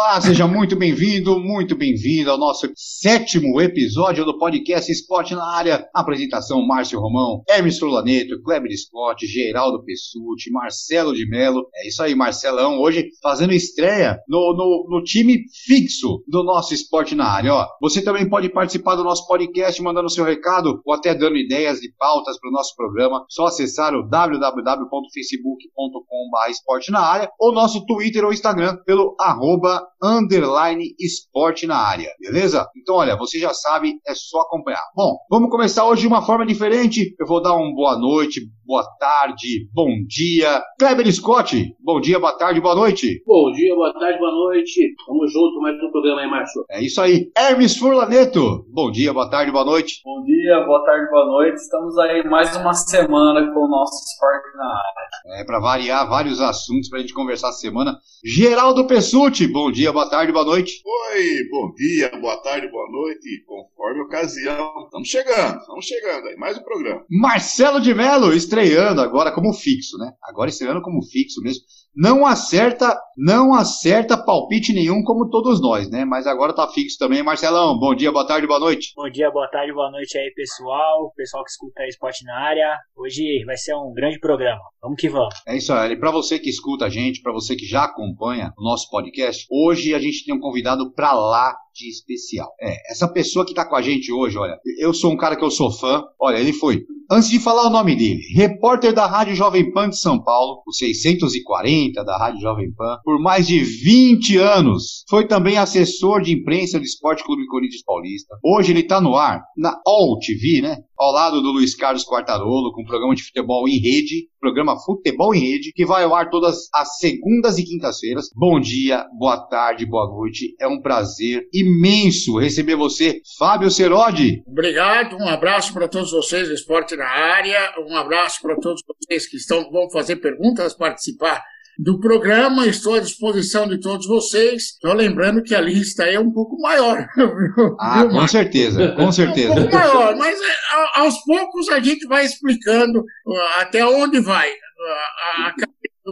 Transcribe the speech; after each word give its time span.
Olá, 0.00 0.20
seja 0.20 0.46
muito 0.46 0.76
bem-vindo, 0.76 1.40
muito 1.40 1.74
bem-vindo 1.74 2.30
ao 2.30 2.38
nosso 2.38 2.70
sétimo 2.76 3.60
episódio 3.60 4.24
do 4.24 4.38
podcast 4.38 4.92
Esporte 4.92 5.34
na 5.34 5.44
Área. 5.44 5.88
Apresentação 5.92 6.64
Márcio 6.64 7.00
Romão, 7.00 7.42
Hermes 7.48 7.80
Trolaneto, 7.80 8.40
Kleber 8.44 8.70
Scott, 8.78 9.26
Geraldo 9.26 9.82
Pessuti, 9.84 10.52
Marcelo 10.52 11.12
de 11.12 11.28
Melo. 11.28 11.68
É 11.74 11.88
isso 11.88 12.00
aí, 12.00 12.14
Marcelão, 12.14 12.78
hoje 12.78 13.08
fazendo 13.20 13.52
estreia 13.52 14.20
no, 14.28 14.54
no, 14.56 14.86
no, 14.88 15.02
time 15.02 15.42
fixo 15.66 16.22
do 16.28 16.44
nosso 16.44 16.72
Esporte 16.72 17.16
na 17.16 17.26
Área. 17.26 17.52
Ó, 17.52 17.66
você 17.80 18.00
também 18.00 18.28
pode 18.28 18.48
participar 18.50 18.94
do 18.94 19.02
nosso 19.02 19.26
podcast 19.26 19.82
mandando 19.82 20.08
seu 20.08 20.24
recado 20.24 20.80
ou 20.86 20.94
até 20.94 21.12
dando 21.12 21.36
ideias 21.36 21.80
de 21.80 21.92
pautas 21.98 22.38
para 22.38 22.50
o 22.50 22.52
nosso 22.52 22.72
programa. 22.76 23.26
Só 23.28 23.46
acessar 23.46 23.96
o 23.96 24.08
www.facebook.com.br 24.08 26.50
esporte 26.50 26.92
na 26.92 27.00
área 27.00 27.28
ou 27.36 27.52
nosso 27.52 27.84
Twitter 27.84 28.24
ou 28.24 28.32
Instagram 28.32 28.76
pelo 28.86 29.16
arroba 29.18 29.87
underline 30.02 30.94
esporte 30.98 31.66
na 31.66 31.76
área, 31.76 32.10
beleza? 32.20 32.68
Então, 32.76 32.96
olha, 32.96 33.16
você 33.16 33.38
já 33.38 33.52
sabe, 33.52 33.94
é 34.06 34.14
só 34.14 34.40
acompanhar. 34.40 34.82
Bom, 34.94 35.16
vamos 35.30 35.50
começar 35.50 35.84
hoje 35.86 36.02
de 36.02 36.08
uma 36.08 36.22
forma 36.22 36.46
diferente. 36.46 37.14
Eu 37.18 37.26
vou 37.26 37.42
dar 37.42 37.56
um 37.56 37.74
boa 37.74 37.98
noite, 37.98 38.40
boa 38.64 38.84
tarde, 38.98 39.68
bom 39.72 39.88
dia. 40.06 40.62
Kleber 40.78 41.10
Scott, 41.12 41.74
bom 41.80 42.00
dia, 42.00 42.18
boa 42.18 42.36
tarde, 42.36 42.60
boa 42.60 42.74
noite. 42.74 43.22
Bom 43.26 43.50
dia, 43.52 43.74
boa 43.74 43.92
tarde, 43.92 44.18
boa 44.18 44.32
noite. 44.32 44.94
Vamos 45.06 45.32
junto, 45.32 45.60
mais 45.60 45.76
um 45.76 45.90
programa 45.90 46.20
aí, 46.20 46.30
Márcio. 46.30 46.64
É 46.70 46.82
isso 46.82 47.00
aí. 47.00 47.30
Hermes 47.36 47.76
Furlaneto, 47.76 48.66
bom 48.72 48.90
dia, 48.90 49.12
boa 49.12 49.30
tarde, 49.30 49.50
boa 49.50 49.64
noite. 49.64 50.00
Bom 50.04 50.22
dia, 50.24 50.64
boa 50.64 50.84
tarde, 50.84 51.10
boa 51.10 51.26
noite. 51.26 51.56
Estamos 51.56 51.98
aí 51.98 52.22
mais 52.28 52.54
uma 52.56 52.74
semana 52.74 53.52
com 53.52 53.60
o 53.60 53.68
nosso 53.68 53.94
esporte 54.04 54.56
na 54.56 54.66
área. 54.66 55.07
É, 55.26 55.44
para 55.44 55.58
variar 55.58 56.08
vários 56.08 56.40
assuntos 56.40 56.88
para 56.88 56.98
a 56.98 57.02
gente 57.02 57.12
conversar 57.14 57.48
essa 57.48 57.58
semana. 57.58 57.98
Geraldo 58.24 58.86
Pessuti, 58.86 59.46
bom 59.46 59.70
dia, 59.70 59.92
boa 59.92 60.08
tarde, 60.08 60.32
boa 60.32 60.44
noite. 60.44 60.82
Oi, 60.84 61.48
bom 61.50 61.72
dia, 61.74 62.10
boa 62.20 62.36
tarde, 62.38 62.68
boa 62.68 62.90
noite, 62.90 63.44
conforme 63.46 64.00
a 64.00 64.04
ocasião. 64.04 64.84
Estamos 64.84 65.08
chegando, 65.08 65.58
estamos 65.58 65.84
chegando 65.84 66.28
aí, 66.28 66.36
mais 66.36 66.56
um 66.56 66.62
programa. 66.62 67.04
Marcelo 67.10 67.80
de 67.80 67.94
Mello, 67.94 68.32
estreando 68.32 69.00
agora 69.00 69.32
como 69.32 69.52
fixo, 69.52 69.96
né? 69.98 70.12
Agora 70.22 70.50
estreando 70.50 70.82
como 70.82 71.02
fixo 71.02 71.40
mesmo. 71.42 71.64
Não 71.96 72.26
acerta, 72.26 72.96
não 73.16 73.52
acerta 73.54 74.16
palpite 74.16 74.72
nenhum 74.72 75.02
como 75.02 75.28
todos 75.28 75.60
nós, 75.60 75.90
né? 75.90 76.04
Mas 76.04 76.26
agora 76.26 76.54
tá 76.54 76.68
fixo 76.68 76.96
também. 76.98 77.22
Marcelão, 77.22 77.78
bom 77.78 77.94
dia, 77.94 78.12
boa 78.12 78.26
tarde, 78.26 78.46
boa 78.46 78.60
noite. 78.60 78.92
Bom 78.94 79.10
dia, 79.10 79.30
boa 79.30 79.48
tarde, 79.48 79.72
boa 79.72 79.90
noite 79.90 80.16
aí, 80.16 80.32
pessoal. 80.34 81.12
Pessoal 81.16 81.42
que 81.42 81.50
escuta 81.50 81.82
aí 81.82 81.88
Esporte 81.88 82.24
na 82.24 82.38
área. 82.38 82.76
Hoje 82.96 83.42
vai 83.44 83.56
ser 83.56 83.74
um 83.74 83.92
grande 83.92 84.18
programa. 84.20 84.60
Vamos 84.80 85.00
que 85.00 85.08
vamos. 85.08 85.34
É 85.46 85.56
isso 85.56 85.72
aí. 85.72 85.96
Para 85.96 86.12
você 86.12 86.38
que 86.38 86.48
escuta 86.48 86.84
a 86.84 86.88
gente, 86.88 87.20
para 87.20 87.32
você 87.32 87.56
que 87.56 87.66
já 87.66 87.84
acompanha 87.84 88.52
o 88.56 88.62
nosso 88.62 88.88
podcast, 88.90 89.46
hoje 89.50 89.94
a 89.94 89.98
gente 89.98 90.24
tem 90.24 90.34
um 90.34 90.40
convidado 90.40 90.92
para 90.92 91.12
lá 91.12 91.56
de 91.74 91.88
especial. 91.88 92.48
É, 92.60 92.92
essa 92.92 93.08
pessoa 93.08 93.46
que 93.46 93.54
tá 93.54 93.64
com 93.64 93.76
a 93.76 93.82
gente 93.82 94.12
hoje, 94.12 94.38
olha, 94.38 94.58
eu 94.78 94.92
sou 94.92 95.12
um 95.12 95.16
cara 95.16 95.36
que 95.36 95.44
eu 95.44 95.50
sou 95.50 95.70
fã. 95.70 96.04
Olha, 96.18 96.38
ele 96.38 96.52
foi 96.52 96.84
Antes 97.10 97.30
de 97.30 97.40
falar 97.40 97.66
o 97.66 97.70
nome 97.70 97.96
dele, 97.96 98.20
repórter 98.34 98.92
da 98.92 99.06
Rádio 99.06 99.34
Jovem 99.34 99.72
Pan 99.72 99.88
de 99.88 99.98
São 99.98 100.22
Paulo, 100.22 100.62
o 100.66 100.72
640 100.74 102.04
da 102.04 102.18
Rádio 102.18 102.42
Jovem 102.42 102.70
Pan, 102.70 102.98
por 103.02 103.18
mais 103.18 103.46
de 103.46 103.60
20 103.60 104.36
anos. 104.36 105.04
Foi 105.08 105.26
também 105.26 105.56
assessor 105.56 106.20
de 106.20 106.34
imprensa 106.34 106.78
do 106.78 106.84
Esporte 106.84 107.24
Clube 107.24 107.46
Corinthians 107.46 107.82
Paulista. 107.82 108.36
Hoje 108.44 108.72
ele 108.72 108.80
está 108.80 109.00
no 109.00 109.16
ar, 109.16 109.42
na 109.56 109.80
All 109.86 110.18
TV, 110.18 110.60
né? 110.60 110.76
Ao 110.98 111.10
lado 111.10 111.40
do 111.40 111.50
Luiz 111.50 111.74
Carlos 111.74 112.04
Quartarolo, 112.04 112.72
com 112.72 112.82
o 112.82 112.86
programa 112.86 113.14
de 113.14 113.22
futebol 113.22 113.66
em 113.66 113.78
rede, 113.78 114.28
programa 114.40 114.78
Futebol 114.78 115.34
em 115.34 115.40
Rede, 115.40 115.72
que 115.72 115.84
vai 115.84 116.04
ao 116.04 116.14
ar 116.14 116.30
todas 116.30 116.68
as 116.74 116.98
segundas 116.98 117.58
e 117.58 117.64
quintas-feiras. 117.64 118.30
Bom 118.34 118.60
dia, 118.60 119.04
boa 119.18 119.38
tarde, 119.48 119.86
boa 119.86 120.08
noite. 120.08 120.54
É 120.60 120.66
um 120.66 120.80
prazer 120.80 121.48
imenso 121.52 122.38
receber 122.38 122.76
você, 122.76 123.20
Fábio 123.38 123.70
Serodi. 123.70 124.42
Obrigado, 124.46 125.16
um 125.16 125.28
abraço 125.28 125.72
para 125.72 125.88
todos 125.88 126.10
vocês 126.10 126.48
do 126.48 126.54
Esporte 126.54 126.96
na 126.96 127.08
área. 127.08 127.74
Um 127.88 127.96
abraço 127.96 128.40
para 128.40 128.56
todos 128.56 128.82
vocês 128.86 129.26
que 129.26 129.36
estão 129.36 129.70
vão 129.70 129.90
fazer 129.90 130.16
perguntas, 130.16 130.74
participar 130.74 131.42
do 131.78 132.00
programa. 132.00 132.66
Estou 132.66 132.94
à 132.94 133.00
disposição 133.00 133.68
de 133.68 133.78
todos 133.78 134.06
vocês. 134.06 134.62
Estou 134.72 134.92
lembrando 134.92 135.42
que 135.42 135.54
a 135.54 135.60
lista 135.60 136.04
é 136.04 136.18
um 136.18 136.32
pouco 136.32 136.60
maior. 136.60 137.06
Ah, 137.80 138.04
com 138.04 138.26
certeza, 138.26 138.92
com 138.92 139.12
certeza. 139.12 139.48
É 139.48 139.52
um 139.52 139.54
pouco 139.54 139.74
maior, 139.74 140.16
mas 140.16 140.38
é, 140.40 141.00
aos 141.00 141.22
poucos 141.24 141.68
a 141.68 141.80
gente 141.80 142.06
vai 142.06 142.24
explicando 142.24 143.00
uh, 143.00 143.60
até 143.60 143.84
onde 143.84 144.20
vai 144.20 144.50
uh, 144.50 145.44
a, 145.44 145.46
a 145.48 145.54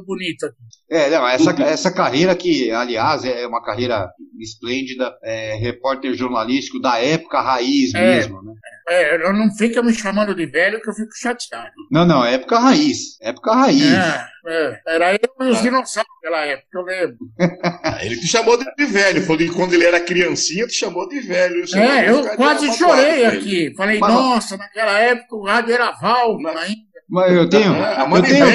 bonita. 0.04 0.54
É, 0.90 1.10
não, 1.10 1.26
essa, 1.26 1.50
essa 1.62 1.92
carreira 1.92 2.34
que, 2.34 2.70
aliás, 2.70 3.24
é 3.24 3.46
uma 3.46 3.62
carreira 3.62 4.08
esplêndida, 4.40 5.16
é, 5.22 5.54
repórter 5.54 6.14
jornalístico 6.14 6.80
da 6.80 6.98
época 6.98 7.40
raiz 7.40 7.94
é, 7.94 8.16
mesmo, 8.16 8.42
né? 8.42 8.52
É, 8.88 9.32
não 9.32 9.50
fica 9.56 9.82
me 9.82 9.92
chamando 9.92 10.32
de 10.32 10.46
velho 10.46 10.80
que 10.80 10.88
eu 10.88 10.94
fico 10.94 11.10
chateado. 11.16 11.72
Não, 11.90 12.06
não, 12.06 12.24
época 12.24 12.58
raiz. 12.58 13.20
Época 13.20 13.52
raiz. 13.52 13.82
É, 13.82 14.26
é, 14.46 14.80
era 14.86 15.12
eu 15.12 15.46
e 15.46 15.50
os 15.50 15.60
dinossauros 15.60 16.08
naquela 16.22 16.46
época, 16.46 16.68
eu 16.72 16.82
lembro. 16.82 17.16
ele 18.02 18.16
te 18.16 18.28
chamou 18.28 18.56
de 18.56 18.86
velho, 18.86 19.22
falou 19.22 19.38
que 19.38 19.50
quando 19.50 19.74
ele 19.74 19.86
era 19.86 19.98
criancinha, 19.98 20.68
te 20.68 20.74
chamou 20.74 21.08
de 21.08 21.18
velho. 21.18 21.64
É, 21.74 22.10
eu 22.10 22.36
quase 22.36 22.72
chorei 22.74 23.24
aqui. 23.24 23.74
Falei, 23.76 23.98
Mas, 23.98 24.14
nossa, 24.14 24.56
naquela 24.56 24.98
época 25.00 25.34
o 25.34 25.44
rádio 25.44 25.74
era 25.74 25.90
válvula 25.90 26.60
ainda. 26.60 26.86
Mas 27.08 27.32
eu 27.32 27.48
tenho. 27.48 27.74
É, 27.74 27.96
a 27.96 28.08
eu 28.08 28.22
tenho, 28.22 28.46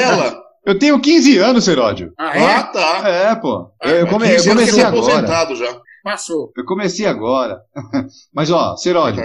eu 0.66 0.78
tenho 0.78 1.00
15 1.00 1.38
anos, 1.38 1.64
Seródio. 1.66 2.14
Ah, 2.18 2.38
é? 2.38 2.56
Ah, 2.56 2.64
tá. 2.64 3.10
É, 3.10 3.36
pô. 3.36 3.72
Ah, 3.82 3.90
eu, 3.90 4.08
come, 4.08 4.28
eu 4.34 4.44
comecei 4.44 4.84
agora. 4.84 5.04
aposentado 5.04 5.56
já. 5.56 5.78
Passou. 6.03 6.51
Eu 6.57 6.66
comecei 6.66 7.06
agora. 7.06 7.62
Mas, 8.34 8.50
ó, 8.50 8.75
Seródio, 8.75 9.23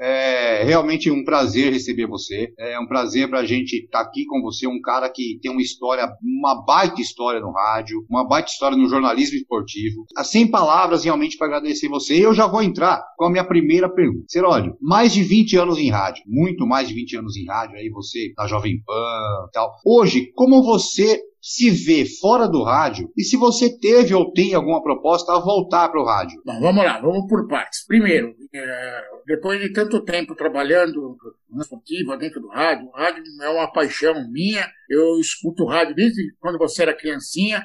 é 0.00 0.62
realmente 0.64 1.10
um 1.10 1.24
prazer 1.24 1.72
receber 1.72 2.06
você. 2.06 2.52
É 2.58 2.78
um 2.80 2.86
prazer 2.86 3.28
pra 3.28 3.44
gente 3.44 3.76
estar 3.76 4.02
tá 4.02 4.08
aqui 4.08 4.24
com 4.26 4.40
você. 4.40 4.66
Um 4.66 4.80
cara 4.80 5.08
que 5.10 5.38
tem 5.42 5.50
uma 5.50 5.60
história, 5.60 6.08
uma 6.22 6.64
baita 6.64 7.00
história 7.00 7.40
no 7.40 7.52
rádio, 7.52 8.04
uma 8.08 8.26
baita 8.26 8.50
história 8.50 8.76
no 8.76 8.88
jornalismo 8.88 9.36
esportivo. 9.36 10.04
Sem 10.24 10.50
palavras, 10.50 11.04
realmente, 11.04 11.36
para 11.36 11.48
agradecer 11.48 11.88
você. 11.88 12.16
E 12.16 12.22
eu 12.22 12.34
já 12.34 12.46
vou 12.46 12.62
entrar 12.62 13.04
com 13.16 13.26
a 13.26 13.30
minha 13.30 13.44
primeira 13.44 13.88
pergunta. 13.88 14.24
Seródio, 14.28 14.76
mais 14.80 15.12
de 15.12 15.22
20 15.22 15.56
anos 15.56 15.78
em 15.78 15.90
rádio, 15.90 16.22
muito 16.26 16.66
mais 16.66 16.88
de 16.88 16.94
20 16.94 17.16
anos 17.18 17.36
em 17.36 17.46
rádio, 17.46 17.76
aí 17.76 17.90
você 17.90 18.32
na 18.36 18.46
Jovem 18.46 18.82
Pan 18.84 19.46
e 19.48 19.52
tal. 19.52 19.72
Hoje, 19.84 20.32
como 20.34 20.62
você 20.62 21.20
se 21.46 21.70
vê 21.70 22.04
fora 22.04 22.48
do 22.48 22.64
rádio 22.64 23.08
e 23.16 23.22
se 23.22 23.36
você 23.36 23.78
teve 23.78 24.12
ou 24.12 24.32
tem 24.32 24.52
alguma 24.52 24.82
proposta 24.82 25.32
a 25.32 25.38
voltar 25.38 25.88
para 25.88 26.02
o 26.02 26.04
rádio. 26.04 26.42
Bom, 26.44 26.58
vamos 26.58 26.84
lá, 26.84 27.00
vamos 27.00 27.28
por 27.28 27.46
partes. 27.46 27.86
Primeiro, 27.86 28.34
é, 28.52 29.04
depois 29.24 29.60
de 29.60 29.72
tanto 29.72 30.04
tempo 30.04 30.34
trabalhando 30.34 31.16
na 31.48 31.62
esportiva, 31.62 32.16
dentro 32.16 32.40
do 32.40 32.48
rádio, 32.48 32.88
o 32.88 32.90
rádio 32.90 33.22
é 33.40 33.48
uma 33.48 33.70
paixão 33.70 34.28
minha. 34.28 34.68
Eu 34.90 35.20
escuto 35.20 35.64
rádio 35.66 35.94
desde 35.94 36.34
quando 36.40 36.58
você 36.58 36.82
era 36.82 36.96
criancinha. 36.96 37.62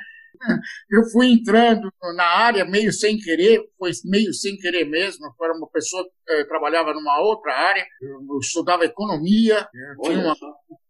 Eu 0.88 1.04
fui 1.12 1.32
entrando 1.32 1.92
na 2.16 2.24
área 2.24 2.64
meio 2.64 2.94
sem 2.94 3.18
querer, 3.18 3.62
foi 3.80 3.90
meio 4.06 4.32
sem 4.32 4.58
querer 4.58 4.86
mesmo. 4.86 5.26
Eu 5.26 5.46
era 5.46 5.58
uma 5.58 5.68
pessoa 5.68 6.04
que 6.04 6.34
eh, 6.34 6.46
trabalhava 6.46 6.94
numa 6.94 7.20
outra 7.20 7.52
área, 7.52 7.86
eu 8.00 8.38
estudava 8.40 8.86
economia, 8.86 9.68
eu 9.74 10.02
tinha 10.04 10.20
uma 10.20 10.36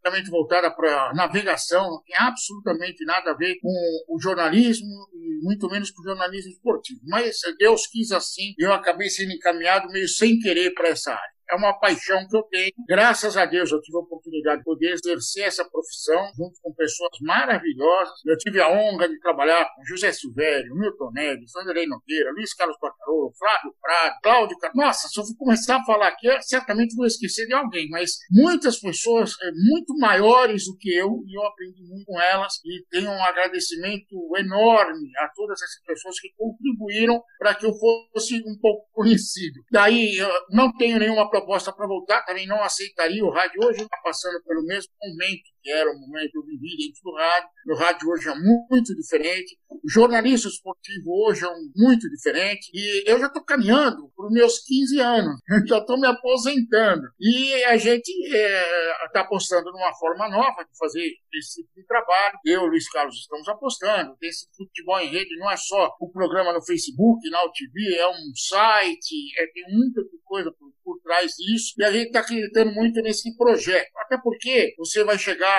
completamente 0.02 0.30
voltada 0.30 0.72
para 0.72 1.14
navegação, 1.14 1.90
não 1.90 2.02
tem 2.04 2.16
absolutamente 2.18 3.06
nada 3.06 3.32
a 3.32 3.38
ver 3.38 3.58
com 3.62 3.70
o 4.10 4.20
jornalismo 4.20 4.88
e 5.14 5.44
muito 5.44 5.70
menos 5.70 5.92
com 5.92 6.02
o 6.02 6.06
jornalismo 6.06 6.52
esportivo. 6.52 7.00
Mas 7.04 7.38
Deus 7.58 7.88
quis 7.88 8.12
assim, 8.12 8.54
eu 8.58 8.74
acabei 8.74 9.10
sendo 9.10 9.32
encaminhado 9.32 9.88
meio 9.92 10.08
sem 10.08 10.40
querer 10.40 10.74
para 10.74 10.90
essa 10.90 11.12
área. 11.12 11.31
É 11.52 11.56
uma 11.56 11.78
paixão 11.80 12.26
que 12.28 12.38
eu 12.38 12.44
tenho. 12.44 12.72
Graças 12.88 13.36
a 13.36 13.46
Deus 13.46 13.72
eu 13.72 13.82
tive 13.82 13.98
a 13.98 14.02
oportunidade 14.02 14.60
de 14.60 14.64
poder 14.64 14.94
exercer 14.94 15.46
essa 15.46 15.68
profissão 15.70 16.32
junto 16.36 16.60
com 16.62 16.74
pessoas 16.74 17.12
maravilhosas. 17.22 18.14
Eu 18.26 18.38
tive 18.38 18.62
a 18.62 18.70
honra 18.70 19.10
de 19.10 19.20
trabalhar 19.20 19.66
com 19.76 19.84
José 19.86 20.12
Silvério, 20.12 20.76
Milton 20.76 21.12
Neves, 21.14 21.52
Vanderlei 21.54 21.88
Nogueira, 21.88 22.32
Luiz 22.32 22.54
Carlos 22.54 22.78
Quartarolo, 22.78 23.34
Flávio 23.38 23.74
Prado, 23.82 24.16
Cláudio 24.24 24.58
Car... 24.58 24.72
Nossa, 24.76 25.08
se 25.08 25.20
eu 25.20 25.24
começar 25.38 25.78
a 25.78 25.84
falar 25.84 26.08
aqui, 26.08 26.28
certamente 26.42 26.96
vou 26.96 27.06
esquecer 27.06 27.46
de 27.46 27.54
alguém, 27.54 27.90
mas 27.90 28.18
muitas 28.32 28.80
pessoas 28.80 29.34
é, 29.42 29.52
muito 29.52 29.98
maiores 29.98 30.66
do 30.66 30.78
que 30.78 30.94
eu, 30.94 31.24
e 31.28 31.38
eu 31.38 31.46
aprendi 31.46 31.84
muito 31.84 32.06
com 32.06 32.20
elas, 32.20 32.54
e 32.66 32.86
tenho 32.90 33.10
um 33.10 33.24
agradecimento 33.24 34.16
enorme 34.38 35.10
a 35.20 35.30
todas 35.36 35.62
essas 35.62 35.84
pessoas 35.86 36.20
que 36.20 36.30
contribuíram 36.38 37.22
para 37.38 37.56
que 37.56 37.66
eu 37.66 37.74
fosse 37.74 38.42
um 38.46 38.58
pouco 38.60 38.88
conhecido. 38.94 39.62
Daí, 39.72 40.18
eu 40.18 40.30
não 40.52 40.72
tenho 40.78 41.00
nenhuma 41.00 41.30
para 41.74 41.88
voltar, 41.88 42.24
também 42.24 42.48
não 42.48 42.62
aceitaria 42.64 43.24
o 43.24 43.30
rádio 43.30 43.64
hoje, 43.64 43.82
está 43.82 43.98
passando 44.04 44.42
pelo 44.44 44.64
mesmo 44.64 44.92
momento 45.02 45.50
que 45.62 45.72
era 45.72 45.90
o 45.92 46.00
momento 46.00 46.32
que 46.32 46.38
eu 46.38 46.46
vivi 46.46 46.78
dentro 46.78 47.02
do 47.04 47.14
rádio. 47.14 47.50
O 47.70 47.76
rádio 47.76 48.10
hoje 48.10 48.30
é 48.30 48.36
muito 48.36 48.96
diferente. 48.96 49.58
O 49.70 49.90
jornalismo 49.90 50.50
esportivo 50.50 51.12
hoje 51.26 51.46
é 51.46 51.50
muito 51.76 52.10
diferente. 52.10 52.70
E 52.74 53.10
eu 53.10 53.20
já 53.20 53.28
estou 53.28 53.44
caminhando 53.44 54.12
para 54.16 54.26
os 54.26 54.32
meus 54.32 54.60
15 54.60 55.00
anos. 55.00 55.40
já 55.68 55.78
estou 55.78 56.00
me 56.00 56.08
aposentando. 56.08 57.04
E 57.20 57.64
a 57.66 57.78
gente 57.78 58.10
está 58.10 59.06
é, 59.06 59.10
tá 59.14 59.22
apostando 59.22 59.72
numa 59.72 59.94
forma 59.96 60.30
nova 60.30 60.64
de 60.64 60.78
fazer 60.78 61.08
esse 61.34 61.62
tipo 61.62 61.74
de 61.76 61.86
trabalho. 61.86 62.38
Eu 62.46 62.66
e 62.66 62.70
Luiz 62.70 62.90
Carlos 62.90 63.16
estamos 63.16 63.48
apostando. 63.48 64.16
Esse 64.22 64.48
futebol 64.56 65.00
em 65.00 65.10
rede, 65.10 65.38
não 65.38 65.50
é 65.50 65.58
só 65.58 65.96
o 66.00 66.12
programa 66.12 66.54
no 66.54 66.66
Facebook, 66.66 67.30
na 67.30 67.44
UTV, 67.46 67.96
é 67.96 68.08
um 68.08 68.36
site, 68.36 69.16
é, 69.38 69.48
tem 69.48 69.64
muita 69.70 70.02
coisa 70.26 70.52
por, 70.52 70.72
por 70.84 71.00
trás 71.02 71.32
disso. 71.34 71.74
E 71.78 71.84
a 71.84 71.92
gente 71.92 72.08
está 72.08 72.20
acreditando 72.22 72.72
muito 72.74 73.02
nesse 73.02 73.36
projeto. 73.36 73.92
Até 73.98 74.18
porque 74.18 74.74
você 74.78 75.04
vai 75.04 75.18
chegar 75.18 75.51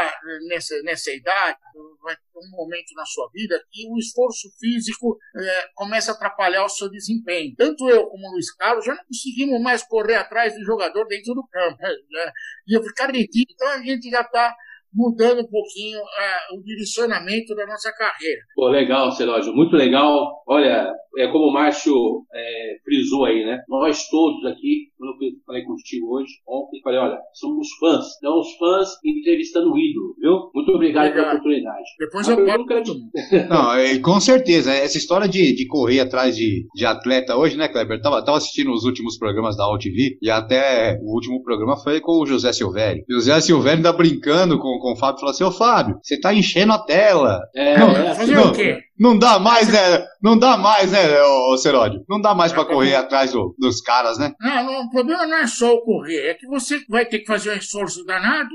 nessa, 0.49 0.83
nessa 0.83 1.11
idade, 1.11 1.59
vai 2.03 2.15
ter 2.15 2.23
um 2.39 2.51
momento 2.57 2.93
na 2.95 3.05
sua 3.05 3.29
vida 3.33 3.63
que 3.71 3.87
o 3.89 3.99
esforço 3.99 4.49
físico 4.59 5.19
é, 5.37 5.69
começa 5.75 6.13
a 6.13 6.15
atrapalhar 6.15 6.65
o 6.65 6.69
seu 6.69 6.91
desempenho. 6.91 7.55
Tanto 7.57 7.89
eu 7.89 8.07
como 8.07 8.29
o 8.29 8.33
Luiz 8.33 8.55
Carlos 8.55 8.85
já 8.85 8.95
não 8.95 9.05
conseguimos 9.05 9.61
mais 9.61 9.83
correr 9.83 10.17
atrás 10.17 10.55
do 10.55 10.65
jogador 10.65 11.07
dentro 11.07 11.35
do 11.35 11.47
campo. 11.47 11.79
Né? 12.13 12.33
Ia 12.67 12.83
ficar 12.83 13.11
retido. 13.11 13.53
Então 13.53 13.69
a 13.69 13.79
gente 13.79 14.11
já 14.11 14.21
está 14.21 14.55
mudando 14.95 15.41
um 15.41 15.49
pouquinho 15.49 15.99
uh, 15.99 16.59
o 16.59 16.63
direcionamento 16.63 17.55
da 17.55 17.67
nossa 17.67 17.93
carreira. 17.93 18.41
Pô, 18.55 18.69
legal, 18.69 19.11
Celógio, 19.13 19.55
muito 19.55 19.77
legal. 19.77 20.43
Olha, 20.47 20.93
é 21.19 21.27
como 21.29 21.47
o 21.47 21.53
Márcio 21.53 21.95
é, 22.35 22.77
frisou 22.85 23.25
aí, 23.25 23.45
né? 23.45 23.63
Nós 23.69 24.09
todos 24.09 24.45
aqui, 24.47 24.89
quando 24.97 25.11
eu 25.23 25.33
falei 25.47 25.63
contigo 25.63 26.17
hoje, 26.17 26.33
ontem, 26.49 26.81
falei, 26.83 26.99
olha, 26.99 27.19
somos 27.35 27.69
fãs. 27.79 28.07
Então, 28.19 28.39
os 28.39 28.57
fãs 28.57 28.89
entrevistando 29.05 29.71
o 29.71 29.79
ídolo, 29.79 30.15
viu? 30.19 30.51
Muito 30.55 30.73
obrigado, 30.73 31.09
obrigado. 31.09 31.15
pela 31.15 31.39
oportunidade. 31.39 31.85
Depois 31.99 32.29
eu 32.29 32.67
quero... 32.67 32.83
Te... 32.83 32.93
Não, 33.49 33.75
é, 33.75 33.99
com 33.99 34.21
certeza. 34.21 34.73
Essa 34.73 34.97
história 34.97 35.29
de, 35.29 35.55
de 35.55 35.67
correr 35.67 36.01
atrás 36.01 36.37
de, 36.37 36.67
de 36.75 36.87
atleta 36.87 37.37
hoje, 37.37 37.57
né, 37.57 37.69
Kleber? 37.69 38.01
Tava, 38.01 38.25
tava 38.25 38.39
assistindo 38.39 38.73
os 38.73 38.85
últimos 38.85 39.19
programas 39.19 39.57
da 39.57 39.65
AltV 39.65 40.19
e 40.21 40.31
até 40.31 40.99
o 41.03 41.15
último 41.15 41.43
programa 41.43 41.77
foi 41.77 42.01
com 42.01 42.23
o 42.23 42.27
José 42.27 42.53
Silvério. 42.53 43.05
José 43.09 43.39
Silvério 43.41 43.79
ainda 43.79 43.93
brincando 43.93 44.59
com, 44.59 44.79
com 44.83 44.93
o 44.93 44.97
Fábio, 44.97 45.21
falou 45.21 45.31
assim, 45.31 45.45
ô 45.45 45.53
Fábio, 45.53 45.99
você 46.03 46.21
tá 46.21 46.35
enchendo 46.35 46.73
a 46.73 46.79
tela. 46.79 47.41
É, 47.55 47.79
não, 47.79 47.91
é, 47.91 48.15
fazer 48.15 48.35
não, 48.35 48.51
o 48.51 48.53
quê? 48.53 48.79
Não 48.99 49.19
dá 49.19 49.39
mais, 49.39 49.69
né? 49.69 50.05
Não 50.23 50.39
dá 50.39 50.57
mais, 50.57 50.93
né, 50.93 51.23
ô, 51.23 51.57
Seródio? 51.57 52.05
Não 52.09 52.21
dá 52.21 52.35
mais 52.35 52.53
para 52.53 52.65
correr 52.65 52.95
atrás 52.95 53.33
do, 53.33 53.55
dos 53.59 53.81
caras, 53.81 54.19
né? 54.19 54.33
Não, 54.41 54.65
não, 54.65 54.83
o 54.83 54.91
problema 54.91 55.27
não 55.27 55.39
é 55.39 55.47
só 55.47 55.73
o 55.73 55.83
correr, 55.83 56.31
é 56.31 56.35
que 56.35 56.47
você 56.47 56.81
vai 56.89 57.07
ter 57.07 57.21
que 57.21 57.27
fazer 57.27 57.53
um 57.53 57.57
esforço 57.57 58.05
danado 58.05 58.51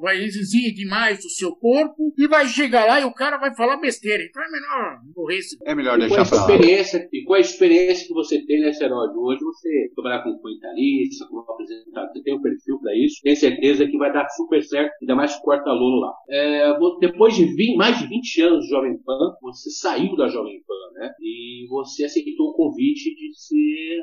vai 0.00 0.18
exigir 0.18 0.74
demais 0.74 1.18
do 1.18 1.30
seu 1.30 1.54
corpo 1.56 2.12
e 2.16 2.26
vai 2.28 2.46
chegar 2.46 2.86
lá 2.86 3.00
e 3.00 3.04
o 3.04 3.12
cara 3.12 3.38
vai 3.38 3.54
falar 3.54 3.76
besteira. 3.78 4.22
Então 4.24 4.42
é 4.42 4.50
melhor 4.50 5.00
morrer. 5.16 5.40
-se. 5.40 5.56
É 5.64 5.74
melhor 5.74 5.96
e 5.98 6.00
deixar 6.00 6.28
com 6.28 6.34
a 6.34 6.38
experiência 6.38 7.08
E 7.12 7.24
com 7.24 7.34
a 7.34 7.40
experiência 7.40 8.06
que 8.06 8.14
você 8.14 8.44
tem 8.44 8.60
nesse 8.60 8.82
herói 8.84 9.08
hoje, 9.14 9.40
você 9.44 9.90
trabalhar 9.94 10.22
com 10.22 10.38
comentarista, 10.38 11.26
como 11.28 11.40
apresentador, 11.40 12.10
você 12.12 12.22
tem 12.22 12.34
um 12.34 12.42
perfil 12.42 12.78
para 12.80 12.96
isso, 12.96 13.20
tem 13.22 13.36
certeza 13.36 13.86
que 13.86 13.98
vai 13.98 14.12
dar 14.12 14.28
super 14.30 14.62
certo, 14.62 14.92
ainda 15.00 15.14
mais 15.14 15.34
com 15.34 15.40
o 15.40 15.44
quarto 15.44 15.68
aluno 15.68 16.00
lá. 16.00 16.14
É, 16.28 16.72
depois 17.00 17.34
de 17.34 17.44
20, 17.44 17.76
mais 17.76 17.98
de 17.98 18.06
20 18.08 18.42
anos 18.42 18.64
de 18.64 18.70
Jovem 18.70 18.98
Pan, 18.98 19.34
você 19.42 19.70
saiu 19.70 20.16
da 20.16 20.28
Jovem 20.28 20.62
Pan, 20.66 21.00
né? 21.00 21.12
E 21.20 21.66
você 21.68 22.04
aceitou 22.04 22.50
o 22.50 22.54
convite 22.54 23.14
de 23.14 23.34
ser 23.34 24.00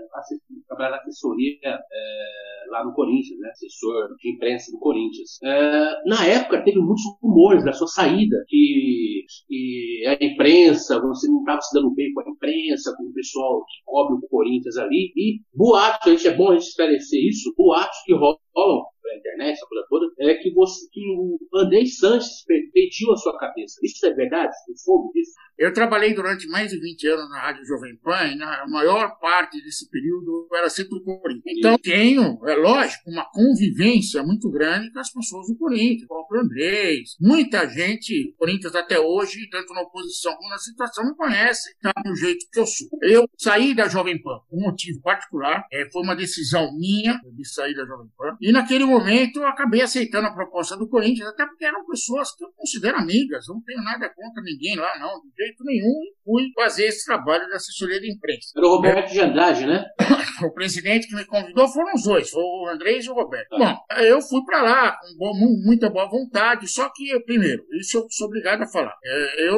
trabalhar 0.68 0.92
na 0.92 0.98
assessoria 0.98 1.57
é, 1.63 2.69
lá 2.69 2.83
no 2.83 2.94
Corinthians, 2.94 3.39
né? 3.39 3.50
Assessor 3.50 4.15
de 4.18 4.33
imprensa 4.33 4.71
do 4.71 4.80
Corinthians. 4.80 5.39
É, 5.47 6.03
na 6.05 6.25
época 6.25 6.61
teve 6.61 6.77
muitos 6.77 7.03
rumores 7.23 7.63
da 7.63 7.71
sua 7.71 7.88
saída, 7.88 8.35
que, 8.49 9.23
que 9.47 10.03
a 10.05 10.25
imprensa, 10.25 10.99
você 10.99 11.25
não 11.29 11.39
estava 11.39 11.61
se 11.61 11.73
dando 11.73 11.94
bem 11.95 12.11
com 12.13 12.19
a 12.19 12.29
imprensa, 12.29 12.94
com 12.97 13.05
o 13.05 13.13
pessoal 13.13 13.63
que 13.63 13.83
cobre 13.85 14.15
o 14.15 14.29
Corinthians 14.29 14.75
ali, 14.75 15.13
e 15.15 15.39
boatos, 15.55 16.05
a 16.05 16.09
gente, 16.09 16.27
é 16.27 16.35
bom 16.35 16.49
a 16.49 16.53
gente 16.53 16.67
esclarecer 16.67 17.23
isso, 17.23 17.53
boatos 17.55 17.97
que 18.05 18.13
rolam 18.13 18.83
pela 19.07 19.18
internet, 19.18 19.54
essa 19.54 19.65
coisa 19.65 19.86
toda, 19.89 20.06
é 20.19 20.36
que, 20.36 20.51
você, 20.54 20.88
que 20.92 21.01
o 21.15 21.39
André 21.56 21.86
Sanches 21.86 22.44
pediu 22.74 23.12
a 23.13 23.18
sua 23.18 23.38
cabeça. 23.38 23.80
Isso 23.81 24.06
é 24.06 24.13
verdade? 24.13 24.51
Você 24.65 24.83
soube 24.83 25.13
disso? 25.13 25.31
Eu 25.57 25.74
trabalhei 25.74 26.13
durante 26.13 26.48
mais 26.48 26.69
de 26.69 26.80
20 26.80 27.07
anos 27.07 27.30
na 27.31 27.42
Rádio 27.42 27.65
Jovem 27.65 27.95
Pan 27.98 28.27
e 28.27 28.36
na 28.36 28.68
maior 28.68 29.18
parte 29.19 29.59
desse 29.63 29.89
período 29.89 30.48
era 30.54 30.69
sempre 30.69 31.00
o 31.00 31.04
Corinthians. 31.04 31.57
Então 31.57 31.77
tenho, 31.80 32.38
é 32.45 32.56
lógico, 32.56 33.09
uma 33.09 33.25
convivência 33.31 34.21
muito 34.21 34.51
grande 34.51 34.92
com 34.92 35.00
as 35.00 35.12
pessoas 35.12 35.48
do 35.48 35.57
Corinthians, 35.57 36.04
o 36.04 36.07
próprio 36.07 36.42
Andrés. 36.42 37.15
Muita 37.19 37.68
gente, 37.68 38.36
Corinthians 38.38 38.75
até 38.75 39.00
hoje, 39.00 39.50
tanto 39.50 39.74
na 39.74 39.81
oposição 39.81 40.36
como 40.36 40.50
na 40.50 40.59
situação, 40.59 41.06
me 41.06 41.15
conhece, 41.15 41.75
sabe 41.81 42.12
o 42.12 42.15
jeito 42.15 42.45
que 42.51 42.59
eu 42.59 42.68
sou. 42.68 42.88
Eu 43.01 43.27
saí 43.36 43.74
da 43.74 43.88
Jovem 43.88 44.21
Pan 44.21 44.39
por 44.48 44.59
um 44.59 44.62
motivo 44.62 45.01
particular, 45.01 45.65
é, 45.74 45.89
foi 45.89 46.04
uma 46.04 46.15
decisão 46.15 46.71
minha 46.77 47.19
de 47.36 47.48
sair 47.48 47.74
da 47.74 47.83
Jovem 47.83 48.12
Pan. 48.15 48.38
E 48.39 48.51
naquele 48.51 48.86
momento 48.86 48.96
eu 49.39 49.47
acabei 49.47 49.81
aceitando 49.81 50.27
a 50.27 50.33
proposta 50.33 50.77
do 50.77 50.89
Corinthians, 50.89 51.27
até 51.29 51.45
porque 51.45 51.65
eram 51.65 51.85
pessoas 51.85 52.35
que 52.35 52.44
eu 52.44 52.49
considero 52.55 52.97
amigas, 52.97 53.45
não 53.47 53.61
tenho 53.61 53.83
nada 53.83 54.09
contra 54.09 54.41
ninguém 54.44 54.75
lá, 54.75 54.97
não, 54.99 55.21
de 55.21 55.44
jeito 55.44 55.63
nenhum, 55.63 56.03
e 56.03 56.15
fui 56.23 56.51
fazer 56.55 56.85
esse 56.85 57.05
trabalho 57.05 57.45
de 57.47 57.55
assessoria 57.55 57.99
de 57.99 58.11
imprensa. 58.11 58.51
Era 58.55 58.65
o 58.65 58.75
Roberto 58.75 59.11
de 59.11 59.19
Andrade, 59.19 59.65
né? 59.65 59.85
o 60.44 60.53
presidente 60.53 61.07
que 61.07 61.15
me 61.15 61.25
convidou 61.25 61.67
foram 61.67 61.94
os 61.94 62.03
dois, 62.03 62.31
o 62.33 62.67
Andrés 62.69 63.05
e 63.05 63.09
o 63.09 63.13
Roberto. 63.13 63.49
Tá. 63.49 63.57
Bom, 63.57 64.03
eu 64.03 64.21
fui 64.21 64.44
para 64.45 64.61
lá 64.61 64.91
com 64.91 65.17
boa, 65.17 65.33
muita 65.65 65.89
boa 65.89 66.09
vontade, 66.09 66.67
só 66.67 66.89
que, 66.94 67.19
primeiro, 67.21 67.63
isso 67.79 67.97
eu 67.97 68.07
sou 68.09 68.27
obrigado 68.27 68.61
a 68.63 68.67
falar. 68.67 68.95
É, 69.03 69.49
eu 69.49 69.57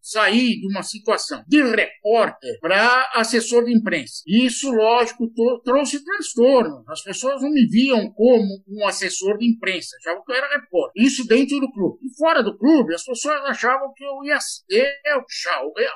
saí 0.00 0.60
de 0.60 0.66
uma 0.68 0.82
situação 0.82 1.42
de 1.48 1.62
repórter 1.62 2.58
para 2.60 3.10
assessor 3.14 3.64
de 3.64 3.72
imprensa. 3.74 4.22
Isso, 4.26 4.70
lógico, 4.70 5.30
trouxe 5.64 6.04
transtorno. 6.04 6.84
As 6.88 7.02
pessoas 7.02 7.40
não 7.40 7.50
me 7.50 7.66
viam 7.66 8.12
como 8.12 8.62
um 8.68 8.86
assessor 8.86 9.38
de 9.38 9.46
imprensa, 9.46 9.96
achavam 9.98 10.24
que 10.24 10.32
eu 10.32 10.36
era 10.36 10.60
repórter. 10.60 11.02
Isso 11.02 11.26
dentro 11.26 11.58
do 11.60 11.72
clube. 11.72 11.98
E 12.02 12.16
fora 12.16 12.42
do 12.42 12.56
clube, 12.56 12.94
as 12.94 13.04
pessoas 13.04 13.42
achavam 13.44 13.92
que 13.94 14.04
eu 14.04 14.24
ia 14.24 14.38
ser 14.40 14.94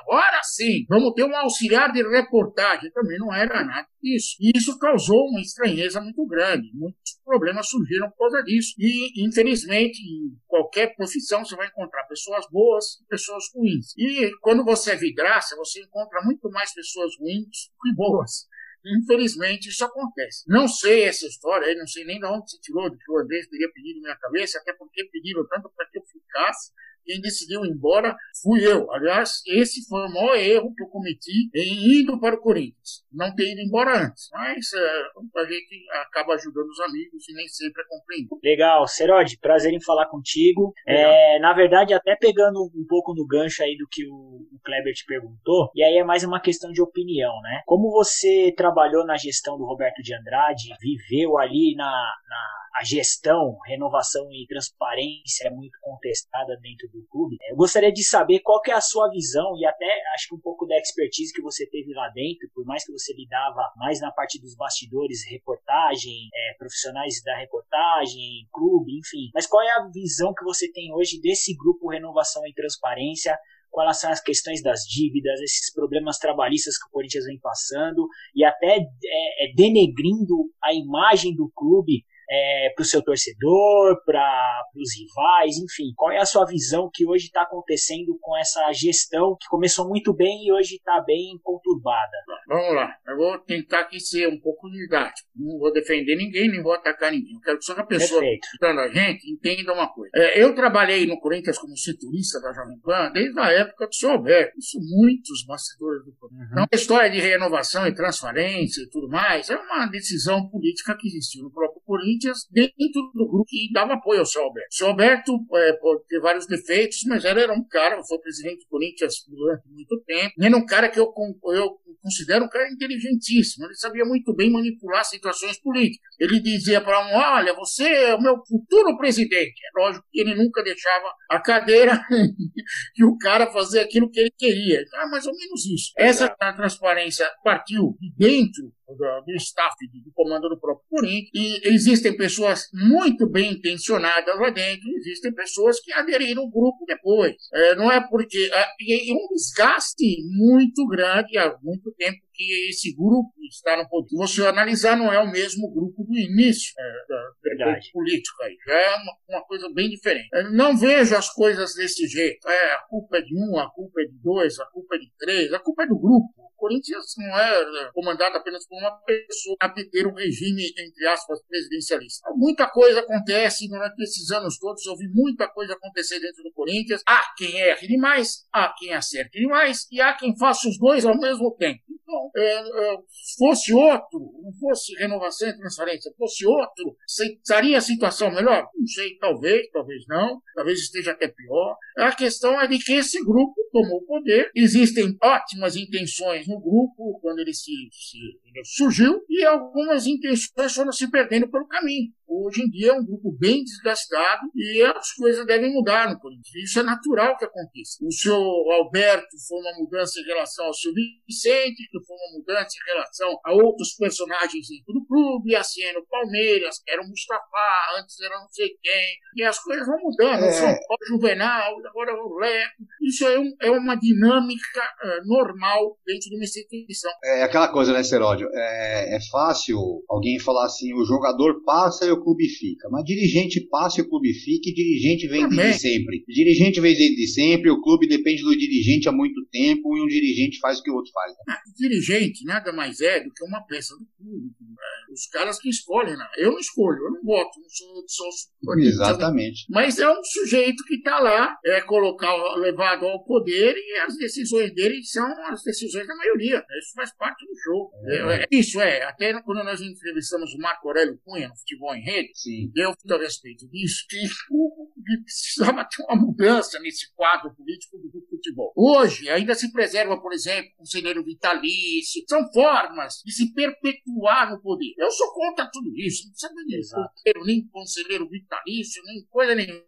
agora 0.01 0.41
sim, 0.43 0.85
vamos 0.87 1.13
ter 1.13 1.23
um 1.23 1.35
auxiliar 1.35 1.91
de 1.91 2.01
reportagem. 2.01 2.91
Também 2.91 3.17
não 3.17 3.33
era 3.33 3.63
nada 3.63 3.87
disso. 4.01 4.35
E 4.39 4.51
isso 4.55 4.77
causou 4.79 5.27
uma 5.29 5.41
estranheza 5.41 6.01
muito 6.01 6.25
grande. 6.25 6.69
Muitos 6.73 7.19
problemas 7.23 7.69
surgiram 7.69 8.09
por 8.09 8.17
causa 8.29 8.43
disso. 8.43 8.73
E, 8.77 9.25
infelizmente, 9.25 9.99
em 10.01 10.37
qualquer 10.47 10.95
profissão 10.95 11.43
você 11.43 11.55
vai 11.55 11.67
encontrar 11.67 12.03
pessoas 12.05 12.45
boas 12.51 12.99
e 13.01 13.05
pessoas 13.07 13.43
ruins. 13.53 13.93
E 13.97 14.31
quando 14.41 14.63
você 14.63 14.91
é 14.91 14.95
vidraça, 14.95 15.55
você 15.55 15.81
encontra 15.81 16.21
muito 16.23 16.49
mais 16.49 16.73
pessoas 16.73 17.11
ruins 17.19 17.69
que 17.81 17.93
boas. 17.95 18.47
Infelizmente, 18.85 19.69
isso 19.69 19.83
acontece. 19.83 20.43
Não 20.47 20.67
sei 20.67 21.03
essa 21.03 21.25
história, 21.25 21.75
não 21.75 21.87
sei 21.87 22.05
nem 22.05 22.19
de 22.19 22.25
onde 22.25 22.49
você 22.49 22.59
tirou, 22.59 22.89
de 22.89 22.97
que 22.97 23.11
o 23.11 23.19
Andrés 23.19 23.47
teria 23.47 23.71
pedido 23.71 24.01
minha 24.01 24.15
cabeça, 24.15 24.57
até 24.59 24.73
porque 24.73 25.03
pediram 25.05 25.45
tanto 25.47 25.69
para 25.75 25.85
que 25.89 25.97
eu 25.97 26.03
ficasse, 26.03 26.71
quem 27.09 27.19
decidiu 27.21 27.65
ir 27.65 27.71
embora 27.71 28.15
fui 28.43 28.63
eu. 28.63 28.91
Aliás, 28.91 29.41
esse 29.47 29.87
foi 29.89 29.99
o 30.05 30.13
maior 30.13 30.35
erro 30.35 30.73
que 30.75 30.83
eu 30.83 30.87
cometi 30.89 31.49
em 31.55 32.01
indo 32.01 32.19
para 32.19 32.35
o 32.35 32.39
Corinthians. 32.39 33.03
Não 33.11 33.33
ter 33.33 33.51
ido 33.51 33.61
embora 33.61 34.05
antes. 34.05 34.29
Mas 34.31 34.71
é, 34.73 35.39
a 35.39 35.45
gente 35.45 35.85
acaba 36.05 36.35
ajudando 36.35 36.67
os 36.67 36.79
amigos 36.81 37.27
e 37.27 37.33
nem 37.33 37.47
sempre 37.47 37.81
é 37.81 37.85
compreendido. 37.89 38.39
Legal. 38.43 38.87
Serode, 38.87 39.39
prazer 39.39 39.73
em 39.73 39.83
falar 39.83 40.05
contigo. 40.05 40.71
É, 40.87 41.39
na 41.39 41.51
verdade, 41.53 41.95
até 41.95 42.15
pegando 42.15 42.61
um 42.63 42.85
pouco 42.87 43.15
no 43.15 43.25
gancho 43.25 43.63
aí 43.63 43.75
do 43.75 43.87
que 43.89 44.05
o, 44.05 44.13
o 44.13 44.59
Kleber 44.63 44.93
te 44.93 45.05
perguntou, 45.05 45.71
e 45.73 45.83
aí 45.83 45.97
é 45.97 46.03
mais 46.03 46.23
uma 46.23 46.39
questão 46.39 46.71
de 46.71 46.81
opinião, 46.81 47.33
né? 47.41 47.61
Como 47.65 47.89
você 47.89 48.53
trabalhou 48.55 49.03
na 49.03 49.17
gestão 49.17 49.57
do 49.57 49.65
Roberto 49.65 50.03
de 50.03 50.13
Andrade, 50.13 50.69
viveu 50.79 51.39
ali 51.39 51.73
na, 51.75 51.85
na 51.85 52.59
a 52.79 52.83
gestão, 52.85 53.57
renovação 53.65 54.31
e 54.31 54.47
transparência 54.47 55.47
é 55.47 55.51
muito 55.51 55.77
contestada 55.81 56.57
dentro 56.61 56.87
do 56.93 57.05
clube. 57.11 57.35
Eu 57.49 57.57
gostaria 57.57 57.91
de 57.91 58.03
saber 58.03 58.39
qual 58.39 58.61
que 58.61 58.71
é 58.71 58.73
a 58.73 58.79
sua 58.79 59.09
visão 59.09 59.57
e 59.57 59.65
até 59.65 59.85
acho 60.15 60.29
que 60.29 60.35
um 60.35 60.39
pouco 60.39 60.65
da 60.65 60.77
expertise 60.77 61.33
que 61.33 61.41
você 61.41 61.69
teve 61.69 61.93
lá 61.93 62.07
dentro, 62.09 62.49
por 62.55 62.65
mais 62.65 62.85
que 62.85 62.93
você 62.93 63.13
lidava 63.13 63.69
mais 63.75 63.99
na 63.99 64.11
parte 64.11 64.39
dos 64.39 64.55
bastidores, 64.55 65.27
reportagem, 65.29 66.29
é, 66.33 66.53
profissionais 66.57 67.21
da 67.21 67.37
reportagem, 67.37 68.47
clube, 68.53 68.97
enfim. 68.97 69.29
Mas 69.33 69.45
qual 69.45 69.61
é 69.61 69.71
a 69.71 69.89
visão 69.93 70.33
que 70.33 70.45
você 70.45 70.71
tem 70.71 70.93
hoje 70.93 71.19
desse 71.19 71.53
grupo 71.57 71.89
Renovação 71.89 72.47
e 72.47 72.53
Transparência? 72.53 73.37
quais 73.71 73.99
são 73.99 74.11
as 74.11 74.19
questões 74.19 74.63
das 74.63 74.81
dívidas, 74.81 75.39
esses 75.41 75.71
problemas 75.71 76.17
trabalhistas 76.17 76.75
que 76.75 76.87
o 76.87 76.91
Corinthians 76.91 77.25
vem 77.25 77.39
passando 77.39 78.07
e 78.33 78.43
até 78.43 78.77
é, 78.77 79.45
é 79.45 79.53
denegrindo 79.55 80.51
a 80.63 80.73
imagem 80.73 81.35
do 81.35 81.51
clube 81.55 82.03
é, 82.29 82.71
para 82.75 82.83
o 82.83 82.85
seu 82.85 83.03
torcedor, 83.03 84.03
para 84.05 84.63
os 84.75 84.89
rivais, 84.95 85.57
enfim. 85.57 85.91
Qual 85.95 86.11
é 86.11 86.17
a 86.17 86.25
sua 86.25 86.45
visão 86.45 86.89
que 86.93 87.05
hoje 87.05 87.25
está 87.25 87.41
acontecendo 87.41 88.17
com 88.21 88.37
essa 88.37 88.71
gestão 88.71 89.35
que 89.39 89.47
começou 89.47 89.87
muito 89.87 90.13
bem 90.13 90.45
e 90.45 90.51
hoje 90.51 90.75
está 90.75 91.01
bem 91.01 91.39
conturbada? 91.41 92.17
Vamos 92.47 92.75
lá, 92.75 92.95
eu 93.07 93.17
vou 93.17 93.37
tentar 93.39 93.81
aqui 93.81 93.99
ser 93.99 94.27
um 94.27 94.39
pouco 94.39 94.69
didático. 94.69 95.27
Não 95.35 95.57
vou 95.57 95.73
defender 95.73 96.15
ninguém, 96.15 96.49
nem 96.49 96.61
vou 96.61 96.73
atacar 96.73 97.11
ninguém. 97.11 97.33
Eu 97.33 97.41
quero 97.41 97.57
que 97.57 97.65
só 97.65 97.73
a 97.73 97.83
pessoa 97.83 98.21
que 98.21 98.39
está 98.53 98.69
a 98.69 98.87
gente 98.87 99.29
entenda 99.29 99.73
uma 99.73 99.87
coisa. 99.87 100.11
É, 100.15 100.41
eu 100.41 100.53
trabalhei 100.53 101.05
no 101.05 101.19
Corinthians 101.19 101.57
como 101.57 101.75
setorista 101.75 102.39
da 102.39 102.53
Jovem 102.53 102.79
Pan 102.79 103.11
desde 103.11 103.39
a 103.39 103.51
época 103.51 103.87
do 103.87 103.95
seu 103.95 104.11
Alberto. 104.11 104.57
Isso 104.57 104.77
muitos 104.79 105.45
bastidores 105.45 106.05
do 106.05 106.13
Corinthians. 106.13 106.49
Uhum. 106.49 106.53
Então, 106.53 106.65
a 106.71 106.75
história 106.75 107.09
de 107.09 107.19
renovação 107.19 107.87
e 107.87 107.93
transferência 107.93 108.81
e 108.81 108.89
tudo 108.89 109.09
mais 109.09 109.49
é 109.49 109.57
uma 109.57 109.87
decisão 109.87 110.47
política 110.49 110.95
que 110.97 111.07
existiu 111.07 111.43
no 111.43 111.51
próprio 111.51 111.81
Corinthians 111.85 112.18
dentro 112.51 113.11
do 113.13 113.27
grupo 113.27 113.45
que 113.45 113.71
dava 113.73 113.93
apoio 113.93 114.19
ao 114.19 114.25
seu 114.25 114.43
Alberto. 114.43 114.69
O 114.71 114.75
seu 114.75 114.87
Alberto 114.87 115.31
é, 115.53 115.73
pode 115.73 116.05
ter 116.07 116.19
vários 116.19 116.45
defeitos, 116.47 116.99
mas 117.07 117.23
ele 117.25 117.41
era 117.41 117.53
um 117.53 117.65
cara, 117.67 118.01
foi 118.03 118.19
presidente 118.19 118.59
do 118.59 118.69
Corinthians 118.69 119.25
durante 119.27 119.67
muito 119.69 120.01
tempo, 120.05 120.33
e 120.37 120.45
era 120.45 120.57
um 120.57 120.65
cara 120.65 120.89
que 120.89 120.99
eu, 120.99 121.11
eu 121.53 121.79
considero 122.01 122.45
um 122.45 122.49
cara 122.49 122.69
inteligentíssimo. 122.71 123.65
Ele 123.65 123.75
sabia 123.75 124.05
muito 124.05 124.33
bem 124.33 124.51
manipular 124.51 125.03
situações 125.05 125.59
políticas. 125.59 126.15
Ele 126.19 126.39
dizia 126.39 126.81
para 126.81 126.99
um: 127.07 127.15
Olha, 127.15 127.53
você 127.53 127.87
é 127.87 128.15
o 128.15 128.21
meu 128.21 128.35
futuro 128.45 128.97
presidente. 128.97 129.59
É 129.65 129.79
lógico 129.81 130.05
que 130.11 130.21
ele 130.21 130.35
nunca 130.35 130.63
deixava 130.63 131.13
a 131.29 131.39
cadeira 131.39 132.01
e 132.97 133.03
o 133.03 133.17
cara 133.17 133.51
fazer 133.51 133.81
aquilo 133.81 134.09
que 134.09 134.19
ele 134.19 134.31
queria. 134.37 134.81
Então, 134.81 135.01
é 135.01 135.09
mais 135.09 135.25
ou 135.25 135.35
menos 135.35 135.65
isso. 135.65 135.91
Essa 135.97 136.29
transparência 136.29 137.29
partiu 137.43 137.97
de 137.99 138.13
dentro 138.17 138.71
do, 138.95 139.25
do 139.25 139.35
staff 139.35 139.75
do 140.03 140.11
comando 140.13 140.49
do 140.49 140.59
próprio 140.59 140.85
Corinthians. 140.89 141.29
E 141.33 141.69
existem 141.69 142.15
pessoas 142.15 142.67
muito 142.73 143.29
bem 143.29 143.53
intencionadas 143.53 144.39
lá 144.39 144.49
dentro, 144.49 144.89
existem 144.97 145.33
pessoas 145.33 145.79
que 145.79 145.93
aderiram 145.93 146.43
ao 146.43 146.49
grupo 146.49 146.85
depois. 146.85 147.35
É, 147.53 147.75
não 147.75 147.91
é 147.91 148.05
porque. 148.07 148.49
É, 148.53 148.65
e, 148.79 149.13
um 149.13 149.27
desgaste 149.33 150.05
muito 150.37 150.87
grande 150.87 151.37
há 151.37 151.57
muito 151.61 151.91
tempo 151.97 152.17
que 152.33 152.69
esse 152.69 152.95
grupo 152.95 153.33
está 153.49 153.75
no 153.75 153.87
poder. 153.89 154.07
Se 154.09 154.15
você 154.15 154.47
analisar, 154.47 154.95
não 154.95 155.11
é 155.11 155.19
o 155.19 155.29
mesmo 155.29 155.69
grupo 155.73 156.05
do 156.05 156.17
início 156.17 156.73
é, 156.79 157.07
da, 157.09 157.65
da 157.65 157.79
política 157.91 158.45
aí. 158.45 158.55
Já 158.65 158.73
é 158.73 158.95
uma, 158.95 159.13
uma 159.29 159.45
coisa 159.45 159.69
bem 159.73 159.89
diferente. 159.89 160.29
Eu 160.33 160.51
não 160.53 160.77
vejo 160.77 161.15
as 161.15 161.29
coisas 161.33 161.73
desse 161.75 162.07
jeito. 162.07 162.47
É, 162.47 162.73
a 162.75 162.79
culpa 162.89 163.17
é 163.17 163.21
de 163.21 163.35
um, 163.35 163.59
a 163.59 163.69
culpa 163.69 164.01
é 164.01 164.05
de 164.05 164.17
dois, 164.23 164.57
a 164.59 164.65
culpa 164.67 164.95
é 164.95 164.99
de 164.99 165.11
três, 165.17 165.51
a 165.51 165.59
culpa 165.59 165.83
é 165.83 165.87
do 165.87 165.99
grupo. 165.99 166.48
Corinthians 166.59 167.05
não 167.17 167.37
é 167.37 167.71
né, 167.71 167.91
comandado 167.93 168.37
apenas 168.37 168.67
por 168.67 168.77
uma 168.77 168.91
pessoa 169.01 169.55
a 169.59 169.69
ter 169.69 170.07
um 170.07 170.13
regime, 170.13 170.67
entre 170.77 171.07
aspas, 171.07 171.39
presidencialista. 171.47 172.29
Muita 172.35 172.69
coisa 172.69 172.99
acontece 172.99 173.67
durante 173.67 174.01
esses 174.03 174.29
anos 174.31 174.59
todos. 174.59 174.85
Eu 174.85 174.95
vi 174.97 175.07
muita 175.07 175.47
coisa 175.47 175.73
acontecer 175.73 176.19
dentro 176.19 176.43
do 176.43 176.51
Corinthians. 176.51 177.01
Há 177.07 177.33
quem 177.37 177.59
erre 177.59 177.87
demais, 177.87 178.47
há 178.53 178.73
quem 178.77 178.93
acerte 178.93 179.39
demais 179.39 179.87
e 179.91 180.01
há 180.01 180.13
quem 180.13 180.37
faça 180.37 180.67
os 180.67 180.77
dois 180.77 181.05
ao 181.05 181.17
mesmo 181.17 181.55
tempo. 181.55 181.81
Então, 182.09 182.31
é, 182.35 182.93
é, 182.93 182.97
fosse 183.37 183.71
outro, 183.71 184.19
não 184.41 184.51
fosse 184.59 184.95
renovação 184.95 185.47
e 185.47 185.55
transferência, 185.55 186.11
fosse 186.17 186.43
outro, 186.43 186.97
estaria 187.07 187.77
a 187.77 187.81
situação 187.81 188.31
melhor? 188.31 188.67
Não 188.75 188.87
sei, 188.87 189.15
talvez, 189.19 189.69
talvez 189.71 190.03
não, 190.07 190.41
talvez 190.55 190.79
esteja 190.79 191.11
até 191.11 191.27
pior. 191.27 191.77
A 191.99 192.15
questão 192.15 192.59
é 192.59 192.67
de 192.67 192.79
que 192.79 192.93
esse 192.93 193.23
grupo 193.23 193.53
tomou 193.71 193.99
o 193.99 194.05
poder, 194.05 194.49
existem 194.55 195.15
ótimas 195.21 195.75
intenções 195.75 196.47
no 196.49 196.59
grupo 196.59 197.19
quando 197.21 197.39
ele 197.39 197.53
se, 197.53 197.71
se 197.91 198.17
ele 198.53 198.65
surgiu 198.65 199.21
e 199.29 199.45
algumas 199.45 200.05
intenções 200.05 200.73
foram 200.73 200.91
se 200.91 201.09
perdendo 201.09 201.49
pelo 201.49 201.67
caminho. 201.67 202.11
Hoje 202.27 202.61
em 202.61 202.69
dia 202.69 202.91
é 202.91 202.93
um 202.93 203.03
grupo 203.03 203.35
bem 203.39 203.63
desgastado 203.63 204.43
e 204.55 204.83
as 204.83 205.13
coisas 205.13 205.45
devem 205.47 205.73
mudar 205.73 206.09
no 206.09 206.19
Corinthians. 206.19 206.63
Isso 206.63 206.79
é 206.79 206.83
natural 206.83 207.35
que 207.37 207.45
aconteça. 207.45 207.97
O 208.03 208.11
seu 208.11 208.35
Alberto 208.35 209.35
foi 209.47 209.59
uma 209.59 209.73
mudança 209.79 210.19
em 210.19 210.23
relação 210.23 210.65
ao 210.67 210.73
seu 210.73 210.93
Vicente, 210.93 211.87
que 211.89 212.05
foi 212.05 212.15
uma 212.15 212.39
mudança 212.39 212.69
em 212.75 212.91
relação 212.91 213.39
a 213.43 213.53
outros 213.53 213.95
personagens 213.95 214.67
dentro 214.67 214.93
do 214.93 215.05
clube, 215.05 215.55
assim 215.55 215.81
o 215.97 216.05
Palmeiras, 216.07 216.79
que 216.83 216.91
era 216.91 217.01
o 217.01 217.07
Mustafa, 217.07 217.99
antes 217.99 218.19
era 218.21 218.39
não 218.39 218.47
sei 218.49 218.69
quem, 218.81 219.17
e 219.35 219.43
as 219.43 219.57
coisas 219.59 219.85
vão 219.85 219.97
mudando. 219.99 220.43
É. 220.43 220.51
São 220.51 220.67
Paulo 220.67 221.05
Juvenal, 221.07 221.73
agora 221.87 222.13
o 222.13 222.37
Leco. 222.37 222.83
Isso 223.01 223.25
é, 223.25 223.39
um, 223.39 223.51
é 223.61 223.71
uma 223.71 223.95
dinâmica 223.95 224.81
uh, 225.03 225.27
normal 225.27 225.97
dentro 226.05 226.29
de 226.29 226.35
uma 226.35 226.43
instituição. 226.43 227.11
É 227.23 227.43
aquela 227.43 227.69
coisa, 227.69 227.91
né, 227.93 228.03
Seródio? 228.03 228.38
É, 228.53 229.15
é 229.15 229.19
fácil 229.31 229.77
alguém 230.09 230.39
falar 230.39 230.65
assim: 230.65 230.93
o 230.93 231.05
jogador 231.05 231.63
passa 231.63 232.05
e 232.05 232.11
o 232.11 232.21
clube 232.21 232.47
fica. 232.47 232.89
Mas 232.89 233.03
dirigente 233.03 233.61
passa 233.69 233.99
e 233.99 234.03
o 234.03 234.09
clube 234.09 234.33
fica, 234.33 234.69
e 234.69 234.73
dirigente 234.73 235.27
vem 235.27 235.41
Também. 235.41 235.57
desde 235.57 235.81
sempre. 235.81 236.23
Dirigente 236.27 236.81
vem 236.81 236.95
desde 236.95 237.27
sempre, 237.27 237.69
o 237.69 237.81
clube 237.81 238.07
depende 238.07 238.43
do 238.43 238.55
dirigente 238.57 239.07
há 239.07 239.11
muito 239.11 239.45
tempo, 239.51 239.95
e 239.97 240.01
um 240.01 240.07
dirigente 240.07 240.59
faz 240.59 240.79
o 240.79 240.83
que 240.83 240.91
o 240.91 240.95
outro 240.95 241.11
faz. 241.11 241.33
Né? 241.47 241.55
dirigente 241.75 242.43
nada 242.45 242.71
mais 242.73 242.99
é 242.99 243.23
do 243.23 243.31
que 243.31 243.43
uma 243.43 243.61
peça 243.61 243.95
do 243.95 244.05
clube. 244.17 244.51
Né? 244.61 244.98
Os 245.11 245.27
caras 245.27 245.59
que 245.59 245.69
escolhem, 245.69 246.15
né? 246.15 246.25
eu 246.37 246.51
não 246.51 246.59
escolho, 246.59 246.97
eu 246.97 247.11
não 247.11 247.23
voto, 247.23 247.59
não 247.59 247.69
sou 247.69 248.03
sócio. 248.07 248.49
Exatamente. 248.79 249.65
Mas 249.69 249.99
é 249.99 250.09
um 250.09 250.23
sujeito 250.23 250.83
que 250.85 250.95
está 250.95 251.19
lá, 251.19 251.55
é 251.65 251.81
colocado, 251.81 252.55
levado 252.59 253.05
ao 253.05 253.23
poder 253.23 253.75
e 253.75 253.99
as 253.99 254.15
decisões 254.17 254.73
dele 254.73 255.03
são 255.03 255.27
as 255.45 255.61
decisões 255.63 256.07
da 256.07 256.15
maioria. 256.15 256.63
Isso 256.79 256.93
faz 256.95 257.15
parte 257.15 257.45
do 257.45 257.55
show. 257.63 257.91
É. 258.07 258.43
É, 258.43 258.47
isso 258.51 258.79
é, 258.79 259.03
até 259.03 259.39
quando 259.41 259.63
nós 259.63 259.81
entrevistamos 259.81 260.53
o 260.53 260.57
Marco 260.57 260.87
Aurélio 260.87 261.19
Cunha 261.23 261.47
no 261.47 261.57
Futebol 261.57 261.95
em 261.95 262.03
Rede, 262.03 262.31
Sim. 262.33 262.71
eu 262.75 262.89
a 262.91 263.17
respeito 263.17 263.67
disso, 263.69 264.05
que, 264.09 264.19
que 264.21 265.23
precisava 265.23 265.85
ter 265.89 266.03
uma 266.03 266.21
mudança 266.21 266.79
nesse 266.79 267.11
quadro 267.13 267.53
político 267.55 267.97
do 267.97 268.27
futebol. 268.29 268.71
Hoje 268.75 269.29
ainda 269.29 269.55
se 269.55 269.71
preserva, 269.71 270.19
por 270.19 270.33
exemplo, 270.33 270.71
o 270.73 270.77
conselheiro 270.79 271.23
vitalício, 271.23 272.23
são 272.27 272.51
formas 272.51 273.15
de 273.25 273.31
se 273.31 273.53
perpetuar 273.53 274.51
no 274.51 274.61
poder. 274.61 274.93
Eu 274.99 275.09
sou 275.11 275.31
contra 275.31 275.65
tudo 275.71 275.95
isso, 275.95 276.25
não 276.25 276.31
precisa 276.31 276.53
nem 276.53 276.81
conselheiro, 276.81 277.45
nem 277.45 277.67
conselheiro 277.69 278.29
vitalício, 278.29 279.01
nem 279.05 279.25
coisa 279.27 279.55
nenhuma. 279.55 279.81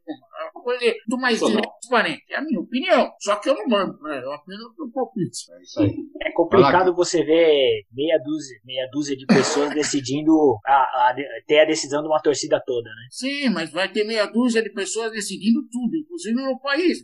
Uma 0.62 0.64
coisa 0.64 0.96
do 1.08 1.18
mais 1.18 1.40
transparente. 1.40 2.24
É 2.30 2.38
a 2.38 2.42
minha 2.42 2.60
opinião. 2.60 3.12
Só 3.20 3.36
que 3.38 3.50
eu 3.50 3.56
não 3.56 3.68
mando, 3.68 4.00
né? 4.02 4.22
Eu 4.24 4.32
apenas 4.32 4.62
dou 4.78 4.92
palpite. 4.92 5.52
É 5.52 5.62
isso 5.62 5.82
aí. 5.82 5.96
É 6.22 6.32
complicado 6.32 6.94
você 6.94 7.24
ver 7.24 7.86
meia 7.92 8.18
dúzia, 8.24 8.58
meia 8.64 8.88
dúzia 8.92 9.18
de 9.18 9.26
pessoas 9.26 9.74
decidindo 9.76 10.58
a, 10.66 10.74
a, 10.74 11.16
ter 11.48 11.62
a 11.62 11.66
decisão 11.66 12.02
de 12.02 12.08
uma 12.08 12.22
torcida 12.22 12.62
toda, 12.66 12.90
né? 12.90 13.08
Sim, 13.10 13.50
mas 13.50 13.72
vai 13.72 13.92
ter 13.92 14.04
meia 14.04 14.26
dúzia 14.26 14.62
de 14.62 14.70
pessoas 14.70 15.12
decidindo 15.12 15.62
tudo, 15.72 15.98
inclusive 15.98 16.36
no 16.36 16.60
país. 16.60 17.00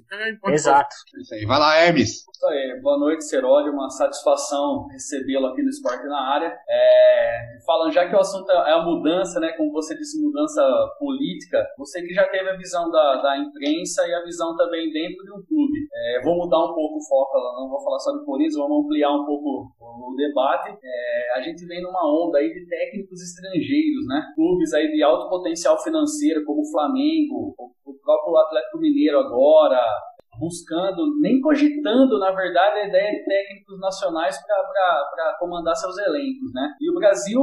Exato. 0.47 0.95
É 1.15 1.21
isso 1.21 1.33
aí. 1.33 1.45
Vai 1.45 1.59
lá, 1.59 1.77
Hermes. 1.77 2.09
Isso 2.09 2.47
aí. 2.47 2.79
Boa 2.81 2.99
noite, 2.99 3.23
Seroli. 3.25 3.69
Uma 3.69 3.89
satisfação 3.89 4.87
recebê-lo 4.87 5.47
aqui 5.47 5.63
no 5.63 5.69
Esporte 5.69 6.05
na 6.05 6.33
área. 6.33 6.55
É, 6.69 7.57
falando, 7.65 7.91
já 7.91 8.07
que 8.07 8.15
o 8.15 8.19
assunto 8.19 8.51
é 8.51 8.73
a 8.73 8.83
mudança, 8.83 9.39
né? 9.39 9.53
Como 9.53 9.71
você 9.71 9.97
disse, 9.97 10.21
mudança 10.21 10.61
política, 10.99 11.65
você 11.77 12.01
que 12.01 12.13
já 12.13 12.27
teve 12.27 12.49
a 12.49 12.57
visão 12.57 12.89
da, 12.91 13.21
da 13.21 13.37
imprensa 13.47 14.07
e 14.07 14.13
a 14.13 14.23
visão 14.23 14.55
também 14.55 14.91
dentro 14.91 15.23
de 15.23 15.31
um 15.31 15.41
clube. 15.43 15.87
É, 15.93 16.21
vou 16.23 16.35
mudar 16.37 16.59
um 16.59 16.73
pouco 16.75 16.97
o 16.99 17.07
foco, 17.07 17.37
não 17.55 17.69
vou 17.69 17.81
falar 17.81 17.99
só 17.99 18.11
de 18.11 18.25
Corinthians, 18.25 18.55
vamos 18.55 18.85
ampliar 18.85 19.11
um 19.11 19.25
pouco 19.25 19.71
o 19.79 20.15
debate. 20.15 20.77
É, 20.83 21.37
a 21.37 21.41
gente 21.41 21.65
vem 21.65 21.81
numa 21.81 22.03
onda 22.05 22.39
aí 22.39 22.53
de 22.53 22.67
técnicos 22.67 23.21
estrangeiros, 23.21 24.05
né? 24.07 24.21
Clubes 24.35 24.73
aí 24.73 24.91
de 24.91 25.01
alto 25.01 25.29
potencial 25.29 25.81
financeiro, 25.81 26.43
como 26.45 26.61
o 26.61 26.71
Flamengo, 26.71 27.55
o 27.85 27.93
próprio 28.03 28.37
Atlético 28.37 28.79
Mineiro 28.79 29.19
agora, 29.19 29.79
buscando, 30.39 31.19
nem 31.19 31.41
cogitando, 31.41 32.19
na 32.19 32.31
verdade, 32.31 32.79
a 32.79 32.87
ideia 32.87 33.11
de 33.11 33.25
técnicos 33.25 33.79
nacionais 33.79 34.37
para 34.45 35.37
comandar 35.39 35.75
seus 35.75 35.97
elencos, 35.97 36.53
né? 36.53 36.75
E 36.79 36.89
o 36.89 36.95
Brasil, 36.95 37.41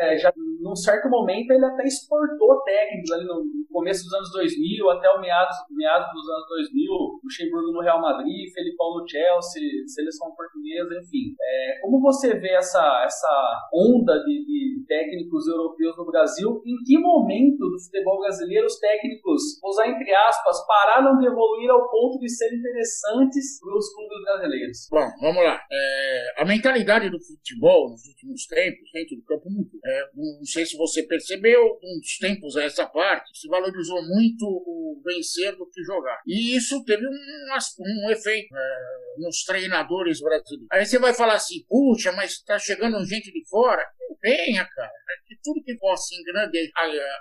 é, 0.00 0.16
já 0.18 0.32
num 0.60 0.76
certo 0.76 1.08
momento, 1.08 1.50
ele 1.50 1.64
até 1.64 1.84
exportou 1.84 2.62
técnicos 2.62 3.10
ali 3.12 3.24
no, 3.24 3.42
começo 3.72 4.04
dos 4.04 4.12
anos 4.14 4.30
2000 4.32 4.90
até 4.90 5.08
o 5.10 5.20
meados, 5.20 5.56
meados 5.70 6.06
dos 6.12 6.28
anos 6.28 6.46
2000, 6.70 7.20
Luxemburgo 7.24 7.72
no 7.72 7.80
Real 7.80 8.00
Madrid, 8.00 8.52
Felipão 8.52 9.00
no 9.00 9.08
Chelsea, 9.08 9.62
seleção 9.86 10.30
portuguesa, 10.36 11.00
enfim. 11.00 11.34
É, 11.40 11.80
como 11.80 12.00
você 12.00 12.38
vê 12.38 12.52
essa, 12.52 13.02
essa 13.04 13.68
onda 13.72 14.18
de, 14.20 14.44
de 14.44 14.84
técnicos 14.86 15.48
europeus 15.48 15.96
no 15.96 16.06
Brasil, 16.06 16.62
em 16.66 16.76
que 16.84 16.98
momento 16.98 17.58
do 17.58 17.80
futebol 17.80 18.20
brasileiro 18.20 18.66
os 18.66 18.78
técnicos, 18.78 19.58
vou 19.60 19.70
usar 19.70 19.88
entre 19.88 20.14
aspas, 20.14 20.66
pararam 20.66 21.18
de 21.18 21.26
evoluir 21.26 21.70
ao 21.70 21.90
ponto 21.90 22.11
de 22.18 22.28
serem 22.28 22.58
interessantes 22.58 23.60
para 23.60 23.76
os 23.76 23.94
clubes 23.94 24.22
brasileiros? 24.24 24.88
Bom, 24.90 25.10
vamos 25.20 25.44
lá. 25.44 25.60
É, 25.70 26.34
a 26.38 26.44
mentalidade 26.44 27.10
do 27.10 27.20
futebol 27.20 27.90
nos 27.90 28.04
últimos 28.06 28.46
tempos, 28.46 28.90
dentro 28.92 29.16
do 29.16 29.22
campo, 29.24 29.50
mudou. 29.50 29.80
É, 29.84 30.10
não 30.14 30.44
sei 30.44 30.66
se 30.66 30.76
você 30.76 31.02
percebeu, 31.02 31.78
uns 31.82 32.18
tempos 32.18 32.56
a 32.56 32.64
essa 32.64 32.86
parte, 32.86 33.30
se 33.38 33.48
valorizou 33.48 34.02
muito 34.02 34.44
o 34.46 35.00
vencer 35.04 35.56
do 35.56 35.68
que 35.70 35.82
jogar. 35.82 36.20
E 36.26 36.56
isso 36.56 36.82
teve 36.84 37.06
um, 37.06 37.10
um 37.10 38.10
efeito 38.10 38.54
é, 38.56 39.18
nos 39.18 39.44
treinadores 39.44 40.20
brasileiros. 40.20 40.68
Aí 40.70 40.84
você 40.84 40.98
vai 40.98 41.12
falar 41.14 41.34
assim, 41.34 41.64
puxa, 41.68 42.12
mas 42.12 42.32
está 42.32 42.58
chegando 42.58 43.04
gente 43.04 43.32
de 43.32 43.46
fora. 43.48 43.84
Venha, 44.22 44.64
cara. 44.64 44.88
É 44.88 45.26
que 45.26 45.36
tudo 45.42 45.64
que 45.64 45.76
possa 45.78 46.14
engrandecer, 46.14 46.70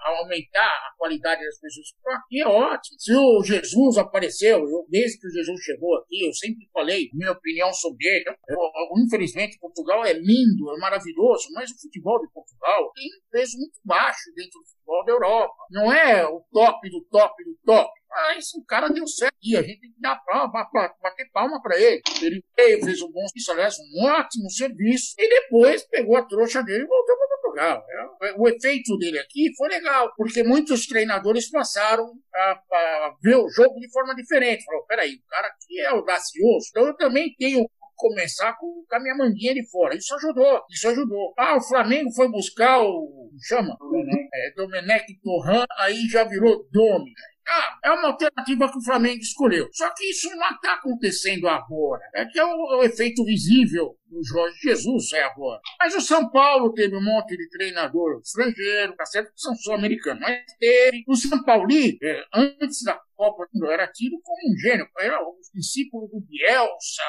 aumentar 0.03 0.67
a 0.67 0.93
qualidade 0.97 1.43
das 1.43 1.59
pessoas 1.59 1.87
aqui 2.15 2.41
é 2.41 2.47
ótimo. 2.47 2.99
Se 2.99 3.13
o 3.15 3.43
Jesus 3.43 3.97
apareceu, 3.97 4.59
eu, 4.59 4.80
desde 4.89 5.19
que 5.19 5.27
o 5.27 5.31
Jesus 5.31 5.61
chegou 5.61 5.95
aqui, 5.97 6.25
eu 6.25 6.33
sempre 6.33 6.67
falei 6.73 7.09
minha 7.13 7.31
opinião 7.31 7.71
sobre 7.73 8.07
ele. 8.07 8.25
Eu, 8.47 8.57
infelizmente, 9.05 9.59
Portugal 9.59 10.05
é 10.05 10.13
lindo, 10.13 10.71
é 10.75 10.79
maravilhoso, 10.79 11.47
mas 11.53 11.71
o 11.71 11.81
futebol 11.81 12.19
de 12.19 12.31
Portugal 12.33 12.91
tem 12.93 13.05
um 13.05 13.31
peso 13.31 13.57
muito 13.57 13.79
baixo 13.83 14.31
dentro 14.35 14.59
do 14.59 14.67
futebol 14.67 15.05
da 15.05 15.11
Europa. 15.11 15.55
Não 15.71 15.93
é 15.93 16.25
o 16.27 16.41
top 16.51 16.89
do 16.89 17.01
top 17.09 17.43
do 17.43 17.57
top. 17.65 17.91
Mas 18.11 18.53
o 18.55 18.65
cara 18.65 18.89
deu 18.89 19.07
certo 19.07 19.37
e 19.41 19.55
a 19.55 19.61
gente 19.61 19.79
tem 19.79 19.91
que 19.93 20.01
dar 20.01 20.17
palma, 20.25 20.69
bater 21.01 21.31
palma 21.31 21.61
para 21.61 21.79
ele. 21.79 22.01
Ele 22.21 22.43
veio, 22.57 22.83
fez 22.83 23.01
um 23.01 23.09
bom 23.09 23.25
serviço, 23.27 23.51
aliás, 23.53 23.75
um 23.79 24.05
ótimo 24.05 24.49
serviço, 24.49 25.15
e 25.17 25.29
depois 25.29 25.87
pegou 25.87 26.17
a 26.17 26.25
trouxa 26.25 26.61
dele 26.61 26.83
e 26.83 26.87
voltou 26.87 27.20
Portugal. 27.51 27.83
É, 28.23 28.33
o 28.37 28.47
efeito 28.47 28.97
dele 28.97 29.19
aqui 29.19 29.51
foi 29.57 29.69
legal, 29.69 30.11
porque 30.15 30.43
muitos 30.43 30.87
treinadores 30.87 31.49
passaram 31.49 32.11
a, 32.33 32.51
a 32.51 33.15
ver 33.21 33.35
o 33.35 33.49
jogo 33.49 33.79
de 33.79 33.91
forma 33.91 34.15
diferente. 34.15 34.63
Falou, 34.63 34.85
peraí, 34.85 35.15
o 35.15 35.29
cara 35.29 35.47
aqui 35.47 35.79
é 35.81 35.87
audacioso, 35.87 36.67
então 36.69 36.87
eu 36.87 36.95
também 36.95 37.33
tenho 37.37 37.65
começar 37.95 38.57
com, 38.57 38.83
com 38.89 38.95
a 38.95 38.99
minha 38.99 39.15
manguinha 39.15 39.53
de 39.53 39.69
fora. 39.69 39.95
Isso 39.95 40.15
ajudou, 40.15 40.61
isso 40.71 40.87
ajudou. 40.89 41.33
Ah, 41.37 41.57
o 41.57 41.61
Flamengo 41.61 42.11
foi 42.11 42.27
buscar 42.29 42.81
o. 42.81 43.29
chama? 43.47 43.77
Domenech. 43.79 44.29
É, 44.33 44.53
Domenech 44.55 45.19
Torran, 45.21 45.65
aí 45.77 46.07
já 46.09 46.23
virou 46.23 46.67
Domi. 46.71 47.13
Ah, 47.47 47.79
é 47.83 47.91
uma 47.91 48.09
alternativa 48.09 48.71
que 48.71 48.77
o 48.77 48.83
Flamengo 48.83 49.19
escolheu. 49.19 49.69
Só 49.73 49.89
que 49.93 50.05
isso 50.05 50.29
não 50.35 50.49
está 50.51 50.73
acontecendo 50.75 51.47
agora. 51.47 52.01
É 52.15 52.25
que 52.25 52.39
é 52.39 52.45
o, 52.45 52.79
o, 52.79 52.83
efeito 52.83 53.23
visível 53.25 53.97
do 54.07 54.23
Jorge 54.23 54.57
Jesus 54.61 55.11
é 55.13 55.23
agora. 55.23 55.59
Mas 55.79 55.95
o 55.95 56.01
São 56.01 56.29
Paulo 56.29 56.73
teve 56.73 56.95
um 56.95 57.03
monte 57.03 57.35
de 57.35 57.49
treinador 57.49 58.19
estrangeiro, 58.23 58.95
tá 58.95 59.05
certo 59.05 59.31
são 59.35 59.55
sul-americanos, 59.55 60.21
mas 60.21 60.43
teve. 60.59 61.03
O 61.07 61.15
São 61.15 61.43
Paulo, 61.43 61.67
é, 61.71 62.23
antes 62.33 62.83
da 62.83 62.99
Copa, 63.15 63.47
era 63.69 63.87
tido 63.87 64.19
como 64.21 64.53
um 64.53 64.57
gênio. 64.57 64.87
Era 64.99 65.21
o 65.21 65.35
discípulo 65.53 66.07
do 66.07 66.21
Bielsa. 66.21 67.03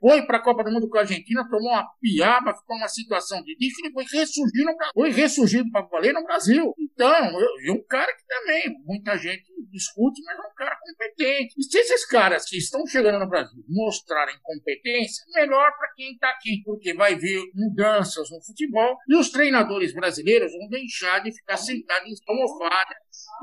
Foi 0.00 0.22
para 0.26 0.38
a 0.38 0.42
Copa 0.42 0.64
do 0.64 0.70
Mundo 0.70 0.88
com 0.88 0.98
a 0.98 1.00
Argentina, 1.00 1.48
tomou 1.48 1.70
uma 1.70 1.88
piaba, 2.00 2.54
ficou 2.54 2.76
uma 2.76 2.88
situação 2.88 3.42
ridícula 3.42 3.88
e 3.88 3.92
foi 3.92 4.04
ressurgir 4.04 4.64
no, 4.64 4.74
foi 4.92 5.10
ressurgido 5.10 5.70
para 5.70 5.86
valer 5.86 6.12
no 6.12 6.24
Brasil. 6.24 6.74
Então, 6.78 7.40
eu, 7.40 7.74
um 7.74 7.82
cara 7.88 8.12
que 8.14 8.24
também 8.26 8.76
muita 8.84 9.16
gente 9.16 9.44
discute, 9.70 10.22
mas 10.24 10.38
é 10.38 10.42
um 10.42 10.54
cara 10.54 10.76
competente. 10.76 11.54
E 11.58 11.62
se 11.62 11.78
esses 11.78 12.06
caras 12.06 12.44
que 12.44 12.56
estão 12.56 12.86
chegando 12.86 13.18
no 13.18 13.28
Brasil 13.28 13.64
mostrarem 13.68 14.36
competência, 14.42 15.24
melhor 15.34 15.72
para 15.76 15.92
quem 15.96 16.12
está 16.12 16.30
aqui, 16.30 16.62
porque 16.64 16.94
vai 16.94 17.16
ver 17.16 17.42
mudanças 17.54 18.30
no 18.30 18.42
futebol 18.42 18.96
e 19.08 19.16
os 19.16 19.30
treinadores 19.30 19.92
brasileiros 19.92 20.52
vão 20.52 20.68
deixar 20.68 21.20
de 21.20 21.32
ficar 21.32 21.56
sentados 21.56 22.08
em 22.08 22.32
almofada 22.32 22.94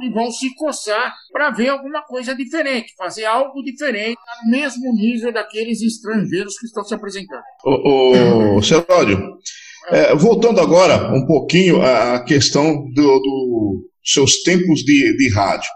e 0.02 0.10
vão 0.10 0.32
se 0.32 0.54
coçar 0.56 1.14
para 1.32 1.50
ver 1.50 1.70
alguma 1.70 2.04
coisa 2.04 2.36
diferente, 2.36 2.94
fazer 2.96 3.26
algo 3.26 3.62
diferente 3.64 4.20
no 4.44 4.52
mesmo 4.52 4.94
nível 4.94 5.32
daqueles 5.32 5.82
estrangeiros 5.92 6.58
que 6.60 6.66
estão 6.66 6.84
se 6.84 6.94
apresentando. 6.94 7.42
O, 7.66 8.58
o 8.58 8.64
Celódio, 8.64 9.20
é, 9.90 10.16
voltando 10.16 10.60
agora 10.60 11.14
um 11.14 11.26
pouquinho 11.26 11.82
à 11.82 12.24
questão 12.24 12.86
dos 12.94 13.22
do 13.22 13.92
seus 14.04 14.42
tempos 14.44 14.82
de, 14.82 15.16
de 15.18 15.30
rádio. 15.34 15.70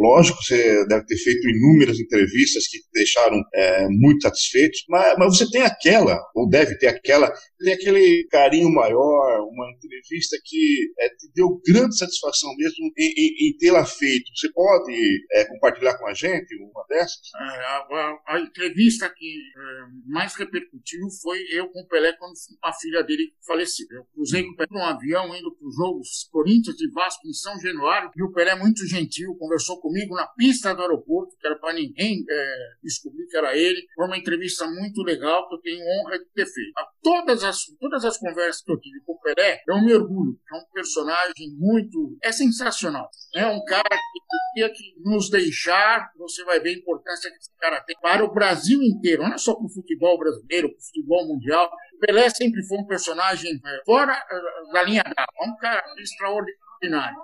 Lógico, 0.00 0.42
você 0.42 0.86
deve 0.86 1.04
ter 1.04 1.16
feito 1.18 1.46
inúmeras 1.46 2.00
entrevistas 2.00 2.66
que 2.66 2.78
te 2.78 2.88
deixaram 2.90 3.38
é, 3.52 3.86
muito 3.90 4.22
satisfeitos, 4.22 4.82
mas, 4.88 5.14
mas 5.18 5.36
você 5.36 5.50
tem 5.50 5.60
aquela, 5.60 6.18
ou 6.34 6.48
deve 6.48 6.78
ter 6.78 6.86
aquela, 6.86 7.30
tem 7.58 7.74
aquele 7.74 8.26
carinho 8.30 8.72
maior, 8.72 9.40
uma 9.42 9.70
entrevista 9.70 10.38
que 10.42 10.90
é, 10.98 11.08
te 11.10 11.30
deu 11.34 11.60
grande 11.66 11.98
satisfação 11.98 12.48
mesmo 12.56 12.90
em, 12.96 13.12
em, 13.14 13.48
em 13.48 13.56
tê-la 13.58 13.84
feito. 13.84 14.24
Você 14.34 14.50
pode 14.52 15.26
é, 15.32 15.44
compartilhar 15.44 15.98
com 15.98 16.06
a 16.06 16.14
gente 16.14 16.56
uma 16.56 16.82
dessas? 16.88 17.20
É, 17.36 17.42
a, 17.42 17.76
a, 17.90 18.36
a, 18.36 18.40
entrevista 18.40 19.12
que 19.14 19.26
é, 19.26 20.10
mais 20.10 20.34
repercutiu 20.34 21.10
foi 21.22 21.40
eu 21.52 21.68
com 21.68 21.80
o 21.82 21.86
Pelé 21.86 22.14
quando 22.14 22.32
a 22.64 22.72
filha 22.72 23.02
dele 23.02 23.34
faleceu. 23.46 23.86
Eu 23.90 24.04
cruzei 24.14 24.44
com 24.44 24.52
o 24.52 24.56
Pelé 24.56 24.68
num 24.70 24.84
avião 24.84 25.36
indo 25.36 25.54
para 25.54 25.68
os 25.68 25.76
Jogos 25.76 26.28
Corinthians 26.32 26.80
e 26.80 26.90
Vasco 26.90 27.28
em 27.28 27.34
São 27.34 27.60
Januário 27.60 28.10
e 28.16 28.22
o 28.22 28.32
Pelé 28.32 28.54
muito 28.54 28.86
gentil 28.86 29.36
conversou 29.36 29.78
comigo 29.90 30.14
na 30.14 30.26
pista 30.28 30.72
do 30.72 30.82
aeroporto, 30.82 31.36
que 31.38 31.46
era 31.46 31.58
para 31.58 31.74
ninguém 31.74 32.24
é, 32.30 32.56
descobrir 32.82 33.26
que 33.26 33.36
era 33.36 33.56
ele. 33.56 33.84
Foi 33.94 34.06
uma 34.06 34.16
entrevista 34.16 34.66
muito 34.66 35.02
legal 35.02 35.48
que 35.48 35.56
eu 35.56 35.60
tenho 35.60 35.80
honra 35.84 36.18
de 36.18 36.24
ter 36.26 36.46
feito. 36.46 36.72
A 36.78 36.86
todas 37.02 37.42
as, 37.42 37.58
todas 37.78 38.04
as 38.04 38.16
conversas 38.16 38.62
que 38.62 38.72
eu 38.72 38.78
tive 38.78 39.00
com 39.04 39.12
o 39.12 39.20
Pelé, 39.20 39.60
eu 39.68 39.82
me 39.82 39.92
orgulho. 39.92 40.38
É 40.52 40.56
um 40.56 40.64
personagem 40.72 41.56
muito. 41.58 42.16
É 42.22 42.30
sensacional. 42.30 43.10
É 43.34 43.46
um 43.46 43.62
cara 43.64 43.88
que 43.88 44.20
tinha 44.54 44.68
que 44.70 44.94
nos 45.04 45.28
deixar. 45.28 46.10
Você 46.16 46.44
vai 46.44 46.60
ver 46.60 46.70
a 46.70 46.78
importância 46.78 47.30
que 47.30 47.36
esse 47.36 47.50
cara 47.58 47.82
tem 47.82 47.96
para 48.00 48.24
o 48.24 48.32
Brasil 48.32 48.80
inteiro, 48.82 49.22
não 49.22 49.34
é 49.34 49.38
só 49.38 49.54
para 49.54 49.66
o 49.66 49.70
futebol 49.72 50.18
brasileiro, 50.18 50.68
para 50.68 50.78
o 50.78 50.84
futebol 50.84 51.26
mundial. 51.26 51.70
O 51.94 51.98
Pelé 51.98 52.28
sempre 52.30 52.62
foi 52.66 52.78
um 52.78 52.86
personagem 52.86 53.60
é, 53.64 53.82
fora 53.84 54.12
é, 54.12 54.72
da 54.72 54.82
linha 54.82 55.02
d'água. 55.02 55.34
É 55.40 55.48
um 55.48 55.56
cara 55.56 55.82
extraordinário. 55.98 57.16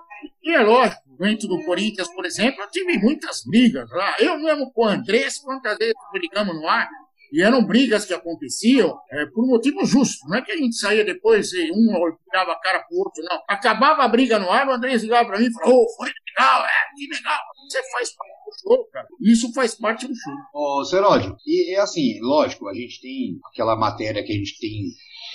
E 0.43 0.53
é 0.53 0.61
lógico, 0.61 1.01
dentro 1.19 1.47
do 1.47 1.63
Corinthians, 1.65 2.07
por 2.13 2.25
exemplo, 2.25 2.61
eu 2.61 2.69
tive 2.69 2.97
muitas 2.99 3.43
brigas 3.45 3.89
lá. 3.91 4.15
Eu 4.19 4.37
mesmo 4.39 4.71
com 4.71 4.85
o 4.85 4.87
Andrés, 4.87 5.39
quantas 5.39 5.77
vezes 5.77 5.95
brigamos 6.13 6.55
no 6.55 6.67
ar, 6.67 6.87
e 7.31 7.41
eram 7.41 7.65
brigas 7.65 8.05
que 8.05 8.13
aconteciam 8.13 8.97
é, 9.11 9.25
por 9.25 9.43
um 9.43 9.47
motivo 9.47 9.85
justo. 9.85 10.27
Não 10.27 10.37
é 10.37 10.41
que 10.41 10.51
a 10.51 10.57
gente 10.57 10.75
saía 10.75 11.03
depois 11.03 11.51
e 11.51 11.71
um 11.71 11.87
virava 12.25 12.53
a 12.53 12.59
cara 12.59 12.79
pro 12.83 12.97
outro, 12.97 13.23
não. 13.23 13.41
Acabava 13.47 14.03
a 14.03 14.07
briga 14.07 14.39
no 14.39 14.49
ar, 14.49 14.67
o 14.67 14.71
André 14.71 14.95
ligava 14.95 15.27
para 15.27 15.39
mim 15.39 15.47
e 15.47 15.53
falou: 15.53 15.83
oh, 15.83 15.97
foi 15.97 16.07
legal, 16.07 16.65
é, 16.65 16.95
que 16.95 17.07
legal. 17.07 17.39
Você 17.67 17.91
faz 17.91 18.15
parte 18.15 18.45
do 18.45 18.61
show, 18.61 18.85
cara. 18.91 19.07
Isso 19.21 19.53
faz 19.53 19.75
parte 19.75 20.07
do 20.07 20.15
show. 20.15 20.33
Ô, 20.53 20.85
Seródio, 20.85 21.35
e 21.45 21.75
é 21.75 21.79
assim, 21.79 22.19
lógico, 22.21 22.69
a 22.69 22.73
gente 22.73 23.01
tem 23.01 23.39
aquela 23.51 23.75
matéria 23.75 24.23
que 24.23 24.31
a 24.31 24.35
gente 24.35 24.57
tem 24.59 24.85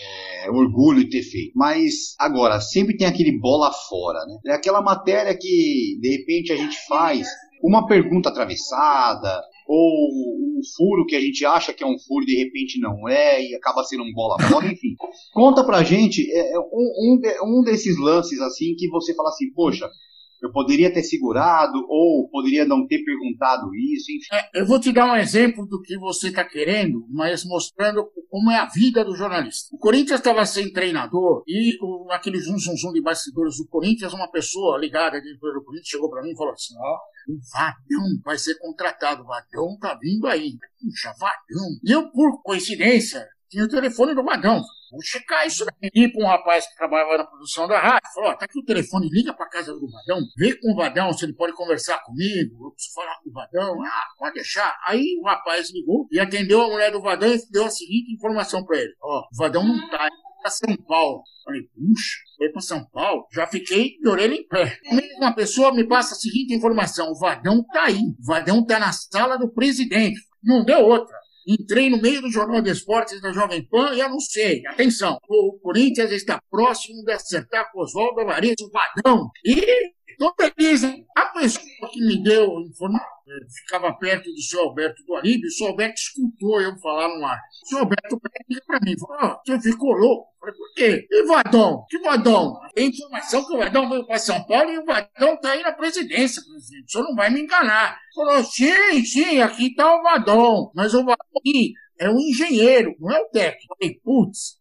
é, 0.00 0.50
orgulho 0.50 1.04
de 1.04 1.10
ter 1.10 1.22
feito. 1.22 1.52
Mas 1.54 2.14
agora, 2.18 2.60
sempre 2.60 2.96
tem 2.96 3.06
aquele 3.06 3.38
bola 3.38 3.70
fora, 3.88 4.24
né? 4.26 4.38
É 4.46 4.52
aquela 4.54 4.82
matéria 4.82 5.36
que 5.36 5.98
de 6.00 6.16
repente 6.18 6.52
a 6.52 6.56
gente 6.56 6.76
faz 6.86 7.26
uma 7.62 7.86
pergunta 7.86 8.28
atravessada, 8.28 9.42
ou 9.66 10.58
um 10.58 10.60
furo 10.76 11.06
que 11.06 11.16
a 11.16 11.20
gente 11.20 11.44
acha 11.46 11.72
que 11.72 11.82
é 11.82 11.86
um 11.86 11.98
furo 11.98 12.26
de 12.26 12.36
repente 12.36 12.80
não 12.80 13.08
é 13.08 13.42
e 13.42 13.54
acaba 13.54 13.84
sendo 13.84 14.02
um 14.02 14.12
bola 14.12 14.36
fora, 14.42 14.66
enfim. 14.66 14.94
Conta 15.32 15.64
pra 15.64 15.82
gente 15.82 16.30
é, 16.32 16.54
é 16.54 16.58
um, 16.58 16.64
um, 17.42 17.58
um 17.58 17.62
desses 17.62 17.98
lances 17.98 18.40
assim 18.40 18.74
que 18.76 18.88
você 18.88 19.14
fala 19.14 19.28
assim, 19.28 19.52
poxa, 19.52 19.88
eu 20.42 20.50
poderia 20.50 20.92
ter 20.92 21.04
segurado 21.04 21.78
ou 21.88 22.28
poderia 22.28 22.64
não 22.64 22.86
ter 22.86 23.04
perguntado 23.04 23.72
isso, 23.74 24.10
enfim. 24.10 24.26
É, 24.32 24.60
eu 24.60 24.66
vou 24.66 24.80
te 24.80 24.92
dar 24.92 25.06
um 25.06 25.16
exemplo 25.16 25.64
do 25.66 25.80
que 25.80 25.96
você 25.96 26.28
está 26.28 26.44
querendo, 26.44 27.06
mas 27.10 27.44
mostrando 27.44 28.04
como 28.28 28.50
é 28.50 28.56
a 28.56 28.66
vida 28.66 29.04
do 29.04 29.14
jornalista. 29.14 29.68
O 29.72 29.78
Corinthians 29.78 30.18
estava 30.18 30.44
sem 30.44 30.72
treinador 30.72 31.44
e 31.46 31.78
o, 31.80 32.10
aquele 32.10 32.40
zum, 32.40 32.58
zum, 32.58 32.76
zum 32.76 32.92
de 32.92 33.00
bastidores 33.00 33.56
do 33.56 33.68
Corinthians, 33.68 34.12
uma 34.12 34.30
pessoa 34.30 34.78
ligada 34.78 35.20
dentro 35.20 35.52
do 35.52 35.64
Corinthians 35.64 35.88
chegou 35.88 36.10
para 36.10 36.22
mim 36.22 36.30
e 36.30 36.36
falou 36.36 36.52
assim, 36.52 36.74
ó, 36.76 36.98
o 37.28 37.38
Vadão 37.52 38.20
vai 38.24 38.36
ser 38.36 38.58
contratado, 38.58 39.22
o 39.22 39.26
Vadão 39.26 39.78
tá 39.80 39.96
vindo 40.00 40.26
aí. 40.26 40.56
Puxa, 40.80 41.12
Vadão. 41.18 41.68
E 41.84 41.92
eu, 41.92 42.10
por 42.10 42.42
coincidência, 42.42 43.24
tinha 43.48 43.64
o 43.64 43.68
telefone 43.68 44.14
do 44.14 44.24
Vadão. 44.24 44.60
Vou 44.92 45.00
checar 45.00 45.46
isso. 45.46 45.64
E 45.82 46.06
para 46.06 46.22
um 46.22 46.28
rapaz 46.28 46.66
que 46.66 46.76
trabalhava 46.76 47.16
na 47.16 47.24
produção 47.24 47.66
da 47.66 47.80
rádio, 47.80 48.10
falou: 48.14 48.30
ó, 48.30 48.34
tá 48.34 48.44
aqui 48.44 48.58
o 48.58 48.64
telefone, 48.64 49.08
liga 49.08 49.32
para 49.32 49.48
casa 49.48 49.72
do 49.72 49.90
Vadão, 49.90 50.20
vê 50.36 50.54
com 50.54 50.72
o 50.72 50.76
Vadão 50.76 51.10
se 51.14 51.24
ele 51.24 51.32
pode 51.32 51.54
conversar 51.54 51.98
comigo, 52.04 52.66
eu 52.66 52.72
preciso 52.72 52.94
falar 52.94 53.18
com 53.24 53.30
o 53.30 53.32
Vadão. 53.32 53.82
Ah, 53.82 54.04
pode 54.18 54.34
deixar. 54.34 54.76
Aí 54.86 55.18
o 55.18 55.26
rapaz 55.26 55.72
ligou 55.72 56.06
e 56.12 56.20
atendeu 56.20 56.60
a 56.60 56.68
mulher 56.68 56.92
do 56.92 57.00
Vadão 57.00 57.32
e 57.32 57.40
deu 57.50 57.64
a 57.64 57.70
seguinte 57.70 58.12
informação 58.12 58.62
para 58.66 58.78
ele: 58.78 58.92
ó, 59.02 59.20
o 59.20 59.36
Vadão 59.36 59.66
não 59.66 59.88
tá, 59.88 60.06
ele 60.06 60.42
tá 60.42 60.50
São 60.50 60.76
Paulo. 60.76 61.22
Falei, 61.42 61.62
puxa, 61.62 62.18
foi 62.36 62.48
para 62.50 62.60
São 62.60 62.84
Paulo? 62.84 63.26
Já 63.32 63.46
fiquei 63.46 63.96
de 63.98 64.08
orelha 64.08 64.34
em 64.34 64.46
pé. 64.46 64.78
Uma 65.16 65.34
pessoa 65.34 65.74
me 65.74 65.88
passa 65.88 66.14
a 66.14 66.18
seguinte 66.18 66.54
informação: 66.54 67.10
o 67.10 67.18
Vadão 67.18 67.64
tá 67.64 67.84
aí. 67.84 67.98
O 67.98 68.26
Vadão 68.26 68.62
tá 68.64 68.78
na 68.78 68.92
sala 68.92 69.38
do 69.38 69.50
presidente. 69.50 70.20
Não 70.42 70.64
deu 70.64 70.80
outra. 70.80 71.21
Entrei 71.46 71.90
no 71.90 72.00
meio 72.00 72.20
do 72.20 72.30
Jornal 72.30 72.62
de 72.62 72.70
Esportes 72.70 73.20
da 73.20 73.32
Jovem 73.32 73.66
Pan 73.68 73.94
e 73.94 74.00
anunciei. 74.00 74.62
Atenção, 74.66 75.18
o 75.28 75.58
Corinthians 75.62 76.10
está 76.10 76.40
próximo 76.50 77.02
de 77.04 77.12
acertar 77.12 77.70
com 77.72 77.80
Oswaldo 77.80 78.20
Alvarez, 78.20 78.54
o 78.60 78.70
Vadão. 78.70 79.30
E 79.44 79.92
estou 80.12 80.34
feliz, 80.38 80.82
hein? 80.84 81.06
A 81.16 81.26
pessoa 81.26 81.90
que 81.92 82.00
me 82.00 82.22
deu 82.22 82.60
informação 82.60 83.12
ficava 83.48 83.92
perto 83.94 84.30
do 84.30 84.40
seu 84.40 84.60
Alberto 84.60 85.02
do 85.04 85.14
Alíbio, 85.14 85.48
o 85.48 85.50
seu 85.50 85.68
Alberto 85.68 86.00
escutou 86.00 86.60
eu 86.60 86.76
falar 86.78 87.08
no 87.08 87.24
ar. 87.24 87.40
O 87.64 87.68
seu 87.68 87.78
Alberto 87.78 88.20
liga 88.48 88.62
para 88.66 88.80
mim, 88.80 88.98
falou, 88.98 89.18
oh, 89.22 89.40
você 89.46 89.70
ficou 89.70 89.92
louco? 89.92 90.32
Eu 90.32 90.40
falei, 90.40 90.54
por 90.56 90.74
quê? 90.74 91.06
E 91.10 91.26
Vadão? 91.26 91.84
Que 91.88 91.98
Vadão? 91.98 92.60
Tem 92.74 92.88
informação 92.88 93.46
que 93.46 93.54
o 93.54 93.58
Vadão 93.58 93.88
veio 93.88 94.06
para 94.06 94.18
São 94.18 94.44
Paulo 94.44 94.70
e 94.70 94.78
o 94.78 94.84
Vadão 94.84 95.34
está 95.34 95.50
aí 95.50 95.62
na 95.62 95.72
presidência, 95.72 96.42
presidente. 96.42 96.84
O 96.86 96.90
senhor 96.90 97.04
não 97.04 97.14
vai 97.14 97.30
me 97.30 97.40
enganar. 97.40 97.98
Falou, 98.14 98.44
sim, 98.44 99.04
sim, 99.04 99.40
aqui 99.40 99.68
está 99.68 99.94
o 99.94 100.02
Vadão. 100.02 100.70
Mas 100.74 100.94
o 100.94 101.04
Vadão 101.04 101.26
aqui 101.38 101.72
é 101.98 102.10
um 102.10 102.18
engenheiro, 102.18 102.94
não 102.98 103.10
é 103.12 103.20
o 103.20 103.28
técnico. 103.28 103.72
Eu 103.72 103.76
falei, 103.78 104.00
putz, 104.02 104.58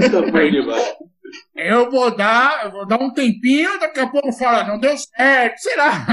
Muito 0.00 0.22
bem 0.32 0.50
demais. 0.50 0.94
Eu 1.54 1.90
vou 1.90 2.14
dar, 2.14 2.66
eu 2.66 2.70
vou 2.70 2.86
dar 2.86 3.00
um 3.00 3.10
tempinho, 3.10 3.80
daqui 3.80 4.00
a 4.00 4.06
pouco 4.06 4.30
fala, 4.32 4.64
não 4.64 4.78
deu 4.78 4.94
certo, 4.96 5.58
será? 5.58 6.06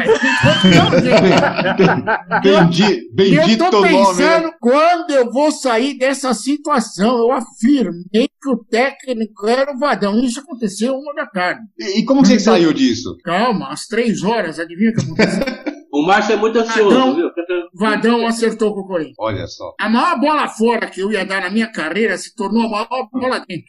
Bendi, 2.42 3.10
bendito 3.14 3.64
eu 3.66 3.72
tô 3.72 3.82
nome. 3.82 3.90
pensando 3.90 4.54
quando 4.60 5.12
eu 5.12 5.30
vou 5.32 5.52
sair 5.52 5.98
dessa 5.98 6.34
situação. 6.34 7.18
Eu 7.18 7.32
afirmei 7.32 8.30
que 8.42 8.50
o 8.50 8.64
técnico 8.64 9.48
era 9.48 9.74
o 9.74 9.78
Vadão. 9.78 10.24
Isso 10.24 10.40
aconteceu 10.40 10.96
uma 10.96 11.14
da 11.14 11.26
tarde. 11.26 11.62
E, 11.78 12.00
e 12.00 12.06
como 12.06 12.26
você 12.26 12.40
saiu 12.40 12.72
disso? 12.72 13.18
Calma, 13.24 13.70
às 13.72 13.86
três 13.86 14.24
horas, 14.24 14.60
adivinha 14.60 14.92
o 14.92 14.94
que 14.94 15.02
aconteceu? 15.02 15.44
O 15.94 16.02
Márcio 16.02 16.34
é 16.34 16.36
muito 16.38 16.58
ansioso, 16.58 16.90
Vadão, 16.90 17.16
viu? 17.16 17.30
Vadão 17.72 18.26
acertou 18.26 18.74
com 18.74 18.80
o 18.80 18.88
Corinthians. 18.88 19.16
Olha 19.20 19.46
só. 19.46 19.76
A 19.80 19.88
maior 19.88 20.20
bola 20.20 20.48
fora 20.48 20.88
que 20.88 21.00
eu 21.00 21.12
ia 21.12 21.24
dar 21.24 21.42
na 21.42 21.52
minha 21.52 21.72
carreira 21.72 22.18
se 22.18 22.36
tornou 22.36 22.64
a 22.66 22.68
maior 22.70 23.08
bola 23.12 23.46
dentro. 23.48 23.66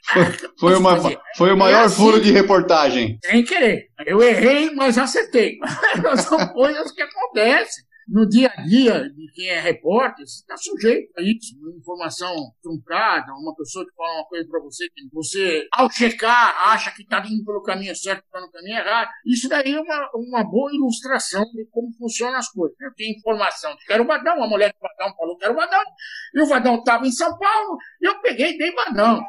Foi, 0.58 0.74
uma, 0.74 0.96
fazer? 0.96 1.18
foi 1.36 1.52
o 1.52 1.56
maior 1.58 1.82
É 1.82 1.84
assim. 1.84 1.96
furo 1.96 2.18
de 2.22 2.32
reportagem. 2.32 3.18
Sem 3.22 3.44
querer. 3.44 3.88
Eu 4.06 4.22
errei, 4.22 4.70
mas 4.74 4.96
acertei. 4.96 5.58
São 6.26 6.48
coisas 6.48 6.90
que 6.92 7.02
acontecem. 7.02 7.84
No 8.08 8.28
dia 8.28 8.52
a 8.54 8.62
dia 8.62 9.08
de 9.10 9.32
quem 9.32 9.48
é 9.48 9.60
repórter, 9.60 10.26
você 10.26 10.40
está 10.40 10.56
sujeito 10.56 11.12
a 11.18 11.22
isso. 11.22 11.56
Uma 11.58 11.76
informação 11.76 12.34
truncada, 12.62 13.32
uma 13.32 13.54
pessoa 13.54 13.84
que 13.84 13.94
fala 13.94 14.18
uma 14.18 14.26
coisa 14.26 14.48
para 14.48 14.60
você 14.60 14.88
que 14.90 15.08
você, 15.12 15.66
ao 15.72 15.90
checar, 15.90 16.68
acha 16.68 16.90
que 16.90 17.02
está 17.02 17.24
indo 17.26 17.44
pelo 17.44 17.62
caminho 17.62 17.94
certo, 17.96 18.24
está 18.24 18.40
no 18.40 18.50
caminho 18.50 18.78
errado. 18.78 19.10
Isso 19.24 19.48
daí 19.48 19.72
é 19.72 19.80
uma, 19.80 20.10
uma 20.14 20.44
boa 20.44 20.70
ilustração 20.72 21.44
de 21.52 21.66
como 21.70 21.92
funcionam 21.98 22.38
as 22.38 22.48
coisas. 22.50 22.76
Eu 22.80 22.92
tenho 22.94 23.16
informação 23.16 23.74
de 23.76 23.84
que 23.84 23.92
era 23.92 24.02
o 24.02 24.06
Vadão, 24.06 24.42
a 24.42 24.48
mulher 24.48 24.72
do 24.72 24.80
Vadão 24.80 25.14
falou 25.16 25.36
que 25.36 25.44
era 25.44 25.52
o 25.52 25.56
Vadão, 25.56 25.82
e 26.34 26.42
o 26.42 26.46
Vadão 26.46 26.76
estava 26.76 27.06
em 27.06 27.12
São 27.12 27.36
Paulo, 27.38 27.78
e 28.00 28.06
eu 28.06 28.20
peguei 28.20 28.52
e 28.52 28.58
dei 28.58 28.72
Vadão. 28.72 29.22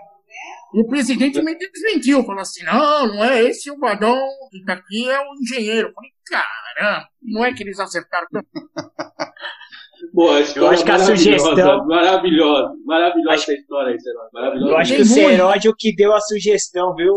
E 0.74 0.82
o 0.82 0.88
presidente 0.88 1.42
me 1.42 1.56
desmentiu, 1.58 2.24
falou 2.24 2.42
assim: 2.42 2.64
não, 2.64 3.08
não 3.08 3.24
é 3.24 3.44
esse 3.44 3.72
o 3.72 3.78
Vadão 3.80 4.18
que 4.52 4.58
está 4.58 4.74
aqui, 4.74 5.10
é 5.10 5.20
o 5.20 5.36
engenheiro. 5.42 5.90
Eu 5.90 5.94
falei, 5.94 6.12
caramba, 6.26 7.08
não 7.22 7.46
é 7.46 7.54
que 7.54 7.64
eles 7.64 7.80
acertaram. 7.80 8.28
A 10.18 10.60
Eu 10.60 10.68
acho 10.70 10.86
que 10.86 10.92
a 10.92 11.00
sugestão- 11.00 11.86
Maravilhosa. 11.88 12.74
Maravilhosa 12.86 13.34
Acho- 13.34 13.44
essa 13.52 13.54
história 13.54 13.92
aí. 13.92 13.98
Maravilhosa. 14.34 14.72
Eu 14.72 14.78
acho 14.78 14.92
que 14.96 15.04
Tem 15.04 15.06
o. 15.26 15.30
Seródio 15.30 15.76
que 15.78 15.96
deu 15.96 16.14
a 16.14 16.22
sugestão, 16.22 16.96
viu, 16.96 17.14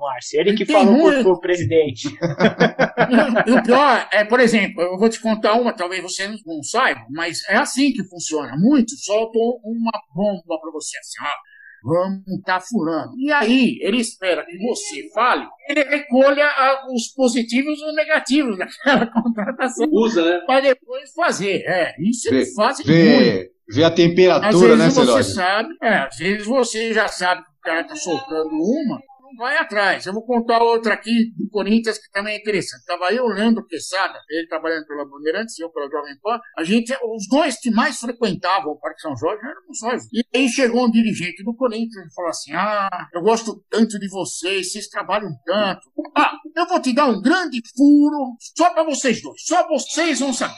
Márcio? 0.00 0.40
Ele 0.40 0.54
que 0.54 0.64
Tem 0.64 0.74
falou 0.76 0.94
ruim. 0.94 1.14
pro, 1.22 1.32
pro 1.32 1.40
presidente. 1.40 2.08
e 3.46 3.50
o 3.52 3.62
pior 3.62 4.08
é, 4.12 4.24
por 4.24 4.40
exemplo, 4.40 4.82
eu 4.82 4.98
vou 4.98 5.08
te 5.08 5.20
contar 5.20 5.54
uma, 5.54 5.74
talvez 5.74 6.02
você 6.02 6.26
não, 6.28 6.62
saiba, 6.62 7.00
mas 7.10 7.38
é 7.48 7.56
assim 7.56 7.92
que 7.92 8.04
funciona. 8.04 8.54
Muitos 8.56 9.04
soltam 9.04 9.40
uma 9.64 9.92
bomba 10.14 10.60
para 10.60 10.70
você, 10.72 10.96
assim, 10.98 11.18
ó. 11.22 11.53
Vamos 11.84 12.22
montar 12.26 12.60
fulano. 12.60 13.12
E 13.18 13.30
aí, 13.30 13.78
ele 13.82 13.98
espera 13.98 14.42
que 14.46 14.56
você 14.56 15.10
fale, 15.12 15.46
ele 15.68 15.82
recolha 15.84 16.48
os 16.90 17.08
positivos 17.08 17.78
e 17.78 17.84
os 17.84 17.94
negativos 17.94 18.56
daquela 18.56 19.06
contratação 19.12 19.86
Usa, 19.92 20.22
né? 20.24 20.40
para 20.46 20.60
depois 20.60 21.12
fazer. 21.14 21.62
É, 21.66 21.94
isso 22.00 22.30
Vê- 22.30 22.46
fazem 22.54 22.86
muito. 22.86 22.98
Vê, 22.98 23.50
vê 23.68 23.84
a 23.84 23.88
Às 23.88 23.94
temperatura, 23.94 24.76
né, 24.76 24.84
vezes 24.84 24.94
você 24.98 25.04
Celódio? 25.06 25.24
sabe, 25.34 25.68
é, 25.82 25.94
às 25.98 26.16
vezes 26.16 26.46
você 26.46 26.94
já 26.94 27.06
sabe 27.06 27.42
que 27.42 27.50
o 27.50 27.60
cara 27.62 27.84
tá 27.84 27.94
soltando 27.96 28.48
uma, 28.50 29.00
vai 29.36 29.56
atrás. 29.58 30.06
Eu 30.06 30.12
vou 30.12 30.24
contar 30.24 30.62
outra 30.62 30.94
aqui 30.94 31.32
do 31.36 31.48
Corinthians 31.50 31.98
que 31.98 32.10
também 32.10 32.34
é 32.34 32.40
interessante. 32.40 32.84
Tava 32.84 33.12
eu, 33.12 33.26
Leandro 33.26 33.66
Quesada, 33.66 34.18
ele 34.28 34.46
trabalhando 34.48 34.86
pela 34.86 35.04
Bandeirantes, 35.04 35.58
eu 35.58 35.70
pela 35.70 35.90
Jovem 35.90 36.16
Pan. 36.22 36.40
A 36.56 36.64
gente, 36.64 36.92
os 36.92 37.28
dois 37.28 37.58
que 37.58 37.70
mais 37.70 37.98
frequentavam 37.98 38.72
o 38.72 38.78
Parque 38.78 39.00
São 39.00 39.16
Jorge 39.16 39.44
éramos 39.44 39.80
nós. 39.82 40.04
E 40.12 40.24
aí 40.34 40.48
chegou 40.48 40.86
um 40.86 40.90
dirigente 40.90 41.42
do 41.42 41.54
Corinthians 41.54 42.06
e 42.06 42.14
falou 42.14 42.30
assim: 42.30 42.52
Ah, 42.54 43.08
eu 43.12 43.22
gosto 43.22 43.64
tanto 43.70 43.98
de 43.98 44.08
vocês, 44.08 44.72
vocês 44.72 44.88
trabalham 44.88 45.30
tanto. 45.44 45.90
Ah, 46.16 46.32
eu 46.54 46.66
vou 46.66 46.80
te 46.80 46.94
dar 46.94 47.06
um 47.06 47.20
grande 47.20 47.60
furo 47.76 48.36
só 48.56 48.70
para 48.70 48.84
vocês 48.84 49.20
dois. 49.22 49.42
Só 49.44 49.66
vocês 49.68 50.20
vão 50.20 50.32
saber. 50.32 50.54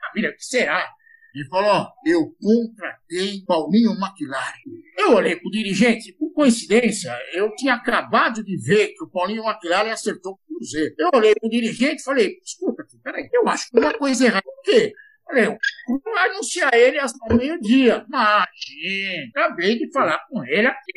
Maravilha, 0.00 0.30
o 0.30 0.36
que 0.36 0.44
será? 0.44 0.86
Ele 1.36 1.48
falou, 1.48 1.70
ó, 1.70 1.92
eu 2.06 2.34
contratei 2.40 3.44
Paulinho 3.46 3.92
McLaren. 3.92 4.54
Eu 4.96 5.12
olhei 5.12 5.36
pro 5.36 5.50
dirigente, 5.50 6.14
por 6.14 6.32
coincidência, 6.32 7.14
eu 7.34 7.54
tinha 7.54 7.74
acabado 7.74 8.42
de 8.42 8.56
ver 8.56 8.94
que 8.94 9.04
o 9.04 9.10
Paulinho 9.10 9.44
McLaren 9.46 9.90
acertou 9.90 10.32
o 10.32 10.54
Cruzeiro. 10.56 10.94
Eu 10.98 11.10
olhei 11.14 11.34
pro 11.34 11.50
dirigente 11.50 12.00
e 12.00 12.04
falei, 12.04 12.38
escuta 12.42 12.86
peraí, 13.04 13.28
eu 13.32 13.46
acho 13.48 13.70
que 13.70 13.78
uma 13.78 13.92
coisa 13.92 14.24
errada. 14.24 14.42
Por 14.42 14.62
quê? 14.62 14.94
Falei, 15.26 15.46
vou 15.46 16.18
anunciar 16.18 16.72
ele 16.72 16.98
às 16.98 17.12
meio-dia. 17.28 18.06
Imagina, 18.08 19.28
acabei 19.34 19.76
de 19.78 19.92
falar 19.92 20.18
com 20.28 20.42
ele 20.44 20.66
aqui. 20.66 20.92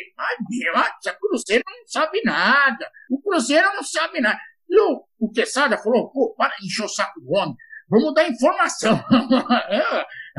Meu, 0.50 0.74
o 0.74 1.20
Cruzeiro 1.20 1.64
não 1.68 1.88
sabe 1.88 2.22
nada. 2.24 2.90
O 3.10 3.22
Cruzeiro 3.22 3.68
não 3.74 3.84
sabe 3.84 4.22
nada. 4.22 4.40
E 4.70 4.80
o, 4.80 5.04
o 5.20 5.32
Quesada 5.32 5.78
falou, 5.78 6.10
pô, 6.12 6.34
para 6.38 6.56
de 6.58 6.68
encher 6.68 6.86
o 6.86 6.88
saco 6.88 7.20
do 7.20 7.32
homem. 7.32 7.56
Vamos 7.90 8.14
dar 8.14 8.30
informação. 8.30 9.04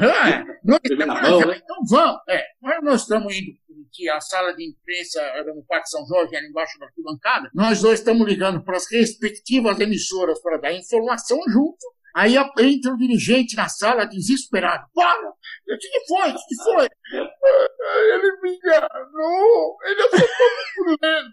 É, 0.00 0.30
é, 0.30 0.44
nós 0.64 0.78
Pegou 0.80 1.06
na 1.06 1.14
estamos- 1.14 1.30
mão, 1.40 1.48
né? 1.50 1.60
Então 1.62 1.76
vamos. 1.88 2.20
É, 2.28 2.44
mas 2.60 2.82
nós 2.84 3.02
estamos 3.02 3.34
indo, 3.36 3.52
que 3.92 4.08
a 4.08 4.20
sala 4.20 4.54
de 4.54 4.64
imprensa 4.68 5.20
era 5.20 5.52
no 5.54 5.64
Parque 5.66 5.88
São 5.88 6.06
Jorge, 6.06 6.34
era 6.36 6.46
embaixo 6.46 6.78
da 6.78 6.86
arquibancada. 6.86 7.50
Nós 7.54 7.80
dois 7.82 7.98
estamos 7.98 8.26
ligando 8.26 8.62
para 8.64 8.76
as 8.76 8.90
respectivas 8.90 9.78
emissoras 9.80 10.40
para 10.42 10.58
dar 10.58 10.72
informação 10.72 11.38
junto. 11.48 11.76
Aí 12.14 12.34
entra 12.36 12.92
o 12.92 12.96
dirigente 12.96 13.54
na 13.54 13.68
sala 13.68 14.04
desesperado. 14.04 14.84
Para! 14.92 15.28
O 15.28 15.78
que 15.78 16.06
foi? 16.08 16.30
O 16.30 16.34
que 16.34 16.62
foi? 16.64 16.88
"Ah, 17.14 18.14
Ele 18.14 18.40
me 18.42 18.56
enganou! 18.56 19.76
Ele 19.84 20.02
acertou 20.02 20.46
o 20.46 20.84
Cruzeiro! 20.84 21.28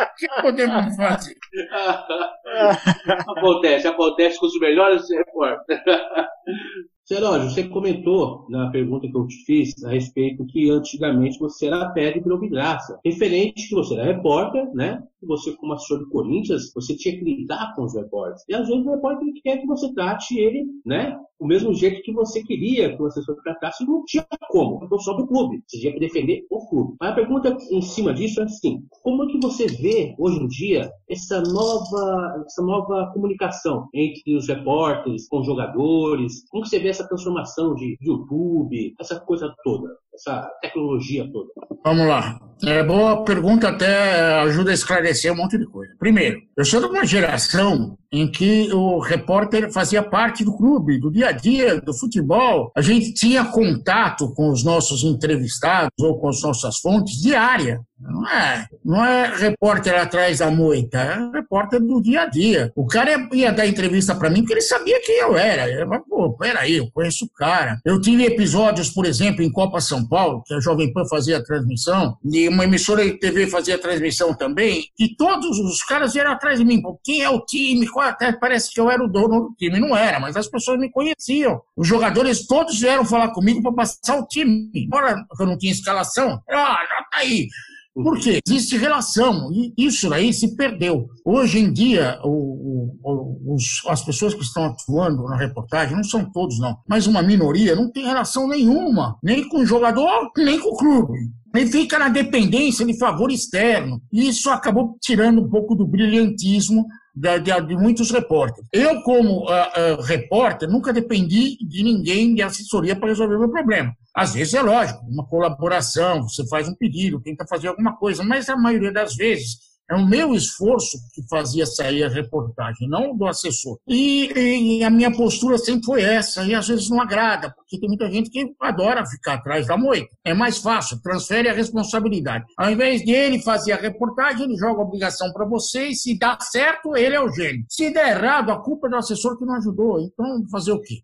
O 0.00 0.14
que 0.16 0.26
podemos 0.40 0.96
fazer? 0.96 1.36
acontece, 3.28 3.86
acontece 3.88 4.38
com 4.38 4.46
os 4.46 4.58
melhores 4.58 5.02
repórteres. 5.10 5.82
Serógio, 7.12 7.50
você 7.50 7.64
comentou 7.64 8.46
na 8.48 8.70
pergunta 8.70 9.06
que 9.06 9.14
eu 9.14 9.26
te 9.26 9.36
fiz 9.44 9.84
a 9.84 9.90
respeito 9.90 10.46
que 10.46 10.70
antigamente 10.70 11.38
você 11.38 11.66
era 11.66 11.90
pé 11.90 12.10
de 12.10 12.48
graça. 12.48 12.98
Referente 13.04 13.68
que 13.68 13.74
você 13.74 13.92
era 13.92 14.04
repórter, 14.04 14.66
né? 14.72 15.02
Você, 15.22 15.52
como 15.52 15.74
assessor 15.74 16.00
do 16.00 16.08
Corinthians, 16.08 16.72
você 16.74 16.96
tinha 16.96 17.16
que 17.16 17.24
lidar 17.24 17.74
com 17.76 17.84
os 17.84 17.94
repórteres. 17.94 18.42
E 18.48 18.54
às 18.54 18.66
vezes 18.66 18.84
o 18.84 18.90
repórter 18.90 19.28
quer 19.44 19.58
que 19.58 19.66
você 19.66 19.92
trate 19.92 20.38
ele, 20.38 20.64
né? 20.84 21.16
Do 21.38 21.46
mesmo 21.46 21.74
jeito 21.74 22.02
que 22.02 22.12
você 22.12 22.42
queria 22.42 22.96
que 22.96 23.02
o 23.02 23.06
assessor 23.06 23.36
tratasse, 23.42 23.84
não 23.84 24.04
tinha 24.04 24.24
como. 24.48 24.84
Então 24.84 24.98
só 24.98 25.12
do 25.12 25.26
clube. 25.26 25.62
Você 25.66 25.78
tinha 25.78 25.92
que 25.92 26.00
defender 26.00 26.44
o 26.50 26.68
clube. 26.68 26.96
Mas 27.00 27.10
a 27.10 27.14
pergunta 27.14 27.56
em 27.70 27.82
cima 27.82 28.14
disso 28.14 28.40
é 28.40 28.44
assim: 28.44 28.84
como 29.02 29.24
é 29.24 29.26
que 29.26 29.40
você 29.40 29.66
vê 29.66 30.14
hoje 30.18 30.38
em 30.38 30.46
dia 30.46 30.90
essa 31.08 31.40
nova, 31.40 32.44
essa 32.46 32.62
nova 32.62 33.10
comunicação 33.12 33.88
entre 33.92 34.36
os 34.36 34.48
repórteres 34.48 35.28
com 35.28 35.40
os 35.40 35.46
jogadores? 35.46 36.44
Como 36.48 36.64
você 36.64 36.78
vê 36.78 36.88
essa 36.88 37.01
transformação 37.06 37.74
de 37.74 37.96
YouTube, 38.00 38.94
essa 38.98 39.18
coisa 39.20 39.54
toda, 39.62 39.88
essa 40.14 40.48
tecnologia 40.60 41.28
toda? 41.32 41.48
Vamos 41.84 42.06
lá. 42.06 42.40
É 42.64 42.82
boa 42.84 43.24
pergunta, 43.24 43.68
até 43.68 44.40
ajuda 44.42 44.70
a 44.70 44.74
esclarecer 44.74 45.32
um 45.32 45.36
monte 45.36 45.58
de 45.58 45.66
coisa. 45.66 45.92
Primeiro, 45.98 46.40
eu 46.56 46.64
sou 46.64 46.80
de 46.80 46.86
uma 46.86 47.04
geração 47.04 47.96
em 48.12 48.30
que 48.30 48.70
o 48.72 49.00
repórter 49.00 49.72
fazia 49.72 50.02
parte 50.02 50.44
do 50.44 50.56
clube, 50.56 51.00
do 51.00 51.10
dia 51.10 51.28
a 51.28 51.32
dia, 51.32 51.80
do 51.80 51.92
futebol. 51.94 52.70
A 52.76 52.82
gente 52.82 53.14
tinha 53.14 53.44
contato 53.46 54.32
com 54.34 54.50
os 54.50 54.62
nossos 54.62 55.02
entrevistados 55.02 55.92
ou 55.98 56.20
com 56.20 56.28
as 56.28 56.40
nossas 56.42 56.78
fontes 56.78 57.20
diária. 57.20 57.80
Não 57.98 58.28
é, 58.28 58.66
não 58.84 59.04
é 59.04 59.36
repórter 59.36 59.94
atrás 59.94 60.38
da 60.38 60.50
moita, 60.50 60.98
é 60.98 61.38
repórter 61.38 61.80
do 61.80 62.02
dia 62.02 62.22
a 62.22 62.26
dia. 62.26 62.72
O 62.74 62.86
cara 62.86 63.28
ia 63.32 63.52
dar 63.52 63.66
entrevista 63.66 64.14
para 64.14 64.28
mim 64.28 64.40
porque 64.40 64.54
ele 64.54 64.60
sabia 64.60 65.00
quem 65.00 65.20
eu 65.20 65.36
era. 65.36 65.70
Eu, 65.70 65.88
pô, 66.02 66.32
peraí, 66.32 66.78
eu 66.78 66.90
conheço 66.92 67.24
o 67.24 67.30
cara. 67.30 67.78
Eu 67.84 68.00
tive 68.00 68.24
episódios, 68.24 68.90
por 68.90 69.06
exemplo, 69.06 69.42
em 69.42 69.52
Copa 69.52 69.80
São 69.80 70.04
Paulo, 70.12 70.42
que 70.44 70.52
a 70.52 70.60
Jovem 70.60 70.92
Pan 70.92 71.06
fazia 71.06 71.38
a 71.38 71.42
transmissão, 71.42 72.18
e 72.22 72.46
uma 72.46 72.64
emissora 72.64 73.02
de 73.02 73.18
TV 73.18 73.46
fazia 73.46 73.76
a 73.76 73.78
transmissão 73.78 74.34
também, 74.34 74.84
e 74.98 75.16
todos 75.16 75.58
os 75.58 75.82
caras 75.82 76.12
vieram 76.12 76.32
atrás 76.32 76.58
de 76.58 76.66
mim. 76.66 76.82
Quem 77.02 77.22
é 77.22 77.30
o 77.30 77.40
time? 77.40 77.88
Até 77.96 78.30
parece 78.30 78.70
que 78.74 78.78
eu 78.78 78.90
era 78.90 79.02
o 79.02 79.08
dono 79.08 79.48
do 79.48 79.54
time. 79.56 79.80
Não 79.80 79.96
era, 79.96 80.20
mas 80.20 80.36
as 80.36 80.46
pessoas 80.46 80.78
me 80.78 80.90
conheciam. 80.90 81.62
Os 81.74 81.88
jogadores 81.88 82.46
todos 82.46 82.78
vieram 82.78 83.06
falar 83.06 83.28
comigo 83.30 83.62
para 83.62 83.72
passar 83.72 84.18
o 84.18 84.26
time. 84.26 84.70
Embora 84.74 85.24
eu 85.40 85.46
não 85.46 85.56
tinha 85.56 85.72
escalação, 85.72 86.42
ah, 86.50 86.78
já 86.86 87.02
tá 87.10 87.18
aí. 87.18 87.48
Por 87.94 88.18
quê? 88.18 88.40
Existe 88.46 88.76
relação, 88.76 89.50
e 89.52 89.72
isso 89.76 90.12
aí 90.12 90.32
se 90.32 90.56
perdeu. 90.56 91.08
Hoje 91.24 91.58
em 91.58 91.70
dia, 91.70 92.18
o, 92.24 92.96
o, 93.02 93.54
os, 93.54 93.82
as 93.86 94.02
pessoas 94.02 94.32
que 94.32 94.42
estão 94.42 94.64
atuando 94.64 95.24
na 95.24 95.36
reportagem, 95.36 95.94
não 95.94 96.04
são 96.04 96.24
todos 96.32 96.58
não, 96.58 96.78
mas 96.88 97.06
uma 97.06 97.22
minoria 97.22 97.76
não 97.76 97.90
tem 97.90 98.04
relação 98.04 98.48
nenhuma, 98.48 99.18
nem 99.22 99.46
com 99.46 99.58
o 99.58 99.66
jogador, 99.66 100.30
nem 100.38 100.58
com 100.58 100.70
o 100.70 100.76
clube. 100.76 101.18
E 101.54 101.66
fica 101.66 101.98
na 101.98 102.08
dependência 102.08 102.84
de 102.86 102.98
favor 102.98 103.30
externo. 103.30 104.00
E 104.10 104.26
isso 104.26 104.48
acabou 104.48 104.96
tirando 105.00 105.42
um 105.42 105.50
pouco 105.50 105.74
do 105.74 105.86
brilhantismo 105.86 106.86
de, 107.14 107.40
de, 107.40 107.60
de, 107.60 107.76
muitos 107.76 108.10
repórteres. 108.10 108.66
Eu, 108.72 109.02
como 109.02 109.40
uh, 109.40 109.98
uh, 109.98 110.02
repórter, 110.02 110.66
nunca 110.66 110.94
dependi 110.94 111.58
de 111.60 111.82
ninguém 111.82 112.34
de 112.34 112.40
assessoria 112.40 112.96
para 112.96 113.08
resolver 113.08 113.36
o 113.36 113.40
meu 113.40 113.50
problema. 113.50 113.92
Às 114.14 114.34
vezes 114.34 114.54
é 114.54 114.62
lógico, 114.62 115.04
uma 115.06 115.26
colaboração, 115.26 116.22
você 116.22 116.46
faz 116.48 116.68
um 116.68 116.74
pedido, 116.74 117.20
tenta 117.20 117.46
fazer 117.46 117.68
alguma 117.68 117.96
coisa, 117.96 118.22
mas 118.22 118.48
a 118.48 118.56
maioria 118.56 118.92
das 118.92 119.14
vezes 119.14 119.72
é 119.90 119.94
o 119.94 120.06
meu 120.06 120.34
esforço 120.34 120.96
que 121.14 121.22
fazia 121.28 121.66
sair 121.66 122.02
a 122.04 122.08
reportagem, 122.08 122.88
não 122.88 123.16
do 123.16 123.26
assessor. 123.26 123.78
E, 123.86 124.78
e, 124.78 124.84
a 124.84 124.90
minha 124.90 125.14
postura 125.14 125.58
sempre 125.58 125.84
foi 125.84 126.02
essa, 126.02 126.44
e 126.44 126.54
às 126.54 126.66
vezes 126.66 126.88
não 126.88 127.00
agrada, 127.00 127.52
porque 127.54 127.78
tem 127.78 127.88
muita 127.88 128.10
gente 128.10 128.30
que 128.30 128.54
adora 128.60 129.04
ficar 129.04 129.34
atrás 129.34 129.66
da 129.66 129.76
moita. 129.76 130.08
É 130.24 130.32
mais 130.32 130.58
fácil, 130.58 131.00
transfere 131.02 131.48
a 131.48 131.52
responsabilidade. 131.52 132.44
Ao 132.56 132.70
invés 132.70 133.02
de 133.02 133.12
ele 133.12 133.42
fazer 133.42 133.72
a 133.72 133.76
reportagem, 133.76 134.44
ele 134.44 134.56
joga 134.56 134.80
a 134.80 134.84
obrigação 134.84 135.30
para 135.32 135.46
você, 135.46 135.88
e 135.88 135.94
se 135.94 136.18
dá 136.18 136.38
certo, 136.40 136.96
ele 136.96 137.14
é 137.14 137.20
o 137.20 137.30
gênio. 137.30 137.64
Se 137.68 137.90
der 137.92 138.16
errado, 138.16 138.50
a 138.50 138.62
culpa 138.62 138.86
é 138.86 138.90
do 138.90 138.96
assessor 138.96 139.38
que 139.38 139.44
não 139.44 139.56
ajudou. 139.56 140.00
Então, 140.00 140.42
fazer 140.50 140.72
o 140.72 140.80
quê? 140.80 141.02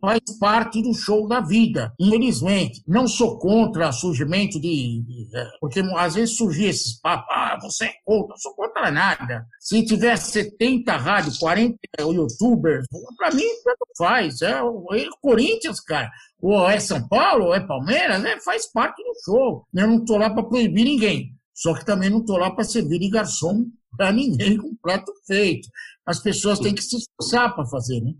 Faz 0.00 0.20
parte 0.38 0.82
do 0.82 0.94
show 0.94 1.26
da 1.26 1.40
vida, 1.40 1.92
infelizmente. 1.98 2.82
Não 2.86 3.06
sou 3.06 3.38
contra 3.38 3.92
surgimento 3.92 4.60
de, 4.60 5.02
de. 5.02 5.28
É, 5.36 5.48
porque 5.60 5.80
às 5.96 6.14
vezes 6.14 6.36
surgia 6.36 6.70
esses 6.70 7.00
papos, 7.00 7.26
ah, 7.30 7.58
você 7.60 7.86
é 7.86 7.92
contra, 8.04 8.28
não 8.28 8.36
sou 8.36 8.54
contra 8.54 8.90
nada. 8.90 9.46
Se 9.60 9.84
tiver 9.84 10.16
70 10.16 10.96
rádios, 10.96 11.38
40 11.38 11.76
youtubers, 12.00 12.86
para 13.16 13.34
mim, 13.34 13.48
tanto 13.64 13.86
faz. 13.96 14.42
É 14.42 14.62
o, 14.62 14.86
é 14.92 15.08
o 15.08 15.18
Corinthians, 15.20 15.80
cara. 15.80 16.10
Ou 16.40 16.68
é 16.68 16.78
São 16.78 17.06
Paulo, 17.08 17.46
ou 17.46 17.54
é 17.54 17.60
Palmeiras, 17.60 18.22
né? 18.22 18.38
faz 18.40 18.70
parte 18.70 19.02
do 19.02 19.12
show. 19.24 19.66
Eu 19.74 19.86
não 19.86 19.98
estou 19.98 20.18
lá 20.18 20.30
para 20.30 20.44
proibir 20.44 20.84
ninguém. 20.84 21.34
Só 21.52 21.74
que 21.74 21.84
também 21.84 22.08
não 22.08 22.20
estou 22.20 22.36
lá 22.36 22.50
para 22.52 22.62
servir 22.62 23.00
de 23.00 23.10
garçom 23.10 23.66
para 23.96 24.12
ninguém 24.12 24.56
com 24.56 24.76
prato 24.76 25.12
feito. 25.26 25.68
As 26.06 26.22
pessoas 26.22 26.60
têm 26.60 26.74
que 26.74 26.82
se 26.82 26.96
esforçar 26.96 27.54
para 27.54 27.66
fazer, 27.66 28.00
né? 28.00 28.14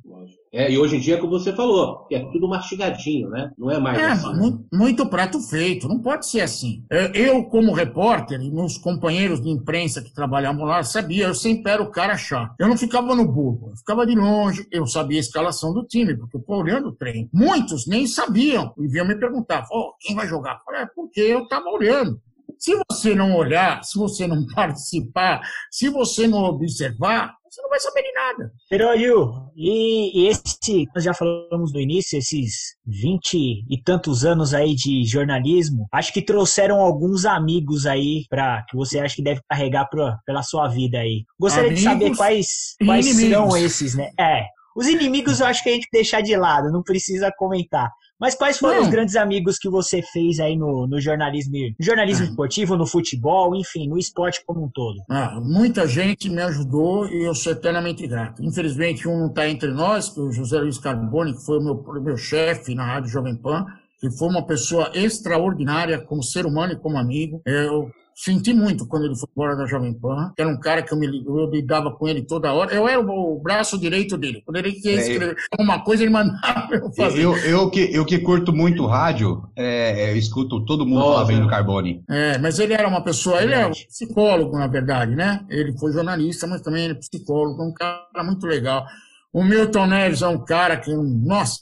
É, 0.52 0.70
e 0.70 0.78
hoje 0.78 0.96
em 0.96 1.00
dia, 1.00 1.18
como 1.18 1.38
você 1.38 1.52
falou, 1.52 2.06
é 2.10 2.18
tudo 2.32 2.48
mastigadinho, 2.48 3.28
né? 3.28 3.50
Não 3.58 3.70
é 3.70 3.78
mais 3.78 3.98
é, 3.98 4.06
assim. 4.06 4.34
Muito, 4.34 4.64
muito, 4.72 5.08
prato 5.08 5.40
feito, 5.40 5.88
não 5.88 6.00
pode 6.00 6.28
ser 6.28 6.40
assim. 6.40 6.84
É, 6.90 7.10
eu, 7.14 7.44
como 7.44 7.72
repórter, 7.72 8.40
e 8.40 8.50
meus 8.50 8.78
companheiros 8.78 9.40
de 9.40 9.50
imprensa 9.50 10.02
que 10.02 10.12
trabalhavam 10.12 10.64
lá, 10.64 10.82
sabia, 10.82 11.26
eu 11.26 11.34
sempre 11.34 11.70
era 11.70 11.82
o 11.82 11.90
cara 11.90 12.16
chato. 12.16 12.54
Eu 12.58 12.68
não 12.68 12.76
ficava 12.76 13.14
no 13.14 13.26
burro, 13.30 13.70
eu 13.70 13.76
ficava 13.76 14.06
de 14.06 14.14
longe, 14.14 14.66
eu 14.70 14.86
sabia 14.86 15.18
a 15.18 15.20
escalação 15.20 15.72
do 15.72 15.84
time, 15.84 16.16
porque 16.16 16.36
eu 16.36 16.42
tô 16.42 16.56
olhando 16.56 16.88
o 16.88 16.94
trem. 16.94 17.28
Muitos 17.32 17.86
nem 17.86 18.06
sabiam, 18.06 18.72
e 18.78 18.86
vinham 18.88 19.06
me 19.06 19.18
perguntar, 19.18 19.66
oh, 19.70 19.92
quem 20.00 20.14
vai 20.16 20.26
jogar? 20.26 20.54
Eu 20.54 20.64
falei, 20.64 20.82
é 20.82 20.86
porque 20.86 21.20
eu 21.20 21.42
estava 21.42 21.68
olhando. 21.68 22.20
Se 22.58 22.76
você 22.90 23.14
não 23.14 23.36
olhar, 23.36 23.84
se 23.84 23.96
você 23.96 24.26
não 24.26 24.44
participar, 24.54 25.40
se 25.70 25.88
você 25.88 26.26
não 26.26 26.42
observar, 26.44 27.36
você 27.50 27.62
não 27.62 27.70
vai 27.70 27.80
saber 27.80 28.02
de 28.02 28.12
nada. 28.12 28.52
Heróio, 28.70 29.50
e, 29.56 30.22
e 30.22 30.28
esse, 30.28 30.86
nós 30.94 31.04
já 31.04 31.14
falamos 31.14 31.72
no 31.72 31.80
início, 31.80 32.18
esses 32.18 32.76
20 32.86 33.64
e 33.68 33.82
tantos 33.82 34.24
anos 34.24 34.54
aí 34.54 34.74
de 34.74 35.04
jornalismo, 35.04 35.86
acho 35.92 36.12
que 36.12 36.22
trouxeram 36.22 36.80
alguns 36.80 37.24
amigos 37.24 37.86
aí 37.86 38.24
para 38.28 38.64
que 38.68 38.76
você 38.76 38.98
acha 38.98 39.16
que 39.16 39.22
deve 39.22 39.40
carregar 39.48 39.86
pra, 39.88 40.18
pela 40.26 40.42
sua 40.42 40.68
vida 40.68 40.98
aí. 40.98 41.24
Gostaria 41.38 41.70
amigos 41.70 41.82
de 41.82 41.88
saber 41.88 42.16
quais, 42.16 42.74
quais 42.84 43.06
são 43.06 43.56
esses, 43.56 43.94
né? 43.94 44.10
É, 44.18 44.44
os 44.76 44.86
inimigos 44.86 45.40
eu 45.40 45.46
acho 45.46 45.62
que 45.62 45.70
a 45.70 45.72
gente 45.72 45.88
deixar 45.92 46.20
de 46.20 46.36
lado, 46.36 46.70
não 46.70 46.82
precisa 46.82 47.32
comentar. 47.36 47.90
Mas 48.20 48.34
quais 48.34 48.58
foram 48.58 48.76
não. 48.76 48.82
os 48.82 48.88
grandes 48.88 49.14
amigos 49.14 49.58
que 49.58 49.68
você 49.68 50.02
fez 50.02 50.40
aí 50.40 50.56
no, 50.56 50.86
no 50.86 51.00
jornalismo, 51.00 51.54
jornalismo 51.78 52.24
ah. 52.24 52.28
esportivo, 52.28 52.76
no 52.76 52.86
futebol, 52.86 53.54
enfim, 53.54 53.88
no 53.88 53.96
esporte 53.96 54.42
como 54.44 54.64
um 54.64 54.68
todo? 54.68 54.96
Ah, 55.08 55.40
muita 55.40 55.86
gente 55.86 56.28
me 56.28 56.42
ajudou 56.42 57.06
e 57.08 57.24
eu 57.24 57.34
sou 57.34 57.52
eternamente 57.52 58.06
grato. 58.06 58.44
Infelizmente, 58.44 59.08
um 59.08 59.18
não 59.18 59.26
está 59.28 59.48
entre 59.48 59.70
nós, 59.70 60.08
que 60.08 60.18
é 60.18 60.22
o 60.22 60.32
José 60.32 60.58
Luiz 60.58 60.78
Carboni, 60.78 61.34
que 61.34 61.44
foi 61.44 61.58
o 61.58 61.62
meu, 61.62 62.02
meu 62.02 62.16
chefe 62.16 62.74
na 62.74 62.84
Rádio 62.84 63.10
Jovem 63.10 63.36
Pan, 63.36 63.66
que 64.00 64.10
foi 64.10 64.28
uma 64.28 64.44
pessoa 64.44 64.90
extraordinária 64.94 66.00
como 66.00 66.22
ser 66.22 66.46
humano 66.46 66.72
e 66.72 66.76
como 66.76 66.98
amigo. 66.98 67.40
Eu 67.46 67.90
Senti 68.20 68.52
muito 68.52 68.84
quando 68.84 69.04
ele 69.04 69.14
foi 69.14 69.28
embora 69.30 69.54
da 69.54 69.64
Jovem 69.64 69.94
Pan. 69.94 70.32
Era 70.36 70.48
um 70.48 70.58
cara 70.58 70.82
que 70.82 70.92
eu, 70.92 70.98
me, 70.98 71.06
eu 71.06 71.48
lidava 71.48 71.92
com 71.92 72.08
ele 72.08 72.22
toda 72.22 72.52
hora. 72.52 72.74
Eu 72.74 72.88
era 72.88 73.00
o 73.00 73.40
braço 73.40 73.78
direito 73.78 74.18
dele. 74.18 74.42
Quando 74.44 74.56
ele 74.56 74.72
queria 74.72 74.98
é, 74.98 75.00
escrever 75.02 75.36
é, 75.56 75.62
uma 75.62 75.84
coisa, 75.84 76.02
ele 76.02 76.10
mandava 76.10 76.66
eu 76.74 76.92
fazer. 76.94 77.22
Eu, 77.22 77.36
eu, 77.36 77.70
que, 77.70 77.94
eu 77.94 78.04
que 78.04 78.18
curto 78.18 78.52
muito 78.52 78.84
rádio, 78.86 79.48
é, 79.54 80.10
eu 80.10 80.16
escuto 80.16 80.64
todo 80.64 80.84
mundo 80.84 80.98
Nossa, 80.98 81.12
falar 81.12 81.24
bem 81.26 81.40
do 81.40 81.46
Carbone. 81.46 82.02
É, 82.10 82.38
mas 82.38 82.58
ele 82.58 82.72
era 82.72 82.88
uma 82.88 83.04
pessoa, 83.04 83.40
ele 83.40 83.54
é 83.54 83.64
um 83.64 83.70
psicólogo, 83.70 84.58
na 84.58 84.66
verdade, 84.66 85.14
né? 85.14 85.46
Ele 85.48 85.78
foi 85.78 85.92
jornalista, 85.92 86.44
mas 86.48 86.60
também 86.60 86.86
ele 86.86 86.94
é 86.94 86.96
psicólogo, 86.96 87.62
um 87.62 87.72
cara 87.72 88.24
muito 88.24 88.44
legal. 88.48 88.84
O 89.32 89.44
Milton 89.44 89.86
Neves 89.86 90.22
é 90.22 90.28
um 90.28 90.44
cara 90.44 90.76
que, 90.76 90.92
nossa, 90.92 91.60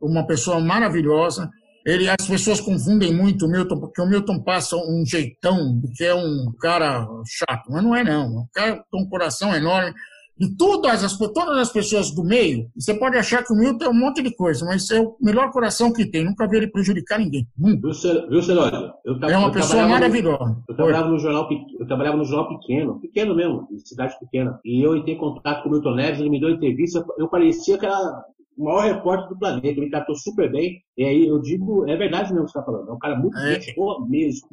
uma 0.00 0.24
pessoa 0.28 0.60
maravilhosa. 0.60 1.50
Ele, 1.84 2.08
as 2.08 2.26
pessoas 2.26 2.60
confundem 2.60 3.14
muito 3.14 3.44
o 3.44 3.48
Milton, 3.48 3.78
porque 3.78 4.00
o 4.00 4.06
Milton 4.06 4.40
passa 4.40 4.76
um 4.76 5.04
jeitão, 5.04 5.82
que 5.94 6.04
é 6.04 6.14
um 6.14 6.50
cara 6.58 7.06
chato, 7.26 7.70
mas 7.70 7.82
não 7.82 7.94
é 7.94 8.02
não. 8.02 8.38
O 8.38 8.48
cara 8.54 8.82
tem 8.90 9.02
um 9.02 9.08
coração 9.08 9.54
enorme. 9.54 9.92
E 10.38 10.48
todas 10.56 11.04
as, 11.04 11.16
todas 11.16 11.56
as 11.58 11.70
pessoas 11.70 12.10
do 12.10 12.24
meio, 12.24 12.68
você 12.74 12.92
pode 12.92 13.16
achar 13.16 13.44
que 13.44 13.52
o 13.52 13.56
Milton 13.56 13.84
é 13.84 13.88
um 13.88 13.94
monte 13.94 14.20
de 14.20 14.34
coisa, 14.34 14.64
mas 14.64 14.90
é 14.90 15.00
o 15.00 15.14
melhor 15.20 15.52
coração 15.52 15.92
que 15.92 16.06
tem. 16.06 16.24
Nunca 16.24 16.48
vi 16.48 16.56
ele 16.56 16.66
prejudicar 16.66 17.20
ninguém. 17.20 17.46
Viu, 17.56 18.42
Celódio? 18.42 18.92
É 19.28 19.36
uma 19.36 19.52
pessoa 19.52 19.86
maravilhosa. 19.86 20.56
Eu 20.68 20.74
trabalhava, 20.74 21.08
no 21.08 21.18
jornal, 21.18 21.48
eu 21.78 21.86
trabalhava 21.86 22.16
no 22.16 22.24
jornal 22.24 22.48
pequeno, 22.48 23.00
pequeno 23.00 23.34
mesmo, 23.34 23.68
cidade 23.84 24.18
pequena. 24.18 24.58
E 24.64 24.82
eu 24.82 24.96
entrei 24.96 25.14
em 25.14 25.18
contato 25.18 25.62
com 25.62 25.68
o 25.68 25.72
Milton 25.72 25.94
Neves, 25.94 26.18
ele 26.18 26.30
me 26.30 26.40
deu 26.40 26.50
entrevista. 26.50 27.04
Eu 27.16 27.28
parecia 27.28 27.78
que 27.78 27.86
era 27.86 28.24
o 28.56 28.64
maior 28.64 28.84
repórter 28.84 29.28
do 29.28 29.38
planeta, 29.38 29.66
ele 29.66 29.90
tratou 29.90 30.14
super 30.14 30.50
bem. 30.50 30.82
E 30.96 31.04
aí 31.04 31.26
eu 31.26 31.40
digo, 31.40 31.88
é 31.88 31.96
verdade 31.96 32.32
mesmo 32.32 32.46
que 32.46 32.52
você 32.52 32.58
está 32.58 32.62
falando, 32.70 32.88
é 32.88 32.92
um 32.92 32.98
cara 32.98 33.16
muito 33.16 33.36
é, 33.36 33.74
boa 33.74 34.06
mesmo. 34.06 34.46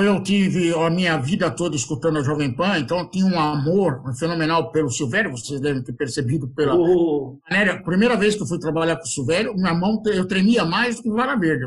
Eu 0.00 0.22
tive 0.22 0.72
a 0.72 0.88
minha 0.88 1.16
vida 1.16 1.50
toda 1.50 1.74
escutando 1.74 2.18
a 2.18 2.22
Jovem 2.22 2.54
Pan, 2.54 2.78
então 2.78 3.00
eu 3.00 3.10
tinha 3.10 3.26
um 3.26 3.38
amor 3.38 4.00
fenomenal 4.16 4.70
pelo 4.70 4.88
Silvério, 4.88 5.32
vocês 5.32 5.60
devem 5.60 5.82
ter 5.82 5.92
percebido 5.92 6.48
pela 6.48 6.76
oh. 6.76 7.38
maneira. 7.50 7.82
Primeira 7.82 8.16
vez 8.16 8.36
que 8.36 8.42
eu 8.42 8.46
fui 8.46 8.60
trabalhar 8.60 8.96
com 8.96 9.02
o 9.02 9.08
Silvério, 9.08 9.54
minha 9.54 9.74
mão 9.74 10.00
eu 10.06 10.28
tremia 10.28 10.64
mais 10.64 10.96
do 10.96 11.02
que 11.02 11.10
o 11.10 11.14
Vara 11.14 11.36
Verde. 11.36 11.66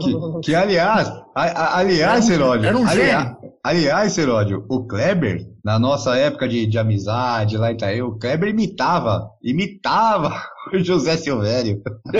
Que, 0.00 0.40
que 0.40 0.54
aliás, 0.54 1.08
a, 1.34 1.42
a, 1.42 1.78
aliás, 1.78 2.30
Heródio, 2.30 2.66
era 2.66 2.78
um 2.78 2.86
aliás, 2.86 3.36
aliás, 3.62 4.16
Heródio, 4.16 4.64
o 4.66 4.86
Kleber, 4.86 5.46
na 5.62 5.78
nossa 5.78 6.16
época 6.16 6.48
de, 6.48 6.66
de 6.66 6.78
amizade 6.78 7.58
lá 7.58 7.70
em 7.70 7.74
Itaí, 7.74 8.00
o 8.00 8.18
Kleber 8.18 8.48
imitava, 8.48 9.28
imitava 9.42 10.55
o 10.72 10.78
José 10.84 11.16
Silvério. 11.16 11.82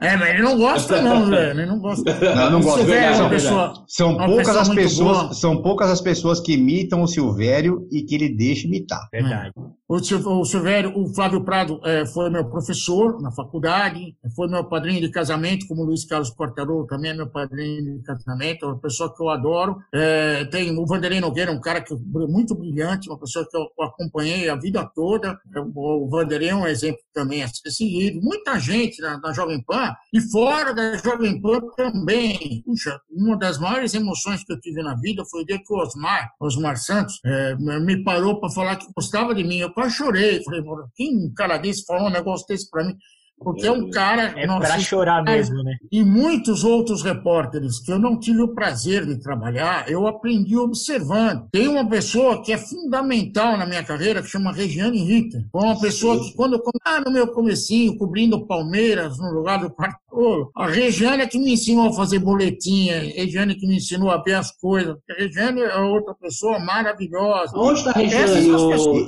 É, 0.00 0.16
mas 0.16 0.30
ele 0.30 0.42
não 0.42 0.56
gosta, 0.56 1.02
não, 1.02 1.28
velho. 1.28 1.60
Ele 1.60 1.66
não 1.66 1.78
gosta. 1.78 2.34
Não, 2.34 2.50
não 2.52 2.60
gosta. 2.60 2.94
É 2.94 3.14
são, 3.14 3.28
pessoa, 3.28 3.84
são 3.86 4.16
poucas 4.16 4.56
as 4.56 4.68
pessoas, 4.68 5.18
boa. 5.18 5.34
são 5.34 5.62
poucas 5.62 5.90
as 5.90 6.00
pessoas 6.00 6.40
que 6.40 6.54
imitam 6.54 7.02
o 7.02 7.06
Silvério 7.06 7.86
e 7.90 8.02
que 8.02 8.14
ele 8.14 8.28
deixa 8.34 8.66
imitar. 8.66 9.08
Verdade. 9.12 9.52
O, 9.90 10.44
Silvério, 10.44 10.96
o 10.96 11.12
Flávio 11.12 11.42
Prado 11.42 11.80
é, 11.84 12.06
foi 12.06 12.30
meu 12.30 12.44
professor 12.44 13.20
na 13.20 13.32
faculdade, 13.32 14.16
foi 14.36 14.46
meu 14.46 14.62
padrinho 14.62 15.00
de 15.00 15.10
casamento, 15.10 15.66
como 15.66 15.82
o 15.82 15.84
Luiz 15.84 16.04
Carlos 16.04 16.30
Quartarolo 16.30 16.86
também 16.86 17.10
é 17.10 17.14
meu 17.14 17.28
padrinho 17.28 17.98
de 17.98 18.04
casamento, 18.04 18.64
é 18.64 18.68
uma 18.68 18.78
pessoa 18.78 19.12
que 19.12 19.20
eu 19.20 19.28
adoro. 19.28 19.78
É, 19.92 20.44
tem 20.44 20.78
o 20.78 20.86
Vanderlei 20.86 21.20
Nogueira, 21.20 21.50
um 21.50 21.60
cara 21.60 21.80
que 21.80 21.92
é 21.92 21.96
muito 22.28 22.54
brilhante, 22.54 23.08
uma 23.10 23.18
pessoa 23.18 23.44
que 23.50 23.56
eu 23.56 23.66
acompanhei 23.80 24.48
a 24.48 24.54
vida 24.54 24.88
toda. 24.94 25.36
O 25.74 26.08
Vanderlei 26.08 26.50
é 26.50 26.54
um 26.54 26.68
exemplo 26.68 27.00
também 27.12 27.42
a 27.42 27.48
ser 27.48 27.68
seguido. 27.72 28.20
Muita 28.22 28.60
gente 28.60 29.02
na, 29.02 29.18
na 29.18 29.32
Jovem 29.32 29.60
Pan 29.60 29.92
e 30.14 30.20
fora 30.20 30.72
da 30.72 30.98
Jovem 30.98 31.42
Pan 31.42 31.62
também. 31.76 32.62
Puxa, 32.64 33.00
uma 33.10 33.36
das 33.36 33.58
maiores 33.58 33.92
emoções 33.92 34.44
que 34.44 34.52
eu 34.52 34.60
tive 34.60 34.84
na 34.84 34.94
vida 34.94 35.24
foi 35.24 35.42
o 35.42 35.44
dia 35.44 35.58
que 35.58 35.72
o 35.74 35.78
Osmar, 35.78 36.30
Osmar 36.40 36.76
Santos, 36.76 37.18
é, 37.26 37.56
me 37.56 38.04
parou 38.04 38.38
para 38.38 38.50
falar 38.50 38.76
que 38.76 38.86
gostava 38.94 39.34
de 39.34 39.42
mim. 39.42 39.58
Eu 39.58 39.79
quase 39.80 39.96
chorei. 39.96 40.42
Falei, 40.44 40.62
quem 40.94 41.16
um 41.16 41.34
cara 41.34 41.56
desse 41.56 41.84
falou 41.84 42.08
um 42.08 42.12
negócio 42.12 42.46
desse 42.46 42.68
para 42.70 42.84
mim? 42.84 42.96
Porque 43.40 43.66
é 43.66 43.72
um 43.72 43.88
cara. 43.90 44.34
É 44.36 44.46
para 44.46 44.78
chorar 44.78 45.22
mesmo, 45.22 45.62
né? 45.62 45.76
E 45.90 46.04
muitos 46.04 46.62
outros 46.62 47.02
repórteres 47.02 47.78
que 47.78 47.90
eu 47.90 47.98
não 47.98 48.18
tive 48.18 48.42
o 48.42 48.54
prazer 48.54 49.06
de 49.06 49.18
trabalhar, 49.18 49.90
eu 49.90 50.06
aprendi 50.06 50.56
observando. 50.56 51.48
Tem 51.50 51.66
uma 51.66 51.88
pessoa 51.88 52.42
que 52.42 52.52
é 52.52 52.58
fundamental 52.58 53.56
na 53.56 53.64
minha 53.64 53.82
carreira, 53.82 54.22
que 54.22 54.28
chama 54.28 54.52
Regiane 54.52 55.02
Ritter. 55.02 55.42
Foi 55.50 55.62
uma 55.62 55.80
pessoa 55.80 56.20
que, 56.22 56.34
quando 56.34 56.54
eu 56.54 56.62
ah, 56.84 57.00
no 57.00 57.10
meu 57.10 57.28
comecinho, 57.28 57.96
cobrindo 57.96 58.46
Palmeiras, 58.46 59.18
no 59.18 59.30
lugar 59.32 59.58
do 59.58 59.70
Quartolo, 59.70 60.50
a 60.54 60.66
Regiane 60.66 61.22
é 61.22 61.26
que 61.26 61.38
me 61.38 61.52
ensinou 61.52 61.88
a 61.88 61.92
fazer 61.92 62.18
boletinha, 62.18 62.98
a 62.98 63.00
Regiane 63.00 63.54
que 63.54 63.66
me 63.66 63.76
ensinou 63.76 64.10
a 64.10 64.22
ver 64.22 64.34
as 64.34 64.50
coisas. 64.52 64.96
A 65.10 65.14
Regiane 65.14 65.62
é 65.62 65.76
outra 65.78 66.14
pessoa 66.14 66.58
maravilhosa. 66.58 67.56
Onde 67.56 67.78
está 67.78 67.90
a 67.90 67.94
Regiane? 67.94 68.48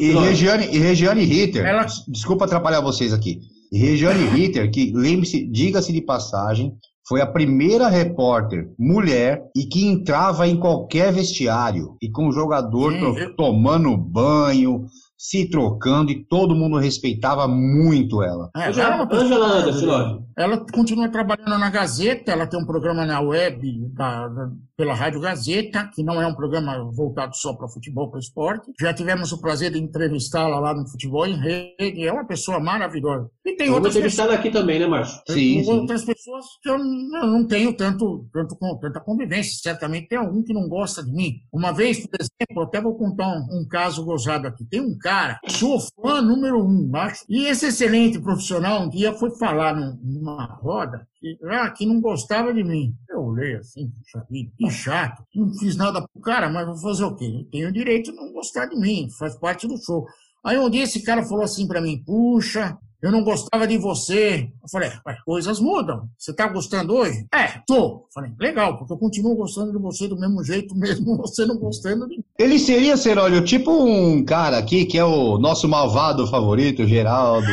E, 0.00 0.04
e, 0.04 0.12
Regiane, 0.12 0.66
e 0.74 0.78
Regiane 0.78 1.24
Ritter, 1.24 1.66
Ela... 1.66 1.86
desculpa 2.08 2.46
atrapalhar 2.46 2.80
vocês 2.80 3.12
aqui. 3.12 3.40
Regiane 3.78 4.24
Ritter, 4.26 4.70
que 4.70 4.92
lembre-se, 4.94 5.46
diga-se 5.50 5.92
de 5.92 6.02
passagem, 6.02 6.74
foi 7.08 7.20
a 7.20 7.26
primeira 7.26 7.88
repórter 7.88 8.70
mulher 8.78 9.42
e 9.56 9.64
que 9.64 9.86
entrava 9.86 10.46
em 10.46 10.56
qualquer 10.56 11.12
vestiário. 11.12 11.96
E 12.00 12.10
com 12.10 12.28
o 12.28 12.32
jogador 12.32 12.92
Sim, 12.92 13.34
tomando 13.36 13.96
banho, 13.96 14.84
se 15.22 15.48
trocando 15.48 16.10
e 16.10 16.24
todo 16.24 16.52
mundo 16.52 16.78
respeitava 16.78 17.46
muito 17.46 18.24
ela. 18.24 18.50
É, 18.56 18.72
ela, 18.72 19.08
Angela 19.08 19.46
Anderson, 19.46 20.26
ela 20.36 20.66
continua 20.72 21.08
trabalhando 21.08 21.60
na 21.60 21.70
Gazeta, 21.70 22.32
ela 22.32 22.44
tem 22.44 22.60
um 22.60 22.66
programa 22.66 23.06
na 23.06 23.20
web 23.20 23.88
da, 23.94 24.26
da, 24.26 24.50
pela 24.76 24.94
Rádio 24.94 25.20
Gazeta, 25.20 25.88
que 25.94 26.02
não 26.02 26.20
é 26.20 26.26
um 26.26 26.34
programa 26.34 26.90
voltado 26.92 27.36
só 27.36 27.54
para 27.54 27.68
futebol, 27.68 28.10
para 28.10 28.18
esporte. 28.18 28.72
Já 28.80 28.92
tivemos 28.92 29.30
o 29.30 29.40
prazer 29.40 29.70
de 29.70 29.78
entrevistá-la 29.78 30.58
lá 30.58 30.74
no 30.74 30.88
Futebol 30.88 31.24
em 31.24 31.38
Rede, 31.38 32.04
é 32.04 32.12
uma 32.12 32.26
pessoa 32.26 32.58
maravilhosa. 32.58 33.30
E 33.46 33.54
tem 33.54 33.70
outras 33.70 33.94
pessoas 33.96 34.30
aqui 34.30 34.50
também, 34.50 34.80
né, 34.80 34.88
Márcio? 34.88 35.22
Sim, 35.28 35.62
sim. 35.62 35.70
outras 35.70 36.04
pessoas 36.04 36.46
que 36.60 36.68
eu 36.68 36.78
não, 36.78 37.26
não 37.28 37.46
tenho 37.46 37.72
tanto, 37.76 38.26
tanto, 38.32 38.56
tanta 38.80 38.98
convivência. 38.98 39.60
Certamente 39.62 40.08
tem 40.08 40.18
algum 40.18 40.42
que 40.42 40.52
não 40.52 40.68
gosta 40.68 41.00
de 41.00 41.12
mim. 41.12 41.34
Uma 41.52 41.70
vez, 41.70 42.04
por 42.04 42.18
exemplo, 42.20 42.64
até 42.64 42.80
vou 42.80 42.96
contar 42.96 43.28
um, 43.28 43.60
um 43.60 43.68
caso 43.68 44.04
gozado 44.04 44.48
aqui. 44.48 44.64
Tem 44.64 44.80
um 44.80 44.98
cara, 45.12 45.38
sou 45.46 45.78
fã 45.78 46.22
número 46.22 46.64
um, 46.64 46.90
acho. 46.96 47.22
E 47.28 47.44
esse 47.44 47.66
excelente 47.66 48.18
profissional 48.18 48.82
um 48.82 48.88
dia 48.88 49.12
foi 49.12 49.30
falar 49.36 49.74
numa 49.74 50.46
roda 50.46 51.06
que, 51.20 51.38
ah, 51.50 51.70
que 51.70 51.84
não 51.84 52.00
gostava 52.00 52.54
de 52.54 52.64
mim. 52.64 52.94
Eu 53.10 53.20
olhei 53.20 53.56
assim, 53.56 53.90
puxa 53.90 54.26
vida, 54.30 54.50
que 54.56 54.70
chato. 54.70 55.22
Não 55.34 55.52
fiz 55.58 55.76
nada 55.76 56.00
pro 56.00 56.22
cara, 56.22 56.48
mas 56.48 56.66
vou 56.66 56.78
fazer 56.78 57.04
o 57.04 57.14
quê? 57.14 57.26
Eu 57.26 57.50
tenho 57.50 57.68
o 57.68 57.72
direito 57.72 58.10
de 58.10 58.16
não 58.16 58.32
gostar 58.32 58.66
de 58.66 58.76
mim, 58.76 59.06
faz 59.18 59.36
parte 59.36 59.68
do 59.68 59.76
show. 59.76 60.06
Aí 60.42 60.58
um 60.58 60.70
dia 60.70 60.84
esse 60.84 61.02
cara 61.02 61.22
falou 61.22 61.44
assim 61.44 61.68
para 61.68 61.82
mim, 61.82 62.02
puxa, 62.02 62.78
eu 63.02 63.10
não 63.10 63.24
gostava 63.24 63.66
de 63.66 63.76
você. 63.76 64.48
Eu 64.62 64.68
falei, 64.70 64.90
coisas 65.24 65.58
mudam. 65.58 66.08
Você 66.16 66.32
tá 66.32 66.46
gostando 66.46 66.94
hoje? 66.94 67.26
É, 67.34 67.60
tô. 67.66 67.74
Eu 67.74 68.06
falei, 68.14 68.30
legal, 68.38 68.78
porque 68.78 68.92
eu 68.92 68.96
continuo 68.96 69.34
gostando 69.34 69.72
de 69.72 69.78
você 69.78 70.06
do 70.06 70.18
mesmo 70.18 70.44
jeito, 70.44 70.72
mesmo 70.78 71.16
você 71.16 71.44
não 71.44 71.56
gostando 71.56 72.08
de 72.08 72.18
mim. 72.18 72.24
Ele 72.38 72.58
seria, 72.60 72.96
Serólio, 72.96 73.44
tipo 73.44 73.72
um 73.72 74.24
cara 74.24 74.58
aqui 74.58 74.84
que 74.84 74.96
é 74.96 75.04
o 75.04 75.36
nosso 75.38 75.68
malvado 75.68 76.28
favorito, 76.28 76.86
Geraldo. 76.86 77.50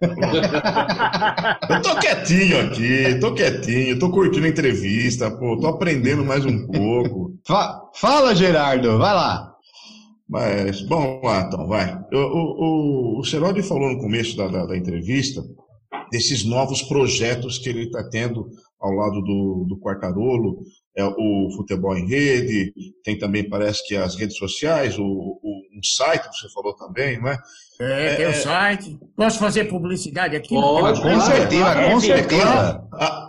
eu 1.70 1.82
tô 1.82 1.96
quietinho 1.98 2.60
aqui, 2.60 3.18
tô 3.18 3.34
quietinho, 3.34 3.98
tô 3.98 4.10
curtindo 4.10 4.46
a 4.46 4.50
entrevista, 4.50 5.28
pô, 5.30 5.58
tô 5.58 5.66
aprendendo 5.66 6.24
mais 6.24 6.44
um 6.44 6.66
pouco. 6.66 7.32
Fa 7.44 7.82
fala, 7.94 8.34
Gerardo, 8.34 8.96
vai 8.98 9.14
lá. 9.14 9.47
Mas, 10.28 10.82
bom, 10.82 11.20
lá 11.22 11.42
então, 11.46 11.66
vai. 11.66 11.98
O, 12.12 13.20
o, 13.20 13.24
Serodi 13.24 13.62
falou 13.62 13.90
no 13.90 13.98
começo 13.98 14.36
da, 14.36 14.46
da, 14.46 14.66
da, 14.66 14.76
entrevista 14.76 15.42
desses 16.12 16.44
novos 16.44 16.82
projetos 16.82 17.58
que 17.58 17.68
ele 17.68 17.84
está 17.84 18.06
tendo 18.10 18.46
ao 18.78 18.92
lado 18.92 19.22
do, 19.22 19.64
do 19.66 19.78
Quartarolo, 19.80 20.62
é, 20.96 21.04
o 21.04 21.50
futebol 21.56 21.96
em 21.96 22.06
rede, 22.06 22.72
tem 23.02 23.18
também, 23.18 23.48
parece 23.48 23.86
que 23.86 23.96
as 23.96 24.16
redes 24.16 24.36
sociais, 24.36 24.98
o 24.98 25.38
um 25.78 25.82
site, 25.82 26.26
você 26.26 26.48
falou 26.50 26.74
também, 26.74 27.20
não 27.20 27.28
é? 27.28 27.38
É, 27.80 28.16
tem 28.16 28.26
o 28.26 28.30
é, 28.30 28.32
site. 28.32 28.98
Posso 29.16 29.38
fazer 29.38 29.66
publicidade 29.66 30.34
aqui? 30.34 30.52
Pode, 30.52 31.00
com 31.00 31.20
certeza, 31.20 31.88
com 31.88 32.00
certeza. 32.00 32.82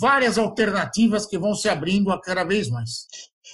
várias 0.00 0.38
alternativas 0.38 1.26
que 1.26 1.38
vão 1.38 1.54
se 1.54 1.68
abrindo 1.68 2.10
a 2.10 2.20
cada 2.20 2.44
vez 2.44 2.70
mais. 2.70 3.06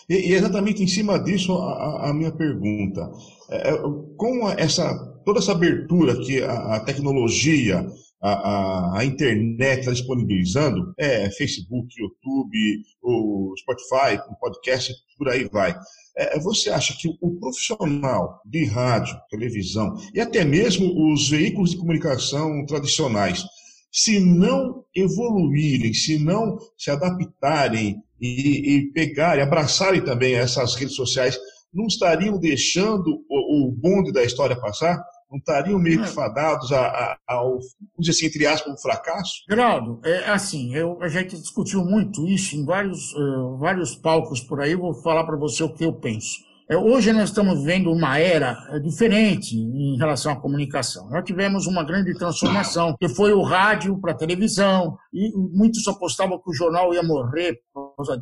E, 0.08 0.32
exatamente 0.34 0.82
em 0.82 0.86
cima 0.86 1.18
disso 1.18 1.52
a, 1.52 2.10
a 2.10 2.14
minha 2.14 2.32
pergunta. 2.32 3.10
É, 3.50 3.70
é, 3.70 3.78
com 4.16 4.48
essa, 4.50 4.94
toda 5.24 5.38
essa 5.38 5.52
abertura 5.52 6.16
que 6.16 6.42
a, 6.42 6.76
a 6.76 6.80
tecnologia, 6.80 7.86
a, 8.22 8.98
a, 8.98 9.04
internet 9.04 9.80
está 9.80 9.92
disponibilizando, 9.92 10.92
é 10.98 11.30
Facebook, 11.30 11.88
YouTube, 11.98 12.82
o 13.02 13.54
Spotify, 13.58 14.20
o 14.28 14.34
podcast, 14.36 14.94
por 15.16 15.28
aí 15.28 15.48
vai. 15.48 15.74
É, 16.16 16.38
você 16.38 16.70
acha 16.70 16.94
que 16.98 17.08
o 17.20 17.40
profissional 17.40 18.40
de 18.44 18.64
rádio, 18.64 19.16
televisão 19.30 19.94
e 20.12 20.20
até 20.20 20.44
mesmo 20.44 21.12
os 21.12 21.30
veículos 21.30 21.70
de 21.70 21.78
comunicação 21.78 22.64
tradicionais, 22.66 23.42
se 23.90 24.20
não 24.20 24.84
evoluírem, 24.94 25.94
se 25.94 26.18
não 26.18 26.58
se 26.76 26.90
adaptarem 26.90 27.96
e, 28.20 28.76
e 28.76 28.92
pegarem, 28.92 29.42
abraçarem 29.42 30.04
também 30.04 30.34
essas 30.34 30.74
redes 30.74 30.94
sociais, 30.94 31.38
não 31.72 31.86
estariam 31.86 32.38
deixando 32.38 33.24
o, 33.28 33.68
o 33.68 33.72
bonde 33.72 34.12
da 34.12 34.22
história 34.22 34.60
passar? 34.60 35.02
Não 35.30 35.38
estariam 35.38 35.78
meio 35.78 36.02
que 36.02 36.08
fadados 36.08 36.72
ao, 36.72 37.60
vamos 37.96 38.08
assim, 38.08 38.26
entre 38.26 38.46
aspas, 38.46 38.72
um 38.72 38.76
fracasso? 38.76 39.44
Geraldo, 39.48 40.00
é 40.04 40.30
assim, 40.30 40.74
eu, 40.74 41.00
a 41.00 41.08
gente 41.08 41.38
discutiu 41.38 41.84
muito 41.84 42.26
isso 42.26 42.56
em 42.56 42.64
vários, 42.64 43.12
uh, 43.14 43.56
vários 43.58 43.94
palcos 43.94 44.40
por 44.40 44.60
aí, 44.60 44.74
vou 44.74 44.92
falar 44.92 45.24
para 45.24 45.36
você 45.36 45.62
o 45.62 45.72
que 45.72 45.84
eu 45.84 45.92
penso. 45.92 46.50
É, 46.70 46.76
hoje 46.76 47.12
nós 47.12 47.30
estamos 47.30 47.58
vivendo 47.58 47.90
uma 47.90 48.16
era 48.16 48.56
é, 48.70 48.78
diferente 48.78 49.56
em 49.56 49.96
relação 49.98 50.32
à 50.32 50.36
comunicação. 50.36 51.10
Nós 51.10 51.24
tivemos 51.24 51.66
uma 51.66 51.82
grande 51.82 52.14
transformação, 52.14 52.94
que 52.96 53.08
foi 53.08 53.32
o 53.32 53.42
rádio 53.42 54.00
para 54.00 54.12
a 54.12 54.16
televisão, 54.16 54.96
e 55.12 55.32
muitos 55.52 55.86
apostavam 55.88 56.38
que 56.38 56.48
o 56.48 56.54
jornal 56.54 56.94
ia 56.94 57.02
morrer 57.02 57.58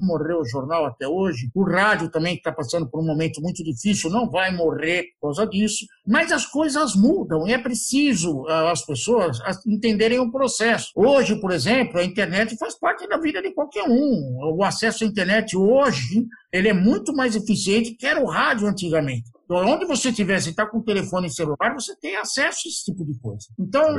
morreu 0.00 0.40
o 0.40 0.44
jornal 0.44 0.86
até 0.86 1.06
hoje. 1.06 1.50
O 1.54 1.64
rádio 1.64 2.10
também 2.10 2.34
está 2.34 2.52
passando 2.52 2.88
por 2.88 3.00
um 3.00 3.06
momento 3.06 3.40
muito 3.40 3.62
difícil, 3.62 4.10
não 4.10 4.30
vai 4.30 4.54
morrer 4.54 5.04
por 5.20 5.28
causa 5.28 5.46
disso. 5.46 5.86
Mas 6.06 6.32
as 6.32 6.46
coisas 6.46 6.94
mudam 6.94 7.46
e 7.46 7.52
é 7.52 7.58
preciso 7.58 8.42
uh, 8.42 8.68
as 8.68 8.84
pessoas 8.84 9.38
entenderem 9.66 10.18
o 10.18 10.30
processo. 10.30 10.90
Hoje, 10.96 11.40
por 11.40 11.50
exemplo, 11.50 11.98
a 11.98 12.04
internet 12.04 12.56
faz 12.56 12.78
parte 12.78 13.06
da 13.08 13.18
vida 13.18 13.42
de 13.42 13.52
qualquer 13.52 13.84
um. 13.88 14.38
O 14.56 14.62
acesso 14.62 15.04
à 15.04 15.06
internet 15.06 15.56
hoje 15.56 16.26
ele 16.52 16.68
é 16.68 16.72
muito 16.72 17.12
mais 17.12 17.36
eficiente 17.36 17.94
que 17.94 18.06
era 18.06 18.22
o 18.22 18.26
rádio 18.26 18.66
antigamente. 18.66 19.30
Então, 19.48 19.66
onde 19.66 19.86
você 19.86 20.10
estiver, 20.10 20.38
se 20.40 20.50
está 20.50 20.66
com 20.66 20.76
o 20.76 20.84
telefone 20.84 21.30
celular, 21.30 21.72
você 21.72 21.96
tem 21.96 22.16
acesso 22.16 22.60
a 22.66 22.68
esse 22.68 22.84
tipo 22.84 23.02
de 23.02 23.18
coisa. 23.18 23.46
Então, 23.58 23.98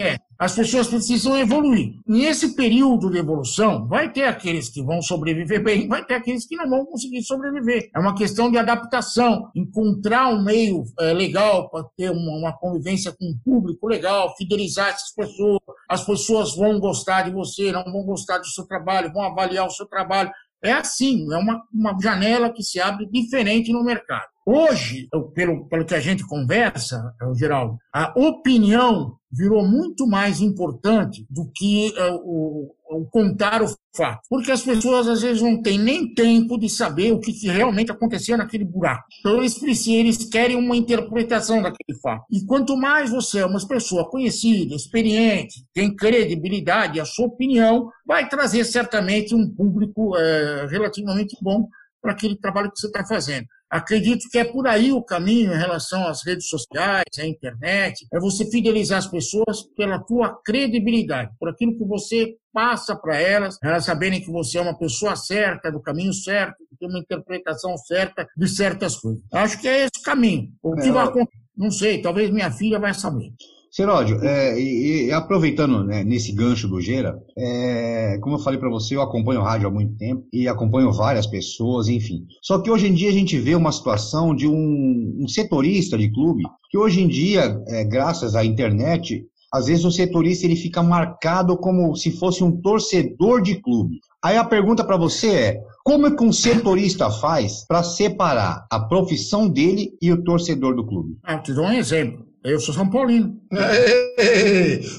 é, 0.00 0.16
as 0.38 0.54
pessoas 0.54 0.88
precisam 0.88 1.36
evoluir. 1.36 1.92
Nesse 2.06 2.56
período 2.56 3.10
de 3.10 3.18
evolução, 3.18 3.86
vai 3.86 4.10
ter 4.10 4.24
aqueles 4.24 4.70
que 4.70 4.82
vão 4.82 5.02
sobreviver 5.02 5.62
bem, 5.62 5.86
vai 5.86 6.02
ter 6.02 6.14
aqueles 6.14 6.46
que 6.46 6.56
não 6.56 6.70
vão 6.70 6.86
conseguir 6.86 7.22
sobreviver. 7.22 7.90
É 7.94 7.98
uma 7.98 8.14
questão 8.14 8.50
de 8.50 8.56
adaptação, 8.56 9.50
encontrar 9.54 10.28
um 10.28 10.42
meio 10.42 10.84
é, 11.00 11.12
legal 11.12 11.68
para 11.68 11.84
ter 11.94 12.10
uma, 12.10 12.38
uma, 12.38 12.58
convivência 12.58 13.12
com 13.12 13.26
um 13.26 13.38
público 13.44 13.86
legal, 13.86 14.34
fidelizar 14.38 14.88
essas 14.88 15.12
pessoas. 15.14 15.60
As 15.86 16.02
pessoas 16.02 16.56
vão 16.56 16.80
gostar 16.80 17.22
de 17.22 17.30
você, 17.30 17.70
não 17.70 17.84
vão 17.84 18.04
gostar 18.04 18.38
do 18.38 18.46
seu 18.46 18.64
trabalho, 18.66 19.12
vão 19.12 19.22
avaliar 19.22 19.66
o 19.66 19.70
seu 19.70 19.84
trabalho. 19.84 20.30
É 20.64 20.72
assim, 20.72 21.30
é 21.32 21.36
uma, 21.36 21.62
uma 21.72 21.96
janela 22.00 22.50
que 22.50 22.62
se 22.62 22.80
abre 22.80 23.06
diferente 23.06 23.70
no 23.70 23.84
mercado. 23.84 24.26
Hoje, 24.50 25.06
pelo, 25.34 25.68
pelo 25.68 25.84
que 25.84 25.94
a 25.94 26.00
gente 26.00 26.26
conversa, 26.26 27.14
Geraldo, 27.34 27.76
a 27.92 28.14
opinião 28.18 29.18
virou 29.30 29.62
muito 29.62 30.06
mais 30.06 30.40
importante 30.40 31.26
do 31.28 31.52
que 31.54 31.92
uh, 31.98 32.14
o, 32.24 32.74
o, 32.88 33.04
contar 33.10 33.62
o 33.62 33.66
fato. 33.94 34.22
Porque 34.26 34.50
as 34.50 34.62
pessoas, 34.62 35.06
às 35.06 35.20
vezes, 35.20 35.42
não 35.42 35.60
têm 35.60 35.78
nem 35.78 36.14
tempo 36.14 36.58
de 36.58 36.66
saber 36.66 37.12
o 37.12 37.20
que, 37.20 37.30
que 37.30 37.46
realmente 37.46 37.92
aconteceu 37.92 38.38
naquele 38.38 38.64
buraco. 38.64 39.04
Então, 39.20 39.36
eles, 39.36 39.58
precisam, 39.58 40.00
eles 40.00 40.24
querem 40.24 40.56
uma 40.56 40.74
interpretação 40.74 41.60
daquele 41.60 41.98
fato. 42.00 42.24
E 42.32 42.42
quanto 42.46 42.74
mais 42.74 43.10
você 43.10 43.40
é 43.40 43.46
uma 43.46 43.60
pessoa 43.68 44.08
conhecida, 44.08 44.74
experiente, 44.74 45.62
tem 45.74 45.94
credibilidade, 45.94 46.98
a 46.98 47.04
sua 47.04 47.26
opinião 47.26 47.90
vai 48.06 48.26
trazer 48.26 48.64
certamente 48.64 49.34
um 49.34 49.46
público 49.46 50.16
uh, 50.16 50.66
relativamente 50.70 51.36
bom 51.42 51.68
para 52.00 52.12
aquele 52.12 52.36
trabalho 52.36 52.70
que 52.70 52.80
você 52.80 52.86
está 52.86 53.04
fazendo. 53.04 53.46
Acredito 53.70 54.28
que 54.30 54.38
é 54.38 54.44
por 54.44 54.66
aí 54.66 54.92
o 54.92 55.02
caminho 55.02 55.52
em 55.52 55.58
relação 55.58 56.06
às 56.06 56.24
redes 56.24 56.48
sociais, 56.48 57.04
à 57.18 57.26
internet, 57.26 58.06
é 58.12 58.18
você 58.18 58.50
fidelizar 58.50 58.98
as 58.98 59.06
pessoas 59.06 59.62
pela 59.76 59.98
tua 59.98 60.40
credibilidade, 60.42 61.32
por 61.38 61.50
aquilo 61.50 61.76
que 61.76 61.84
você 61.84 62.34
passa 62.52 62.96
para 62.96 63.20
elas, 63.20 63.58
elas 63.62 63.84
saberem 63.84 64.20
que 64.20 64.32
você 64.32 64.58
é 64.58 64.62
uma 64.62 64.76
pessoa 64.76 65.14
certa, 65.16 65.70
do 65.70 65.80
caminho 65.80 66.12
certo, 66.12 66.56
que 66.68 66.76
tem 66.78 66.88
uma 66.88 66.98
interpretação 66.98 67.76
certa 67.76 68.26
de 68.36 68.48
certas 68.48 68.96
coisas. 68.96 69.22
Acho 69.32 69.60
que 69.60 69.68
é 69.68 69.84
esse 69.84 70.02
caminho. 70.02 70.48
O 70.62 70.74
que 70.74 70.88
é, 70.88 70.92
vai 70.92 71.04
acontecer? 71.04 71.38
Não 71.56 71.70
sei, 71.70 72.00
talvez 72.00 72.30
minha 72.30 72.50
filha 72.50 72.78
vai 72.78 72.94
saber. 72.94 73.32
Seródio, 73.78 74.18
é, 74.24 74.60
e, 74.60 75.06
e, 75.06 75.12
aproveitando 75.12 75.84
né, 75.84 76.02
nesse 76.02 76.32
gancho 76.32 76.66
do 76.66 76.80
Gera, 76.80 77.16
é, 77.38 78.18
como 78.20 78.34
eu 78.34 78.40
falei 78.40 78.58
para 78.58 78.68
você, 78.68 78.96
eu 78.96 79.00
acompanho 79.00 79.38
o 79.38 79.44
rádio 79.44 79.68
há 79.68 79.70
muito 79.70 79.96
tempo 79.96 80.26
e 80.32 80.48
acompanho 80.48 80.92
várias 80.92 81.28
pessoas, 81.28 81.86
enfim. 81.86 82.26
Só 82.42 82.58
que 82.58 82.72
hoje 82.72 82.88
em 82.88 82.92
dia 82.92 83.08
a 83.08 83.12
gente 83.12 83.38
vê 83.38 83.54
uma 83.54 83.70
situação 83.70 84.34
de 84.34 84.48
um, 84.48 85.18
um 85.20 85.28
setorista 85.28 85.96
de 85.96 86.10
clube, 86.10 86.42
que 86.68 86.76
hoje 86.76 87.00
em 87.00 87.06
dia, 87.06 87.62
é, 87.68 87.84
graças 87.84 88.34
à 88.34 88.44
internet, 88.44 89.24
às 89.54 89.66
vezes 89.66 89.84
o 89.84 89.92
setorista 89.92 90.44
ele 90.44 90.56
fica 90.56 90.82
marcado 90.82 91.56
como 91.56 91.94
se 91.94 92.10
fosse 92.10 92.42
um 92.42 92.60
torcedor 92.60 93.40
de 93.40 93.62
clube. 93.62 94.00
Aí 94.20 94.36
a 94.36 94.44
pergunta 94.44 94.82
para 94.82 94.96
você 94.96 95.28
é: 95.28 95.60
como 95.84 96.08
é 96.08 96.10
que 96.10 96.24
um 96.24 96.32
setorista 96.32 97.12
faz 97.12 97.64
para 97.64 97.84
separar 97.84 98.66
a 98.72 98.80
profissão 98.80 99.48
dele 99.48 99.92
e 100.02 100.10
o 100.10 100.24
torcedor 100.24 100.74
do 100.74 100.84
clube? 100.84 101.16
Ah, 101.22 101.38
te 101.38 101.52
dou 101.52 101.64
um 101.64 101.72
exemplo. 101.72 102.26
Eu 102.48 102.60
sou 102.60 102.74
São 102.74 102.88
Paulino. 102.88 103.36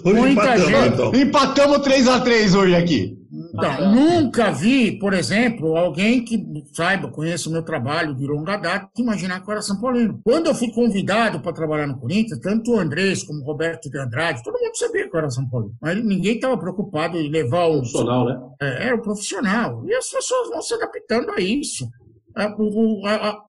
hoje 0.06 0.32
empatamos, 0.32 1.20
empatamos 1.20 1.78
3x3 1.80 2.56
hoje 2.56 2.76
aqui. 2.76 3.20
Então, 3.32 3.92
nunca 3.94 4.52
vi, 4.52 4.98
por 5.00 5.14
exemplo, 5.14 5.76
alguém 5.76 6.24
que 6.24 6.44
saiba, 6.74 7.12
conheça 7.12 7.50
o 7.50 7.52
meu 7.52 7.64
trabalho 7.64 8.16
de 8.16 8.26
longa 8.26 8.58
data, 8.58 8.90
imaginar 8.98 9.42
que 9.42 9.50
eu 9.50 9.52
era 9.52 9.62
São 9.62 9.80
Paulino. 9.80 10.20
Quando 10.24 10.48
eu 10.48 10.56
fui 10.56 10.72
convidado 10.72 11.40
para 11.40 11.54
trabalhar 11.54 11.88
no 11.88 12.00
Corinthians, 12.00 12.40
tanto 12.40 12.72
o 12.72 12.80
Andrés 12.80 13.24
como 13.24 13.42
o 13.42 13.46
Roberto 13.46 13.90
de 13.90 14.00
Andrade, 14.00 14.44
todo 14.44 14.60
mundo 14.60 14.76
sabia 14.76 15.10
que 15.10 15.16
eu 15.16 15.20
era 15.20 15.30
São 15.30 15.48
Paulino. 15.50 15.76
Mas 15.82 16.04
ninguém 16.04 16.36
estava 16.36 16.58
preocupado 16.58 17.18
em 17.18 17.30
levar 17.30 17.66
o. 17.66 17.80
Profissional, 17.80 18.26
né? 18.26 18.40
É, 18.62 18.88
era 18.88 18.96
o 18.96 19.02
profissional. 19.02 19.84
E 19.88 19.94
as 19.94 20.10
pessoas 20.10 20.50
vão 20.50 20.62
se 20.62 20.74
adaptando 20.74 21.32
a 21.32 21.40
isso. 21.40 21.88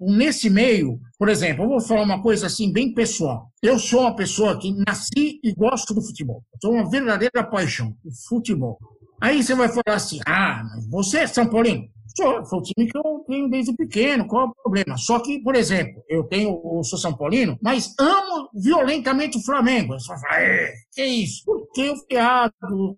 Nesse 0.00 0.48
meio, 0.50 0.98
por 1.18 1.28
exemplo, 1.28 1.64
eu 1.64 1.68
vou 1.68 1.80
falar 1.80 2.02
uma 2.02 2.22
coisa 2.22 2.46
assim 2.46 2.72
bem 2.72 2.94
pessoal. 2.94 3.50
Eu 3.62 3.78
sou 3.78 4.00
uma 4.00 4.16
pessoa 4.16 4.58
que 4.58 4.72
nasci 4.86 5.40
e 5.42 5.52
gosto 5.54 5.94
do 5.94 6.02
futebol. 6.02 6.42
Sou 6.60 6.72
uma 6.72 6.88
verdadeira 6.88 7.44
paixão, 7.44 7.94
o 8.04 8.10
futebol. 8.28 8.78
Aí 9.20 9.42
você 9.42 9.54
vai 9.54 9.68
falar 9.68 9.96
assim: 9.96 10.18
ah, 10.26 10.62
mas 10.64 10.88
você 10.88 11.18
é 11.18 11.26
São 11.26 11.48
Paulino? 11.48 11.84
Sou, 12.16 12.44
foi 12.44 12.58
o 12.58 12.62
time 12.62 12.90
que 12.90 12.98
eu 12.98 13.24
tenho 13.28 13.48
desde 13.48 13.72
pequeno, 13.74 14.26
qual 14.26 14.46
é 14.46 14.50
o 14.50 14.54
problema? 14.54 14.96
Só 14.96 15.20
que, 15.20 15.40
por 15.40 15.54
exemplo, 15.54 16.02
eu 16.08 16.24
tenho, 16.24 16.60
eu 16.76 16.82
sou 16.82 16.98
São 16.98 17.16
Paulino, 17.16 17.56
mas 17.62 17.94
amo 17.98 18.48
violentamente 18.54 19.38
o 19.38 19.44
Flamengo. 19.44 19.98
Você 19.98 20.08
vai 20.08 20.20
falar, 20.20 20.42
é, 20.42 20.72
que 20.92 21.04
isso? 21.04 21.44
Porque 21.44 21.82
eu 21.82 21.94
criado, 22.06 22.52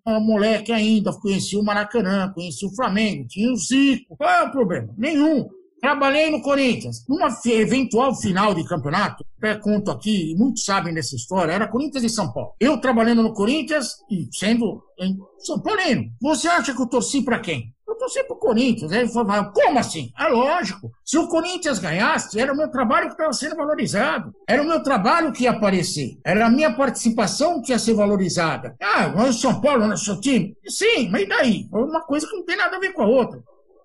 uma 0.05 0.19
moleque 0.19 0.71
ainda, 0.71 1.13
conheci 1.13 1.55
o 1.55 1.63
Maracanã, 1.63 2.31
conheci 2.33 2.65
o 2.65 2.75
Flamengo, 2.75 3.27
tinha 3.27 3.51
o 3.51 3.55
Zico. 3.55 4.15
Qual 4.17 4.29
é 4.29 4.43
o 4.43 4.51
problema? 4.51 4.93
Nenhum. 4.97 5.47
Trabalhei 5.83 6.31
no 6.31 6.41
Corinthians. 6.41 7.05
Numa 7.09 7.27
eventual 7.45 8.15
final 8.15 8.53
de 8.53 8.63
campeonato, 8.63 9.25
até 9.37 9.55
conto 9.55 9.91
aqui, 9.91 10.33
muitos 10.37 10.63
sabem 10.63 10.93
dessa 10.93 11.13
história, 11.13 11.51
era 11.51 11.67
Corinthians 11.67 12.05
e 12.05 12.09
São 12.09 12.31
Paulo. 12.31 12.53
Eu 12.57 12.77
trabalhando 12.77 13.21
no 13.21 13.33
Corinthians 13.33 13.97
e 14.09 14.29
sendo 14.31 14.81
em 14.97 15.17
São 15.39 15.59
Paulino. 15.59 16.05
Você 16.21 16.47
acha 16.47 16.73
que 16.73 16.81
eu 16.81 16.87
torci 16.87 17.21
para 17.21 17.37
quem? 17.37 17.75
Eu 17.85 17.97
torci 17.97 18.23
pro 18.23 18.37
Corinthians. 18.37 18.93
Ele 18.93 19.09
falou, 19.09 19.51
como 19.51 19.77
assim? 19.77 20.09
É 20.17 20.29
lógico. 20.29 20.89
Se 21.03 21.17
o 21.17 21.27
Corinthians 21.27 21.79
ganhasse, 21.79 22.39
era 22.39 22.53
o 22.53 22.55
meu 22.55 22.71
trabalho 22.71 23.07
que 23.07 23.15
estava 23.15 23.33
sendo 23.33 23.57
valorizado. 23.57 24.33
Era 24.47 24.63
o 24.63 24.65
meu 24.65 24.81
trabalho 24.81 25.33
que 25.33 25.43
ia 25.43 25.51
aparecer. 25.51 26.17
Era 26.25 26.47
a 26.47 26.49
minha 26.49 26.73
participação 26.73 27.61
que 27.61 27.73
ia 27.73 27.77
ser 27.77 27.93
valorizada. 27.93 28.73
Ah, 28.81 29.09
mas 29.13 29.35
o 29.35 29.39
São 29.39 29.59
Paulo 29.59 29.85
não 29.85 29.91
é 29.91 29.97
seu 29.97 30.17
time? 30.21 30.55
Sim, 30.65 31.09
mas 31.09 31.23
e 31.23 31.27
daí? 31.27 31.67
É 31.73 31.75
uma 31.75 32.01
coisa 32.03 32.25
que 32.25 32.37
não 32.37 32.45
tem 32.45 32.55
nada 32.55 32.77
a 32.77 32.79
ver 32.79 32.93
com 32.93 33.01
a 33.01 33.07
outra. 33.07 33.43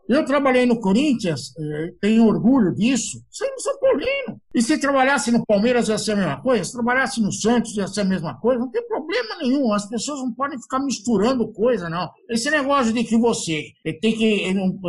Eu 0.09 0.25
trabalhei 0.25 0.65
no 0.65 0.81
Corinthians, 0.81 1.53
eh, 1.59 1.93
tenho 2.01 2.27
orgulho 2.27 2.75
disso, 2.75 3.23
sendo 3.31 3.61
São 3.61 3.79
Paulino. 3.79 4.41
E 4.55 4.63
se 4.63 4.79
trabalhasse 4.79 5.31
no 5.31 5.45
Palmeiras 5.45 5.89
ia 5.89 5.99
ser 5.99 6.13
a 6.13 6.17
mesma 6.17 6.41
coisa, 6.41 6.65
se 6.65 6.73
trabalhasse 6.73 7.21
no 7.21 7.31
Santos 7.31 7.77
ia 7.77 7.87
ser 7.87 8.01
a 8.01 8.05
mesma 8.05 8.41
coisa, 8.41 8.59
não 8.59 8.71
tem 8.71 8.87
problema 8.89 9.37
nenhum. 9.39 9.71
As 9.73 9.87
pessoas 9.87 10.21
não 10.21 10.33
podem 10.33 10.59
ficar 10.59 10.81
misturando 10.81 11.53
coisa, 11.53 11.91
não. 11.91 12.11
Esse 12.31 12.51
negócio 12.51 12.93
de 12.93 13.05
que 13.05 13.19
você 13.19 13.65
tem 13.85 14.17
que. 14.17 14.39
Tem 14.39 14.59
um, 14.59 14.81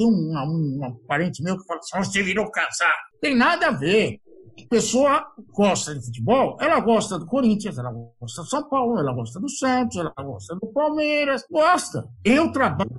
um, 0.00 0.80
um 0.86 1.06
parente 1.06 1.42
meu 1.42 1.58
que 1.58 1.66
fala 1.66 1.80
assim: 1.80 1.98
você 1.98 2.22
virou 2.22 2.48
casado. 2.50 2.94
Tem 3.20 3.36
nada 3.36 3.68
a 3.68 3.72
ver 3.72 4.20
pessoa 4.68 5.26
gosta 5.52 5.94
de 5.94 6.04
futebol, 6.04 6.56
ela 6.60 6.80
gosta 6.80 7.18
do 7.18 7.26
Corinthians, 7.26 7.78
ela 7.78 7.90
gosta 7.90 8.42
do 8.42 8.48
São 8.48 8.68
Paulo, 8.68 8.98
ela 8.98 9.12
gosta 9.12 9.40
do 9.40 9.48
Santos, 9.48 9.96
ela 9.96 10.12
gosta 10.16 10.54
do 10.54 10.66
Palmeiras, 10.68 11.44
gosta. 11.50 12.08
Eu 12.24 12.52
trabalho, 12.52 12.90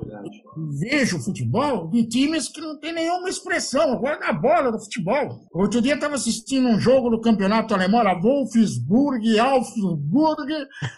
vejo 0.80 1.20
futebol 1.20 1.88
de 1.88 2.08
times 2.08 2.50
que 2.50 2.62
não 2.62 2.80
tem 2.80 2.94
nenhuma 2.94 3.30
expressão, 3.30 3.94
agora 3.94 4.20
na 4.20 4.34
bola 4.34 4.72
do 4.72 4.80
futebol. 4.80 5.46
Outro 5.54 5.82
dia 5.82 5.96
estava 5.96 6.16
assistindo 6.16 6.68
um 6.68 6.80
jogo 6.80 7.10
do 7.10 7.22
campeonato 7.22 7.74
alemão, 7.74 8.02
a 8.02 8.14
Wolfsburg, 8.20 9.40
Augsburg. 9.40 10.52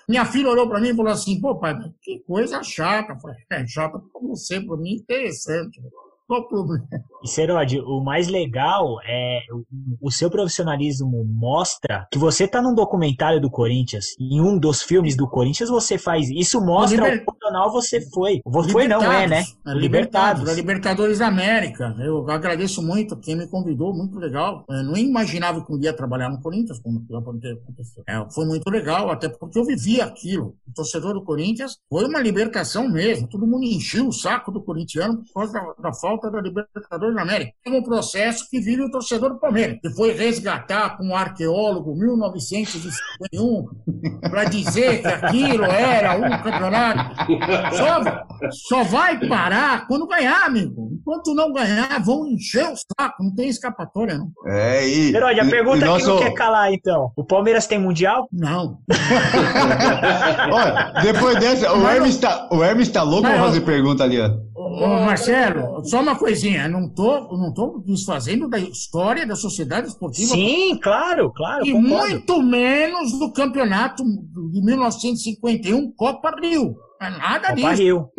Minha 0.08 0.26
filha 0.26 0.49
olhou 0.49 0.68
para 0.68 0.80
mim 0.80 0.89
e 0.89 0.95
falou 0.95 1.12
assim: 1.12 1.39
pô, 1.39 1.60
pai, 1.60 1.76
que 2.01 2.20
coisa 2.20 2.64
chata. 2.64 3.14
Eu 3.14 3.20
falei, 3.20 3.38
é 3.51 3.66
chata 3.68 3.99
para 3.99 4.22
você, 4.28 4.60
para 4.60 4.78
mim 4.78 4.95
interessante. 4.95 5.82
Qual 6.28 6.41
o 6.41 6.47
problema? 6.47 6.88
E 7.24 7.28
Serode, 7.28 7.80
o 7.80 8.02
mais 8.02 8.28
legal 8.28 8.98
é 9.08 9.40
o, 9.52 10.08
o, 10.08 10.12
seu 10.12 10.30
profissionalismo 10.30 11.24
mostra 11.26 12.06
que 12.12 12.18
você 12.18 12.46
tá 12.46 12.62
num 12.62 12.76
documentário 12.76 13.40
do 13.40 13.50
Corinthians, 13.50 14.08
em 14.20 14.42
um 14.42 14.58
dos 14.58 14.82
filmes 14.82 15.16
do 15.16 15.28
Corinthians 15.28 15.70
você 15.70 15.98
faz. 15.98 16.30
Isso 16.30 16.60
mostra 16.60 17.10
liber... 17.10 17.22
o 17.22 17.26
profissional 17.26 17.72
você 17.72 18.02
foi. 18.10 18.42
Foi 18.72 18.88
não 18.88 19.02
é, 19.10 19.28
né? 19.28 19.44
É, 19.66 19.74
Libertados. 19.74 20.54
Libertadores 20.54 21.20
da 21.20 21.28
América. 21.28 21.96
Eu 22.00 22.30
agradeço 22.30 22.82
muito 22.82 23.16
quem 23.16 23.38
me 23.38 23.48
convidou, 23.48 23.94
muito 23.94 24.18
legal. 24.20 24.66
Eu 24.70 24.84
não 24.84 24.98
imaginava 24.98 25.64
que 25.66 25.74
um 25.74 25.80
dia 25.80 25.92
ia 25.92 25.96
trabalhar 25.96 26.30
no 26.30 26.42
Corinthians, 26.42 26.80
como 26.80 27.06
aconteceu. 27.18 28.04
É, 28.08 28.26
foi 28.34 28.46
muito 28.46 28.70
legal, 28.70 29.10
até 29.10 29.30
porque 29.30 29.58
eu 29.58 29.64
vivi 29.64 30.02
aquilo. 30.02 30.56
O 30.68 30.74
torcedor 30.74 31.14
do 31.14 31.24
Corinthians 31.24 31.78
foi 31.90 32.06
uma 32.06 32.20
libertação 32.20 32.90
mesmo. 32.90 33.30
Todo 33.30 33.48
mundo 33.48 33.64
encheu 33.64 34.08
o 34.08 34.14
saco 34.14 34.52
do 34.52 34.62
corintiano 34.62 35.24
por 35.24 35.34
causa 35.34 35.54
da, 35.54 35.90
da 35.90 35.94
falta 35.94 36.30
da 36.30 36.42
Libertadores 36.42 37.12
da 37.16 37.22
América. 37.22 37.51
Tem 37.64 37.74
um 37.74 37.84
processo 37.84 38.47
que 38.49 38.59
vive 38.59 38.82
o 38.84 38.91
torcedor 38.91 39.30
do 39.32 39.39
Palmeiras, 39.39 39.78
que 39.82 39.89
foi 39.91 40.14
resgatar 40.14 40.97
com 40.97 41.05
um 41.07 41.16
arqueólogo 41.16 41.95
1951 41.95 43.66
para 44.30 44.43
dizer 44.45 45.01
que 45.01 45.07
aquilo 45.07 45.66
era 45.66 46.16
um 46.16 46.30
campeonato. 46.43 47.16
Só, 47.76 48.49
só 48.51 48.84
vai 48.84 49.20
parar 49.28 49.88
quando 49.88 50.07
ganhar, 50.07 50.45
amigo. 50.45 50.89
Enquanto 50.93 51.34
não 51.34 51.51
ganhar, 51.53 51.99
vão 52.03 52.28
encher 52.28 52.66
o 52.66 52.76
saco. 52.76 53.24
Não 53.24 53.34
tem 53.34 53.49
escapatória, 53.49 54.18
não. 54.18 54.30
É, 54.45 54.88
e. 54.88 55.16
Herói, 55.16 55.39
a 55.39 55.45
pergunta 55.49 55.78
e 55.78 55.80
que 55.82 55.86
nosso- 55.86 56.07
não 56.07 56.18
quer 56.20 56.34
calar, 56.34 56.74
então. 56.74 57.11
O 57.16 57.24
Palmeiras 57.24 57.68
tem 57.68 57.80
Mundial? 57.80 58.28
Não. 58.32 58.78
Olha, 60.51 60.93
depois 61.01 61.39
dessa, 61.39 61.74
o 61.74 61.88
Hermes 61.88 62.18
tá, 62.18 62.47
o 62.51 62.64
Hermes 62.64 62.89
tá 62.89 63.01
louco 63.03 63.24
pra 63.28 63.38
fazer 63.39 63.61
pergunta 63.61 64.03
ali, 64.03 64.20
ó. 64.20 64.30
Ô, 64.56 64.88
Marcelo, 65.06 65.84
só 65.84 66.01
uma 66.01 66.16
coisinha. 66.16 66.68
Não 66.68 66.88
tô, 66.88 67.36
não 67.36 67.54
tô 67.54 67.84
desfazendo 67.86 68.47
da 68.47 68.60
história 68.60 69.26
da 69.26 69.36
Sociedade 69.36 69.88
Esportiva 69.88 70.34
Sim, 70.34 70.78
claro, 70.82 71.32
claro. 71.32 71.66
E 71.66 71.72
concordo. 71.72 72.10
muito 72.10 72.41
menos 72.41 73.18
do 73.18 73.32
campeonato 73.32 74.04
de 74.04 74.62
1951 74.64 75.91
Copa 75.93 76.36
Rio. 76.39 76.76
É 77.01 77.10
nada 77.10 77.47
Copa 77.49 77.56
disso. 77.56 77.82
Rio. 77.82 78.10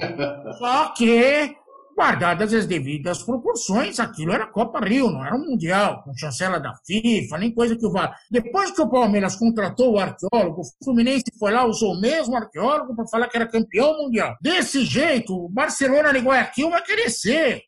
Só 0.59 0.89
que, 0.97 1.55
guardadas 1.95 2.53
as 2.53 2.67
devidas 2.67 3.23
proporções, 3.23 4.01
aquilo 4.01 4.33
era 4.33 4.47
Copa 4.47 4.81
Rio, 4.81 5.11
não 5.11 5.25
era 5.25 5.35
um 5.35 5.45
Mundial, 5.45 6.03
com 6.03 6.17
chancela 6.17 6.59
da 6.59 6.75
FIFA, 6.87 7.39
nem 7.39 7.55
coisa 7.55 7.77
que 7.77 7.87
o 7.87 7.91
VAR. 7.91 8.17
Depois 8.31 8.71
que 8.71 8.81
o 8.81 8.89
Palmeiras 8.89 9.37
contratou 9.37 9.93
o 9.93 9.99
arqueólogo, 9.99 10.63
o 10.63 10.85
Fluminense 10.85 11.25
foi 11.39 11.53
lá, 11.53 11.65
usou 11.65 11.93
o 11.93 12.01
mesmo 12.01 12.37
arqueólogo 12.37 12.95
para 12.95 13.07
falar 13.07 13.29
que 13.29 13.37
era 13.37 13.47
campeão 13.47 13.97
mundial. 13.99 14.37
Desse 14.41 14.85
jeito, 14.85 15.35
o 15.35 15.49
Barcelona 15.49 16.13
de 16.13 16.21
Guayaquil 16.21 16.71
vai 16.71 16.83
querer 16.83 17.11
ser. 17.11 17.63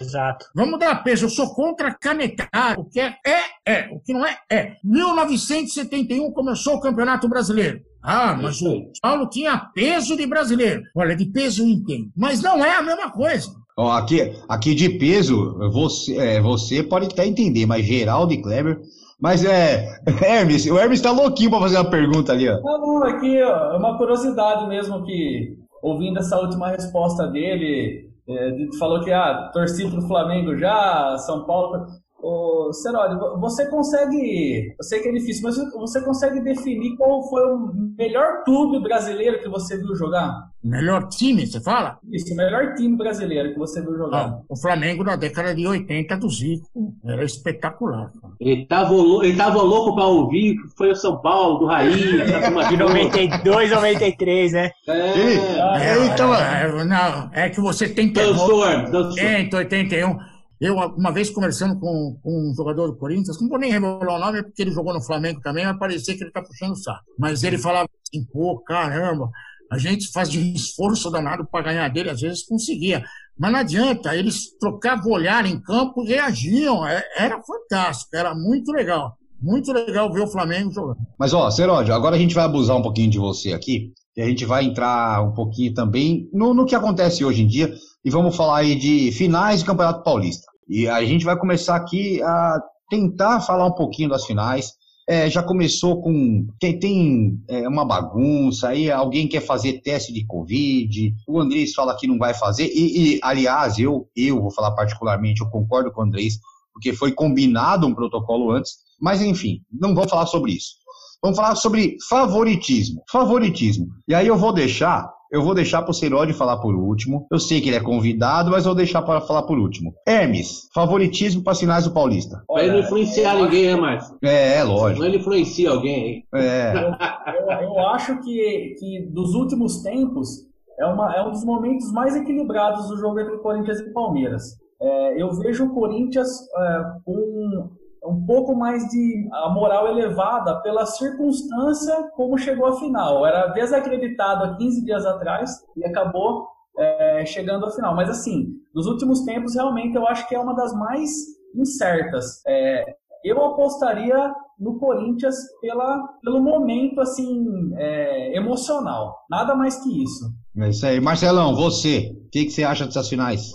Exato. 0.00 0.46
Vamos 0.54 0.78
dar 0.78 1.02
peso, 1.02 1.26
eu 1.26 1.30
sou 1.30 1.54
contra 1.54 1.94
canetar. 1.94 2.78
O 2.78 2.84
que 2.84 3.00
é, 3.00 3.16
é, 3.26 3.40
é. 3.66 3.88
O 3.90 4.00
que 4.00 4.12
não 4.12 4.24
é, 4.24 4.38
é. 4.50 4.76
1971 4.84 6.32
começou 6.32 6.74
o 6.74 6.80
Campeonato 6.80 7.28
Brasileiro. 7.28 7.80
Ah, 8.02 8.34
mas 8.34 8.60
o 8.60 8.92
Paulo 9.00 9.30
tinha 9.30 9.56
peso 9.74 10.14
de 10.14 10.26
brasileiro. 10.26 10.82
Olha, 10.94 11.16
de 11.16 11.24
peso 11.24 11.62
eu 11.62 11.68
entendo. 11.68 12.10
Mas 12.14 12.42
não 12.42 12.62
é 12.62 12.76
a 12.76 12.82
mesma 12.82 13.10
coisa. 13.10 13.48
Ó, 13.76 13.90
aqui, 13.90 14.32
aqui 14.48 14.74
de 14.74 14.88
peso, 14.88 15.58
você, 15.72 16.16
é, 16.16 16.40
você 16.40 16.82
pode 16.82 17.06
até 17.06 17.26
entender, 17.26 17.66
mas 17.66 17.84
Geraldo 17.84 18.32
e 18.32 18.40
Kleber. 18.40 18.80
Mas 19.20 19.44
é. 19.44 19.98
Hermes, 20.22 20.66
o 20.66 20.78
Hermes 20.78 21.00
tá 21.00 21.10
louquinho 21.10 21.50
pra 21.50 21.60
fazer 21.60 21.76
uma 21.76 21.90
pergunta 21.90 22.32
ali, 22.32 22.48
ó. 22.48 22.60
Não, 22.60 22.78
não, 22.78 23.04
aqui 23.04 23.42
ó, 23.42 23.72
é 23.72 23.76
uma 23.76 23.98
curiosidade 23.98 24.68
mesmo 24.68 25.04
que, 25.04 25.56
ouvindo 25.82 26.18
essa 26.18 26.38
última 26.38 26.68
resposta 26.68 27.26
dele, 27.26 28.08
é, 28.28 28.78
falou 28.78 29.02
que 29.02 29.10
ah, 29.10 29.50
torci 29.52 29.88
pro 29.88 30.02
Flamengo 30.02 30.56
já, 30.56 31.16
São 31.18 31.44
Paulo. 31.44 31.86
Ô, 32.26 32.72
Seroli, 32.72 33.18
vo- 33.18 33.38
você 33.38 33.66
consegue, 33.66 34.74
eu 34.78 34.82
sei 34.84 35.00
que 35.00 35.08
é 35.08 35.12
difícil, 35.12 35.42
mas 35.42 35.56
você 35.74 36.00
consegue 36.00 36.40
definir 36.40 36.96
qual 36.96 37.22
foi 37.28 37.42
o 37.42 37.70
melhor 37.98 38.42
clube 38.44 38.80
brasileiro 38.82 39.40
que 39.42 39.48
você 39.48 39.76
viu 39.76 39.94
jogar? 39.94 40.48
Melhor 40.62 41.06
time, 41.08 41.46
você 41.46 41.60
fala? 41.60 41.98
Isso, 42.10 42.32
o 42.32 42.36
melhor 42.38 42.74
time 42.74 42.96
brasileiro 42.96 43.52
que 43.52 43.58
você 43.58 43.82
viu 43.82 43.94
jogar. 43.98 44.24
Ah, 44.28 44.38
o 44.48 44.56
Flamengo 44.56 45.04
na 45.04 45.16
década 45.16 45.54
de 45.54 45.66
80 45.66 46.16
do 46.16 46.30
Zico. 46.30 46.94
Era 47.04 47.22
espetacular. 47.24 48.10
cara. 48.18 48.32
Ele 48.40 48.64
tava, 48.64 48.94
ele 49.22 49.36
tava 49.36 49.60
louco 49.60 49.94
pra 49.94 50.06
ouvir 50.06 50.56
que 50.56 50.68
foi 50.78 50.92
o 50.92 50.96
São 50.96 51.20
Paulo, 51.20 51.58
do 51.58 51.66
turma 51.66 52.64
De 52.70 52.78
toda. 52.78 52.94
92, 52.94 53.70
93, 53.70 54.52
né? 54.54 54.70
É, 54.88 55.18
Ele, 55.18 55.40
É, 55.40 55.96
ele 55.96 56.16
tava. 56.16 56.38
é, 56.40 56.84
não, 56.86 57.30
é 57.34 57.50
que 57.50 57.60
você 57.60 57.86
tem 57.86 58.06
Hermes, 58.16 58.90
dançou. 58.90 59.18
Em 59.18 59.50
81. 59.54 60.16
Eu, 60.64 60.76
uma 60.76 61.12
vez 61.12 61.28
conversando 61.28 61.78
com, 61.78 62.18
com 62.22 62.50
um 62.50 62.54
jogador 62.54 62.86
do 62.86 62.96
Corinthians, 62.96 63.38
não 63.38 63.50
vou 63.50 63.58
nem 63.58 63.70
revelar 63.70 64.16
o 64.16 64.18
nome, 64.18 64.42
porque 64.42 64.62
ele 64.62 64.70
jogou 64.70 64.94
no 64.94 65.04
Flamengo 65.04 65.38
também, 65.42 65.66
vai 65.66 65.76
parecer 65.76 66.14
que 66.14 66.24
ele 66.24 66.32
tá 66.32 66.40
puxando 66.40 66.72
o 66.72 66.76
saco. 66.76 67.04
Mas 67.18 67.42
ele 67.42 67.58
falava 67.58 67.86
assim, 68.08 68.24
pô, 68.32 68.58
caramba, 68.60 69.28
a 69.70 69.76
gente 69.76 70.10
fazia 70.10 70.40
um 70.40 70.54
esforço 70.54 71.10
danado 71.10 71.46
para 71.46 71.66
ganhar 71.66 71.88
dele, 71.88 72.08
às 72.08 72.20
vezes 72.22 72.46
conseguia. 72.46 73.04
Mas 73.38 73.52
não 73.52 73.58
adianta, 73.58 74.16
eles 74.16 74.56
trocavam 74.58 75.12
olhar 75.12 75.44
em 75.44 75.60
campo 75.60 76.02
reagiam. 76.02 76.86
É- 76.86 77.04
Era 77.14 77.38
fantástico, 77.42 78.16
era 78.16 78.34
muito 78.34 78.72
legal. 78.72 79.18
Muito 79.42 79.70
legal 79.70 80.10
ver 80.10 80.22
o 80.22 80.26
Flamengo 80.30 80.72
jogando. 80.72 80.96
Mas 81.18 81.34
ó, 81.34 81.50
Seródio, 81.50 81.92
agora 81.92 82.16
a 82.16 82.18
gente 82.18 82.34
vai 82.34 82.44
abusar 82.44 82.76
um 82.78 82.82
pouquinho 82.82 83.10
de 83.10 83.18
você 83.18 83.52
aqui. 83.52 83.92
E 84.16 84.22
a 84.22 84.26
gente 84.26 84.46
vai 84.46 84.64
entrar 84.64 85.22
um 85.22 85.34
pouquinho 85.34 85.74
também 85.74 86.26
no, 86.32 86.54
no 86.54 86.64
que 86.64 86.74
acontece 86.74 87.22
hoje 87.22 87.42
em 87.42 87.46
dia. 87.46 87.74
E 88.02 88.08
vamos 88.08 88.34
falar 88.34 88.58
aí 88.58 88.74
de 88.76 89.12
finais 89.12 89.62
do 89.62 89.66
Campeonato 89.66 90.02
Paulista. 90.04 90.46
E 90.68 90.88
a 90.88 91.04
gente 91.04 91.24
vai 91.24 91.36
começar 91.36 91.76
aqui 91.76 92.22
a 92.22 92.60
tentar 92.88 93.40
falar 93.40 93.66
um 93.66 93.74
pouquinho 93.74 94.08
das 94.08 94.24
finais. 94.24 94.72
É, 95.06 95.28
já 95.28 95.42
começou 95.42 96.00
com. 96.00 96.46
Tem, 96.58 96.78
tem 96.78 97.38
é, 97.48 97.68
uma 97.68 97.84
bagunça, 97.84 98.68
aí 98.68 98.90
alguém 98.90 99.28
quer 99.28 99.42
fazer 99.42 99.82
teste 99.82 100.12
de 100.12 100.24
Covid, 100.24 101.14
o 101.28 101.38
Andrés 101.38 101.74
fala 101.74 101.94
que 101.94 102.06
não 102.06 102.16
vai 102.16 102.32
fazer, 102.32 102.70
e, 102.72 103.16
e, 103.16 103.20
aliás, 103.22 103.78
eu, 103.78 104.08
eu 104.16 104.40
vou 104.40 104.50
falar 104.50 104.70
particularmente, 104.70 105.42
eu 105.42 105.50
concordo 105.50 105.92
com 105.92 106.00
o 106.00 106.04
Andrés, 106.04 106.38
porque 106.72 106.94
foi 106.94 107.12
combinado 107.12 107.86
um 107.86 107.94
protocolo 107.94 108.50
antes, 108.50 108.78
mas 108.98 109.20
enfim, 109.20 109.60
não 109.70 109.94
vamos 109.94 110.10
falar 110.10 110.24
sobre 110.24 110.52
isso. 110.52 110.76
Vamos 111.22 111.38
falar 111.38 111.54
sobre 111.54 111.96
favoritismo. 112.08 113.02
Favoritismo. 113.10 113.88
E 114.06 114.14
aí 114.14 114.26
eu 114.26 114.36
vou 114.36 114.52
deixar, 114.52 115.10
eu 115.34 115.42
vou 115.42 115.52
deixar 115.52 115.82
para 115.82 115.90
o 115.90 115.94
Seródio 115.94 116.32
falar 116.32 116.58
por 116.58 116.76
último. 116.76 117.26
Eu 117.30 117.40
sei 117.40 117.60
que 117.60 117.68
ele 117.68 117.76
é 117.76 117.80
convidado, 117.80 118.52
mas 118.52 118.64
eu 118.64 118.70
vou 118.70 118.76
deixar 118.76 119.02
para 119.02 119.20
falar 119.20 119.42
por 119.42 119.58
último. 119.58 119.92
Hermes, 120.06 120.68
favoritismo 120.72 121.42
para 121.42 121.54
sinais 121.54 121.84
do 121.84 121.92
Paulista. 121.92 122.44
Pra 122.46 122.62
ele 122.62 122.74
não 122.74 122.80
influenciar 122.80 123.34
ninguém, 123.34 123.66
né, 123.66 123.74
Márcio? 123.74 124.16
É, 124.22 124.58
é 124.58 124.64
Não 124.64 124.74
lógico. 124.74 125.04
ele 125.04 125.16
influencia 125.16 125.70
alguém. 125.70 126.24
É. 126.32 126.72
Eu, 127.34 127.60
eu 127.60 127.78
acho 127.88 128.20
que, 128.20 128.74
que 128.78 129.06
dos 129.12 129.34
últimos 129.34 129.82
tempos 129.82 130.46
é, 130.78 130.86
uma, 130.86 131.14
é 131.14 131.22
um 131.22 131.30
dos 131.30 131.44
momentos 131.44 131.90
mais 131.92 132.14
equilibrados 132.16 132.88
do 132.88 132.96
jogo 132.96 133.18
entre 133.20 133.38
Corinthians 133.38 133.80
e 133.80 133.92
Palmeiras. 133.92 134.56
É, 134.80 135.20
eu 135.20 135.30
vejo 135.32 135.66
o 135.66 135.74
Corinthians 135.74 136.28
é, 136.56 136.82
com 137.04 137.70
um 138.04 138.24
pouco 138.26 138.54
mais 138.54 138.86
de 138.88 139.28
a 139.32 139.48
moral 139.48 139.88
elevada 139.88 140.60
pela 140.60 140.86
circunstância 140.86 142.10
como 142.14 142.38
chegou 142.38 142.66
à 142.66 142.78
final. 142.78 143.26
Era 143.26 143.48
desacreditado 143.48 144.44
há 144.44 144.56
15 144.56 144.84
dias 144.84 145.06
atrás 145.06 145.64
e 145.76 145.84
acabou 145.84 146.48
é, 146.78 147.24
chegando 147.26 147.66
à 147.66 147.70
final. 147.70 147.94
Mas 147.94 148.10
assim, 148.10 148.48
nos 148.74 148.86
últimos 148.86 149.24
tempos 149.24 149.54
realmente 149.54 149.94
eu 149.96 150.06
acho 150.06 150.28
que 150.28 150.34
é 150.34 150.38
uma 150.38 150.54
das 150.54 150.74
mais 150.74 151.10
incertas. 151.54 152.42
É, 152.46 152.84
eu 153.24 153.42
apostaria 153.42 154.34
no 154.58 154.78
Corinthians 154.78 155.36
pela, 155.60 156.06
pelo 156.22 156.40
momento 156.40 157.00
assim 157.00 157.72
é, 157.76 158.36
emocional. 158.36 159.16
Nada 159.30 159.54
mais 159.54 159.82
que 159.82 160.02
isso. 160.02 160.30
É 160.58 160.68
isso 160.68 160.86
aí. 160.86 161.00
Marcelão, 161.00 161.54
você, 161.54 162.12
o 162.26 162.30
que, 162.30 162.44
que 162.44 162.50
você 162.50 162.62
acha 162.64 162.84
dessas 162.84 163.08
finais? 163.08 163.52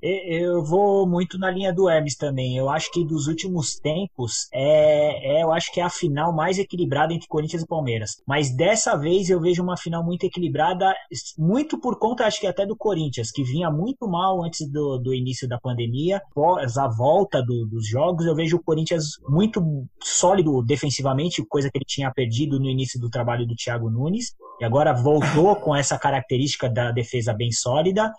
Eu 0.00 0.62
vou 0.64 1.08
muito 1.08 1.38
na 1.38 1.50
linha 1.50 1.72
do 1.72 1.88
Hermes 1.88 2.16
também. 2.16 2.56
Eu 2.56 2.68
acho 2.70 2.90
que 2.92 3.04
dos 3.04 3.26
últimos 3.26 3.74
tempos 3.74 4.48
é, 4.52 5.38
é- 5.40 5.42
eu 5.42 5.52
acho 5.52 5.72
que 5.72 5.80
é 5.80 5.82
a 5.84 5.90
final 5.90 6.32
mais 6.32 6.58
equilibrada 6.58 7.12
entre 7.12 7.26
Corinthians 7.28 7.62
e 7.62 7.66
Palmeiras. 7.66 8.22
Mas 8.26 8.54
dessa 8.54 8.96
vez 8.96 9.28
eu 9.28 9.40
vejo 9.40 9.62
uma 9.62 9.76
final 9.76 10.04
muito 10.04 10.24
equilibrada, 10.24 10.94
muito 11.36 11.80
por 11.80 11.98
conta, 11.98 12.26
acho 12.26 12.40
que 12.40 12.46
até 12.46 12.64
do 12.64 12.76
Corinthians, 12.76 13.30
que 13.30 13.42
vinha 13.42 13.70
muito 13.70 14.06
mal 14.08 14.42
antes 14.44 14.68
do, 14.70 14.98
do 14.98 15.12
início 15.14 15.48
da 15.48 15.58
pandemia. 15.58 16.18
Após 16.30 16.76
a 16.78 16.86
volta 16.88 17.42
do- 17.42 17.66
dos 17.66 17.86
jogos, 17.88 18.24
eu 18.26 18.34
vejo 18.34 18.56
o 18.56 18.62
Corinthians 18.62 19.04
muito 19.28 19.60
sólido 20.02 20.62
defensivamente, 20.62 21.44
coisa 21.46 21.70
que 21.70 21.78
ele 21.78 21.84
tinha 21.86 22.12
perdido 22.12 22.58
no 22.58 22.66
início 22.68 23.00
do 23.00 23.10
trabalho 23.10 23.46
do 23.46 23.54
Thiago 23.56 23.90
Nunes. 23.90 24.34
E 24.60 24.64
agora 24.64 24.92
voltou 24.92 25.54
com 25.56 25.74
essa 25.74 25.98
característica 25.98 26.68
da 26.68 26.90
defesa 26.90 27.32
bem 27.32 27.50
sólida. 27.52 28.12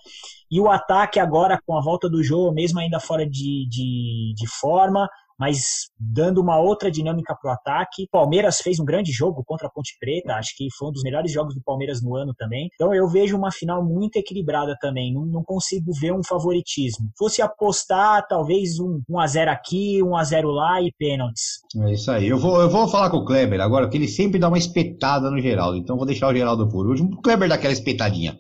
E 0.52 0.60
o 0.60 0.70
ataque 0.70 1.20
agora, 1.20 1.60
com 1.66 1.78
a 1.78 1.82
volta 1.82 2.10
do 2.10 2.24
jogo, 2.24 2.54
mesmo 2.54 2.80
ainda 2.80 3.00
fora 3.00 3.26
de, 3.26 3.68
de, 3.70 4.34
de 4.36 4.48
forma, 4.60 5.08
mas 5.40 5.90
dando 5.98 6.42
uma 6.42 6.60
outra 6.60 6.92
dinâmica 6.92 7.34
para 7.34 7.50
o 7.50 7.54
ataque. 7.54 8.08
Palmeiras 8.12 8.58
fez 8.58 8.78
um 8.80 8.86
grande 8.86 9.12
jogo 9.12 9.42
contra 9.46 9.68
a 9.68 9.70
Ponte 9.70 9.96
Preta, 9.98 10.34
acho 10.34 10.54
que 10.58 10.68
foi 10.78 10.90
um 10.90 10.92
dos 10.92 11.02
melhores 11.02 11.32
jogos 11.32 11.56
do 11.56 11.62
Palmeiras 11.64 12.04
no 12.04 12.16
ano 12.16 12.34
também. 12.38 12.70
Então 12.76 12.94
eu 12.94 13.08
vejo 13.08 13.38
uma 13.38 13.52
final 13.52 13.84
muito 13.84 14.18
equilibrada 14.18 14.76
também, 14.82 15.14
não, 15.14 15.26
não 15.26 15.44
consigo 15.44 15.94
ver 15.94 16.12
um 16.12 16.24
favoritismo. 16.24 17.10
Fosse 17.18 17.42
apostar, 17.42 18.28
talvez 18.28 18.80
um 18.80 19.02
1x0 19.10 19.48
aqui, 19.48 20.00
1x0 20.04 20.46
lá 20.48 20.82
e 20.82 20.92
pênaltis. 20.92 21.60
É 21.78 21.94
isso 21.94 22.12
aí. 22.12 22.28
Eu 22.28 22.38
vou, 22.38 22.60
eu 22.60 22.70
vou 22.70 22.88
falar 22.90 23.10
com 23.10 23.18
o 23.18 23.26
Kleber 23.26 23.62
agora, 23.62 23.86
porque 23.86 23.98
ele 23.98 24.10
sempre 24.10 24.40
dá 24.40 24.50
uma 24.50 24.58
espetada 24.58 25.32
no 25.32 25.40
Geraldo. 25.40 25.78
Então 25.78 25.96
vou 25.96 26.06
deixar 26.06 26.28
o 26.28 26.34
Geraldo 26.34 26.68
por 26.68 26.86
último. 26.86 27.14
O 27.14 27.22
Kleber 27.22 27.48
dá 27.48 27.56
aquela 27.56 27.72
espetadinha. 27.72 28.38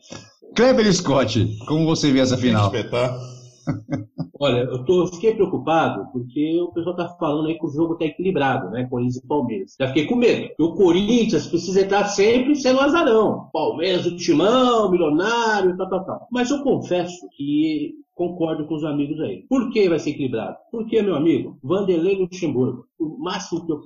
Kleber 0.55 0.93
Scott, 0.93 1.57
como 1.67 1.85
você 1.85 2.11
vê 2.11 2.19
essa 2.19 2.37
final? 2.37 2.71
Olha, 4.41 4.59
eu, 4.59 4.85
tô, 4.85 5.01
eu 5.01 5.07
fiquei 5.07 5.35
preocupado 5.35 6.09
porque 6.13 6.61
o 6.61 6.71
pessoal 6.71 6.95
tá 6.95 7.09
falando 7.19 7.47
aí 7.47 7.59
que 7.59 7.65
o 7.65 7.69
jogo 7.69 7.95
tá 7.95 8.05
equilibrado, 8.05 8.69
né? 8.69 8.87
Corinthians 8.89 9.17
e 9.17 9.27
Palmeiras. 9.27 9.75
Já 9.77 9.87
fiquei 9.87 10.05
com 10.05 10.15
medo. 10.15 10.47
Porque 10.47 10.63
o 10.63 10.75
Corinthians 10.75 11.47
precisa 11.47 11.81
estar 11.81 12.05
sempre 12.05 12.55
sendo 12.55 12.79
azarão. 12.79 13.49
Palmeiras, 13.51 14.05
o 14.05 14.15
timão, 14.15 14.89
milionário, 14.89 15.75
tal, 15.75 15.89
tal, 15.89 16.05
tal. 16.05 16.27
Mas 16.31 16.49
eu 16.49 16.63
confesso 16.63 17.27
que 17.35 17.95
concordo 18.19 18.67
com 18.67 18.75
os 18.75 18.83
amigos 18.83 19.17
aí. 19.21 19.45
Por 19.47 19.71
que 19.71 19.87
vai 19.87 19.97
ser 19.97 20.09
equilibrado? 20.09 20.57
Porque, 20.69 21.01
meu 21.01 21.15
amigo, 21.15 21.57
Vanderlei 21.63 22.17
Luxemburgo, 22.17 22.85
o 22.99 23.17
máximo 23.17 23.65
que 23.65 23.71
eu, 23.71 23.81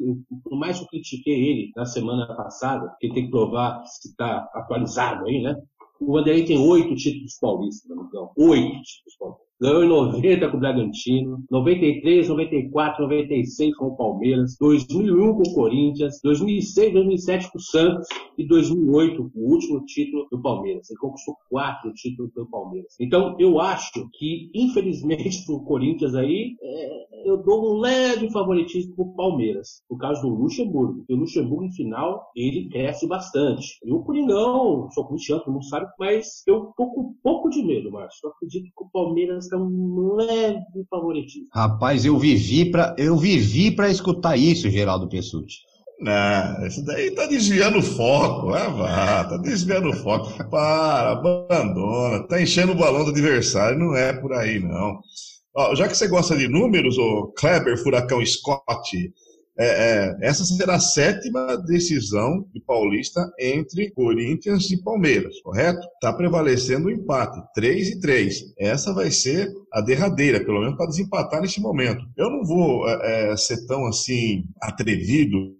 o 0.51 0.55
mais 0.55 0.79
que 0.79 0.85
eu 0.85 0.89
critiquei 0.89 1.35
ele 1.35 1.71
na 1.75 1.85
semana 1.85 2.25
passada, 2.35 2.95
que 2.99 3.13
tem 3.13 3.25
que 3.25 3.31
provar 3.31 3.85
se 3.85 4.09
está 4.09 4.49
atualizado 4.55 5.27
aí, 5.27 5.39
né? 5.39 5.55
O 5.99 6.13
Vanderlei 6.13 6.45
tem 6.45 6.57
oito 6.57 6.95
títulos 6.95 7.37
paulistas, 7.39 7.89
então. 7.89 8.31
Oito 8.37 8.81
títulos 8.81 9.15
paulistas. 9.17 9.52
Ganhou 9.63 9.81
em 9.81 9.87
90 9.87 10.49
com 10.49 10.57
o 10.57 10.59
Bragantino, 10.59 11.41
93, 11.49 12.27
94, 12.27 13.03
96 13.03 13.73
com 13.77 13.85
o 13.85 13.95
Palmeiras, 13.95 14.57
2001 14.59 15.35
com 15.35 15.41
o 15.41 15.53
Corinthians, 15.53 16.19
2006, 16.21 16.91
2007 16.91 17.49
com 17.49 17.57
o 17.57 17.61
Santos 17.61 18.05
e 18.37 18.45
2008 18.45 19.31
o 19.33 19.53
último 19.53 19.85
título 19.85 20.27
do 20.29 20.41
Palmeiras. 20.41 20.89
Ele 20.89 20.99
conquistou 20.99 21.37
quatro 21.49 21.93
títulos 21.93 22.33
do 22.33 22.45
Palmeiras. 22.45 22.93
Então 22.99 23.37
eu 23.39 23.57
acho 23.61 24.09
que, 24.11 24.51
infelizmente, 24.53 25.45
para 25.45 25.55
o 25.55 25.63
Corinthians 25.63 26.13
aí, 26.13 26.57
é, 26.61 27.29
eu 27.29 27.37
dou 27.37 27.73
um 27.73 27.79
leve 27.79 28.29
favoritismo 28.31 28.93
para 28.97 29.05
o 29.05 29.15
Palmeiras, 29.15 29.81
por 29.87 29.97
causa 29.97 30.21
do 30.21 30.27
Luxemburgo. 30.27 30.97
Porque 30.97 31.13
o 31.13 31.17
Luxemburgo, 31.17 31.63
em 31.63 31.71
final, 31.71 32.29
ele 32.35 32.67
cresce 32.67 33.07
bastante. 33.07 33.79
E 33.81 33.93
o 33.93 34.03
Coringão, 34.03 34.89
sou 34.91 35.05
corintiano, 35.05 35.43
não 35.47 35.61
sabe, 35.61 35.89
mas 35.97 36.43
eu 36.45 36.73
tô 36.75 36.87
com 36.87 37.01
um 37.01 37.13
pouco 37.23 37.49
de 37.49 37.63
medo, 37.63 37.89
Márcio. 37.89 38.19
Eu 38.25 38.31
acredito 38.31 38.65
que 38.65 38.83
o 38.83 38.89
Palmeiras 38.91 39.47
é 39.53 39.57
um 39.57 40.15
leve 40.15 40.85
favoritismo. 40.89 41.47
Rapaz, 41.53 42.05
eu 42.05 42.17
vivi 42.17 42.69
para 42.71 42.95
eu 42.97 43.17
vivi 43.17 43.71
para 43.71 43.89
escutar 43.89 44.37
isso, 44.37 44.69
Geraldo 44.69 45.07
Pessuti. 45.07 45.57
Não, 45.99 46.67
isso 46.67 46.83
daí 46.83 47.11
tá 47.11 47.25
desviando 47.27 47.79
o 47.79 47.83
foco. 47.83 48.53
Ah, 48.53 48.67
vá, 48.67 49.23
tá 49.23 49.37
desviando 49.37 49.89
o 49.89 49.93
foco. 49.93 50.31
Para, 50.49 51.11
abandona. 51.11 52.27
Tá 52.27 52.41
enchendo 52.41 52.73
o 52.73 52.75
balão 52.75 53.05
do 53.05 53.11
adversário. 53.11 53.79
Não 53.79 53.95
é 53.95 54.11
por 54.11 54.33
aí, 54.33 54.59
não. 54.59 54.99
Ó, 55.55 55.75
já 55.75 55.87
que 55.87 55.95
você 55.95 56.07
gosta 56.07 56.35
de 56.35 56.47
números, 56.47 56.97
o 56.97 57.31
Kleber 57.37 57.81
Furacão 57.81 58.25
Scott, 58.25 59.13
é, 59.57 59.65
é, 59.65 60.17
essa 60.21 60.43
será 60.43 60.75
a 60.75 60.79
sétima 60.79 61.55
decisão 61.57 62.47
de 62.53 62.59
Paulista 62.59 63.31
entre 63.39 63.91
Corinthians 63.91 64.71
e 64.71 64.81
Palmeiras, 64.81 65.39
correto? 65.41 65.79
Está 65.95 66.11
prevalecendo 66.11 66.87
o 66.87 66.91
empate, 66.91 67.39
3 67.53 67.89
e 67.89 67.99
3. 67.99 68.53
Essa 68.57 68.93
vai 68.93 69.11
ser 69.11 69.51
a 69.71 69.81
derradeira, 69.81 70.43
pelo 70.43 70.59
menos 70.59 70.75
para 70.75 70.87
desempatar 70.87 71.41
nesse 71.41 71.61
momento. 71.61 72.03
Eu 72.17 72.31
não 72.31 72.43
vou 72.43 72.87
é, 72.87 73.31
é 73.31 73.37
ser 73.37 73.65
tão 73.67 73.85
assim 73.85 74.43
atrevido 74.59 75.55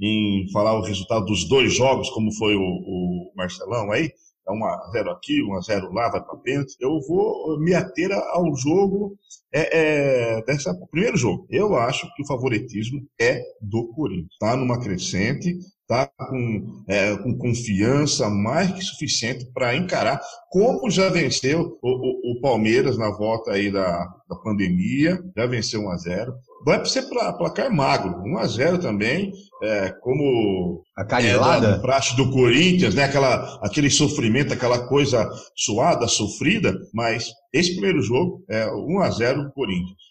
em 0.00 0.50
falar 0.52 0.78
o 0.78 0.82
resultado 0.82 1.26
dos 1.26 1.48
dois 1.48 1.72
jogos, 1.72 2.10
como 2.10 2.32
foi 2.32 2.56
o, 2.56 2.60
o 2.60 3.32
Marcelão 3.36 3.92
aí, 3.92 4.10
é 4.48 4.52
1 4.52 4.64
a 4.64 4.90
0 4.92 5.10
aqui, 5.10 5.42
1 5.42 5.54
a 5.54 5.60
0 5.60 5.92
lá, 5.92 6.10
vai 6.10 6.22
para 6.22 6.36
pênalti. 6.36 6.76
Eu 6.80 7.00
vou 7.06 7.58
me 7.58 7.74
ater 7.74 8.12
ao 8.12 8.54
jogo, 8.56 9.16
é, 9.52 10.36
é, 10.36 10.42
dessa, 10.44 10.74
primeiro 10.90 11.16
jogo. 11.16 11.46
Eu 11.50 11.76
acho 11.76 12.06
que 12.14 12.22
o 12.22 12.26
favoritismo 12.26 13.00
é 13.20 13.40
do 13.60 13.88
Corinthians. 13.88 14.32
Está 14.32 14.56
numa 14.56 14.80
crescente, 14.80 15.56
está 15.82 16.10
com, 16.18 16.82
é, 16.88 17.16
com 17.16 17.38
confiança 17.38 18.28
mais 18.28 18.72
que 18.72 18.82
suficiente 18.82 19.46
para 19.52 19.76
encarar, 19.76 20.20
como 20.50 20.90
já 20.90 21.08
venceu 21.08 21.78
o, 21.80 21.88
o, 21.88 22.32
o, 22.32 22.40
Palmeiras 22.40 22.98
na 22.98 23.10
volta 23.10 23.52
aí 23.52 23.70
da, 23.70 24.04
da 24.28 24.36
pandemia, 24.36 25.18
já 25.36 25.46
venceu 25.46 25.82
1 25.82 25.90
a 25.90 25.96
0 25.96 26.34
Vai 26.64 26.84
ser 26.86 27.02
placar 27.02 27.72
magro, 27.72 28.22
1 28.24 28.38
a 28.38 28.46
0 28.46 28.78
também, 28.78 29.32
é, 29.62 29.90
como 30.00 30.82
a 30.96 31.04
canelada 31.04 31.68
é, 31.68 31.78
praxe 31.78 32.16
do 32.16 32.30
Corinthians, 32.30 32.94
né? 32.94 33.04
Aquela, 33.04 33.58
aquele 33.62 33.90
sofrimento, 33.90 34.52
aquela 34.52 34.86
coisa 34.88 35.28
suada, 35.54 36.08
sofrida, 36.08 36.76
mas 36.92 37.30
esse 37.52 37.72
primeiro 37.72 38.02
jogo 38.02 38.42
é 38.48 38.68
1 38.70 38.98
a 39.00 39.10
0 39.10 39.52
Corinthians. 39.54 40.06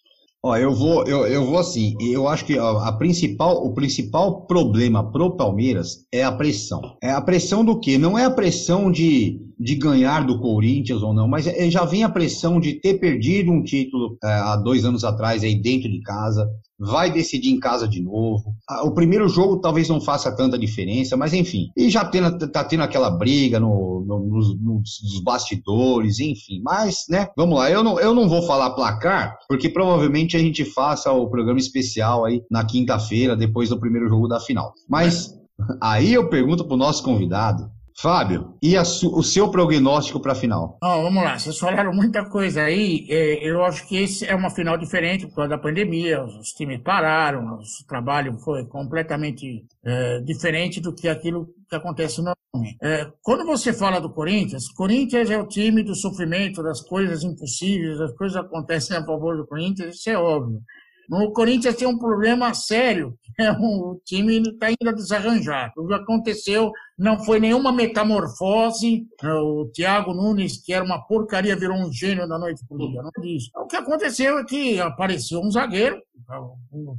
Ó, 0.45 0.55
eu 0.55 0.71
vou, 0.75 1.03
eu, 1.05 1.25
eu 1.25 1.43
vou 1.43 1.57
assim, 1.57 1.95
eu 1.99 2.27
acho 2.27 2.45
que 2.45 2.55
a 2.55 2.91
principal, 2.91 3.65
o 3.65 3.73
principal 3.73 4.45
problema 4.45 5.11
pro 5.11 5.35
Palmeiras 5.35 6.05
é 6.13 6.23
a 6.23 6.31
pressão. 6.31 6.81
É 7.01 7.09
a 7.09 7.19
pressão 7.19 7.65
do 7.65 7.79
quê? 7.79 7.97
Não 7.97 8.15
é 8.15 8.25
a 8.25 8.29
pressão 8.29 8.91
de, 8.91 9.39
de 9.59 9.75
ganhar 9.75 10.25
do 10.25 10.39
Corinthians 10.39 11.01
ou 11.01 11.13
não, 11.13 11.27
mas 11.27 11.47
é, 11.47 11.69
já 11.69 11.85
vem 11.85 12.03
a 12.03 12.09
pressão 12.09 12.59
de 12.59 12.73
ter 12.73 12.95
perdido 12.95 13.51
um 13.51 13.63
título 13.63 14.17
é, 14.23 14.27
há 14.27 14.55
dois 14.55 14.85
anos 14.85 15.03
atrás 15.03 15.43
aí 15.43 15.55
dentro 15.55 15.89
de 15.89 16.01
casa, 16.01 16.49
vai 16.77 17.09
decidir 17.11 17.51
em 17.51 17.59
casa 17.59 17.87
de 17.87 18.01
novo. 18.01 18.53
O 18.83 18.91
primeiro 18.91 19.27
jogo 19.29 19.61
talvez 19.61 19.87
não 19.87 20.01
faça 20.01 20.35
tanta 20.35 20.57
diferença, 20.57 21.15
mas 21.15 21.33
enfim. 21.33 21.69
E 21.75 21.89
já 21.89 22.03
tendo, 22.03 22.37
tá 22.49 22.63
tendo 22.63 22.83
aquela 22.83 23.09
briga 23.09 23.59
no, 23.59 24.03
no, 24.05 24.19
nos, 24.19 24.59
nos, 24.59 25.23
bastidores, 25.23 26.19
enfim. 26.19 26.61
Mas, 26.61 27.05
né, 27.09 27.29
vamos 27.37 27.57
lá. 27.57 27.71
Eu 27.71 27.83
não, 27.83 27.99
eu 27.99 28.13
não 28.13 28.27
vou 28.27 28.41
falar 28.43 28.71
placar, 28.71 29.37
porque 29.47 29.69
provavelmente 29.69 30.35
a 30.35 30.39
gente 30.39 30.65
faça 30.65 31.11
o 31.11 31.29
programa 31.29 31.59
especial 31.59 32.25
aí 32.25 32.43
na 32.51 32.65
quinta-feira, 32.65 33.35
depois 33.35 33.69
do 33.69 33.79
primeiro 33.79 34.09
jogo 34.09 34.27
da 34.27 34.39
final. 34.39 34.73
Mas 34.89 35.33
aí 35.81 36.13
eu 36.13 36.29
pergunto 36.29 36.67
pro 36.67 36.75
nosso 36.75 37.03
convidado, 37.03 37.69
Fábio, 37.97 38.57
e 38.61 38.77
o 38.77 39.23
seu 39.23 39.49
prognóstico 39.49 40.19
para 40.19 40.33
a 40.33 40.35
final? 40.35 40.77
Oh, 40.83 41.03
vamos 41.03 41.23
lá, 41.23 41.39
vocês 41.39 41.57
falaram 41.57 41.93
muita 41.93 42.25
coisa 42.25 42.63
aí. 42.63 43.07
É, 43.09 43.49
eu 43.49 43.63
acho 43.63 43.87
que 43.87 43.95
esse 43.95 44.25
é 44.25 44.35
uma 44.35 44.49
final 44.49 44.77
diferente 44.77 45.25
por 45.25 45.35
causa 45.35 45.51
da 45.51 45.57
pandemia. 45.57 46.21
Os 46.21 46.49
times 46.49 46.81
pararam, 46.81 47.55
o 47.55 47.87
trabalho 47.87 48.37
foi 48.39 48.65
completamente 48.65 49.65
é, 49.85 50.19
diferente 50.19 50.81
do 50.81 50.93
que 50.93 51.07
aquilo 51.07 51.47
que 51.69 51.75
acontece 51.75 52.17
normalmente. 52.21 52.77
É, 52.83 53.09
quando 53.23 53.45
você 53.45 53.71
fala 53.71 54.01
do 54.01 54.09
Corinthians, 54.09 54.67
Corinthians 54.67 55.29
é 55.29 55.37
o 55.37 55.47
time 55.47 55.81
do 55.81 55.95
sofrimento, 55.95 56.61
das 56.61 56.81
coisas 56.81 57.23
impossíveis, 57.23 58.01
as 58.01 58.11
coisas 58.13 58.35
acontecem 58.35 58.97
a 58.97 59.05
favor 59.05 59.37
do 59.37 59.47
Corinthians, 59.47 59.95
isso 59.95 60.09
é 60.09 60.17
óbvio. 60.17 60.61
O 61.09 61.31
Corinthians 61.31 61.75
tem 61.75 61.87
um 61.87 61.97
problema 61.97 62.53
sério, 62.53 63.17
é 63.39 63.51
o 63.51 63.99
time 64.03 64.39
está 64.39 64.67
ainda 64.67 64.93
desarranjado. 64.93 65.73
O 65.77 65.87
que 65.87 65.93
aconteceu 65.93 66.71
não 66.97 67.19
foi 67.23 67.39
nenhuma 67.39 67.71
metamorfose. 67.71 69.05
É, 69.21 69.33
o 69.33 69.69
Thiago 69.73 70.13
Nunes, 70.13 70.57
que 70.57 70.73
era 70.73 70.83
uma 70.83 71.01
porcaria, 71.01 71.55
virou 71.55 71.77
um 71.77 71.91
gênio 71.91 72.27
da 72.27 72.39
noite 72.39 72.65
para 72.67 72.77
o 72.77 72.87
dia. 72.87 73.01
Não. 73.01 73.63
O 73.63 73.67
que 73.67 73.75
aconteceu 73.75 74.39
é 74.39 74.43
que 74.45 74.79
apareceu 74.79 75.41
um 75.41 75.51
zagueiro 75.51 76.01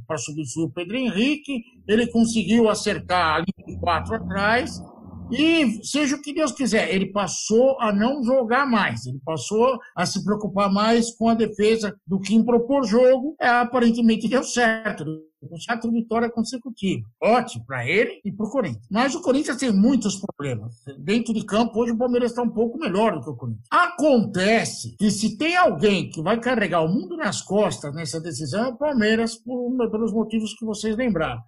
para 0.07 0.17
substituir 0.17 0.65
o 0.65 0.71
Pedro 0.71 0.95
Henrique. 0.95 1.63
Ele 1.87 2.07
conseguiu 2.07 2.69
acertar 2.69 3.35
ali 3.37 3.79
quatro 3.79 4.15
atrás 4.15 4.79
e 5.31 5.83
seja 5.83 6.15
o 6.15 6.21
que 6.21 6.33
Deus 6.33 6.51
quiser, 6.51 6.93
ele 6.93 7.11
passou 7.11 7.79
a 7.79 7.91
não 7.91 8.23
jogar 8.23 8.65
mais, 8.65 9.05
ele 9.05 9.19
passou 9.25 9.79
a 9.95 10.05
se 10.05 10.23
preocupar 10.23 10.71
mais 10.71 11.13
com 11.15 11.29
a 11.29 11.33
defesa 11.33 11.95
do 12.05 12.19
que 12.19 12.35
em 12.35 12.43
propor 12.43 12.85
jogo. 12.85 13.35
É, 13.39 13.47
aparentemente 13.47 14.27
deu 14.27 14.43
certo 14.43 15.05
com 15.39 15.57
quatro 15.65 15.91
vitórias 15.91 16.31
consecutivas. 16.31 17.09
Ótimo 17.21 17.65
para 17.65 17.87
ele 17.87 18.19
e 18.25 18.31
para 18.31 18.45
o 18.45 18.49
Corinthians. 18.49 18.87
Mas 18.89 19.13
o 19.15 19.21
Corinthians 19.21 19.57
tem 19.57 19.71
muitos 19.71 20.15
problemas. 20.15 20.75
Dentro 20.97 21.33
de 21.33 21.45
campo, 21.45 21.79
hoje 21.79 21.91
o 21.91 21.97
Palmeiras 21.97 22.31
está 22.31 22.41
um 22.41 22.49
pouco 22.49 22.77
melhor 22.77 23.13
do 23.13 23.23
que 23.23 23.29
o 23.29 23.35
Corinthians. 23.35 23.67
Acontece 23.69 24.95
que 24.97 25.11
se 25.11 25.37
tem 25.37 25.55
alguém 25.55 26.09
que 26.09 26.21
vai 26.21 26.39
carregar 26.39 26.81
o 26.81 26.89
mundo 26.89 27.15
nas 27.15 27.41
costas 27.41 27.93
nessa 27.93 28.19
decisão, 28.19 28.65
é 28.65 28.67
o 28.69 28.77
Palmeiras, 28.77 29.35
por, 29.35 29.89
pelos 29.91 30.11
motivos 30.11 30.53
que 30.53 30.65
vocês 30.65 30.95
lembraram. 30.95 31.41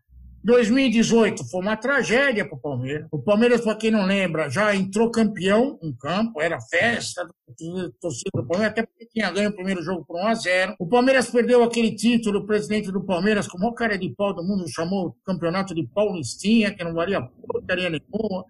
2018 0.43 1.43
foi 1.49 1.61
uma 1.61 1.75
tragédia 1.75 2.45
para 2.45 2.57
o 2.57 2.59
Palmeiras. 2.59 3.07
O 3.11 3.19
Palmeiras, 3.19 3.61
para 3.61 3.75
quem 3.75 3.91
não 3.91 4.05
lembra, 4.05 4.49
já 4.49 4.73
entrou 4.73 5.11
campeão 5.11 5.77
em 5.81 5.93
campo, 5.93 6.41
era 6.41 6.59
festa 6.61 7.25
do 7.25 7.91
torcida 7.99 8.29
do 8.33 8.47
Palmeiras, 8.47 8.71
até 8.71 8.83
porque 8.85 9.05
tinha 9.07 9.31
ganho 9.31 9.49
o 9.49 9.53
primeiro 9.55 9.81
jogo 9.81 10.05
por 10.05 10.17
1 10.17 10.27
a 10.27 10.33
0 10.33 10.75
O 10.79 10.87
Palmeiras 10.87 11.29
perdeu 11.29 11.63
aquele 11.63 11.93
título, 11.93 12.39
o 12.39 12.45
presidente 12.45 12.91
do 12.91 13.03
Palmeiras, 13.03 13.47
com 13.47 13.57
o 13.57 13.61
maior 13.61 13.73
cara 13.73 13.97
de 13.97 14.09
pau 14.15 14.33
do 14.33 14.43
mundo, 14.43 14.67
chamou 14.69 15.07
o 15.07 15.15
campeonato 15.25 15.75
de 15.75 15.85
Paulistinha, 15.87 16.73
que 16.73 16.83
não 16.83 16.93
valia 16.93 17.21
porcaria 17.45 17.89
nenhuma. 17.89 18.45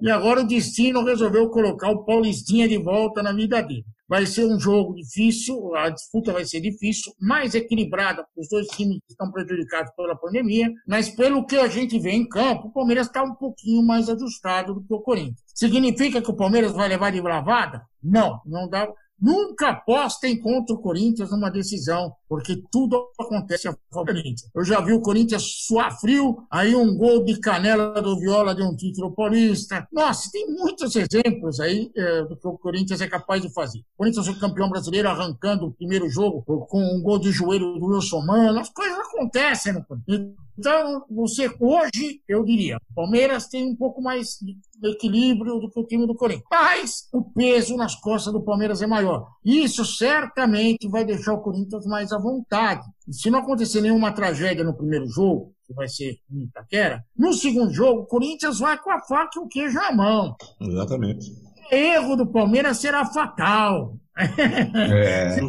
E 0.00 0.10
agora 0.10 0.40
o 0.40 0.46
destino 0.46 1.04
resolveu 1.04 1.48
colocar 1.50 1.90
o 1.90 2.04
Paulistinha 2.04 2.68
de 2.68 2.78
volta 2.78 3.22
na 3.22 3.32
vida 3.32 3.62
dele. 3.62 3.84
Vai 4.08 4.24
ser 4.24 4.46
um 4.46 4.58
jogo 4.58 4.94
difícil, 4.94 5.74
a 5.74 5.90
disputa 5.90 6.32
vai 6.32 6.44
ser 6.44 6.60
difícil, 6.60 7.12
mais 7.20 7.54
equilibrada, 7.54 8.24
porque 8.24 8.40
os 8.40 8.48
dois 8.48 8.66
times 8.68 9.00
estão 9.06 9.30
prejudicados 9.30 9.92
pela 9.94 10.16
pandemia, 10.16 10.72
mas 10.86 11.10
pelo 11.10 11.44
que 11.44 11.56
a 11.56 11.68
gente 11.68 11.98
vê 11.98 12.12
em 12.12 12.26
campo, 12.26 12.68
o 12.68 12.72
Palmeiras 12.72 13.06
está 13.06 13.22
um 13.22 13.34
pouquinho 13.34 13.82
mais 13.82 14.08
ajustado 14.08 14.72
do 14.72 14.82
que 14.82 14.94
o 14.94 15.00
Corinthians. 15.00 15.42
Significa 15.54 16.22
que 16.22 16.30
o 16.30 16.36
Palmeiras 16.36 16.72
vai 16.72 16.88
levar 16.88 17.12
de 17.12 17.20
bravada? 17.20 17.82
Não, 18.02 18.40
não 18.46 18.66
dá. 18.66 18.88
Nunca 19.20 19.70
apostem 19.70 20.38
contra 20.38 20.74
o 20.74 20.78
Corinthians 20.78 21.30
numa 21.30 21.50
decisão, 21.50 22.12
porque 22.28 22.62
tudo 22.70 23.08
acontece 23.20 23.66
a 23.66 23.76
favor 23.92 24.06
do 24.06 24.12
Corinthians. 24.12 24.50
Eu 24.54 24.64
já 24.64 24.80
vi 24.80 24.92
o 24.92 25.00
Corinthians 25.00 25.42
suar 25.66 25.98
frio, 25.98 26.46
aí 26.50 26.74
um 26.74 26.96
gol 26.96 27.24
de 27.24 27.38
canela 27.40 28.00
do 28.00 28.18
Viola 28.18 28.54
de 28.54 28.62
um 28.62 28.76
título 28.76 29.12
paulista. 29.12 29.88
Nossa, 29.92 30.30
tem 30.30 30.46
muitos 30.48 30.94
exemplos 30.94 31.58
aí 31.58 31.90
é, 31.96 32.22
do 32.22 32.36
que 32.36 32.46
o 32.46 32.58
Corinthians 32.58 33.00
é 33.00 33.08
capaz 33.08 33.42
de 33.42 33.52
fazer. 33.52 33.80
O 33.80 33.98
Corinthians 33.98 34.26
foi 34.26 34.36
campeão 34.36 34.68
brasileiro 34.68 35.08
arrancando 35.08 35.66
o 35.66 35.72
primeiro 35.72 36.08
jogo 36.08 36.42
com 36.42 36.80
um 36.80 37.02
gol 37.02 37.18
de 37.18 37.32
joelho 37.32 37.78
do 37.78 37.86
Wilson 37.86 38.20
Mano. 38.20 38.60
As 38.60 38.68
coisas 38.68 38.98
acontecem 38.98 39.72
no 39.72 39.84
Corinthians. 39.84 40.47
Então, 40.58 41.04
você 41.08 41.48
hoje, 41.60 42.20
eu 42.28 42.44
diria, 42.44 42.78
o 42.90 42.94
Palmeiras 42.94 43.46
tem 43.46 43.64
um 43.70 43.76
pouco 43.76 44.02
mais 44.02 44.38
de 44.40 44.56
equilíbrio 44.90 45.60
do 45.60 45.70
que 45.70 45.78
o 45.78 45.86
time 45.86 46.06
do 46.06 46.16
Corinthians. 46.16 46.48
Mas 46.50 47.08
o 47.12 47.22
peso 47.22 47.76
nas 47.76 47.94
costas 47.94 48.32
do 48.32 48.42
Palmeiras 48.42 48.82
é 48.82 48.86
maior. 48.86 49.28
Isso 49.44 49.84
certamente 49.84 50.88
vai 50.88 51.04
deixar 51.04 51.34
o 51.34 51.42
Corinthians 51.42 51.86
mais 51.86 52.10
à 52.12 52.18
vontade. 52.18 52.84
E 53.06 53.14
se 53.14 53.30
não 53.30 53.38
acontecer 53.38 53.80
nenhuma 53.80 54.12
tragédia 54.12 54.64
no 54.64 54.76
primeiro 54.76 55.06
jogo, 55.06 55.54
que 55.64 55.72
vai 55.74 55.86
ser 55.86 56.18
em 56.30 56.44
Itaquera, 56.44 57.04
no 57.16 57.32
segundo 57.32 57.72
jogo, 57.72 58.00
o 58.00 58.06
Corinthians 58.06 58.58
vai 58.58 58.76
com 58.82 58.90
a 58.90 59.00
faca 59.00 59.38
e 59.38 59.40
o 59.40 59.46
queijo 59.46 59.74
na 59.74 59.92
mão. 59.92 60.34
Exatamente. 60.60 61.30
Erro 61.70 62.16
do 62.16 62.26
Palmeiras 62.26 62.78
será 62.78 63.04
fatal. 63.06 63.94
É. 64.16 65.36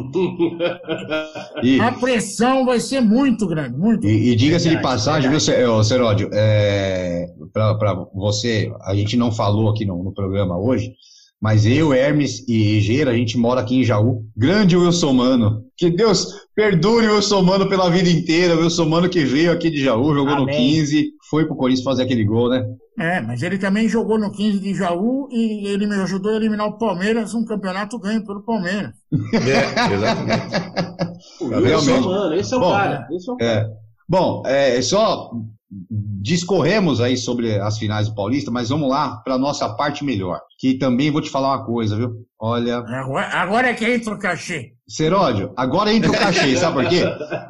E, 1.62 1.80
A 1.80 1.92
pressão 1.92 2.64
vai 2.64 2.80
ser 2.80 3.00
muito 3.00 3.46
grande, 3.46 3.76
muito. 3.76 4.06
e- 4.06 4.30
e 4.30 4.36
diga-se 4.36 4.64
de 4.68 4.74
Verdade, 4.76 4.94
passagem, 4.94 5.30
viu, 5.30 5.40
Cê- 5.40 5.64
ô, 5.66 5.82
Seródio, 5.82 6.30
é, 6.32 7.26
para 7.52 7.94
você, 8.14 8.72
a 8.82 8.94
gente 8.94 9.16
não 9.16 9.30
falou 9.32 9.68
aqui 9.68 9.84
no, 9.84 10.02
no 10.02 10.12
programa 10.12 10.56
hoje, 10.58 10.92
mas 11.40 11.66
eu, 11.66 11.92
Hermes 11.92 12.46
e 12.48 12.80
Gera, 12.80 13.10
a 13.10 13.14
gente 13.14 13.36
mora 13.38 13.60
aqui 13.60 13.76
em 13.80 13.84
Jaú. 13.84 14.22
Grande 14.36 14.76
Wilson 14.76 15.12
Mano. 15.14 15.62
Que 15.76 15.90
Deus 15.90 16.26
perdure 16.54 17.06
o 17.08 17.14
Wilson 17.16 17.42
Mano 17.42 17.66
pela 17.68 17.88
vida 17.90 18.10
inteira. 18.10 18.54
O 18.54 18.60
Wilson 18.60 18.84
Mano 18.86 19.08
que 19.08 19.24
veio 19.24 19.50
aqui 19.50 19.70
de 19.70 19.82
Jaú, 19.82 20.14
jogou 20.14 20.36
no 20.36 20.42
Amém. 20.42 20.56
15, 20.74 21.08
foi 21.30 21.46
pro 21.46 21.56
Corinthians 21.56 21.84
fazer 21.84 22.02
aquele 22.02 22.24
gol, 22.24 22.50
né? 22.50 22.62
É, 23.00 23.18
mas 23.18 23.42
ele 23.42 23.56
também 23.56 23.88
jogou 23.88 24.18
no 24.18 24.30
15 24.30 24.60
de 24.60 24.74
Jaú 24.74 25.26
e 25.32 25.66
ele 25.68 25.86
me 25.86 25.94
ajudou 25.94 26.32
a 26.32 26.36
eliminar 26.36 26.66
o 26.66 26.76
Palmeiras, 26.76 27.32
um 27.32 27.46
campeonato 27.46 27.98
ganho 27.98 28.24
pelo 28.26 28.42
Palmeiras. 28.42 28.92
É, 29.32 29.94
exatamente. 29.94 30.40
Realmente. 31.40 32.06
Mano, 32.06 32.34
esse 32.34 32.52
é 32.52 32.56
o 32.56 32.60
Bom, 32.60 32.70
cara. 32.70 33.08
Esse 33.10 33.30
é 33.30 33.32
o 33.32 33.36
cara. 33.36 33.50
É. 33.50 33.70
Bom, 34.06 34.42
é, 34.44 34.82
só 34.82 35.30
discorremos 36.20 37.00
aí 37.00 37.16
sobre 37.16 37.58
as 37.58 37.78
finais 37.78 38.08
do 38.08 38.14
Paulista, 38.14 38.50
mas 38.50 38.68
vamos 38.68 38.90
lá 38.90 39.16
para 39.24 39.38
nossa 39.38 39.68
parte 39.68 40.04
melhor. 40.04 40.40
Que 40.58 40.74
também 40.74 41.10
vou 41.10 41.22
te 41.22 41.30
falar 41.30 41.56
uma 41.56 41.64
coisa, 41.64 41.96
viu? 41.96 42.26
Olha, 42.38 42.78
Agora, 42.78 43.26
agora 43.28 43.68
é 43.68 43.74
que 43.74 43.84
entra 43.84 44.14
o 44.14 44.18
cachê. 44.18 44.72
Seródio, 44.90 45.52
agora 45.56 45.92
entra 45.92 46.10
o 46.10 46.12
cachê, 46.12 46.56
sabe 46.58 46.82
por 46.82 46.88
quê? 46.88 47.04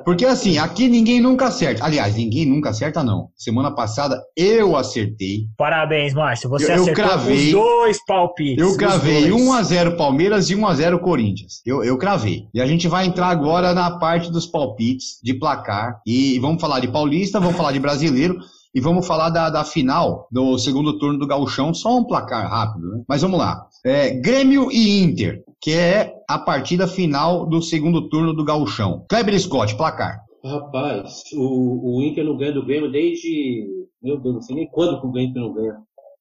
Porque 0.05 0.27
assim, 0.27 0.59
aqui 0.59 0.89
ninguém 0.89 1.21
nunca 1.21 1.47
acerta. 1.47 1.85
Aliás, 1.85 2.15
ninguém 2.15 2.45
nunca 2.45 2.69
acerta, 2.71 3.03
não. 3.03 3.29
Semana 3.35 3.71
passada 3.75 4.21
eu 4.37 4.77
acertei. 4.77 5.47
Parabéns, 5.57 6.13
Márcio. 6.13 6.51
Você 6.51 6.67
Eu- 6.67 6.69
eu 6.77 6.83
acertou 6.83 7.05
cravei- 7.05 7.47
os 7.47 7.53
dois 7.53 8.05
palpites. 8.05 8.63
Eu 8.63 8.77
cravei 8.77 9.29
dois. 9.29 9.43
1x0 9.43 9.97
Palmeiras 9.97 10.51
e 10.51 10.55
1x0 10.55 10.99
Corinthians. 11.01 11.63
Eu, 11.65 11.83
eu 11.83 11.97
cravei. 11.97 12.45
E 12.53 12.61
a 12.61 12.67
gente 12.67 12.87
vai 12.89 13.07
entrar 13.07 13.29
agora 13.29 13.73
na 13.73 13.99
parte 13.99 14.31
dos 14.31 14.47
palpites 14.47 15.19
de 15.23 15.33
placar. 15.35 16.01
E 16.07 16.39
vamos 16.41 16.61
falar 16.61 16.81
de 16.81 16.89
Paulista, 16.89 17.41
vamos 17.41 17.57
falar 17.57 17.73
de 17.73 17.81
brasileiro. 17.81 18.37
E 18.75 18.81
vamos 18.81 19.07
falar 19.07 19.31
da, 19.31 19.51
da 19.51 19.65
final 19.65 20.29
do 20.31 20.57
segundo 20.59 20.99
turno 20.99 21.19
do 21.19 21.27
Gauchão. 21.27 21.75
Só 21.75 21.99
um 21.99 22.05
placar 22.05 22.49
rápido, 22.49 22.89
né? 22.89 23.03
Mas 23.09 23.23
vamos 23.23 23.39
lá. 23.39 23.67
É, 23.85 24.11
Grêmio 24.11 24.71
e 24.71 25.03
Inter, 25.03 25.43
que 25.61 25.73
é 25.73 26.13
a 26.29 26.39
partida 26.39 26.87
final 26.87 27.47
do 27.47 27.61
segundo 27.61 28.09
turno 28.09 28.33
do 28.33 28.45
Gauchão. 28.45 29.05
Kleber 29.09 29.39
Scott, 29.41 29.77
placar. 29.77 30.21
Rapaz, 30.45 31.23
o, 31.35 31.99
o 31.99 32.03
Inter 32.03 32.25
não 32.25 32.37
ganha 32.37 32.53
do 32.53 32.65
Grêmio 32.65 32.91
desde. 32.91 33.67
Meu 34.03 34.19
Deus, 34.19 34.35
não 34.37 34.43
sei 34.43 34.57
nem 34.57 34.71
quando 34.71 35.01
que 35.01 35.07
o 35.07 35.13
Grêmio 35.13 35.35
não 35.35 35.53
ganha. 35.53 35.77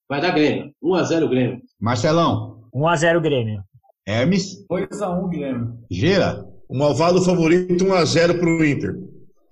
Vai 0.10 0.20
dar 0.20 0.32
Grêmio. 0.32 0.72
1x0 0.84 1.30
Grêmio. 1.30 1.62
Marcelão, 1.80 2.64
1x0 2.74 3.22
Grêmio. 3.22 3.64
Hermes, 4.08 4.66
2x1 4.68 5.30
Guilherme. 5.30 5.68
Gera. 5.91 6.43
O 6.68 6.76
malvado 6.78 7.22
favorito 7.22 7.86
1x0 7.86 8.39
pro 8.39 8.66
Inter. 8.66 8.95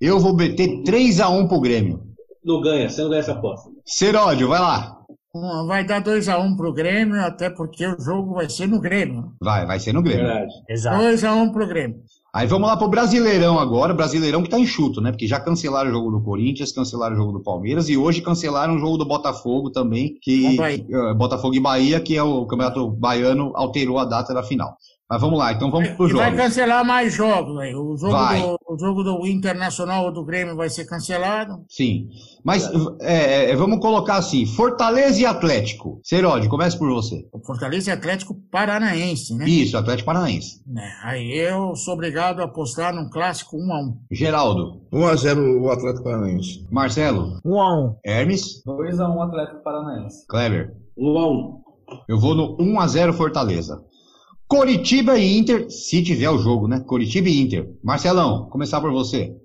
Eu 0.01 0.19
vou 0.19 0.35
meter 0.35 0.81
3x1 0.83 1.47
pro 1.47 1.61
Grêmio. 1.61 2.06
Não 2.47 2.61
ganha, 2.61 2.89
você 2.89 3.01
não 3.01 3.09
ganha 3.09 3.19
essa 3.19 3.33
aposta. 3.33 3.69
Seródio, 3.85 4.47
vai 4.47 4.61
lá. 4.61 4.97
Vai 5.67 5.85
dar 5.85 6.01
2x1 6.01 6.55
pro 6.55 6.71
Grêmio, 6.71 7.21
até 7.21 7.49
porque 7.49 7.85
o 7.85 7.99
jogo 7.99 8.35
vai 8.35 8.49
ser 8.49 8.67
no 8.67 8.79
Grêmio. 8.79 9.33
Vai, 9.41 9.65
vai 9.65 9.77
ser 9.81 9.93
no 9.93 10.01
Grêmio. 10.01 10.25
Verdade. 10.25 10.53
Exato. 10.69 11.03
2x1 11.03 11.51
pro 11.51 11.67
Grêmio. 11.67 11.97
Aí 12.33 12.47
vamos 12.47 12.69
lá 12.69 12.77
pro 12.77 12.87
Brasileirão 12.87 13.59
agora, 13.59 13.93
Brasileirão 13.93 14.43
que 14.43 14.49
tá 14.49 14.57
enxuto, 14.57 15.01
né? 15.01 15.11
Porque 15.11 15.27
já 15.27 15.39
cancelaram 15.39 15.89
o 15.89 15.93
jogo 15.93 16.11
do 16.11 16.21
Corinthians, 16.21 16.71
cancelaram 16.71 17.15
o 17.15 17.17
jogo 17.17 17.31
do 17.33 17.43
Palmeiras 17.43 17.89
e 17.89 17.97
hoje 17.97 18.21
cancelaram 18.21 18.75
o 18.75 18.79
jogo 18.79 18.97
do 18.97 19.05
Botafogo 19.05 19.69
também, 19.69 20.17
que 20.21 20.57
eh, 20.59 21.13
Botafogo 21.15 21.55
e 21.55 21.59
Bahia, 21.59 21.99
que 21.99 22.15
é 22.15 22.23
o 22.23 22.45
Campeonato 22.45 22.89
Baiano, 22.91 23.51
alterou 23.55 23.99
a 23.99 24.05
data 24.05 24.33
da 24.33 24.43
final. 24.43 24.77
Mas 25.09 25.21
vamos 25.21 25.39
lá, 25.39 25.53
então 25.53 25.71
vamos 25.71 25.87
pro 25.91 26.09
E 26.09 26.13
vai 26.13 26.25
jogo. 26.31 26.37
cancelar 26.43 26.83
mais 26.85 27.13
jogos. 27.13 27.57
Aí. 27.59 27.73
O, 27.73 27.95
jogo 27.95 28.11
Vai. 28.11 28.41
do, 28.41 28.57
o 28.67 28.77
jogo 28.77 29.03
do 29.03 29.25
Internacional 29.25 30.03
ou 30.05 30.11
do 30.11 30.25
Grêmio 30.25 30.53
vai 30.57 30.69
ser 30.69 30.83
cancelado. 30.85 31.63
Sim. 31.69 32.09
Mas 32.43 32.69
é, 32.99 33.51
é, 33.51 33.55
vamos 33.55 33.79
colocar 33.79 34.17
assim: 34.17 34.45
Fortaleza 34.45 35.21
e 35.21 35.25
Atlético. 35.25 36.01
Seródio, 36.03 36.49
começa 36.49 36.77
por 36.77 36.89
você. 36.89 37.25
O 37.31 37.39
Fortaleza 37.39 37.89
é 37.91 37.93
Atlético 37.93 38.35
Paranaense, 38.51 39.33
né? 39.33 39.45
Isso, 39.47 39.77
Atlético 39.77 40.07
Paranaense. 40.07 40.61
Né, 40.67 40.91
Aí 41.03 41.31
eu 41.37 41.73
sou 41.77 41.93
obrigado 41.93 42.41
a 42.41 42.45
apostar 42.45 42.93
num 42.93 43.09
clássico 43.09 43.55
1x1. 43.55 43.93
Geraldo, 44.11 44.81
1x0 44.91 45.61
o 45.61 45.69
Atlético 45.71 46.03
Paranaense. 46.03 46.67
Marcelo, 46.69 47.39
1x1. 47.45 47.95
Hermes, 48.05 48.61
2x1 48.67 49.25
Atlético 49.25 49.63
Paranaense. 49.63 50.27
Kleber. 50.27 50.73
1x1. 50.99 51.53
Eu 52.09 52.19
vou 52.19 52.35
no 52.35 52.57
1x0 52.57 53.13
Fortaleza. 53.13 53.81
Coritiba 54.47 55.17
e 55.17 55.37
Inter, 55.37 55.69
se 55.69 56.01
tiver 56.03 56.29
o 56.29 56.37
jogo, 56.37 56.67
né? 56.67 56.79
Coritiba 56.79 57.27
e 57.27 57.41
Inter. 57.41 57.69
Marcelão, 57.83 58.49
começar 58.49 58.79
por 58.79 58.91
você. 58.91 59.35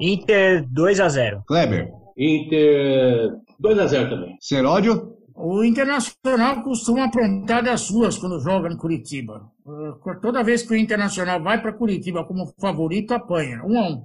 Inter 0.00 0.64
2x0. 0.72 1.42
Kleber, 1.46 1.90
Inter 2.16 3.32
2x0 3.60 4.10
também. 4.10 4.36
Seródio, 4.40 5.14
O 5.34 5.62
Internacional 5.64 6.62
costuma 6.62 7.04
aprontar 7.04 7.62
das 7.62 7.82
suas 7.82 8.16
quando 8.16 8.40
joga 8.40 8.68
em 8.72 8.76
Curitiba. 8.76 9.50
Eh, 9.66 10.14
Toda 10.22 10.42
vez 10.42 10.62
que 10.62 10.72
o 10.72 10.76
Internacional 10.76 11.42
vai 11.42 11.60
para 11.60 11.72
Curitiba 11.74 12.24
como 12.24 12.46
favorito, 12.58 13.12
apanha. 13.12 13.62
1x1. 13.64 14.02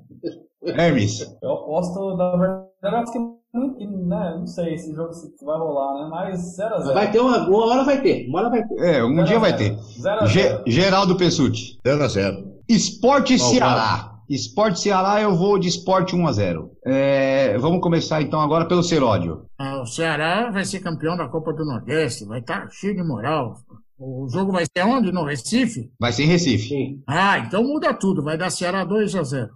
Hermes. 0.77 1.21
Eu 1.41 1.51
aposto, 1.53 2.15
na 2.17 2.31
verdade, 2.35 2.67
eu 2.83 2.89
acho 2.97 3.11
que 3.13 3.19
não, 3.53 4.07
né, 4.07 4.35
não 4.39 4.47
sei 4.47 4.77
se 4.77 4.91
o 4.91 4.95
jogo 4.95 5.13
se 5.13 5.33
vai 5.43 5.57
rolar, 5.57 6.03
né? 6.03 6.09
Mas 6.09 6.57
0x0. 6.57 6.93
Vai 6.93 7.11
ter 7.11 7.19
uma, 7.19 7.47
uma 7.47 7.65
hora 7.65 7.83
vai 7.83 8.01
ter. 8.01 8.27
Uma 8.29 8.39
hora 8.39 8.49
vai 8.49 8.65
ter. 8.67 8.75
É, 8.79 9.03
um 9.03 9.23
dia 9.23 9.39
vai 9.39 9.55
ter. 9.55 9.75
0x0. 9.77 10.27
Ge- 10.27 10.61
Geraldo 10.67 11.15
Pessuti. 11.17 11.77
0x0. 11.85 12.43
Esporte 12.69 13.37
Malvado. 13.37 13.55
Ceará. 13.57 14.11
Esporte 14.29 14.79
Ceará, 14.79 15.21
eu 15.21 15.35
vou 15.35 15.59
de 15.59 15.67
esporte 15.67 16.15
1x0. 16.15 16.69
É, 16.85 17.57
vamos 17.57 17.81
começar 17.81 18.21
então 18.21 18.39
agora 18.39 18.65
pelo 18.65 18.81
Seródio. 18.81 19.45
Ah, 19.59 19.81
O 19.81 19.85
Ceará 19.85 20.49
vai 20.49 20.63
ser 20.63 20.79
campeão 20.79 21.17
da 21.17 21.27
Copa 21.27 21.51
do 21.51 21.65
Nordeste, 21.65 22.23
vai 22.23 22.39
estar 22.39 22.69
cheio 22.71 22.95
de 22.95 23.03
moral. 23.03 23.55
O 24.03 24.27
jogo 24.27 24.51
vai 24.51 24.65
ser 24.65 24.83
onde? 24.83 25.11
No 25.11 25.23
Recife? 25.23 25.91
Vai 25.99 26.11
ser 26.11 26.23
em 26.23 26.27
Recife. 26.27 26.69
Sim. 26.69 27.03
Ah, 27.07 27.37
então 27.37 27.63
muda 27.63 27.93
tudo, 27.93 28.23
vai 28.23 28.35
dar 28.35 28.49
Ceará 28.49 28.83
2 28.83 29.15
a 29.15 29.21
0. 29.21 29.49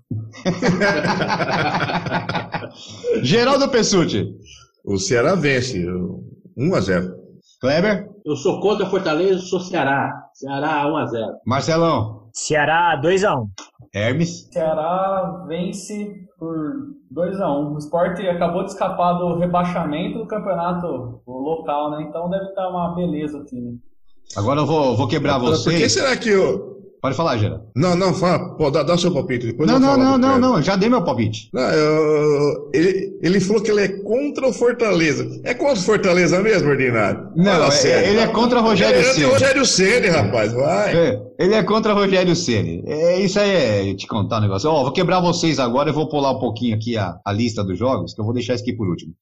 Geraldo 3.24 3.68
Pessuti. 3.70 4.32
O 4.86 5.00
Ceará 5.00 5.34
vence. 5.34 5.84
1x0. 6.56 7.12
Kleber. 7.60 8.08
Eu 8.24 8.36
sou 8.36 8.60
contra 8.60 8.86
Fortaleza, 8.86 9.42
sou 9.42 9.60
Ceará. 9.60 10.14
Ceará 10.36 10.86
1x0. 10.86 11.38
Marcelão. 11.44 12.30
Ceará 12.32 13.02
2x1. 13.04 13.48
Hermes. 13.96 14.48
Ceará 14.52 15.44
vence 15.48 16.24
por 16.38 16.56
2x1. 17.12 17.74
O 17.74 17.78
Sport 17.80 18.20
acabou 18.20 18.64
de 18.64 18.70
escapar 18.70 19.14
do 19.14 19.40
rebaixamento 19.40 20.20
do 20.20 20.28
campeonato 20.28 21.20
local, 21.26 21.90
né? 21.90 22.06
Então 22.08 22.30
deve 22.30 22.46
estar 22.46 22.70
uma 22.70 22.94
beleza 22.94 23.40
o 23.40 23.46
time. 23.46 23.80
Agora 24.36 24.62
eu 24.62 24.66
vou, 24.66 24.96
vou 24.98 25.08
quebrar 25.08 25.40
Por 25.40 25.52
que 25.52 25.58
você. 25.58 25.90
será 25.90 26.16
que 26.18 26.34
o. 26.36 26.76
Pode 27.02 27.16
falar, 27.16 27.38
Geraldo. 27.38 27.66
Não, 27.76 27.96
não, 27.96 28.16
fala. 28.16 28.56
Pô, 28.56 28.72
dá, 28.72 28.82
dá 28.82 28.96
o 28.96 28.98
seu 28.98 29.12
palpite. 29.14 29.46
Depois 29.46 29.68
Não, 29.70 29.76
eu 29.76 29.80
não, 29.80 29.96
não, 29.98 30.18
não, 30.18 30.40
não. 30.40 30.62
Já 30.62 30.76
dei 30.76 30.90
meu 30.90 31.04
palpite. 31.04 31.50
Não, 31.54 31.62
eu- 31.62 32.72
ele, 32.74 33.16
ele 33.22 33.40
falou 33.40 33.62
que 33.62 33.70
ele 33.70 33.82
é 33.82 33.88
contra 34.02 34.48
o 34.48 34.52
Fortaleza. 34.52 35.40
É 35.44 35.54
contra 35.54 35.76
o 35.80 35.84
Fortaleza 35.84 36.42
mesmo, 36.42 36.68
ordinário? 36.68 37.30
Não, 37.36 37.52
Fala 37.52 37.68
é- 37.68 37.72
sério. 37.72 38.10
ele 38.10 38.20
é 38.22 38.28
contra 38.28 38.60
Rogério 38.60 38.98
Ele 39.00 39.08
é 39.08 39.14
Ceni. 39.14 39.26
Rogério 39.28 39.66
Ceni, 39.68 40.08
rapaz. 40.08 40.52
Vai. 40.52 40.98
É, 40.98 41.22
ele 41.38 41.54
é 41.54 41.62
contra 41.62 41.94
Rogério 41.94 42.36
Ceni. 42.36 42.84
É, 42.88 43.20
isso 43.20 43.40
aí 43.40 43.92
é 43.92 43.94
te 43.94 44.08
contar 44.08 44.40
um 44.40 44.42
negócio. 44.42 44.68
Ó, 44.68 44.82
vou 44.82 44.92
quebrar 44.92 45.20
vocês 45.22 45.60
agora, 45.60 45.92
eu 45.92 45.94
vou 45.94 46.10
pular 46.10 46.32
um 46.32 46.40
pouquinho 46.40 46.76
aqui 46.76 46.98
a, 46.98 47.20
a 47.24 47.32
lista 47.32 47.64
dos 47.64 47.78
jogos, 47.78 48.16
que 48.16 48.20
eu 48.22 48.26
vou 48.26 48.34
deixar 48.34 48.56
isso 48.56 48.64
aqui 48.64 48.74
por 48.74 48.88
último. 48.90 49.14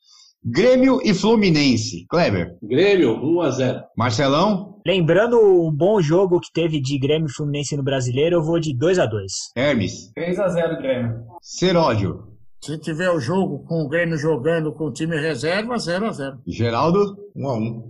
Grêmio 0.46 1.02
e 1.04 1.14
Fluminense. 1.14 2.06
Kleber. 2.10 2.56
Grêmio 2.64 3.18
1x0. 3.22 3.82
Marcelão. 3.98 4.73
Lembrando 4.86 5.38
o 5.40 5.72
bom 5.72 6.02
jogo 6.02 6.42
que 6.42 6.52
teve 6.52 6.82
de 6.82 7.00
Grêmio 7.00 7.28
e 7.30 7.34
Fluminense 7.34 7.78
no 7.78 7.84
Brasileiro, 7.84 8.36
eu 8.36 8.44
vou 8.44 8.60
de 8.60 8.76
2x2. 8.78 9.28
Hermes. 9.56 10.12
3x0 10.18 10.78
Grêmio. 10.78 11.24
Seródio. 11.42 12.34
Se 12.62 12.78
tiver 12.78 13.10
o 13.10 13.20
jogo 13.20 13.66
com 13.66 13.84
o 13.84 13.88
Grêmio 13.88 14.18
jogando 14.18 14.74
com 14.74 14.86
o 14.86 14.92
time 14.92 15.16
reserva, 15.16 15.78
0 15.78 16.06
a 16.06 16.12
0. 16.12 16.38
Geraldo. 16.46 17.16
1x1. 17.36 17.84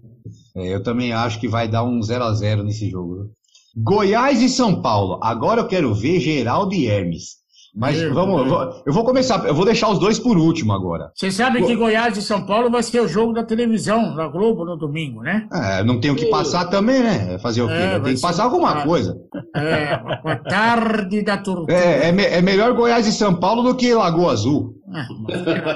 É, 0.55 0.75
eu 0.75 0.83
também 0.83 1.13
acho 1.13 1.39
que 1.39 1.47
vai 1.47 1.67
dar 1.67 1.83
um 1.83 1.99
0x0 1.99 2.63
nesse 2.63 2.89
jogo. 2.89 3.31
Goiás 3.75 4.39
e 4.41 4.47
São 4.47 4.81
Paulo. 4.81 5.19
Agora 5.23 5.61
eu 5.61 5.67
quero 5.67 5.93
ver 5.95 6.19
Geraldo 6.19 6.75
e 6.75 6.87
Hermes. 6.87 7.42
Mas 7.75 7.99
Meu 7.99 8.13
vamos, 8.13 8.37
eu 8.37 8.45
Deus. 8.45 8.55
vou, 8.55 8.83
eu 8.85 8.93
vou 8.93 9.03
começar, 9.03 9.43
eu 9.47 9.55
vou 9.55 9.65
deixar 9.65 9.89
os 9.89 9.97
dois 9.97 10.19
por 10.19 10.37
último 10.37 10.73
agora. 10.73 11.11
Você 11.15 11.31
sabe 11.31 11.65
que 11.65 11.75
Goiás 11.75 12.15
e 12.15 12.21
São 12.21 12.45
Paulo 12.45 12.69
vai 12.69 12.83
ser 12.83 13.01
o 13.01 13.07
jogo 13.07 13.33
da 13.33 13.43
televisão, 13.43 14.15
da 14.15 14.27
Globo, 14.27 14.63
no 14.63 14.77
domingo, 14.77 15.21
né? 15.23 15.47
É, 15.51 15.83
não 15.83 15.99
tenho 15.99 16.15
que 16.15 16.27
passar 16.27 16.65
também, 16.65 17.01
né? 17.01 17.39
Fazer 17.39 17.63
o 17.63 17.67
quê? 17.67 17.73
É, 17.73 17.99
tenho 17.99 18.15
que 18.15 18.21
passar 18.21 18.43
alguma 18.43 18.69
ah. 18.69 18.83
coisa. 18.83 19.17
É, 19.55 19.93
a 19.93 20.35
tarde 20.35 21.23
da 21.23 21.37
tortura. 21.37 21.73
É, 21.73 22.09
é, 22.09 22.11
me- 22.11 22.25
é 22.25 22.41
melhor 22.43 22.73
Goiás 22.73 23.07
e 23.07 23.11
São 23.11 23.33
Paulo 23.33 23.63
do 23.63 23.75
que 23.75 23.91
Lagoa 23.91 24.33
Azul. 24.33 24.75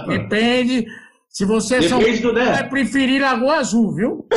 Depende. 0.07 0.85
Se 1.29 1.45
você 1.45 1.75
é 1.77 1.81
São 1.83 1.99
Depende 1.99 2.21
Paulo, 2.21 2.37
né? 2.37 2.51
vai 2.51 2.69
preferir 2.69 3.21
Lagoa 3.21 3.55
Azul, 3.57 3.91
viu? 3.93 4.25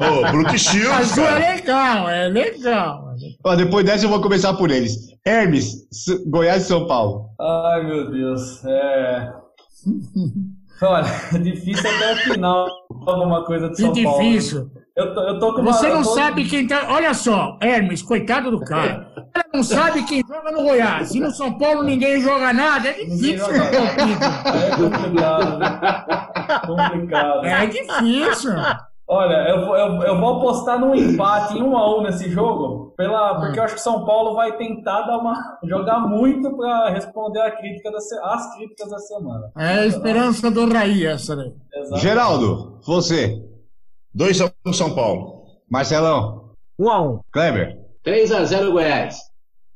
Ô, 0.00 0.32
Brook 0.32 0.58
Shields, 0.58 1.12
Azul 1.12 1.24
cara. 1.24 1.40
é 1.40 1.54
legal, 1.54 2.08
é 2.08 2.28
legal. 2.28 3.03
Ó, 3.44 3.54
depois 3.54 3.84
dessa 3.84 4.04
eu 4.06 4.08
vou 4.10 4.20
começar 4.20 4.54
por 4.54 4.70
eles. 4.70 5.08
Hermes, 5.26 5.86
Goiás 6.26 6.64
e 6.64 6.66
São 6.68 6.86
Paulo. 6.86 7.26
Ai, 7.40 7.84
meu 7.86 8.10
Deus. 8.10 8.64
É. 8.64 9.32
Olha, 10.82 11.06
é 11.34 11.38
difícil 11.38 11.88
até 11.88 12.12
o 12.12 12.16
final 12.34 12.66
alguma 13.06 13.44
coisa 13.44 13.68
de 13.68 13.76
Que 13.76 13.82
São 13.82 13.92
Paulo. 14.02 14.22
difícil. 14.22 14.70
Eu 14.96 15.12
tô, 15.12 15.20
eu 15.22 15.38
tô 15.40 15.54
com 15.54 15.60
uma, 15.60 15.72
Você 15.72 15.88
não 15.88 16.02
tô- 16.04 16.14
sabe 16.14 16.44
quem 16.44 16.66
tá. 16.68 16.86
Olha 16.90 17.12
só, 17.14 17.58
Hermes, 17.60 18.00
coitado 18.00 18.50
do 18.52 18.60
cara. 18.60 19.08
Ele 19.34 19.44
não 19.52 19.62
sabe 19.64 20.04
quem 20.04 20.22
joga 20.26 20.52
no 20.52 20.62
Goiás. 20.62 21.12
E 21.14 21.18
no 21.20 21.32
São 21.32 21.58
Paulo 21.58 21.82
ninguém 21.82 22.20
joga 22.20 22.52
nada. 22.52 22.88
É 22.90 23.04
difícil. 23.04 23.44
É 23.54 24.76
complicado. 24.76 25.58
né? 25.58 25.80
complicado. 26.66 27.44
É 27.44 27.66
difícil. 27.66 28.52
Olha, 29.06 29.48
eu, 29.50 29.66
vou- 29.66 29.76
eu, 29.76 30.02
eu 30.02 30.18
vou 30.20 30.36
apostar 30.38 30.78
num 30.80 30.94
empate 30.94 31.58
em 31.58 31.62
1 31.62 31.76
a 31.76 31.98
1 31.98 32.02
nesse 32.04 32.30
jogo, 32.30 32.94
pela, 32.96 33.38
porque 33.38 33.58
eu 33.58 33.64
acho 33.64 33.74
que 33.74 33.80
São 33.82 34.04
Paulo 34.06 34.34
vai 34.34 34.56
tentar 34.56 35.02
dar 35.02 35.18
uma, 35.18 35.58
jogar 35.64 36.00
muito 36.00 36.56
para 36.56 36.88
responder 36.90 37.40
a 37.40 37.50
crítica 37.50 37.90
da, 37.90 37.98
as 37.98 38.54
críticas 38.56 38.90
da 38.90 38.98
semana. 38.98 39.50
É 39.58 39.80
a 39.80 39.86
esperança 39.86 40.50
do 40.50 40.72
Raí, 40.72 41.04
essa 41.04 41.36
daí. 41.36 41.52
Exato. 41.74 42.00
Geraldo, 42.00 42.80
você. 42.86 43.42
2x1 44.16 44.72
São 44.72 44.94
Paulo. 44.94 45.44
Marcelão, 45.70 46.52
Um 46.78 46.88
a 46.88 47.02
um. 47.02 47.20
Kleber. 47.32 47.76
3x0 48.06 48.70
Goiás. 48.72 49.16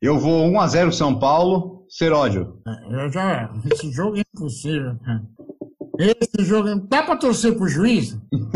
Eu 0.00 0.18
vou 0.18 0.46
1x0 0.48 0.92
São 0.92 1.18
Paulo. 1.18 1.76
Seródio. 1.90 2.60
Eu 2.90 3.10
já, 3.10 3.50
esse 3.72 3.90
jogo 3.90 4.18
é 4.18 4.22
impossível, 4.36 4.94
cara. 5.04 5.22
Esse 5.98 6.44
jogo. 6.44 6.86
Dá 6.88 7.02
pra 7.02 7.16
torcer 7.16 7.54
pro 7.56 7.68
juiz? 7.68 8.16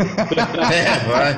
É, 0.72 0.98
vai. 1.06 1.32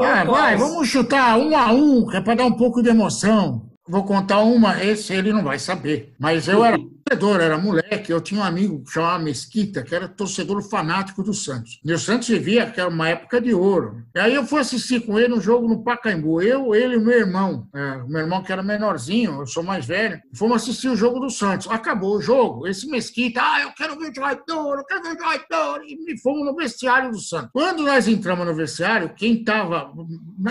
Ah, 0.00 0.24
vai, 0.24 0.56
Klaus. 0.56 0.60
vamos 0.60 0.88
chutar 0.88 1.36
um 1.38 1.56
a 1.56 1.70
um, 1.72 2.06
que 2.06 2.16
é 2.16 2.20
pra 2.20 2.34
dar 2.34 2.46
um 2.46 2.52
pouco 2.52 2.82
de 2.82 2.88
emoção. 2.88 3.66
Vou 3.88 4.04
contar 4.04 4.38
uma, 4.40 4.82
esse 4.82 5.12
ele 5.12 5.32
não 5.32 5.42
vai 5.42 5.58
saber. 5.58 6.14
Mas 6.18 6.48
eu 6.48 6.64
era 6.64 6.78
torcedor, 7.04 7.40
era 7.40 7.58
moleque. 7.58 8.10
Eu 8.10 8.20
tinha 8.20 8.40
um 8.40 8.44
amigo 8.44 8.82
que 8.82 8.92
chamava 8.92 9.22
Mesquita, 9.22 9.82
que 9.82 9.94
era 9.94 10.08
torcedor 10.08 10.62
fanático 10.62 11.22
do 11.22 11.34
Santos. 11.34 11.80
E 11.84 11.92
o 11.92 11.98
Santos 11.98 12.28
vivia, 12.28 12.70
que 12.70 12.80
era 12.80 12.88
uma 12.88 13.08
época 13.08 13.40
de 13.40 13.54
ouro. 13.54 14.02
E 14.14 14.18
aí 14.18 14.34
eu 14.34 14.46
fui 14.46 14.60
assistir 14.60 15.00
com 15.04 15.18
ele 15.18 15.34
um 15.34 15.40
jogo 15.40 15.68
no 15.68 15.82
Pacaembu. 15.82 16.40
Eu, 16.40 16.74
ele 16.74 16.96
e 16.96 17.00
meu 17.00 17.18
irmão. 17.18 17.68
É, 17.74 17.96
meu 18.06 18.20
irmão 18.20 18.42
que 18.42 18.52
era 18.52 18.62
menorzinho, 18.62 19.40
eu 19.40 19.46
sou 19.46 19.62
mais 19.62 19.86
velho. 19.86 20.20
Fomos 20.34 20.62
assistir 20.62 20.88
o 20.88 20.96
jogo 20.96 21.20
do 21.20 21.30
Santos. 21.30 21.68
Acabou 21.68 22.16
o 22.16 22.22
jogo. 22.22 22.66
Esse 22.66 22.86
Mesquita, 22.88 23.40
ah, 23.42 23.62
eu 23.62 23.72
quero 23.72 23.98
ver 23.98 24.10
o 24.10 24.14
jogador, 24.14 24.78
eu 24.78 24.84
quero 24.84 25.02
ver 25.02 25.16
o 25.16 25.18
jogador. 25.18 25.82
E 25.84 26.18
fomos 26.20 26.44
no 26.44 26.54
vestiário 26.54 27.10
do 27.10 27.18
Santos. 27.18 27.50
Quando 27.52 27.82
nós 27.82 28.08
entramos 28.08 28.46
no 28.46 28.54
vestiário, 28.54 29.14
quem 29.14 29.34
estava 29.34 29.92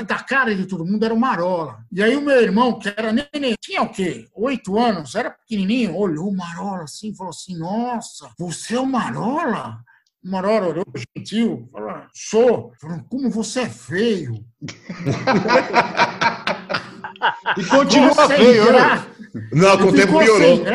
da 0.06 0.20
cara 0.20 0.56
de 0.56 0.66
todo 0.66 0.86
mundo 0.86 1.04
era 1.04 1.14
o 1.14 1.20
Marola. 1.20 1.80
E 1.92 2.02
aí 2.02 2.16
o 2.16 2.22
meu 2.22 2.42
irmão, 2.42 2.80
que 2.80 2.90
era 2.90 3.12
neném, 3.12 3.56
tinha 3.60 3.82
o 3.82 3.90
quê? 3.90 4.28
Oito 4.34 4.78
anos, 4.78 5.16
era 5.16 5.30
pequenininho, 5.30 5.96
olhou 5.96 6.32
Marola 6.42 6.84
assim 6.84 7.10
e 7.12 7.16
falou 7.16 7.30
assim, 7.32 7.58
nossa, 7.58 8.30
você 8.38 8.76
é 8.76 8.80
o 8.80 8.86
Marola? 8.86 9.78
O 10.24 10.30
Marola 10.30 10.68
olhou 10.68 10.86
gentil, 11.18 11.68
falou, 11.72 11.94
sou. 12.14 12.72
Falou, 12.80 13.00
como 13.10 13.30
você 13.30 13.62
é 13.62 13.70
feio. 13.70 14.44
E 17.58 17.64
continua 17.66 18.28
feio, 18.28 18.72
né? 18.74 19.06
Não, 19.54 19.78
com 19.78 19.86
o 19.86 19.94
tempo 19.94 20.18
piorou. 20.18 20.66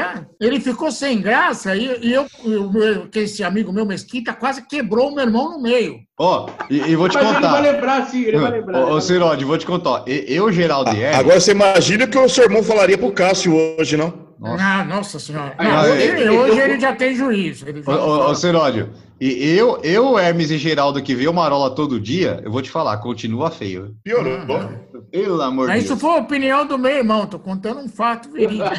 Ele 0.41 0.61
ficou 0.61 0.91
sem 0.93 1.21
graça 1.21 1.75
e, 1.75 2.07
e 2.07 2.12
eu, 2.12 2.27
eu- 2.45 2.73
eu- 2.73 3.09
que 3.09 3.19
esse 3.21 3.43
amigo 3.43 3.73
meu, 3.73 3.85
Mesquita, 3.85 4.33
quase 4.33 4.64
quebrou 4.67 5.11
o 5.11 5.14
meu 5.14 5.25
irmão 5.25 5.51
no 5.51 5.61
meio. 5.61 5.99
Ó, 6.19 6.49
e, 6.71 6.77
e 6.79 6.95
vou 6.97 7.09
te 7.09 7.14
Mas 7.17 7.25
ele 7.25 7.33
vai 7.33 7.43
contar. 7.43 7.61
lembrar, 7.61 8.07
sim, 8.07 8.23
ele 8.23 8.39
vai 8.39 8.51
lembrar. 8.53 8.85
Ô, 8.87 9.01
Seródio, 9.01 9.47
vou 9.49 9.59
te 9.59 9.67
contar. 9.67 10.05
Eu, 10.07 10.53
Geraldo 10.53 10.95
e 10.95 11.03
Hermes. 11.03 11.19
Agora 11.21 11.41
você 11.41 11.51
imagina 11.51 12.05
o 12.05 12.09
que 12.09 12.17
o 12.19 12.29
seu 12.29 12.45
irmão 12.45 12.62
falaria 12.62 12.97
pro 12.97 13.11
Cássio 13.12 13.55
hoje, 13.79 13.97
não? 13.97 14.26
Nossa. 14.39 14.62
Ah, 14.64 14.84
nossa 14.84 15.18
senhora. 15.18 15.55
Ah, 15.57 15.64
Não, 15.64 15.87
ele- 15.97 16.24
é, 16.24 16.30
hoje 16.30 16.59
eu- 16.59 16.64
ele 16.66 16.80
já 16.80 16.95
tem 16.95 17.14
juízo. 17.14 17.66
Ele 17.68 17.82
já 17.82 17.91
Ô, 17.93 18.34
Seródio, 18.34 18.91
e 19.18 19.57
eu, 19.57 19.80
eu, 19.82 20.18
Hermes 20.18 20.51
e 20.51 20.59
Geraldo 20.59 21.03
que 21.03 21.14
vê 21.14 21.26
o 21.26 21.32
Marola 21.32 21.74
todo 21.74 21.99
dia, 21.99 22.41
eu 22.45 22.51
vou 22.53 22.61
te 22.61 22.70
falar, 22.70 22.99
continua 22.99 23.51
feio. 23.51 23.97
Piorou. 24.05 24.70
Pelo 25.11 25.41
amor 25.41 25.70
de 25.70 25.78
isso 25.78 25.89
Deus. 25.89 26.01
foi 26.01 26.11
a 26.11 26.16
opinião 26.20 26.66
do 26.66 26.76
meu 26.78 26.91
irmão, 26.93 27.26
tô 27.26 27.39
contando 27.39 27.80
um 27.80 27.89
fato 27.89 28.30
verídico. 28.30 28.66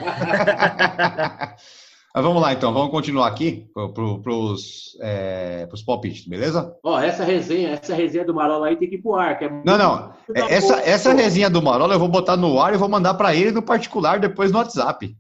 Mas 2.17 2.25
vamos 2.25 2.41
lá 2.41 2.51
então, 2.51 2.73
vamos 2.73 2.89
continuar 2.89 3.27
aqui 3.27 3.67
pro, 3.93 4.17
pros, 4.23 4.97
é, 4.99 5.67
palpites, 5.85 6.27
beleza? 6.27 6.73
Ó, 6.83 6.99
essa 6.99 7.23
resenha, 7.23 7.73
essa 7.79 7.93
resenha 7.93 8.25
do 8.25 8.33
Marola 8.33 8.69
aí 8.69 8.75
tem 8.75 8.89
que 8.89 8.95
ir 8.95 9.01
pro 9.03 9.13
ar. 9.13 9.37
Que 9.37 9.45
é 9.45 9.51
Não, 9.63 9.77
não. 9.77 10.13
é- 10.33 10.55
Essa, 10.55 10.79
essa 10.79 11.13
resenha 11.13 11.47
do 11.47 11.61
Marola 11.61 11.93
eu 11.93 11.99
vou 11.99 12.07
botar 12.07 12.35
no 12.35 12.59
ar 12.59 12.73
e 12.73 12.77
vou 12.77 12.89
mandar 12.89 13.13
pra 13.13 13.35
ele 13.35 13.51
no 13.51 13.61
particular 13.61 14.17
depois 14.19 14.51
no 14.51 14.57
WhatsApp. 14.57 15.15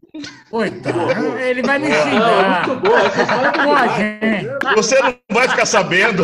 Coitado, 0.49 1.37
ele 1.37 1.61
vai 1.61 1.77
me 1.77 1.87
Não, 1.87 1.95
xingar. 2.03 2.67
muito 2.67 2.81
boa. 2.81 2.99
Essa 2.99 3.21
história 3.21 4.01
é 4.01 4.75
Você 4.75 4.99
não 4.99 5.13
vai 5.31 5.47
ficar 5.47 5.67
sabendo. 5.67 6.23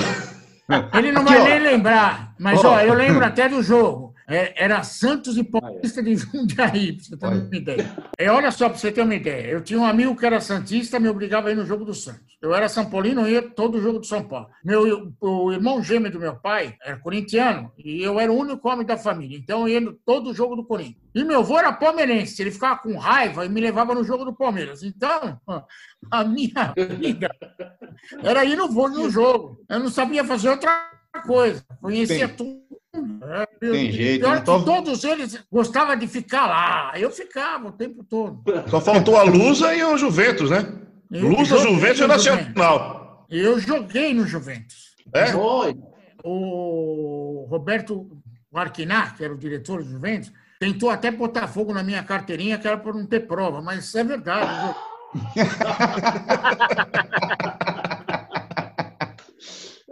ele 0.98 1.12
não 1.12 1.22
Aqui, 1.22 1.34
vai 1.34 1.42
ó. 1.42 1.46
nem 1.46 1.60
lembrar. 1.60 2.34
Mas, 2.40 2.66
Ó. 2.66 2.70
ó, 2.74 2.80
eu 2.80 2.96
lembro 2.96 3.24
até 3.24 3.48
do 3.48 3.62
jogo. 3.62 4.13
É, 4.34 4.64
era 4.64 4.82
Santos 4.82 5.38
e 5.38 5.44
Paulista 5.44 6.02
de 6.02 6.16
Jundiaí, 6.16 6.94
pra 6.94 7.04
você 7.06 7.16
ter 7.16 7.28
uma 7.28 7.56
ideia. 7.56 7.92
É, 8.18 8.32
olha 8.32 8.50
só, 8.50 8.68
pra 8.68 8.80
você 8.80 8.92
ter 8.92 9.04
uma 9.04 9.14
ideia. 9.14 9.52
Eu 9.52 9.62
tinha 9.62 9.80
um 9.80 9.86
amigo 9.86 10.16
que 10.16 10.26
era 10.26 10.42
Santista, 10.42 11.00
me 11.00 11.08
obrigava 11.08 11.50
a 11.50 11.52
ir 11.52 11.56
no 11.56 11.68
jogo 11.68 11.86
do 11.86 11.94
Santos. 11.94 12.34
Eu 12.42 12.52
era 12.52 12.68
São 12.68 12.90
Paulino, 12.90 13.30
ia 13.30 13.44
todo 13.44 13.80
jogo 13.80 14.00
do 14.00 14.08
São 14.08 14.24
Paulo. 14.24 14.48
Meu, 14.66 15.14
o 15.22 15.54
irmão 15.54 15.84
gêmeo 15.84 16.12
do 16.12 16.20
meu 16.20 16.36
pai 16.36 16.76
era 16.84 16.98
corintiano 16.98 17.72
e 17.78 18.02
eu 18.02 18.20
era 18.20 18.32
o 18.32 18.36
único 18.36 18.68
homem 18.68 18.84
da 18.84 18.98
família. 18.98 19.38
Então 19.38 19.62
eu 19.62 19.70
ia 19.70 19.80
no 19.80 19.94
todo 19.94 20.34
jogo 20.34 20.56
do 20.56 20.66
Corinthians. 20.66 20.98
E 21.14 21.24
meu 21.24 21.42
avô 21.42 21.60
era 21.60 21.72
palmeirense, 21.72 22.42
ele 22.42 22.50
ficava 22.50 22.80
com 22.80 22.98
raiva 22.98 23.46
e 23.46 23.50
me 23.50 23.62
levava 23.62 23.94
no 23.94 24.04
jogo 24.04 24.26
do 24.26 24.34
Palmeiras. 24.34 24.82
Então, 24.82 25.40
a 26.10 26.24
minha 26.24 26.74
vida 26.98 27.30
era 28.24 28.44
ir 28.44 28.58
no, 28.58 28.68
no 28.68 29.10
jogo. 29.12 29.64
Eu 29.70 29.80
não 29.80 29.90
sabia 29.90 30.24
fazer 30.26 30.50
outra 30.50 30.90
coisa. 31.28 31.64
Conhecia 31.80 32.28
Tem- 32.28 32.36
tudo. 32.36 32.64
É, 32.96 33.46
tem 33.60 33.92
jeito, 33.92 34.22
Pior 34.22 34.36
não 34.36 34.44
tô- 34.44 34.60
que 34.60 34.66
todos 34.66 35.04
eles 35.04 35.44
gostavam 35.52 35.96
de 35.96 36.08
ficar 36.08 36.46
lá. 36.46 36.92
Eu 36.96 37.10
ficava 37.10 37.70
o 37.70 37.72
tempo 37.72 38.04
todo. 38.04 38.44
Só 38.70 38.80
faltou 38.80 39.18
a 39.18 39.24
Lusa 39.24 39.74
e 39.76 39.84
o 39.84 39.98
Juventus, 39.98 40.52
né? 40.52 40.72
Eu 41.12 41.28
Lusa, 41.28 41.58
Juventus 41.58 42.00
e 42.02 42.08
Nacional. 42.08 43.26
Eu 43.30 43.60
joguei 43.60 44.14
no 44.14 44.28
Juventus. 44.28 44.94
É? 45.14 45.36
Oi. 45.36 45.76
O 46.24 47.48
Roberto 47.50 48.10
Arquinar, 48.54 49.18
que 49.18 49.24
era 49.24 49.34
o 49.34 49.38
diretor 49.38 49.84
do 49.84 49.90
Juventus, 49.90 50.32
tentou 50.60 50.90
até 50.92 51.10
botar 51.10 51.48
fogo 51.48 51.74
na 51.74 51.82
minha 51.84 52.04
carteirinha, 52.04 52.60
que 52.60 52.68
era 52.68 52.78
por 52.78 52.94
não 52.94 53.06
ter 53.08 53.22
prova, 53.22 53.60
mas 53.62 53.94
é 53.96 54.04
verdade. 54.04 54.76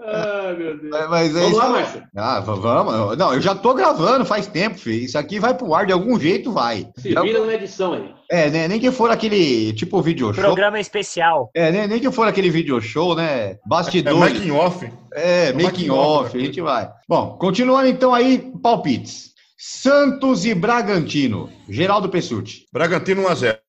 Ai, 0.03 0.55
meu 0.55 0.77
Deus. 0.79 0.89
Mas- 0.91 1.09
Mas 1.09 1.35
é 1.35 1.39
Vamos 1.41 1.57
lá, 1.57 1.69
Márcio. 1.69 2.03
Ah, 2.15 2.39
vamos. 2.39 3.17
Não, 3.17 3.33
eu 3.33 3.41
já 3.41 3.53
tô 3.53 3.73
gravando 3.73 4.25
faz 4.25 4.47
tempo, 4.47 4.77
filho. 4.77 5.05
Isso 5.05 5.17
aqui 5.17 5.39
vai 5.39 5.53
pro 5.53 5.73
ar 5.73 5.85
de 5.85 5.93
algum 5.93 6.19
jeito, 6.19 6.51
vai. 6.51 6.87
Se 6.97 7.09
vira 7.13 7.45
na 7.45 7.53
edição 7.53 7.93
aí. 7.93 8.13
É, 8.29 8.49
né, 8.49 8.67
nem 8.67 8.79
que 8.79 8.89
for 8.91 9.11
aquele 9.11 9.73
tipo 9.73 10.01
video 10.01 10.33
show. 10.33 10.43
Programa 10.43 10.79
especial. 10.79 11.51
É, 11.53 11.71
nem, 11.71 11.87
nem 11.87 11.99
que 11.99 12.09
for 12.11 12.27
aquele 12.27 12.49
video 12.49 12.79
show, 12.81 13.13
né? 13.15 13.51
É 13.51 13.59
Bastidores. 13.67 14.17
making 14.33 14.51
off. 14.51 14.91
É, 15.13 15.49
É 15.49 15.53
making 15.53 15.63
making 15.65 15.89
off, 15.91 16.25
off, 16.27 16.37
a 16.37 16.39
gente 16.41 16.61
vai. 16.61 16.89
Bom, 17.07 17.37
continuando 17.37 17.87
então 17.87 18.13
aí, 18.13 18.51
palpites. 18.61 19.31
Santos 19.57 20.43
e 20.45 20.55
Bragantino. 20.55 21.47
Geraldo 21.69 22.09
Pessuti. 22.09 22.65
Bragantino 22.73 23.21
1x0. 23.23 23.59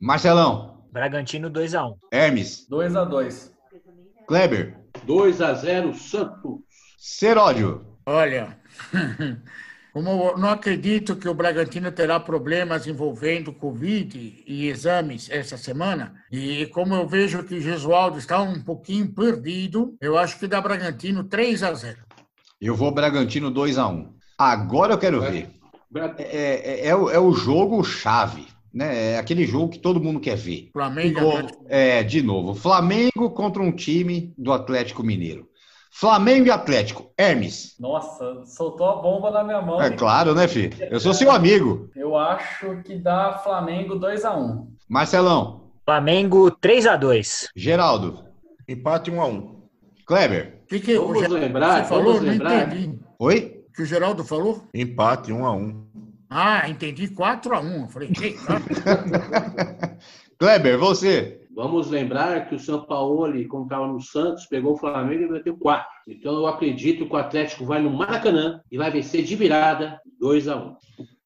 Marcelão. 0.00 0.78
Bragantino 0.90 1.50
2x1. 1.50 1.94
Hermes. 2.10 2.66
2x2. 2.70 3.50
Kleber. 4.26 4.78
2x0 5.06 5.94
Santos. 5.94 6.60
Seródio. 6.98 7.86
Olha, 8.04 8.58
como 9.92 10.10
eu 10.10 10.38
não 10.38 10.50
acredito 10.50 11.16
que 11.16 11.28
o 11.28 11.34
Bragantino 11.34 11.90
terá 11.92 12.18
problemas 12.20 12.86
envolvendo 12.86 13.52
Covid 13.52 14.44
e 14.46 14.68
exames 14.68 15.28
essa 15.30 15.56
semana, 15.56 16.14
e 16.30 16.66
como 16.66 16.94
eu 16.94 17.06
vejo 17.06 17.42
que 17.44 17.54
o 17.56 17.60
Gesualdo 17.60 18.18
está 18.18 18.40
um 18.40 18.62
pouquinho 18.62 19.12
perdido, 19.12 19.96
eu 20.00 20.16
acho 20.18 20.38
que 20.38 20.46
dá 20.46 20.60
Bragantino 20.60 21.24
3 21.24 21.62
a 21.62 21.72
0. 21.74 21.98
Eu 22.60 22.74
vou 22.74 22.90
Bragantino 22.90 23.50
2x1. 23.52 24.08
Agora 24.38 24.94
eu 24.94 24.98
quero 24.98 25.20
ver. 25.20 25.48
Bra- 25.90 26.14
É, 26.18 26.86
é- 26.86 26.88
é 26.88 26.96
o, 26.96 27.10
é 27.10 27.18
o 27.18 27.32
jogo 27.32 27.82
chave. 27.84 28.46
Né? 28.76 29.12
É 29.12 29.18
aquele 29.18 29.46
jogo 29.46 29.70
que 29.70 29.78
todo 29.78 30.00
mundo 30.00 30.20
quer 30.20 30.36
ver. 30.36 30.68
Flamengo. 30.72 31.14
De 31.14 31.20
novo, 31.20 31.48
é, 31.68 32.02
de 32.02 32.22
novo, 32.22 32.54
Flamengo 32.54 33.30
contra 33.30 33.62
um 33.62 33.72
time 33.72 34.34
do 34.36 34.52
Atlético 34.52 35.02
Mineiro. 35.02 35.48
Flamengo 35.90 36.46
e 36.46 36.50
Atlético. 36.50 37.10
Hermes. 37.16 37.74
Nossa, 37.80 38.44
soltou 38.44 38.86
a 38.86 38.96
bomba 38.96 39.30
na 39.30 39.42
minha 39.42 39.62
mão. 39.62 39.80
É 39.80 39.88
claro, 39.90 40.34
né, 40.34 40.46
filho? 40.46 40.76
Eu 40.90 41.00
sou 41.00 41.14
seu 41.14 41.30
amigo. 41.30 41.88
Eu 41.96 42.14
acho 42.18 42.82
que 42.84 42.96
dá 42.96 43.38
Flamengo 43.42 43.98
2x1. 43.98 44.66
Marcelão. 44.86 45.70
Flamengo 45.86 46.50
3x2. 46.50 47.46
Geraldo. 47.56 48.24
Empate 48.68 49.10
1 49.10 49.20
a 49.22 49.26
1 49.26 49.56
Kleber. 50.06 50.62
Que 50.68 50.80
que 50.80 50.98
Vamos 50.98 51.12
o 51.12 51.20
Geraldo- 51.20 51.36
lembrar, 51.38 51.82
você 51.84 51.88
falou? 51.88 52.14
vamos 52.14 52.20
lembrar. 52.28 52.68
Oi? 53.18 53.62
O 53.68 53.72
que 53.72 53.82
o 53.82 53.86
Geraldo 53.86 54.24
falou? 54.24 54.64
Empate 54.74 55.32
1 55.32 55.46
a 55.46 55.52
1 55.52 55.85
Ah, 56.28 56.68
entendi 56.68 57.08
4x1. 57.08 57.82
Eu 57.82 57.88
falei, 57.88 58.08
que 58.08 58.32
cara? 58.44 59.98
Kleber, 60.38 60.78
você. 60.78 61.40
Vamos 61.54 61.88
lembrar 61.88 62.48
que 62.48 62.54
o 62.54 62.58
São 62.58 62.84
Paulo, 62.84 63.32
como 63.48 63.64
estava 63.64 63.86
no 63.86 64.00
Santos, 64.00 64.44
pegou 64.44 64.74
o 64.74 64.76
Flamengo 64.76 65.22
e 65.22 65.30
meteu 65.30 65.56
4. 65.56 65.88
Então 66.08 66.34
eu 66.34 66.46
acredito 66.46 67.06
que 67.06 67.14
o 67.14 67.16
Atlético 67.16 67.64
vai 67.64 67.80
no 67.80 67.90
Maracanã 67.90 68.60
e 68.70 68.76
vai 68.76 68.90
vencer 68.90 69.24
de 69.24 69.34
virada 69.34 69.98
2 70.20 70.48
a 70.48 70.56
1 70.56 70.76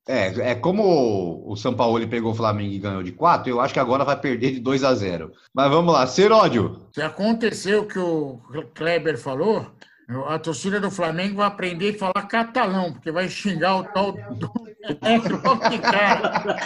É, 0.07 0.51
é 0.53 0.55
como 0.55 1.43
o 1.45 1.57
São 1.57 1.75
Paulo 1.75 2.07
pegou 2.07 2.31
o 2.31 2.35
Flamengo 2.37 2.73
e 2.73 2.79
ganhou 2.79 3.03
de 3.03 3.11
4, 3.11 3.51
eu 3.51 3.61
acho 3.61 3.75
que 3.75 3.81
agora 3.81 4.05
vai 4.05 4.21
perder 4.21 4.53
de 4.53 4.61
2 4.61 4.85
a 4.85 4.95
0. 4.95 5.33
Mas 5.53 5.69
vamos 5.69 5.93
lá, 5.93 6.07
Seródio. 6.07 6.81
Se 6.93 7.03
aconteceu 7.03 7.83
o 7.83 7.87
que 7.87 7.99
o 7.99 8.41
Kleber 8.73 9.19
falou, 9.19 9.67
a 10.29 10.39
torcida 10.39 10.79
do 10.79 10.93
Flamengo 10.93 11.37
vai 11.37 11.49
aprender 11.49 11.97
a 11.97 11.99
falar 11.99 12.29
catalão, 12.29 12.93
porque 12.93 13.11
vai 13.11 13.29
xingar 13.29 13.79
o 13.79 13.85
tal 13.85 14.13
do 14.13 14.70
Neto 15.03 15.41
logo 15.45 15.69
de 15.69 15.79
cara. 15.79 16.57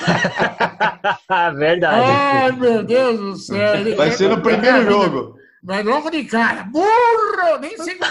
Verdade. 1.57 2.11
Ai, 2.11 2.53
meu 2.53 2.85
Deus 2.85 3.19
do 3.19 3.37
céu. 3.37 3.97
Vai 3.97 4.11
ser 4.13 4.29
no 4.29 4.41
primeiro 4.41 4.85
jogo. 4.91 5.44
Vai 5.65 5.83
logo 5.83 6.11
de 6.11 6.25
cara. 6.25 6.65
Burro! 6.65 7.59
Nem 7.61 7.77
sei. 7.79 7.97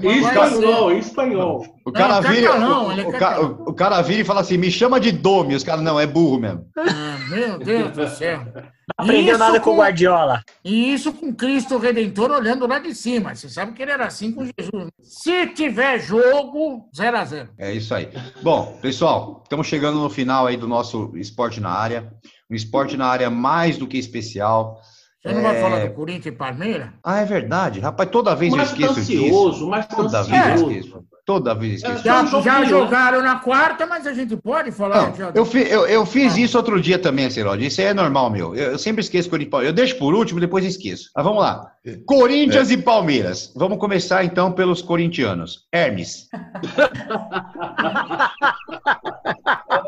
Ser. 0.00 0.08
espanhol, 0.08 0.92
espanhol. 0.92 1.66
O 1.84 1.92
cara, 1.92 2.20
Não, 2.20 2.30
vira, 2.30 2.46
catalão, 2.48 2.86
o, 2.86 2.92
ele 2.92 3.00
é 3.02 3.06
o 3.06 3.12
ca- 3.12 3.40
o 3.40 3.74
cara 3.74 4.00
vira 4.02 4.22
e 4.22 4.24
fala 4.24 4.40
assim: 4.40 4.56
me 4.56 4.70
chama 4.70 4.98
de 4.98 5.12
Dome. 5.12 5.54
Os 5.54 5.62
caras, 5.62 5.82
não, 5.84 6.00
é 6.00 6.06
burro 6.06 6.38
mesmo. 6.40 6.64
Ah, 6.76 7.18
meu 7.28 7.58
Deus 7.58 7.92
do 7.92 8.08
céu. 8.08 8.40
Não 8.98 9.04
aprendeu 9.06 9.30
Isso 9.34 9.38
nada 9.38 9.60
com 9.60 9.70
o 9.70 9.76
Guardiola. 9.76 10.42
E 10.64 10.92
isso 10.92 11.12
com 11.12 11.32
Cristo 11.32 11.78
Redentor 11.78 12.30
olhando 12.32 12.66
lá 12.66 12.80
de 12.80 12.92
cima. 12.92 13.34
Você 13.34 13.48
sabe 13.48 13.72
que 13.72 13.80
ele 13.80 13.92
era 13.92 14.04
assim 14.04 14.32
com 14.32 14.44
Jesus. 14.44 14.90
Se 15.00 15.46
tiver 15.46 16.00
jogo, 16.00 16.88
0 16.94 17.16
a 17.16 17.24
0 17.24 17.48
É 17.56 17.72
isso 17.72 17.94
aí. 17.94 18.08
Bom, 18.42 18.76
pessoal, 18.82 19.40
estamos 19.44 19.68
chegando 19.68 20.00
no 20.00 20.10
final 20.10 20.46
aí 20.48 20.56
do 20.56 20.66
nosso 20.66 21.12
esporte 21.14 21.60
na 21.60 21.70
área. 21.70 22.12
Um 22.50 22.54
esporte 22.54 22.96
na 22.96 23.06
área 23.06 23.30
mais 23.30 23.78
do 23.78 23.86
que 23.86 23.96
especial. 23.96 24.80
Você 25.22 25.34
não 25.34 25.42
vai 25.42 25.56
É. 25.56 25.60
falar 25.60 25.86
do 25.86 25.92
Corinthians 25.94 26.26
e 26.26 26.32
Palmeiras? 26.32 26.88
Ah, 27.04 27.18
é 27.20 27.24
verdade. 27.26 27.78
Rapaz, 27.78 28.08
toda 28.10 28.34
vez 28.34 28.50
eu 28.52 28.56
Mais 28.56 28.70
esqueço 28.70 29.00
ansioso, 29.00 29.50
disso. 29.52 29.68
mais 29.68 29.86
Toda 29.86 30.22
vez 30.22 30.42
eu 30.46 30.52
ansioso. 30.54 30.70
esqueço. 30.72 31.04
Toda 31.26 31.54
vez 31.54 31.82
eu 31.82 31.90
esqueço. 31.94 32.04
Já, 32.04 32.40
já 32.40 32.64
jogaram 32.64 33.20
na 33.22 33.36
quarta, 33.38 33.86
mas 33.86 34.06
a 34.06 34.14
gente 34.14 34.34
pode 34.38 34.72
falar. 34.72 35.12
Não, 35.18 35.30
eu, 35.34 35.44
fi- 35.44 35.68
eu- 35.70 35.86
eu 35.86 36.06
fiz 36.06 36.36
isso 36.38 36.56
outro 36.56 36.80
dia 36.80 36.98
também, 36.98 37.28
Cerode. 37.30 37.66
Isso 37.66 37.80
aí 37.82 37.88
é 37.88 37.94
normal, 37.94 38.30
meu. 38.30 38.54
Eu, 38.56 38.72
eu 38.72 38.78
sempre 38.78 39.02
esqueço 39.02 39.28
Corinthians. 39.28 39.62
Eu 39.64 39.72
deixo 39.74 39.98
por 39.98 40.14
último, 40.14 40.40
depois 40.40 40.64
esqueço. 40.64 41.10
Mas 41.14 41.22
vamos 41.24 41.40
lá. 41.42 41.70
Corinthians 42.06 42.70
e 42.70 42.78
Palmeiras. 42.78 43.52
Vamos 43.54 43.76
começar 43.78 44.24
então 44.24 44.50
pelos 44.52 44.80
corintianos. 44.80 45.66
Hermes. 45.70 46.28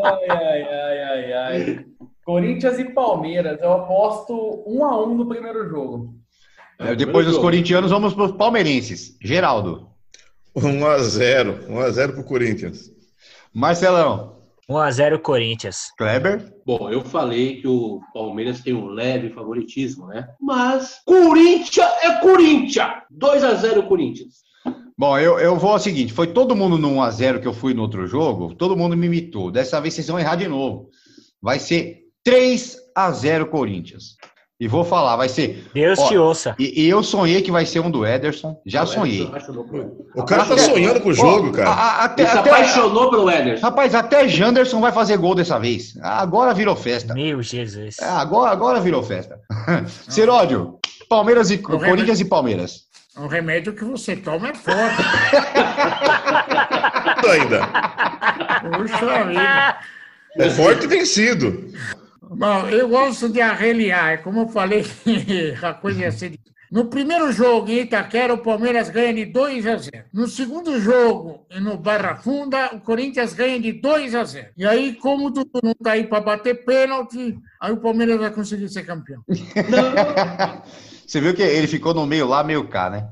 Ai, 0.04 0.28
ai, 0.28 0.62
ai, 0.68 1.02
ai, 1.02 1.32
ai. 1.32 1.84
Corinthians 2.24 2.78
e 2.78 2.84
Palmeiras, 2.84 3.60
eu 3.60 3.72
aposto 3.72 4.64
1x1 4.66 5.14
no 5.16 5.28
primeiro 5.28 5.68
jogo. 5.68 6.14
É, 6.78 6.94
depois 6.94 7.26
dos 7.26 7.38
corintianos, 7.38 7.90
vamos 7.90 8.14
para 8.14 8.24
os 8.24 8.32
palmeirenses. 8.32 9.16
Geraldo. 9.20 9.88
1 10.54 10.86
a 10.86 10.98
0 10.98 11.66
1 11.68 11.80
a 11.80 11.90
0 11.90 12.12
pro 12.14 12.24
Corinthians. 12.24 12.90
Marcelão. 13.52 14.42
1x0 14.68 15.18
Corinthians. 15.20 15.92
Kleber. 15.98 16.52
Bom, 16.64 16.88
eu 16.90 17.02
falei 17.04 17.60
que 17.60 17.68
o 17.68 18.00
Palmeiras 18.14 18.60
tem 18.60 18.72
um 18.72 18.86
leve 18.86 19.30
favoritismo, 19.30 20.06
né? 20.06 20.28
Mas 20.40 21.00
Corinthians 21.04 21.90
é 22.02 22.20
Corinthians! 22.20 22.92
2 23.10 23.44
a 23.44 23.54
0 23.54 23.82
Corinthians. 23.84 24.42
Bom, 24.96 25.18
eu, 25.18 25.38
eu 25.38 25.56
vou 25.56 25.72
ao 25.72 25.78
seguinte: 25.78 26.12
foi 26.12 26.28
todo 26.28 26.56
mundo 26.56 26.78
no 26.78 26.96
1x0 26.96 27.40
que 27.40 27.48
eu 27.48 27.52
fui 27.52 27.74
no 27.74 27.82
outro 27.82 28.06
jogo, 28.06 28.54
todo 28.54 28.76
mundo 28.76 28.96
me 28.96 29.06
imitou. 29.06 29.50
Dessa 29.50 29.80
vez 29.80 29.94
vocês 29.94 30.06
vão 30.06 30.18
errar 30.18 30.36
de 30.36 30.48
novo. 30.48 30.88
Vai 31.40 31.58
ser 31.58 32.01
3x0 32.26 33.46
Corinthians. 33.46 34.16
E 34.60 34.68
vou 34.68 34.84
falar, 34.84 35.16
vai 35.16 35.28
ser. 35.28 35.66
Deus 35.74 35.98
Ó, 35.98 36.06
te 36.06 36.16
ouça. 36.16 36.54
E, 36.56 36.84
e 36.84 36.88
eu 36.88 37.02
sonhei 37.02 37.42
que 37.42 37.50
vai 37.50 37.66
ser 37.66 37.80
um 37.80 37.90
do 37.90 38.06
Ederson. 38.06 38.60
Já 38.64 38.84
O 38.84 38.86
sonhei. 38.86 39.22
Ederson 39.24 39.66
ele. 39.72 39.88
O 40.14 40.22
cara 40.24 40.44
tá 40.44 40.56
sonhando 40.56 41.00
com 41.00 41.08
o 41.08 41.12
jogo, 41.14 41.48
A- 41.48 41.52
cara. 41.52 41.70
a- 41.70 42.04
até, 42.04 42.22
Ele 42.22 42.30
se 42.30 42.38
até- 42.38 42.50
apaixonou 42.50 43.10
pelo 43.10 43.28
Ederson. 43.28 43.66
rapaz, 43.66 43.92
até 43.92 44.28
Janderson 44.28 44.80
vai 44.80 44.92
fazer 44.92 45.16
gol 45.16 45.34
dessa 45.34 45.58
vez. 45.58 45.94
Agora 46.00 46.54
virou 46.54 46.76
festa. 46.76 47.12
Meu 47.12 47.42
Jesus. 47.42 47.96
É, 48.00 48.04
agora, 48.04 48.52
agora 48.52 48.80
virou 48.80 49.02
festa. 49.02 49.36
Seródio, 50.08 50.78
Palmeiras 51.08 51.50
e 51.50 51.58
Corinthians 51.58 52.20
e 52.20 52.24
Palmeiras. 52.24 52.82
O 53.16 53.26
remédio 53.26 53.74
que 53.74 53.84
você 53.84 54.14
toma 54.14 54.50
é 54.50 54.54
forte. 54.54 55.02
Ainda. 57.30 57.66
Puxa 58.78 59.24
vida. 59.24 59.76
É 60.38 60.50
forte 60.50 60.84
e 60.84 60.86
vencido. 60.86 61.66
Bom, 62.30 62.68
eu 62.68 62.88
gosto 62.88 63.28
de 63.28 63.40
arreliar. 63.40 64.22
Como 64.22 64.40
eu 64.40 64.48
falei, 64.48 64.84
a 65.62 65.74
coisa 65.74 66.02
ia 66.02 66.12
ser. 66.12 66.38
No 66.70 66.86
primeiro 66.86 67.30
jogo 67.30 67.70
em 67.70 67.80
Itaquera, 67.80 68.32
o 68.32 68.38
Palmeiras 68.38 68.88
ganha 68.88 69.12
de 69.12 69.26
2 69.26 69.66
a 69.66 69.76
0. 69.76 70.04
No 70.10 70.26
segundo 70.26 70.80
jogo, 70.80 71.46
no 71.60 71.76
Barra 71.76 72.16
Funda, 72.16 72.74
o 72.74 72.80
Corinthians 72.80 73.34
ganha 73.34 73.60
de 73.60 73.72
2 73.72 74.14
a 74.14 74.24
0. 74.24 74.48
E 74.56 74.64
aí, 74.64 74.94
como 74.94 75.26
o 75.26 75.30
Dudu 75.30 75.60
não 75.62 75.74
tá 75.74 75.92
aí 75.92 76.06
para 76.06 76.22
bater 76.22 76.64
pênalti, 76.64 77.38
aí 77.60 77.72
o 77.72 77.76
Palmeiras 77.76 78.18
vai 78.18 78.30
conseguir 78.30 78.70
ser 78.70 78.84
campeão. 78.84 79.22
Você 81.06 81.20
viu 81.20 81.34
que 81.34 81.42
ele 81.42 81.66
ficou 81.66 81.92
no 81.92 82.06
meio 82.06 82.26
lá, 82.26 82.42
meio 82.42 82.66
cá, 82.66 82.88
né? 82.88 83.06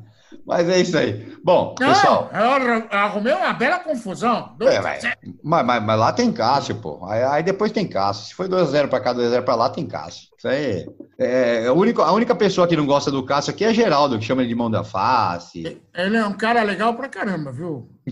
Mas 0.47 0.69
é 0.69 0.81
isso 0.81 0.97
aí. 0.97 1.33
Bom, 1.43 1.75
Não, 1.81 1.89
pessoal. 1.89 2.31
eu 2.33 2.41
arru- 2.51 2.87
arrumei 2.91 3.33
uma 3.33 3.53
bela 3.53 3.79
confusão. 3.81 4.55
É, 4.61 4.81
mas, 4.81 5.03
mas, 5.43 5.67
mas- 5.67 5.83
mas 5.85 5.99
lá 5.99 6.13
tem 6.13 6.33
Cássio, 6.33 6.75
pô. 6.77 7.05
Aí, 7.07 7.23
aí 7.23 7.43
depois 7.43 7.73
tem 7.73 7.87
Cássio. 7.87 8.27
Se 8.29 8.35
foi 8.35 8.49
2x0 8.49 8.89
pra 8.89 9.01
cá, 9.01 9.13
2x0 9.15 9.43
pra 9.43 9.55
lá, 9.55 9.69
tem 9.71 9.87
Cássio. 9.87 10.29
Isso 10.39 10.49
aí. 10.49 10.87
É, 11.19 11.67
a, 11.67 11.73
única, 11.73 12.03
a 12.03 12.13
única 12.13 12.35
pessoa 12.35 12.67
que 12.67 12.77
não 12.77 12.87
gosta 12.87 13.11
do 13.11 13.23
Cássio 13.25 13.53
aqui 13.53 13.65
é 13.65 13.75
Geraldo, 13.75 14.19
que 14.19 14.25
chama 14.25 14.43
ele 14.43 14.49
de 14.49 14.55
mão 14.55 14.71
da 14.71 14.83
face. 14.85 15.81
Ele 15.95 16.17
é 16.17 16.25
um 16.25 16.33
cara 16.33 16.63
legal 16.63 16.95
pra 16.95 17.09
caramba, 17.09 17.53
viu? 17.53 17.89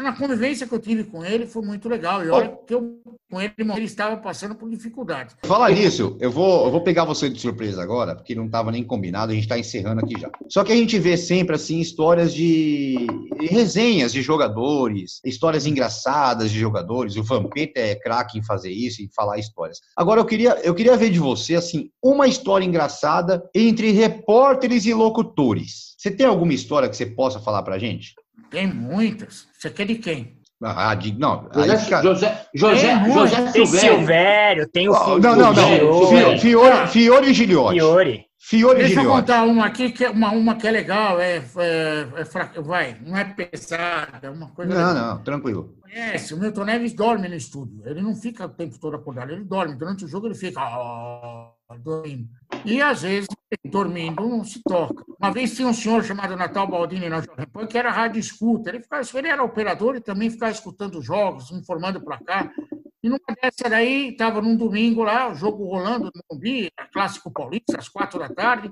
Na 0.00 0.14
convivência 0.14 0.66
que 0.66 0.74
eu 0.74 0.78
tive 0.78 1.04
com 1.04 1.24
ele 1.24 1.46
foi 1.46 1.62
muito 1.62 1.88
legal. 1.88 2.24
E 2.24 2.28
olha 2.28 2.56
que 2.66 2.74
eu 2.74 3.00
com 3.32 3.40
ele, 3.40 3.54
ele 3.58 3.86
estava 3.86 4.18
passando 4.18 4.54
por 4.54 4.68
dificuldades. 4.68 5.34
Falar 5.44 5.70
nisso, 5.70 6.18
eu 6.20 6.30
vou, 6.30 6.66
eu 6.66 6.70
vou 6.70 6.82
pegar 6.82 7.06
você 7.06 7.30
de 7.30 7.40
surpresa 7.40 7.82
agora, 7.82 8.14
porque 8.14 8.34
não 8.34 8.44
estava 8.44 8.70
nem 8.70 8.84
combinado, 8.84 9.32
a 9.32 9.34
gente 9.34 9.44
está 9.44 9.58
encerrando 9.58 10.02
aqui 10.02 10.20
já. 10.20 10.30
Só 10.50 10.62
que 10.62 10.70
a 10.70 10.76
gente 10.76 10.98
vê 10.98 11.16
sempre, 11.16 11.56
assim, 11.56 11.80
histórias 11.80 12.34
de 12.34 13.06
resenhas 13.40 14.12
de 14.12 14.20
jogadores, 14.20 15.22
histórias 15.24 15.64
engraçadas 15.64 16.50
de 16.50 16.60
jogadores. 16.60 17.16
O 17.16 17.22
Vampeta 17.22 17.80
é 17.80 17.94
craque 17.94 18.38
em 18.38 18.44
fazer 18.44 18.70
isso, 18.70 19.00
em 19.00 19.08
falar 19.08 19.38
histórias. 19.38 19.80
Agora, 19.96 20.20
eu 20.20 20.26
queria, 20.26 20.60
eu 20.62 20.74
queria 20.74 20.96
ver 20.98 21.08
de 21.08 21.18
você, 21.18 21.54
assim, 21.54 21.88
uma 22.02 22.28
história 22.28 22.66
engraçada 22.66 23.42
entre 23.54 23.92
repórteres 23.92 24.84
e 24.84 24.92
locutores. 24.92 25.94
Você 25.96 26.10
tem 26.10 26.26
alguma 26.26 26.52
história 26.52 26.86
que 26.86 26.96
você 26.96 27.06
possa 27.06 27.40
falar 27.40 27.62
pra 27.62 27.78
gente? 27.78 28.12
Tem 28.50 28.66
muitas. 28.66 29.46
Você 29.62 29.70
quer 29.70 29.86
de 29.86 29.94
quem? 29.94 30.38
Ah, 30.60 30.92
de, 30.96 31.16
não, 31.16 31.48
aí 31.54 31.68
José, 31.68 31.78
fica... 31.78 32.02
José, 32.02 32.46
José, 32.52 32.86
É. 32.88 33.10
José 33.12 33.36
Tem 33.36 33.52
Silvério. 33.66 33.78
Silvério, 33.98 34.68
tem 34.68 34.88
o 34.88 34.92
Oh, 34.92 35.18
não, 35.20 35.36
não, 35.36 35.52
não. 35.52 36.08
Fiore. 36.08 36.32
Fi- 36.32 36.38
Fiore, 36.40 36.86
Fiore 36.88 37.30
e 37.30 37.34
Giliotti. 37.34 37.78
Fiore. 37.78 38.24
Fiore 38.40 38.78
Deixa 38.80 39.02
eu 39.02 39.08
contar 39.08 39.44
uma 39.44 39.66
aqui, 39.66 39.92
que 39.92 40.04
é 40.04 40.10
uma, 40.10 40.30
uma 40.32 40.56
que 40.56 40.66
é 40.66 40.70
legal, 40.72 41.20
é, 41.20 41.36
é, 41.36 42.06
é 42.16 42.24
fra- 42.24 42.50
vai, 42.58 42.96
não 43.06 43.16
é 43.16 43.24
pesada, 43.24 44.18
é 44.26 44.30
uma 44.30 44.48
coisa 44.48 44.74
Não, 44.74 44.88
legal. 44.88 44.94
não, 45.16 45.22
tranquilo. 45.22 45.76
Conhece, 45.80 46.34
o 46.34 46.38
Milton 46.40 46.64
Neves 46.64 46.92
dorme 46.92 47.28
no 47.28 47.36
estúdio. 47.36 47.80
Ele 47.86 48.02
não 48.02 48.16
fica 48.16 48.46
o 48.46 48.48
tempo 48.48 48.76
todo 48.80 48.96
acordado, 48.96 49.30
ele 49.30 49.44
dorme. 49.44 49.76
Durante 49.76 50.04
o 50.04 50.08
jogo 50.08 50.26
ele 50.26 50.34
fica 50.34 50.60
dormindo. 51.78 52.28
E 52.64 52.80
às 52.80 53.02
vezes, 53.02 53.28
dormindo, 53.64 54.28
não 54.28 54.44
se 54.44 54.62
toca. 54.62 55.04
Uma 55.18 55.30
vez 55.32 55.54
tinha 55.54 55.68
um 55.68 55.74
senhor 55.74 56.04
chamado 56.04 56.36
Natal 56.36 56.66
Baldini 56.66 57.08
na 57.08 57.20
Jovem 57.20 57.46
Pan, 57.46 57.66
que 57.66 57.78
era 57.78 57.90
rádio 57.90 58.20
escuta. 58.20 58.70
Ele, 58.70 58.80
ficava, 58.80 59.02
ele 59.14 59.28
era 59.28 59.42
operador 59.42 59.96
e 59.96 60.00
também 60.00 60.30
ficava 60.30 60.52
escutando 60.52 60.98
os 60.98 61.04
jogos, 61.04 61.50
informando 61.50 62.00
para 62.00 62.18
cá. 62.18 62.52
E 63.02 63.08
numa 63.08 63.18
dessa 63.42 63.68
daí, 63.68 64.10
estava 64.10 64.40
num 64.40 64.56
domingo 64.56 65.02
lá, 65.02 65.28
o 65.28 65.34
jogo 65.34 65.64
rolando 65.64 66.04
no 66.04 66.22
Morumbi, 66.30 66.70
clássico 66.92 67.32
paulista, 67.32 67.76
às 67.76 67.88
quatro 67.88 68.20
da 68.20 68.28
tarde. 68.28 68.70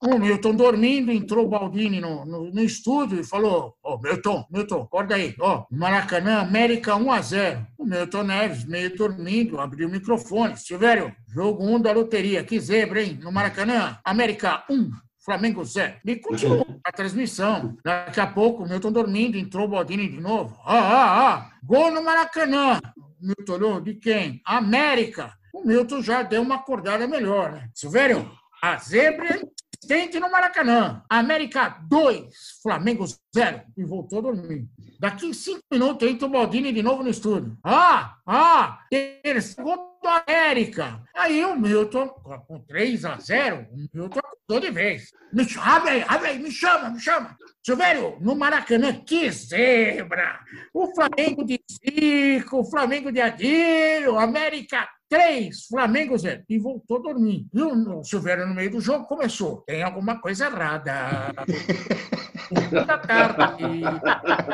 O 0.00 0.18
Milton 0.18 0.54
dormindo, 0.54 1.10
entrou 1.10 1.46
o 1.46 1.48
Baldini 1.48 2.00
no, 2.00 2.24
no, 2.24 2.50
no 2.52 2.62
estúdio 2.62 3.20
e 3.20 3.24
falou: 3.24 3.76
Ô, 3.82 3.94
oh, 3.94 3.98
Milton, 3.98 4.46
Milton, 4.50 4.82
acorda 4.82 5.16
aí. 5.16 5.34
Ó, 5.40 5.58
oh, 5.58 5.74
Maracanã, 5.74 6.42
América 6.42 6.94
1 6.94 7.12
a 7.12 7.20
0 7.20 7.66
O 7.76 7.84
Milton 7.84 8.22
Neves, 8.22 8.64
meio 8.64 8.96
dormindo, 8.96 9.60
abriu 9.60 9.88
o 9.88 9.90
microfone. 9.90 10.56
Silvério, 10.56 11.12
jogo 11.28 11.64
1 11.64 11.80
da 11.80 11.92
loteria. 11.92 12.44
Que 12.44 12.60
zebra, 12.60 13.02
hein? 13.02 13.18
No 13.20 13.32
Maracanã, 13.32 13.98
América 14.04 14.64
1. 14.70 14.90
Flamengo 15.24 15.64
0. 15.64 15.94
E 16.04 16.16
continuou 16.16 16.66
a 16.84 16.90
transmissão. 16.90 17.76
Daqui 17.84 18.20
a 18.20 18.26
pouco, 18.26 18.64
o 18.64 18.68
Milton 18.68 18.90
dormindo, 18.90 19.38
entrou 19.38 19.66
o 19.66 19.68
Baldini 19.68 20.08
de 20.08 20.20
novo. 20.20 20.58
Ah, 20.64 20.78
ah, 20.78 21.28
ah. 21.28 21.50
Gol 21.62 21.92
no 21.92 22.02
Maracanã. 22.02 22.80
Milton 23.22 23.52
olhou, 23.52 23.80
de 23.80 23.94
quem? 23.94 24.40
América. 24.44 25.32
O 25.52 25.66
Milton 25.66 26.02
já 26.02 26.22
deu 26.22 26.42
uma 26.42 26.56
acordada 26.56 27.06
melhor, 27.06 27.52
né? 27.52 27.68
Silvério, 27.74 28.30
a 28.62 28.76
zebra 28.78 29.40
Tente 29.86 30.20
no 30.20 30.30
Maracanã. 30.30 31.02
América 31.10 31.68
2, 31.88 32.60
Flamengo 32.62 33.04
0. 33.34 33.62
E 33.76 33.84
voltou 33.84 34.20
a 34.20 34.22
dormir. 34.22 34.68
Daqui 35.00 35.34
cinco 35.34 35.62
minutos 35.72 36.08
entra 36.08 36.26
o 36.26 36.30
Baldini 36.30 36.72
de 36.72 36.82
novo 36.82 37.02
no 37.02 37.10
estúdio. 37.10 37.58
Ah, 37.64 38.16
ah, 38.24 38.78
terceiro 38.88 39.68
gol 39.68 39.98
do 40.00 40.08
América. 40.08 41.02
Aí 41.14 41.44
o 41.44 41.56
Milton, 41.56 42.08
com 42.46 42.60
3 42.60 43.04
a 43.04 43.18
0, 43.18 43.66
o 43.72 43.88
Milton 43.92 44.20
de 44.60 44.70
vez. 44.70 45.10
Me 45.32 45.48
chama, 45.48 45.76
abre 45.76 45.90
aí, 45.90 46.04
abre 46.06 46.28
aí, 46.28 46.38
me 46.38 46.50
chama, 46.50 46.90
me 46.90 47.00
chama. 47.00 47.36
Silvério, 47.64 48.18
no 48.20 48.34
Maracanã, 48.34 48.92
que 48.92 49.30
zebra! 49.30 50.40
O 50.74 50.94
Flamengo 50.94 51.44
de 51.44 51.60
Zico, 51.70 52.60
o 52.60 52.70
Flamengo 52.70 53.10
de 53.10 53.20
Adílio, 53.20 54.18
América 54.18 54.88
Três, 55.12 55.66
Flamengo 55.66 56.16
zero. 56.16 56.42
E 56.48 56.58
voltou 56.58 56.96
a 56.96 57.02
dormir. 57.02 57.46
E 57.52 57.60
o 57.60 58.02
Silvério, 58.02 58.46
no 58.46 58.54
meio 58.54 58.70
do 58.70 58.80
jogo, 58.80 59.04
começou. 59.04 59.60
Tem 59.66 59.82
alguma 59.82 60.18
coisa 60.18 60.46
errada. 60.46 61.34
da 62.86 62.96
tarde. 62.96 63.82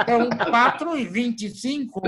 Então, 0.00 0.28
4 0.50 0.98
e 0.98 1.04
25. 1.06 2.00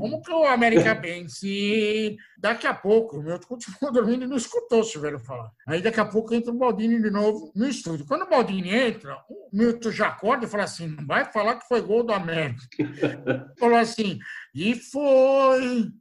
Como 0.00 0.20
que 0.20 0.32
o 0.32 0.44
América 0.46 0.94
vence? 0.94 2.16
Daqui 2.42 2.66
a 2.66 2.74
pouco, 2.74 3.18
o 3.18 3.22
meu 3.22 3.38
continuou 3.38 3.92
dormindo 3.94 4.24
e 4.24 4.26
não 4.26 4.36
escutou 4.36 4.80
o 4.80 4.84
Silvério 4.84 5.20
falar. 5.20 5.52
Aí 5.64 5.80
daqui 5.80 6.00
a 6.00 6.04
pouco 6.04 6.34
entra 6.34 6.50
o 6.50 6.58
Baldini 6.58 7.00
de 7.00 7.08
novo 7.08 7.52
no 7.54 7.68
estúdio. 7.68 8.04
Quando 8.04 8.22
o 8.22 8.28
Baldini 8.28 8.74
entra, 8.74 9.16
o 9.30 9.48
Milton 9.52 9.92
já 9.92 10.08
acorda 10.08 10.44
e 10.44 10.48
fala 10.48 10.64
assim: 10.64 10.88
não 10.88 11.06
vai 11.06 11.24
falar 11.24 11.54
que 11.54 11.68
foi 11.68 11.80
gol 11.80 12.02
do 12.02 12.12
América. 12.12 12.60
Falou 13.60 13.78
assim, 13.78 14.18
e 14.52 14.74
foi. 14.74 15.92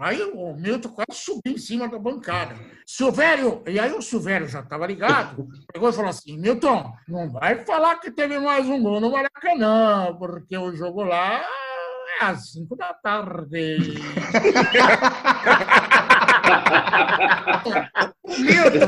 Aí 0.00 0.22
o 0.22 0.54
Milton 0.54 0.90
quase 0.90 1.18
subiu 1.18 1.54
em 1.54 1.58
cima 1.58 1.88
da 1.88 1.98
bancada. 1.98 2.54
Silvério, 2.86 3.62
e 3.66 3.80
aí 3.80 3.92
o 3.92 4.02
Silvério 4.02 4.48
já 4.48 4.60
estava 4.60 4.86
ligado, 4.86 5.48
pegou 5.72 5.88
e 5.88 5.92
falou 5.94 6.10
assim: 6.10 6.36
Milton, 6.36 6.92
não 7.08 7.30
vai 7.30 7.64
falar 7.64 7.96
que 8.00 8.10
teve 8.10 8.38
mais 8.38 8.68
um 8.68 8.82
gol 8.82 9.00
no 9.00 9.12
Maracanã, 9.12 10.14
porque 10.18 10.58
o 10.58 10.76
jogo 10.76 11.02
lá 11.02 11.42
às 12.20 12.52
5 12.52 12.76
da 12.76 12.92
tarde. 12.92 13.78
o 18.22 18.28
Milton, 18.38 18.86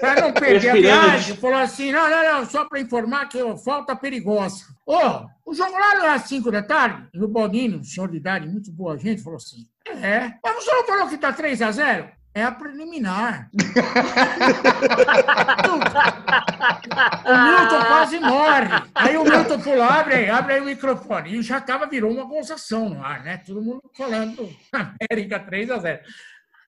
para 0.00 0.20
não 0.22 0.32
perder 0.32 0.70
a 0.70 0.72
viagem, 0.72 1.36
falou 1.36 1.58
assim: 1.58 1.92
não, 1.92 2.08
não, 2.08 2.38
não, 2.38 2.46
só 2.46 2.64
para 2.64 2.80
informar 2.80 3.28
que 3.28 3.38
falta 3.58 3.94
perigosa. 3.94 4.64
Ô, 4.86 4.96
oh, 4.96 5.50
o 5.50 5.54
jogo 5.54 5.72
lá 5.72 5.94
não 5.96 6.06
é 6.06 6.14
às 6.14 6.22
5 6.22 6.50
da 6.50 6.62
tarde? 6.62 7.06
E 7.12 7.22
o 7.22 7.28
Baldini, 7.28 7.76
um 7.76 7.84
senhor 7.84 8.10
de 8.10 8.16
idade, 8.16 8.48
muito 8.48 8.72
boa 8.72 8.96
gente, 8.96 9.22
falou 9.22 9.36
assim: 9.36 9.66
é, 9.86 10.32
mas 10.42 10.64
você 10.64 10.72
não 10.72 10.86
falou 10.86 11.08
que 11.08 11.16
está 11.16 11.32
3 11.32 11.60
a 11.60 11.70
0 11.70 12.19
é 12.34 12.42
a 12.44 12.52
preliminar. 12.52 13.50
o 17.24 17.32
Milton 17.44 17.84
quase 17.86 18.20
morre. 18.20 18.68
Aí 18.94 19.16
o 19.16 19.24
Milton 19.24 19.58
falou: 19.58 19.82
abre 19.82 20.14
aí, 20.14 20.30
abre 20.30 20.54
aí 20.54 20.60
o 20.60 20.64
microfone. 20.64 21.36
E 21.36 21.42
já 21.42 21.60
tava, 21.60 21.86
virou 21.86 22.12
uma 22.12 22.24
gozação 22.24 22.88
no 22.88 23.04
ar, 23.04 23.24
né? 23.24 23.38
Todo 23.38 23.60
mundo 23.62 23.82
falando 23.96 24.48
América 24.72 25.40
3 25.40 25.70
a 25.70 25.78
0. 25.78 26.00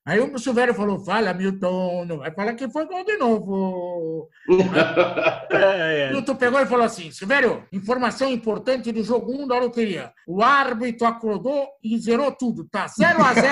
Aí 0.05 0.19
o 0.19 0.37
Silvério 0.37 0.73
falou: 0.73 0.99
fala, 0.99 1.33
Milton, 1.33 2.03
não 2.05 2.17
vai 2.17 2.29
falar 2.31 2.53
que 2.55 2.67
foi 2.69 2.85
gol 2.85 3.05
de 3.05 3.15
novo. 3.15 4.27
é, 5.49 6.09
é. 6.09 6.11
Milton 6.11 6.35
pegou 6.35 6.59
e 6.59 6.65
falou 6.65 6.85
assim: 6.85 7.09
Silvério, 7.09 7.63
informação 7.71 8.29
importante 8.29 8.91
do 8.91 9.01
jogo 9.01 9.31
1 9.31 9.47
da 9.47 9.57
loteria. 9.57 10.11
O 10.27 10.43
árbitro 10.43 11.07
acordou 11.07 11.67
e 11.81 11.97
zerou 11.97 12.33
tudo, 12.33 12.65
tá 12.65 12.85
0 12.87 13.23
a 13.23 13.33
0 13.33 13.43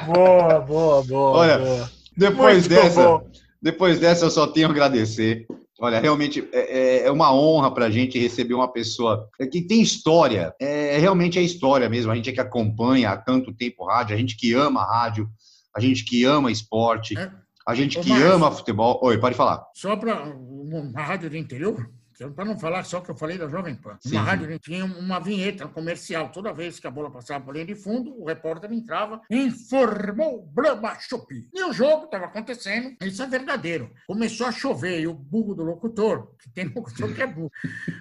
Boa, 0.06 0.60
boa, 0.60 1.02
boa. 1.02 1.38
Olha, 1.38 1.58
boa. 1.58 1.90
depois 2.16 2.68
Muito 2.68 2.82
dessa, 2.82 3.02
bom. 3.02 3.26
depois 3.60 3.98
dessa 3.98 4.26
eu 4.26 4.30
só 4.30 4.46
tenho 4.46 4.68
a 4.68 4.70
agradecer. 4.70 5.46
Olha, 5.84 6.00
realmente 6.00 6.48
é, 6.50 7.02
é, 7.02 7.06
é 7.06 7.10
uma 7.10 7.30
honra 7.34 7.70
para 7.70 7.84
a 7.84 7.90
gente 7.90 8.18
receber 8.18 8.54
uma 8.54 8.72
pessoa 8.72 9.28
que 9.52 9.60
tem 9.60 9.82
história. 9.82 10.54
É, 10.58 10.96
realmente 10.96 11.38
é 11.38 11.42
história 11.42 11.90
mesmo. 11.90 12.10
A 12.10 12.16
gente 12.16 12.30
é 12.30 12.32
que 12.32 12.40
acompanha 12.40 13.10
há 13.10 13.16
tanto 13.18 13.52
tempo 13.52 13.84
rádio, 13.84 14.16
a 14.16 14.18
gente 14.18 14.34
que 14.34 14.54
ama 14.54 14.82
rádio, 14.82 15.28
a 15.76 15.80
gente 15.80 16.02
que 16.04 16.24
ama 16.24 16.50
esporte, 16.50 17.18
é. 17.18 17.30
a 17.68 17.74
gente 17.74 18.00
que 18.00 18.12
ama 18.12 18.50
futebol. 18.50 18.98
Oi, 19.02 19.18
pode 19.18 19.34
falar. 19.34 19.62
Só 19.74 19.94
para 19.94 20.24
uma 20.24 21.02
rádio 21.02 21.28
do 21.28 21.36
interior, 21.36 21.86
para 22.34 22.44
não 22.44 22.58
falar 22.58 22.84
só 22.84 23.00
que 23.00 23.10
eu 23.10 23.16
falei 23.16 23.38
da 23.38 23.48
Jovem 23.48 23.74
Pan. 23.74 23.96
Sim, 24.00 24.16
uma 24.16 24.22
rádio 24.22 24.58
tinha 24.58 24.84
uma 24.84 25.18
vinheta 25.18 25.66
comercial. 25.66 26.30
Toda 26.30 26.52
vez 26.52 26.78
que 26.78 26.86
a 26.86 26.90
bola 26.90 27.10
passava 27.10 27.44
por 27.44 27.54
linha 27.54 27.66
de 27.66 27.74
fundo, 27.74 28.14
o 28.20 28.26
repórter 28.26 28.72
entrava 28.72 29.20
e 29.30 29.36
informou 29.36 30.46
Brahma 30.46 30.96
Chupi. 31.00 31.48
E 31.52 31.64
o 31.64 31.72
jogo 31.72 32.04
estava 32.04 32.26
acontecendo. 32.26 32.96
Isso 33.02 33.22
é 33.22 33.26
verdadeiro. 33.26 33.90
Começou 34.06 34.46
a 34.46 34.52
chover 34.52 35.00
e 35.00 35.06
o 35.06 35.14
burro 35.14 35.54
do 35.54 35.64
locutor, 35.64 36.34
que 36.38 36.50
tem 36.50 36.66
locutor 36.74 37.14
que 37.14 37.22
é 37.22 37.26
burro, 37.26 37.50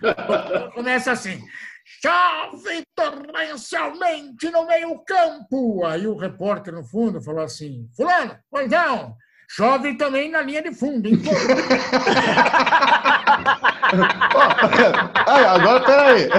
começa 0.76 1.12
assim. 1.12 1.42
Chove 1.86 2.86
torrencialmente 2.96 4.50
no 4.50 4.66
meio-campo. 4.66 5.86
Aí 5.86 6.08
o 6.08 6.16
repórter 6.16 6.74
no 6.74 6.84
fundo 6.84 7.22
falou 7.22 7.44
assim: 7.44 7.90
Fulano, 7.96 8.38
pois 8.50 8.70
não, 8.70 9.18
chove 9.50 9.98
também 9.98 10.32
na 10.32 10.42
linha 10.42 10.62
de 10.62 10.74
fundo. 10.74 11.10
agora, 15.50 15.80
peraí. 15.82 16.30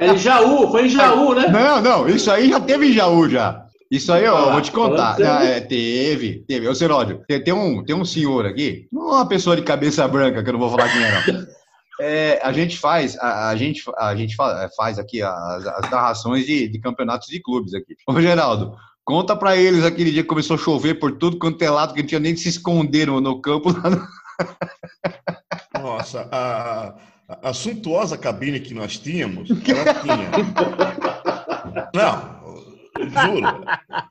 É 0.00 0.08
em 0.08 0.18
Jaú, 0.18 0.70
foi 0.70 0.86
em 0.86 0.88
Jaú, 0.88 1.34
né? 1.34 1.48
Não, 1.48 1.80
não, 1.80 2.08
isso 2.08 2.30
aí 2.30 2.48
já 2.48 2.60
teve 2.60 2.88
em 2.88 2.92
Jaú 2.92 3.28
já. 3.28 3.66
Isso 3.92 4.10
aí, 4.10 4.26
ó, 4.26 4.48
ah, 4.48 4.52
vou 4.52 4.60
te 4.62 4.72
contar. 4.72 5.16
Ah, 5.20 5.44
é, 5.44 5.60
teve, 5.60 6.44
teve. 6.48 6.66
Ô, 6.66 6.74
Seródio, 6.74 7.22
tem, 7.28 7.44
tem, 7.44 7.52
um, 7.52 7.84
tem 7.84 7.94
um 7.94 8.06
senhor 8.06 8.46
aqui, 8.46 8.88
não 8.90 9.10
é 9.10 9.14
uma 9.16 9.28
pessoa 9.28 9.54
de 9.54 9.60
cabeça 9.60 10.08
branca, 10.08 10.42
que 10.42 10.48
eu 10.48 10.54
não 10.54 10.60
vou 10.60 10.70
falar 10.70 10.88
quem 10.90 11.02
é, 11.02 11.12
não. 11.32 11.46
É, 12.00 12.40
a 12.42 12.52
gente 12.52 12.78
faz, 12.78 13.16
a, 13.18 13.50
a, 13.50 13.56
gente, 13.56 13.84
a 13.98 14.16
gente 14.16 14.34
faz 14.34 14.98
aqui 14.98 15.22
as, 15.22 15.66
as 15.66 15.90
narrações 15.90 16.44
de, 16.46 16.66
de, 16.66 16.80
campeonatos 16.80 17.28
de 17.28 17.40
clubes 17.40 17.74
aqui. 17.74 17.94
Ô, 18.08 18.20
Geraldo, 18.20 18.74
conta 19.04 19.36
para 19.36 19.56
eles 19.56 19.84
aquele 19.84 20.10
dia 20.10 20.22
que 20.22 20.28
começou 20.28 20.56
a 20.56 20.58
chover 20.58 20.94
por 20.94 21.12
tudo 21.18 21.38
quanto 21.38 21.62
é 21.62 21.70
lado, 21.70 21.94
que 21.94 22.00
não 22.00 22.08
tinha 22.08 22.18
nem 22.18 22.34
de 22.34 22.40
se 22.40 22.48
esconder 22.48 23.06
no, 23.06 23.20
no 23.20 23.40
campo 23.40 23.70
lá 23.70 23.88
no... 23.90 24.08
Nossa, 25.82 26.28
a, 26.30 26.94
a 27.42 27.52
suntuosa 27.52 28.16
cabine 28.16 28.60
que 28.60 28.74
nós 28.74 28.98
tínhamos, 28.98 29.50
ela 29.68 29.94
tinha. 29.94 30.30
Não, 31.94 32.42
juro. 33.08 33.64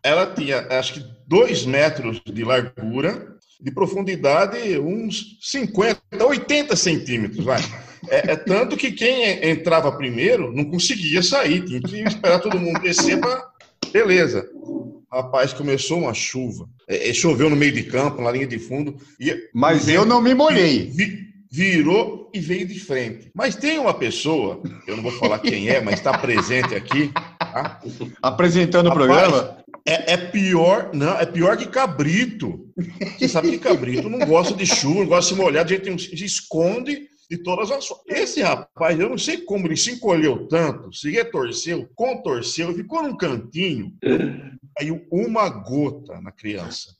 Ela 0.04 0.28
tinha, 0.28 0.68
acho 0.78 0.94
que, 0.96 1.06
dois 1.28 1.66
metros 1.66 2.22
de 2.26 2.44
largura, 2.44 3.36
de 3.60 3.72
profundidade, 3.72 4.78
uns 4.80 5.38
50, 5.42 6.02
80 6.20 6.76
centímetros, 6.76 7.46
vai. 7.46 7.62
É, 8.10 8.32
é, 8.32 8.36
tanto 8.36 8.76
que 8.76 8.92
quem 8.92 9.48
entrava 9.48 9.92
primeiro 9.92 10.52
não 10.52 10.66
conseguia 10.66 11.22
sair, 11.22 11.64
tinha 11.64 11.82
que 11.82 12.02
esperar 12.02 12.40
todo 12.40 12.60
mundo 12.60 12.80
descer 12.82 13.20
para. 13.20 13.52
Beleza. 13.92 14.48
Rapaz, 15.12 15.52
começou 15.52 16.00
uma 16.00 16.14
chuva. 16.14 16.68
É, 16.88 17.10
é, 17.10 17.14
choveu 17.14 17.50
no 17.50 17.56
meio 17.56 17.74
de 17.74 17.84
campo, 17.84 18.22
na 18.22 18.32
linha 18.32 18.48
de 18.48 18.58
fundo. 18.58 18.96
E, 19.20 19.50
Mas 19.54 19.88
eu 19.90 20.06
não 20.06 20.22
me 20.22 20.34
molhei. 20.34 20.90
Vi, 20.90 21.31
virou 21.52 22.32
e 22.34 22.40
veio 22.40 22.66
de 22.66 22.80
frente. 22.80 23.30
Mas 23.36 23.56
tem 23.56 23.78
uma 23.78 23.94
pessoa, 23.94 24.62
eu 24.88 24.96
não 24.96 25.04
vou 25.04 25.12
falar 25.12 25.40
quem 25.40 25.68
é, 25.68 25.82
mas 25.82 25.96
está 25.96 26.18
presente 26.18 26.74
aqui. 26.74 27.12
Tá? 27.38 27.82
Apresentando 28.22 28.88
Rapaz, 28.88 29.06
o 29.06 29.08
programa? 29.08 29.58
É, 29.86 30.14
é, 30.14 30.18
pior, 30.18 30.92
não, 30.94 31.20
é 31.20 31.26
pior 31.26 31.58
que 31.58 31.68
cabrito. 31.68 32.72
Você 33.18 33.28
sabe 33.28 33.52
que 33.52 33.60
cabrito 33.60 34.10
não 34.10 34.20
gosta 34.20 34.54
de 34.54 34.66
chuva, 34.66 35.02
não 35.02 35.08
gosta 35.08 35.34
de 35.34 35.38
se 35.38 35.44
molhar, 35.44 35.66
a 35.66 35.68
gente 35.68 36.18
se 36.18 36.26
esconde 36.26 37.10
de 37.30 37.38
todas 37.38 37.70
as 37.70 37.86
formas. 37.86 38.06
Esse 38.08 38.42
rapaz, 38.42 38.98
eu 38.98 39.10
não 39.10 39.18
sei 39.18 39.40
como 39.40 39.68
ele 39.68 39.76
se 39.76 39.92
encolheu 39.92 40.48
tanto, 40.48 40.94
se 40.94 41.12
retorceu, 41.12 41.90
contorceu, 41.96 42.74
ficou 42.74 43.04
num 43.04 43.18
cantinho, 43.18 43.92
caiu 44.78 45.06
uma 45.12 45.50
gota 45.50 46.22
na 46.22 46.32
criança. 46.32 46.96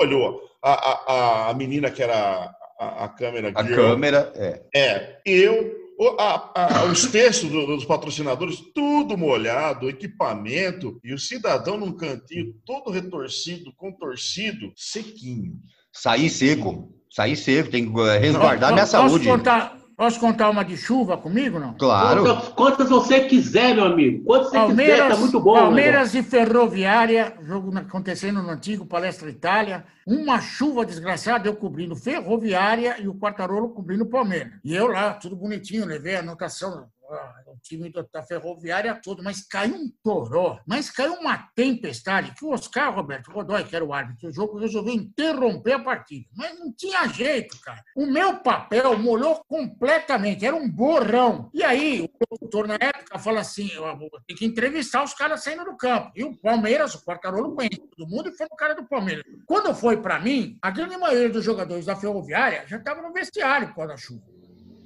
Molhou. 0.00 0.40
A, 0.64 0.72
a, 0.72 1.50
a 1.50 1.54
menina 1.54 1.90
que 1.90 2.02
era 2.02 2.52
a, 2.82 3.04
a 3.04 3.08
câmera. 3.08 3.52
A 3.54 3.64
câmera, 3.64 4.32
é. 4.34 4.62
É, 4.74 5.20
eu, 5.24 5.72
a, 6.18 6.80
a, 6.80 6.84
os 6.86 7.06
textos 7.06 7.50
dos 7.50 7.84
patrocinadores, 7.84 8.60
tudo 8.74 9.16
molhado, 9.16 9.88
equipamento, 9.88 11.00
e 11.04 11.12
o 11.12 11.18
cidadão 11.18 11.78
num 11.78 11.92
cantinho, 11.92 12.54
todo 12.64 12.90
retorcido, 12.90 13.72
contorcido, 13.76 14.72
sequinho. 14.76 15.54
Sair 15.92 16.28
seco. 16.28 16.92
Sair 17.10 17.36
seco, 17.36 17.70
tem 17.70 17.92
que 17.92 18.00
eh, 18.00 18.18
resguardar 18.18 18.70
Não, 18.70 18.76
minha 18.76 18.86
posso 18.86 19.10
saúde. 19.10 19.28
Contar, 19.28 19.78
posso 20.02 20.18
contar 20.18 20.50
uma 20.50 20.64
de 20.64 20.76
chuva 20.76 21.16
comigo, 21.16 21.60
não? 21.60 21.74
Claro. 21.74 22.24
Quantas, 22.24 22.48
quantas 22.48 22.88
você 22.88 23.20
quiser, 23.20 23.72
meu 23.72 23.84
amigo. 23.84 24.24
Quantas 24.24 24.50
você 24.50 24.58
quiser, 24.58 24.66
Palmeiras, 24.66 25.08
tá 25.08 25.16
muito 25.16 25.38
bom. 25.40 25.52
negócio. 25.52 25.66
Palmeiras 25.66 26.14
e 26.16 26.22
Ferroviária, 26.24 27.36
jogo 27.44 27.78
acontecendo 27.78 28.42
no 28.42 28.50
antigo 28.50 28.84
Palestra 28.84 29.30
Itália. 29.30 29.84
Uma 30.04 30.40
chuva 30.40 30.84
desgraçada, 30.84 31.46
eu 31.46 31.54
cobrindo 31.54 31.94
Ferroviária 31.94 32.96
e 33.00 33.06
o 33.06 33.14
Quartarolo 33.14 33.68
cobrindo 33.68 34.04
Palmeiras. 34.04 34.54
E 34.64 34.74
eu 34.74 34.88
lá, 34.88 35.14
tudo 35.14 35.36
bonitinho, 35.36 35.86
levei 35.86 36.16
a 36.16 36.18
anotação. 36.18 36.88
Ah, 37.12 37.42
O 37.46 37.58
time 37.62 37.92
da 38.12 38.22
Ferroviária 38.22 38.98
todo, 39.02 39.22
mas 39.22 39.46
caiu 39.46 39.74
um 39.74 39.92
toró, 40.02 40.60
mas 40.66 40.90
caiu 40.90 41.14
uma 41.14 41.48
tempestade 41.54 42.34
que 42.34 42.44
o 42.44 42.50
Oscar 42.50 42.94
Roberto 42.94 43.30
Godoy, 43.30 43.64
que 43.64 43.76
era 43.76 43.84
o 43.84 43.92
árbitro 43.92 44.28
do 44.28 44.34
jogo, 44.34 44.58
resolveu 44.58 44.94
interromper 44.94 45.72
a 45.72 45.78
partida. 45.78 46.26
Mas 46.36 46.58
não 46.58 46.72
tinha 46.72 47.06
jeito, 47.08 47.60
cara. 47.60 47.82
O 47.96 48.06
meu 48.06 48.38
papel 48.40 48.98
molhou 48.98 49.44
completamente, 49.46 50.44
era 50.44 50.56
um 50.56 50.68
borrão. 50.68 51.50
E 51.52 51.62
aí, 51.62 52.00
o 52.02 52.10
locutor 52.30 52.66
na 52.66 52.74
época 52.74 53.18
fala 53.18 53.40
assim: 53.40 53.70
"Eu 53.72 53.96
vou 53.96 54.10
ter 54.26 54.34
que 54.34 54.44
entrevistar 54.44 55.02
os 55.02 55.14
caras 55.14 55.42
saindo 55.42 55.64
do 55.64 55.76
campo. 55.76 56.12
E 56.14 56.24
o 56.24 56.36
Palmeiras, 56.36 56.94
o 56.94 57.04
Quartarolo 57.04 57.54
conhece 57.54 57.80
todo 57.96 58.08
mundo 58.08 58.28
e 58.28 58.36
foi 58.36 58.46
no 58.50 58.56
cara 58.56 58.74
do 58.74 58.84
Palmeiras. 58.84 59.24
Quando 59.46 59.74
foi 59.74 60.00
para 60.00 60.18
mim, 60.18 60.58
a 60.62 60.70
grande 60.70 60.96
maioria 60.96 61.30
dos 61.30 61.44
jogadores 61.44 61.86
da 61.86 61.96
Ferroviária 61.96 62.64
já 62.66 62.76
estava 62.76 63.02
no 63.02 63.12
vestiário 63.12 63.68
por 63.68 63.76
causa 63.76 63.92
da 63.92 63.96
chuva. 63.96 64.22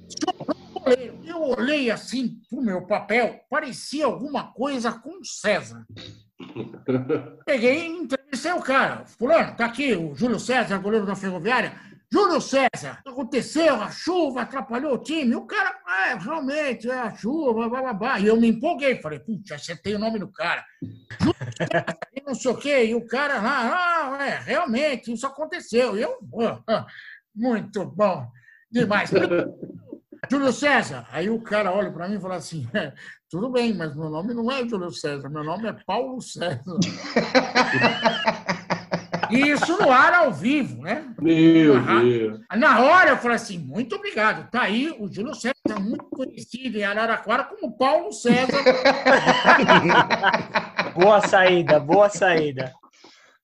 Sobrou 0.07 0.56
Eu 1.25 1.41
olhei 1.41 1.91
assim 1.91 2.39
pro 2.49 2.61
meu 2.61 2.85
papel, 2.85 3.41
parecia 3.49 4.05
alguma 4.05 4.51
coisa 4.51 4.91
com 4.91 5.23
César. 5.23 5.85
Peguei 7.45 7.87
e 7.87 7.87
entrevistei 7.87 8.51
o 8.51 8.61
cara. 8.61 9.05
Fulano, 9.05 9.55
tá 9.55 9.65
aqui 9.65 9.93
o 9.95 10.15
Júlio 10.15 10.39
César, 10.39 10.77
goleiro 10.79 11.05
da 11.05 11.15
Ferroviária. 11.15 11.73
Júlio 12.11 12.39
César, 12.39 13.01
aconteceu? 13.05 13.75
A 13.81 13.91
chuva 13.91 14.41
atrapalhou 14.41 14.93
o 14.93 14.97
time. 14.97 15.35
O 15.35 15.45
cara, 15.45 15.75
é, 16.09 16.13
realmente, 16.13 16.89
é 16.89 16.97
a 16.97 17.13
chuva, 17.13 17.67
blá, 17.67 17.81
blá, 17.81 17.93
blá. 17.93 18.19
E 18.19 18.27
eu 18.27 18.39
me 18.39 18.47
empolguei. 18.47 19.01
Falei, 19.01 19.19
putz, 19.19 19.51
acertei 19.51 19.93
o 19.95 19.99
nome 19.99 20.17
do 20.19 20.31
cara. 20.31 20.63
E 22.13 22.21
não 22.25 22.33
sei 22.33 22.51
o 22.51 22.57
quê. 22.57 22.85
E 22.85 22.95
o 22.95 23.05
cara 23.05 23.41
lá, 23.41 24.17
ah, 24.17 24.25
é, 24.25 24.39
realmente, 24.39 25.11
isso 25.11 25.27
aconteceu. 25.27 25.97
E 25.97 26.01
eu, 26.01 26.17
ah, 26.41 26.61
ah, 26.67 26.85
muito 27.35 27.85
bom. 27.85 28.25
Demais. 28.71 29.11
Júlio 30.29 30.51
César. 30.51 31.05
Aí 31.11 31.29
o 31.29 31.41
cara 31.41 31.71
olha 31.71 31.91
para 31.91 32.07
mim 32.07 32.15
e 32.15 32.21
fala 32.21 32.35
assim: 32.35 32.67
"É, 32.73 32.93
tudo 33.29 33.49
bem, 33.49 33.73
mas 33.73 33.95
meu 33.95 34.09
nome 34.09 34.33
não 34.33 34.51
é 34.51 34.67
Júlio 34.67 34.91
César, 34.91 35.29
meu 35.29 35.43
nome 35.43 35.67
é 35.67 35.75
Paulo 35.85 36.21
César. 36.21 36.61
E 39.29 39.49
isso 39.49 39.77
no 39.77 39.91
ar 39.91 40.13
ao 40.13 40.31
vivo, 40.31 40.81
né? 40.81 41.03
Meu. 41.21 41.81
Deus. 41.83 42.39
Na 42.55 42.79
hora 42.79 43.09
eu 43.11 43.17
falei 43.17 43.35
assim: 43.35 43.57
muito 43.57 43.95
obrigado. 43.95 44.49
Tá 44.49 44.61
aí 44.61 44.95
o 44.99 45.11
Júlio 45.11 45.35
César, 45.35 45.79
muito 45.79 46.05
conhecido 46.05 46.77
em 46.77 46.83
Araraquara 46.83 47.43
como 47.43 47.77
Paulo 47.77 48.11
César. 48.13 48.63
Boa 50.95 51.21
saída, 51.21 51.79
boa 51.79 52.09
saída. 52.09 52.73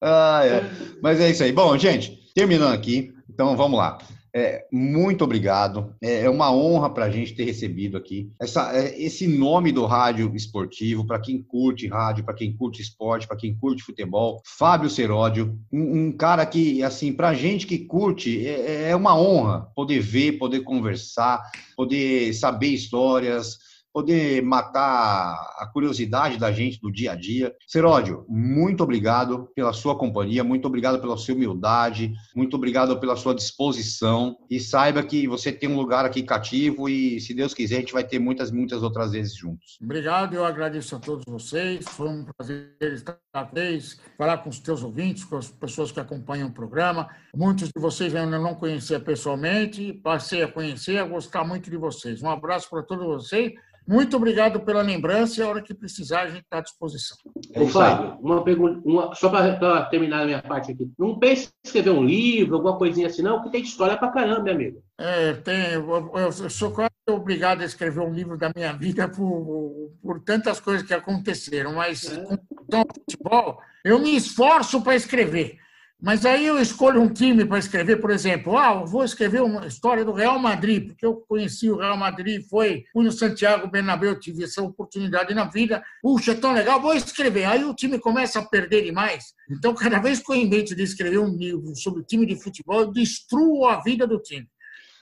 Ah, 0.01 0.41
é. 0.43 0.64
Mas 1.03 1.19
é 1.19 1.30
isso 1.30 1.43
aí. 1.43 1.51
Bom, 1.51 1.77
gente, 1.77 2.31
terminando 2.34 2.73
aqui, 2.73 3.14
então 3.30 3.55
vamos 3.55 3.77
lá. 3.77 3.99
É, 4.35 4.65
muito 4.72 5.23
obrigado. 5.23 5.93
É, 6.01 6.22
é 6.22 6.30
uma 6.30 6.51
honra 6.51 6.89
para 6.89 7.05
a 7.05 7.10
gente 7.10 7.35
ter 7.35 7.43
recebido 7.43 7.95
aqui 7.95 8.31
essa, 8.41 8.76
é, 8.76 8.99
esse 8.99 9.27
nome 9.27 9.72
do 9.72 9.85
rádio 9.85 10.35
esportivo, 10.35 11.05
para 11.05 11.19
quem 11.19 11.41
curte 11.41 11.88
rádio, 11.88 12.23
para 12.23 12.34
quem 12.34 12.55
curte 12.55 12.81
esporte, 12.81 13.27
para 13.27 13.38
quem 13.38 13.55
curte 13.55 13.84
futebol. 13.84 14.41
Fábio 14.43 14.89
Seródio, 14.89 15.60
um, 15.72 16.07
um 16.07 16.11
cara 16.11 16.45
que, 16.47 16.81
assim, 16.81 17.14
para 17.14 17.30
a 17.30 17.34
gente 17.35 17.68
que 17.68 17.77
curte, 17.77 18.47
é, 18.47 18.89
é 18.89 18.95
uma 18.95 19.15
honra 19.15 19.68
poder 19.76 19.99
ver, 19.99 20.39
poder 20.39 20.61
conversar, 20.61 21.51
poder 21.76 22.34
saber 22.34 22.69
histórias, 22.69 23.60
poder 23.93 24.41
matar 24.41 25.35
a 25.57 25.69
curiosidade 25.71 26.37
da 26.37 26.51
gente 26.51 26.81
do 26.81 26.91
dia 26.91 27.11
a 27.11 27.15
dia. 27.15 27.53
Seródio, 27.67 28.25
muito 28.27 28.83
obrigado 28.83 29.49
pela 29.55 29.71
sua 29.71 29.95
companhia, 29.95 30.43
muito 30.43 30.67
obrigado 30.67 30.99
pela 30.99 31.15
sua 31.15 31.35
humildade, 31.35 32.11
muito 32.35 32.55
obrigado 32.55 32.99
pela 32.99 33.15
sua 33.15 33.35
disposição 33.35 34.35
e 34.49 34.59
saiba 34.59 35.03
que 35.03 35.27
você 35.27 35.51
tem 35.51 35.69
um 35.69 35.77
lugar 35.77 36.05
aqui 36.05 36.23
cativo 36.23 36.89
e, 36.89 37.21
se 37.21 37.33
Deus 37.33 37.53
quiser, 37.53 37.77
a 37.77 37.79
gente 37.81 37.93
vai 37.93 38.03
ter 38.03 38.17
muitas, 38.17 38.51
muitas 38.51 38.81
outras 38.81 39.11
vezes 39.11 39.35
juntos. 39.35 39.77
Obrigado, 39.81 40.33
eu 40.33 40.43
agradeço 40.43 40.95
a 40.95 40.99
todos 40.99 41.23
vocês. 41.27 41.85
Foi 41.87 42.09
um 42.09 42.25
prazer 42.25 42.75
estar 42.81 43.19
vez, 43.53 43.99
falar 44.17 44.37
com 44.39 44.49
os 44.49 44.59
teus 44.59 44.83
ouvintes, 44.83 45.23
com 45.23 45.37
as 45.37 45.49
pessoas 45.49 45.91
que 45.91 45.99
acompanham 45.99 46.49
o 46.49 46.51
programa. 46.51 47.07
Muitos 47.35 47.69
de 47.69 47.79
vocês 47.79 48.15
ainda 48.15 48.39
não 48.39 48.55
conhecia 48.55 48.99
pessoalmente, 48.99 49.93
passei 49.93 50.43
a 50.43 50.47
conhecer, 50.47 50.97
a 50.97 51.05
gostar 51.05 51.43
muito 51.43 51.69
de 51.69 51.77
vocês. 51.77 52.21
Um 52.21 52.29
abraço 52.29 52.69
para 52.69 52.83
todos 52.83 53.05
vocês. 53.05 53.53
Muito 53.88 54.15
obrigado 54.15 54.61
pela 54.61 54.81
lembrança 54.81 55.39
e 55.39 55.43
a 55.43 55.47
hora 55.49 55.61
que 55.61 55.73
precisar 55.73 56.22
a 56.22 56.27
gente 56.27 56.43
está 56.43 56.60
à 56.60 56.61
disposição. 56.61 57.18
É 57.53 57.60
Ô. 57.61 57.68
Fábio, 57.68 58.18
uma 58.22 58.43
pergunta, 58.43 58.81
uma- 58.85 59.14
só 59.15 59.30
para 59.30 59.84
terminar 59.85 60.22
a 60.22 60.26
minha 60.26 60.41
parte 60.41 60.72
aqui. 60.72 60.89
Não 60.97 61.19
pense 61.19 61.47
em 61.47 61.49
escrever 61.68 61.89
um 61.91 62.03
livro, 62.03 62.55
alguma 62.55 62.77
coisinha 62.77 63.07
assim, 63.07 63.22
não, 63.22 63.41
que 63.43 63.51
tem 63.51 63.61
história 63.61 63.97
pra 63.97 64.10
caramba, 64.10 64.41
meu 64.43 64.53
amigo. 64.53 64.84
É, 64.97 65.34
tem, 65.34 65.73
eu, 65.73 66.11
eu 66.15 66.31
sou 66.49 66.72
quase 66.72 66.91
obrigado 67.10 67.61
a 67.61 67.65
escrever 67.65 67.99
um 68.01 68.14
livro 68.14 68.38
da 68.38 68.51
minha 68.55 68.72
vida 68.73 69.10
por, 69.10 69.91
por 70.01 70.19
tantas 70.22 70.60
coisas 70.60 70.88
que 70.88 70.93
aconteceram, 70.93 71.73
mas 71.73 72.05
É. 72.11 72.23
com 72.23 72.77
ao 72.77 72.85
futebol, 72.88 73.60
eu 73.84 73.99
me 73.99 74.15
esforço 74.15 74.81
para 74.81 74.95
escrever. 74.95 75.57
Mas 76.03 76.25
aí 76.25 76.45
eu 76.45 76.61
escolho 76.61 77.01
um 77.01 77.07
time 77.07 77.45
para 77.45 77.57
escrever, 77.57 77.95
por 78.01 78.11
exemplo, 78.11 78.57
ah, 78.57 78.73
eu 78.73 78.85
vou 78.85 79.05
escrever 79.05 79.41
uma 79.41 79.65
história 79.65 80.03
do 80.03 80.11
Real 80.11 80.38
Madrid, 80.38 80.88
porque 80.88 81.05
eu 81.05 81.15
conheci 81.15 81.71
o 81.71 81.77
Real 81.77 81.95
Madrid, 81.95 82.45
foi, 82.49 82.84
fui 82.91 83.05
no 83.05 83.11
Santiago 83.11 83.69
Bernabéu, 83.69 84.19
tive 84.19 84.43
essa 84.43 84.61
oportunidade 84.61 85.34
na 85.34 85.45
vida. 85.45 85.81
Puxa, 86.01 86.34
é 86.34 86.35
tão 86.35 86.51
legal, 86.51 86.81
vou 86.81 86.93
escrever. 86.93 87.45
Aí 87.45 87.63
o 87.63 87.73
time 87.73 87.97
começa 87.97 88.39
a 88.39 88.45
perder 88.45 88.84
demais. 88.84 89.34
Então, 89.49 89.73
cada 89.73 89.97
vez 89.99 90.19
que 90.19 90.30
eu 90.30 90.35
invento 90.35 90.75
de 90.75 90.84
escrever 90.84 91.19
um 91.19 91.38
livro 91.38 91.73
sobre 91.73 92.03
time 92.03 92.25
de 92.25 92.35
futebol, 92.35 92.81
eu 92.81 92.91
destruo 92.91 93.65
a 93.65 93.81
vida 93.81 94.05
do 94.05 94.19
time. 94.19 94.47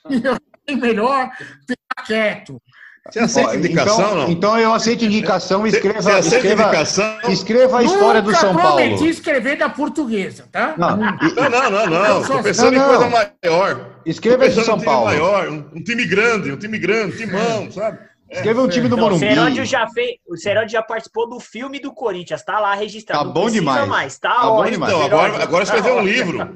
E 0.07 0.23
eu 0.23 0.38
é 0.68 0.76
melhor 0.76 1.32
ficar 1.68 2.06
quieto. 2.06 2.61
Você 3.10 3.19
aceita 3.19 3.49
Ó, 3.49 3.56
indicação, 3.56 3.99
então, 3.99 4.15
não? 4.15 4.30
então 4.30 4.60
eu 4.60 4.73
aceito 4.73 5.03
indicação, 5.06 5.61
Você- 5.61 5.78
escreva, 5.78 6.02
você 6.02 6.11
aceita 6.11 6.36
escreva, 6.38 6.61
indicação? 6.64 7.18
escreva 7.30 7.80
a 7.80 7.84
história 7.84 8.22
do 8.22 8.28
Nunca 8.28 8.40
São 8.40 8.56
Paulo. 8.56 8.76
prometi 8.78 9.10
escrever 9.10 9.57
da 9.57 9.69
portuguesa, 9.69 10.45
tá? 10.52 10.76
Não, 10.78 10.98
Não, 10.98 11.49
não, 11.49 11.72
não, 11.72 11.88
não. 11.88 12.06
Eu 12.06 12.22
Estou 12.22 12.44
pensando 12.44 12.72
não, 12.78 12.84
em 12.84 12.88
coisa 12.88 13.03
não. 13.03 13.10
maior. 13.10 13.86
Escreva 14.06 14.38
pensando 14.45 14.65
São 14.65 14.76
um 14.76 14.78
time 14.78 14.86
Paulo. 14.86 15.06
maior, 15.06 15.49
um, 15.49 15.65
um 15.76 15.84
time 15.84 16.06
grande, 16.06 16.52
um 16.52 16.57
time 16.57 16.78
grande, 16.78 17.15
um 17.15 17.18
timão, 17.18 17.72
sabe? 17.72 17.98
Escreva 18.30 18.61
um 18.61 18.68
time 18.69 18.88
do 18.88 18.95
Não, 18.95 19.03
o 19.03 19.10
Morumbi. 19.10 19.28
Seródio 19.28 19.65
já 19.65 19.88
fez. 19.90 20.11
O 20.30 20.38
Seródio 20.38 20.69
já 20.69 20.82
participou 20.82 21.28
do 21.28 21.38
filme 21.40 21.80
do 21.82 21.91
Corinthians, 21.91 22.41
tá 22.45 22.60
lá 22.60 22.73
registrado. 22.76 23.19
Tá 23.19 23.26
não 23.26 23.34
bom 23.34 23.49
demais. 23.49 23.88
mais, 23.90 24.19
tá, 24.19 24.30
Tá 24.36 24.41
bom 24.48 24.64
demais. 24.64 24.94
Então, 24.94 25.03
agora, 25.06 25.44
agora 25.44 25.65
tá 25.65 25.76
escrever 25.76 25.91
um 25.91 25.98
ótimo. 25.98 26.07
livro. 26.07 26.38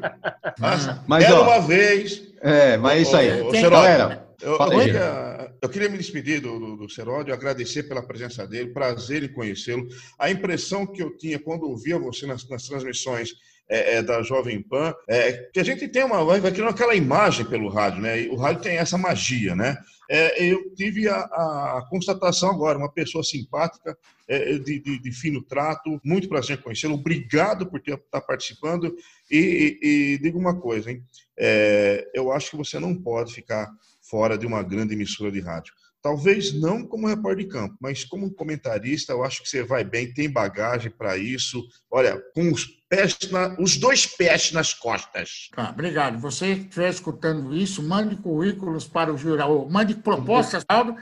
Nossa, 0.57 1.03
Mas, 1.07 1.23
Era 1.25 1.35
ó, 1.35 1.43
uma 1.43 1.59
vez. 1.59 2.21
É, 2.41 2.77
mas 2.77 2.93
é 2.93 3.01
isso 3.01 3.17
aí. 3.17 3.61
Galera, 3.69 4.25
eu, 4.41 4.53
eu 4.53 4.69
queria, 4.69 5.24
eu 5.61 5.69
queria 5.69 5.89
me 5.89 5.97
despedir 5.97 6.41
do, 6.41 6.59
do, 6.59 6.77
do 6.77 6.89
Seródio, 6.89 7.33
agradecer 7.33 7.83
pela 7.83 8.01
presença 8.05 8.45
dele, 8.47 8.73
prazer 8.73 9.23
em 9.23 9.33
conhecê-lo. 9.33 9.87
A 10.19 10.29
impressão 10.29 10.85
que 10.85 11.01
eu 11.01 11.15
tinha 11.17 11.39
quando 11.39 11.63
ouvia 11.69 11.97
você 11.97 12.25
nas, 12.25 12.47
nas 12.49 12.63
transmissões 12.67 13.31
é, 13.67 13.95
é, 13.95 14.03
da 14.03 14.21
Jovem 14.21 14.61
Pan, 14.61 14.93
é 15.07 15.33
que 15.51 15.59
a 15.59 15.63
gente 15.63 15.87
tem 15.87 16.03
uma. 16.03 16.23
vai 16.23 16.51
criando 16.51 16.69
aquela 16.69 16.93
imagem 16.95 17.45
pelo 17.45 17.67
rádio, 17.67 18.01
né? 18.01 18.21
E 18.21 18.29
o 18.29 18.35
rádio 18.35 18.61
tem 18.61 18.77
essa 18.77 18.97
magia, 18.97 19.55
né? 19.55 19.75
É, 20.07 20.43
eu 20.43 20.71
tive 20.75 21.07
a, 21.09 21.17
a 21.21 21.87
constatação 21.89 22.51
agora, 22.51 22.77
uma 22.77 22.91
pessoa 22.91 23.23
simpática, 23.23 23.97
é, 24.27 24.59
de, 24.59 24.79
de- 24.79 24.99
de 25.01 25.11
fino 25.11 25.41
trato, 25.41 25.99
muito 26.03 26.29
prazer 26.29 26.59
em 26.59 26.61
conhecê-lo, 26.61 26.93
obrigado 26.93 27.65
por 27.65 27.79
estar 27.79 28.21
participando. 28.21 28.95
E, 29.31 29.79
e- 29.81 30.13
e 30.13 30.17
digo 30.19 30.37
uma 30.37 30.59
coisa, 30.59 30.91
hein? 30.91 31.03
É, 31.37 32.07
eu 32.13 32.31
acho 32.31 32.51
que 32.51 32.57
você 32.57 32.79
não 32.79 32.95
pode 32.95 33.33
ficar 33.33 33.67
fora 34.09 34.37
de 34.37 34.45
uma 34.45 34.61
grande 34.63 34.93
emissora 34.93 35.31
de 35.31 35.39
rádio. 35.39 35.73
Talvez 36.01 36.53
não 36.53 36.85
como 36.85 37.07
repórter 37.07 37.45
de 37.45 37.51
campo, 37.51 37.75
mas 37.81 38.03
como 38.03 38.31
comentarista, 38.31 39.11
eu 39.11 39.23
acho 39.23 39.41
que 39.41 39.49
você 39.49 39.63
vai 39.63 39.83
bem, 39.83 40.13
tem 40.13 40.29
bagagem 40.29 40.91
para 40.91 41.17
isso. 41.17 41.63
Olha, 41.89 42.21
com 42.35 42.51
os 42.51 42.63
pés 42.87 43.17
na- 43.31 43.55
os 43.59 43.75
dois 43.75 44.05
pés 44.05 44.51
nas 44.51 44.71
costas. 44.71 45.49
Tá, 45.55 45.71
obrigado. 45.71 46.19
Você 46.19 46.55
que 46.57 46.61
estiver 46.65 46.89
escutando 46.91 47.55
isso, 47.55 47.81
mande 47.81 48.15
currículos 48.17 48.87
para 48.87 49.11
o 49.11 49.17
Geraldo, 49.17 49.67
mande 49.71 49.95
propostas, 49.95 50.63
Geraldo, 50.69 50.95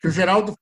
que 0.00 0.08
o 0.08 0.10
Geraldo 0.10 0.54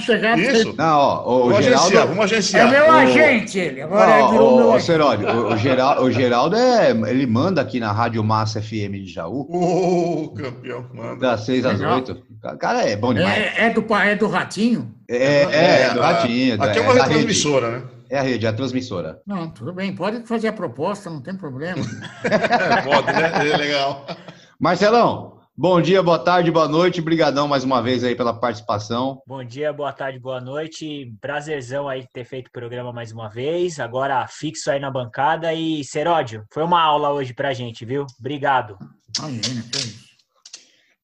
chegar. 0.00 0.38
Isso. 0.38 0.74
Não, 0.76 0.98
ó, 0.98 1.22
o 1.46 1.48
Vamos 1.48 1.64
Geraldo. 1.64 1.84
agenciar, 1.86 2.06
vamos 2.06 2.20
É 2.20 2.24
agenciar. 2.36 2.70
meu 2.70 2.84
o- 2.86 2.90
agente, 2.90 3.58
ele. 3.58 3.80
Agora 3.82 4.18
ele 4.20 4.28
virou 4.30 4.52
ó, 4.52 4.56
meu 4.56 4.70
agente. 4.72 4.84
Seródio, 4.84 5.28
o, 5.28 5.52
o 5.52 5.56
Geraldo, 5.56 6.02
o 6.02 6.10
Geraldo 6.12 6.56
é, 6.56 6.90
ele 6.90 7.26
manda 7.26 7.60
aqui 7.62 7.80
na 7.80 7.90
Rádio 7.92 8.22
Massa 8.22 8.60
FM 8.60 8.92
de 9.04 9.06
Jaú, 9.06 9.46
Ô, 9.50 10.28
campeão, 10.34 10.86
manda. 10.92 11.16
das 11.16 11.40
6 11.46 11.64
às 11.64 11.78
Legal. 11.80 11.94
8. 11.96 12.22
O 12.44 12.58
cara 12.58 12.82
é 12.88 12.96
bom 12.96 13.14
demais. 13.14 13.38
É, 13.38 13.66
é 13.66 13.70
do, 13.70 13.94
é 13.94 14.14
do 14.16 14.26
Ratinho? 14.28 14.94
É, 15.08 15.16
é, 15.16 15.82
é, 15.84 15.94
do 15.94 16.02
a- 16.02 16.06
Ratinho. 16.12 16.62
Aqui 16.62 16.78
é 16.78 16.82
é 16.82 16.84
uma 16.84 16.94
retransmissora, 16.94 17.70
né? 17.70 17.82
É 18.10 18.18
a 18.18 18.22
rede, 18.22 18.44
é 18.44 18.48
a 18.50 18.52
transmissora. 18.52 19.20
Não, 19.26 19.48
tudo 19.48 19.72
bem. 19.72 19.94
Pode 19.94 20.26
fazer 20.26 20.48
a 20.48 20.52
proposta, 20.52 21.08
não 21.08 21.22
tem 21.22 21.34
problema. 21.34 21.76
Pode, 22.84 23.06
né? 23.06 23.48
É 23.50 23.56
legal. 23.56 24.04
Marcelão, 24.60 25.31
bom 25.56 25.80
dia, 25.80 26.02
boa 26.02 26.18
tarde, 26.18 26.50
boa 26.50 26.68
noite. 26.68 27.00
Brigadão 27.00 27.46
mais 27.48 27.64
uma 27.64 27.82
vez 27.82 28.04
aí 28.04 28.14
pela 28.14 28.32
participação. 28.32 29.22
Bom 29.26 29.44
dia, 29.44 29.72
boa 29.72 29.92
tarde, 29.92 30.18
boa 30.18 30.40
noite. 30.40 31.12
Prazerzão 31.20 31.88
aí 31.88 32.06
ter 32.12 32.24
feito 32.24 32.48
o 32.48 32.52
programa 32.52 32.92
mais 32.92 33.12
uma 33.12 33.28
vez. 33.28 33.78
Agora 33.78 34.26
fixo 34.26 34.70
aí 34.70 34.80
na 34.80 34.90
bancada. 34.90 35.52
E, 35.54 35.84
Seródio, 35.84 36.44
foi 36.52 36.62
uma 36.62 36.82
aula 36.82 37.10
hoje 37.12 37.34
pra 37.34 37.52
gente, 37.52 37.84
viu? 37.84 38.06
Obrigado. 38.18 38.76
Isso. 39.28 40.12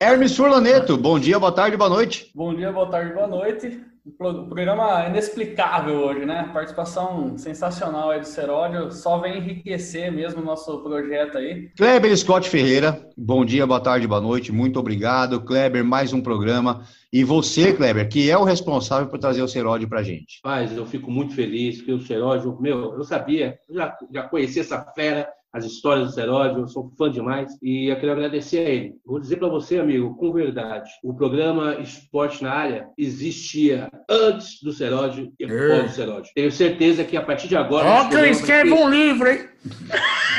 Hermes 0.01 0.37
Furlaneto, 0.37 0.97
bom 0.97 1.19
dia, 1.19 1.41
boa 1.41 1.51
tarde, 1.51 1.77
boa 1.77 1.91
noite. 1.91 2.31
Bom 2.33 2.55
dia, 2.55 2.70
boa 2.70 2.89
tarde, 2.89 3.12
boa 3.12 3.27
noite. 3.27 3.83
O 4.09 4.10
pro- 4.16 4.30
o 4.43 4.47
programa 4.48 5.06
inexplicável 5.06 5.97
hoje, 5.97 6.24
né? 6.24 6.48
Participação 6.51 7.36
sensacional 7.36 8.10
aí 8.10 8.20
do 8.20 8.26
Seródio. 8.26 8.90
Só 8.90 9.18
vem 9.18 9.36
enriquecer 9.36 10.10
mesmo 10.10 10.40
o 10.40 10.44
nosso 10.44 10.78
projeto 10.82 11.36
aí. 11.36 11.68
Kleber 11.76 12.16
Scott 12.16 12.48
Ferreira, 12.48 13.06
bom 13.14 13.44
dia, 13.44 13.66
boa 13.66 13.80
tarde, 13.80 14.06
boa 14.06 14.20
noite, 14.20 14.51
muito 14.51 14.78
obrigado. 14.80 15.43
Kleber, 15.43 15.85
mais 15.85 16.14
um 16.14 16.22
programa. 16.22 16.85
E 17.12 17.22
você, 17.22 17.74
Kleber, 17.74 18.09
que 18.09 18.30
é 18.30 18.39
o 18.39 18.44
responsável 18.44 19.09
por 19.09 19.18
trazer 19.18 19.43
o 19.43 19.48
Seródio 19.48 19.86
pra 19.89 20.02
gente. 20.02 20.40
Mas 20.43 20.74
eu 20.74 20.86
fico 20.86 21.10
muito 21.10 21.35
feliz 21.35 21.82
que 21.82 21.93
o 21.93 22.01
Seródio, 22.01 22.56
meu, 22.60 22.94
eu 22.94 23.05
sabia, 23.05 23.59
eu 23.68 23.74
já, 23.74 23.94
já 24.10 24.22
conheci 24.22 24.60
essa 24.60 24.80
fera, 24.94 25.28
as 25.53 25.65
histórias 25.65 26.09
do 26.09 26.12
Seródio, 26.12 26.61
eu 26.61 26.69
sou 26.69 26.93
fã 26.97 27.11
demais 27.11 27.51
e 27.62 27.91
eu 27.91 27.97
quero 27.97 28.12
agradecer 28.12 28.59
a 28.59 28.69
ele. 28.69 28.95
Vou 29.05 29.19
dizer 29.19 29.37
para 29.37 29.49
você, 29.49 29.79
amigo, 29.79 30.15
com 30.16 30.33
verdade, 30.33 30.91
o 31.03 31.15
programa 31.15 31.77
Esporte 31.81 32.43
na 32.43 32.53
Área 32.53 32.89
existia 32.99 33.91
antes 34.09 34.62
do 34.62 34.73
Seródio 34.73 35.33
e 35.39 35.45
após 35.45 35.91
do 35.91 35.97
Seródio. 35.97 36.33
Tenho 36.35 36.53
certeza 36.53 37.05
que 37.05 37.16
a 37.16 37.23
partir 37.23 37.49
de 37.49 37.57
agora... 37.57 37.89
Ó, 37.89 38.05
que 38.09 38.47
ter- 38.47 38.73
um 38.73 38.89
livro, 38.91 39.29
hein? 39.29 39.49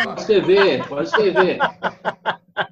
Pode 0.04 0.22
escrever, 0.22 0.88
pode 0.88 1.08
escrever. 1.08 1.58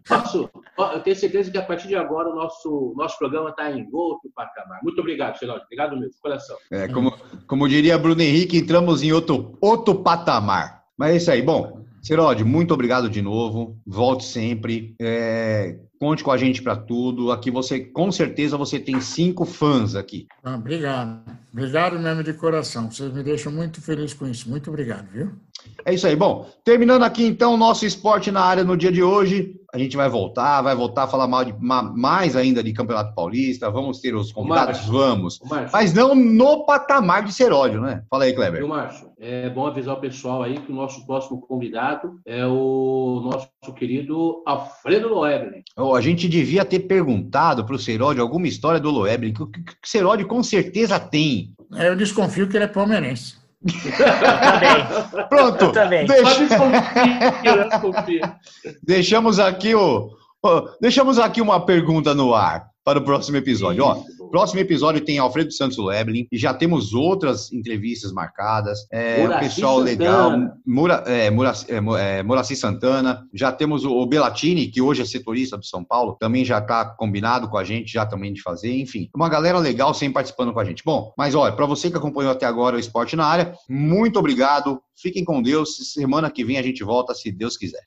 Posso, 0.08 0.50
eu 0.78 1.00
tenho 1.00 1.16
certeza 1.16 1.50
que 1.50 1.58
a 1.58 1.64
partir 1.64 1.88
de 1.88 1.96
agora 1.96 2.30
o 2.30 2.36
nosso, 2.36 2.94
nosso 2.96 3.18
programa 3.18 3.50
está 3.50 3.72
em 3.72 3.88
outro 3.92 4.30
patamar. 4.36 4.80
Muito 4.84 5.00
obrigado, 5.00 5.38
Seródio. 5.38 5.64
Obrigado 5.64 5.96
mesmo, 5.98 6.12
de 6.12 6.22
coração. 6.22 6.56
É, 6.72 6.88
como, 6.88 7.14
como 7.48 7.68
diria 7.68 7.98
Bruno 7.98 8.22
Henrique, 8.22 8.58
entramos 8.58 9.02
em 9.02 9.12
outro, 9.12 9.58
outro 9.60 9.96
patamar. 9.96 10.84
Mas 10.98 11.12
é 11.12 11.18
isso 11.18 11.32
aí. 11.32 11.42
Bom, 11.42 11.86
Seródio, 12.08 12.46
muito 12.46 12.74
obrigado 12.74 13.10
de 13.10 13.22
novo. 13.22 13.78
Volte 13.86 14.24
sempre. 14.24 14.96
É, 14.98 15.78
conte 16.00 16.24
com 16.24 16.32
a 16.32 16.38
gente 16.38 16.62
para 16.62 16.74
tudo. 16.74 17.34
Aqui 17.34 17.52
você, 17.52 17.82
com 17.82 18.10
certeza, 18.14 18.56
você 18.56 18.80
tem 18.80 19.02
cinco 19.02 19.44
fãs 19.44 19.94
aqui. 19.94 20.26
Ah, 20.42 20.56
obrigado. 20.56 21.30
Obrigado 21.52 22.00
mesmo 22.00 22.24
de 22.24 22.32
coração. 22.32 22.90
Vocês 22.90 23.12
me 23.12 23.22
deixam 23.22 23.52
muito 23.52 23.82
feliz 23.82 24.14
com 24.14 24.26
isso. 24.26 24.50
Muito 24.50 24.70
obrigado, 24.70 25.12
viu? 25.12 25.34
É 25.86 25.94
isso 25.94 26.06
aí. 26.08 26.16
Bom, 26.16 26.48
terminando 26.64 27.04
aqui 27.04 27.26
então 27.26 27.54
o 27.54 27.58
nosso 27.58 27.86
esporte 27.86 28.32
na 28.32 28.42
área 28.42 28.64
no 28.64 28.76
dia 28.78 28.92
de 28.92 29.02
hoje. 29.04 29.54
A 29.74 29.78
gente 29.78 29.98
vai 29.98 30.10
voltar, 30.10 30.62
vai 30.62 30.74
voltar 30.74 31.04
a 31.04 31.08
falar 31.08 31.28
mal 31.28 31.44
de- 31.44 31.54
ma- 31.60 31.84
mais 31.84 32.36
ainda 32.38 32.64
de 32.64 32.72
Campeonato 32.72 33.14
Paulista. 33.14 33.70
Vamos 33.70 34.00
ter 34.00 34.16
os 34.16 34.32
convidados? 34.32 34.78
Márcio. 34.78 34.92
Vamos. 34.94 35.40
Mas 35.74 35.94
não 35.94 36.16
no 36.16 36.66
patamar 36.66 37.24
de 37.24 37.34
Seródio, 37.34 37.82
né? 37.82 38.02
Fala 38.10 38.24
aí, 38.24 38.34
Kleber. 38.34 38.60
Viu, 38.62 38.68
Márcio? 38.70 39.10
É 39.20 39.50
bom 39.50 39.68
avisar 39.68 39.96
o 39.96 40.00
pessoal 40.00 40.42
aí 40.42 40.58
que 40.58 40.72
o 40.72 40.76
nosso 40.76 41.06
próximo 41.06 41.42
convidado 41.42 42.14
é 42.26 42.46
o 42.46 43.22
nosso 43.30 43.50
querido 43.76 44.42
Alfredo 44.48 45.10
Loeblin. 45.10 45.62
Ó, 45.78 45.96
a 45.96 46.02
gente 46.02 46.28
devia 46.30 46.64
ter 46.64 46.80
perguntado 46.80 47.66
para 47.66 47.76
o 47.76 47.80
Seródio 47.80 48.22
alguma 48.24 48.48
história 48.48 48.80
do 48.80 48.90
Loeblin, 48.90 49.34
que 49.34 49.44
o 49.44 49.48
que- 49.48 49.62
que 49.64 49.72
o 49.72 49.88
Seródio 49.88 50.28
com 50.28 50.42
certeza 50.42 50.98
tem. 51.00 51.54
Eu 51.74 51.96
desconfio 51.96 52.48
que 52.48 52.56
ele 52.56 52.64
é 52.64 52.68
palmeirense. 52.68 53.36
Também. 53.66 55.26
Pronto, 55.30 55.66
Eu 55.66 55.72
também. 55.72 56.06
Deixa- 56.06 56.48
deixamos 58.84 59.40
aqui 59.40 59.74
o, 59.76 60.10
deixamos 60.80 61.18
aqui 61.20 61.42
uma 61.42 61.66
pergunta 61.66 62.14
no 62.14 62.34
ar 62.34 62.68
para 62.88 63.00
o 63.00 63.04
próximo 63.04 63.36
episódio. 63.36 63.84
Ó, 63.84 64.02
próximo 64.32 64.62
episódio 64.62 65.04
tem 65.04 65.18
Alfredo 65.18 65.52
Santos 65.52 65.78
Loeblin 65.78 66.26
e 66.32 66.38
já 66.38 66.54
temos 66.54 66.94
outras 66.94 67.52
entrevistas 67.52 68.14
marcadas. 68.14 68.88
É, 68.90 69.18
o 69.18 69.22
Muraci 69.24 69.44
pessoal 69.44 69.78
legal, 69.78 70.32
Santana. 70.32 70.58
Mura, 70.66 71.04
é, 71.06 71.30
Muraci, 71.30 71.66
é, 71.70 71.82
Mu- 71.82 71.98
é, 71.98 72.24
Muraci 72.24 72.56
Santana. 72.56 73.28
Já 73.34 73.52
temos 73.52 73.84
o, 73.84 73.92
o 73.92 74.06
Belatini, 74.06 74.68
que 74.68 74.82
hoje 74.82 75.02
é 75.02 75.06
setorista 75.06 75.58
do 75.58 75.66
São 75.66 75.84
Paulo, 75.84 76.16
também 76.18 76.46
já 76.46 76.60
está 76.60 76.86
combinado 76.86 77.50
com 77.50 77.58
a 77.58 77.64
gente, 77.66 77.92
já 77.92 78.06
também 78.06 78.32
de 78.32 78.42
fazer. 78.42 78.74
Enfim, 78.80 79.10
uma 79.14 79.28
galera 79.28 79.60
legal 79.60 79.94
sempre 79.94 80.14
participando 80.14 80.54
com 80.54 80.60
a 80.62 80.64
gente. 80.64 80.82
Bom, 80.86 81.12
mas 81.18 81.36
olha, 81.36 81.52
para 81.52 81.66
você 81.66 81.92
que 81.92 81.98
acompanhou 81.98 82.32
até 82.32 82.46
agora 82.46 82.78
o 82.78 82.80
Esporte 82.80 83.18
na 83.18 83.26
Área, 83.26 83.54
muito 83.70 84.18
obrigado. 84.18 84.80
Fiquem 84.96 85.26
com 85.26 85.42
Deus. 85.42 85.92
Semana 85.94 86.32
que 86.32 86.46
vem 86.46 86.58
a 86.58 86.64
gente 86.64 86.86
volta, 86.86 87.14
se 87.14 87.34
Deus 87.34 87.58
quiser. 87.58 87.82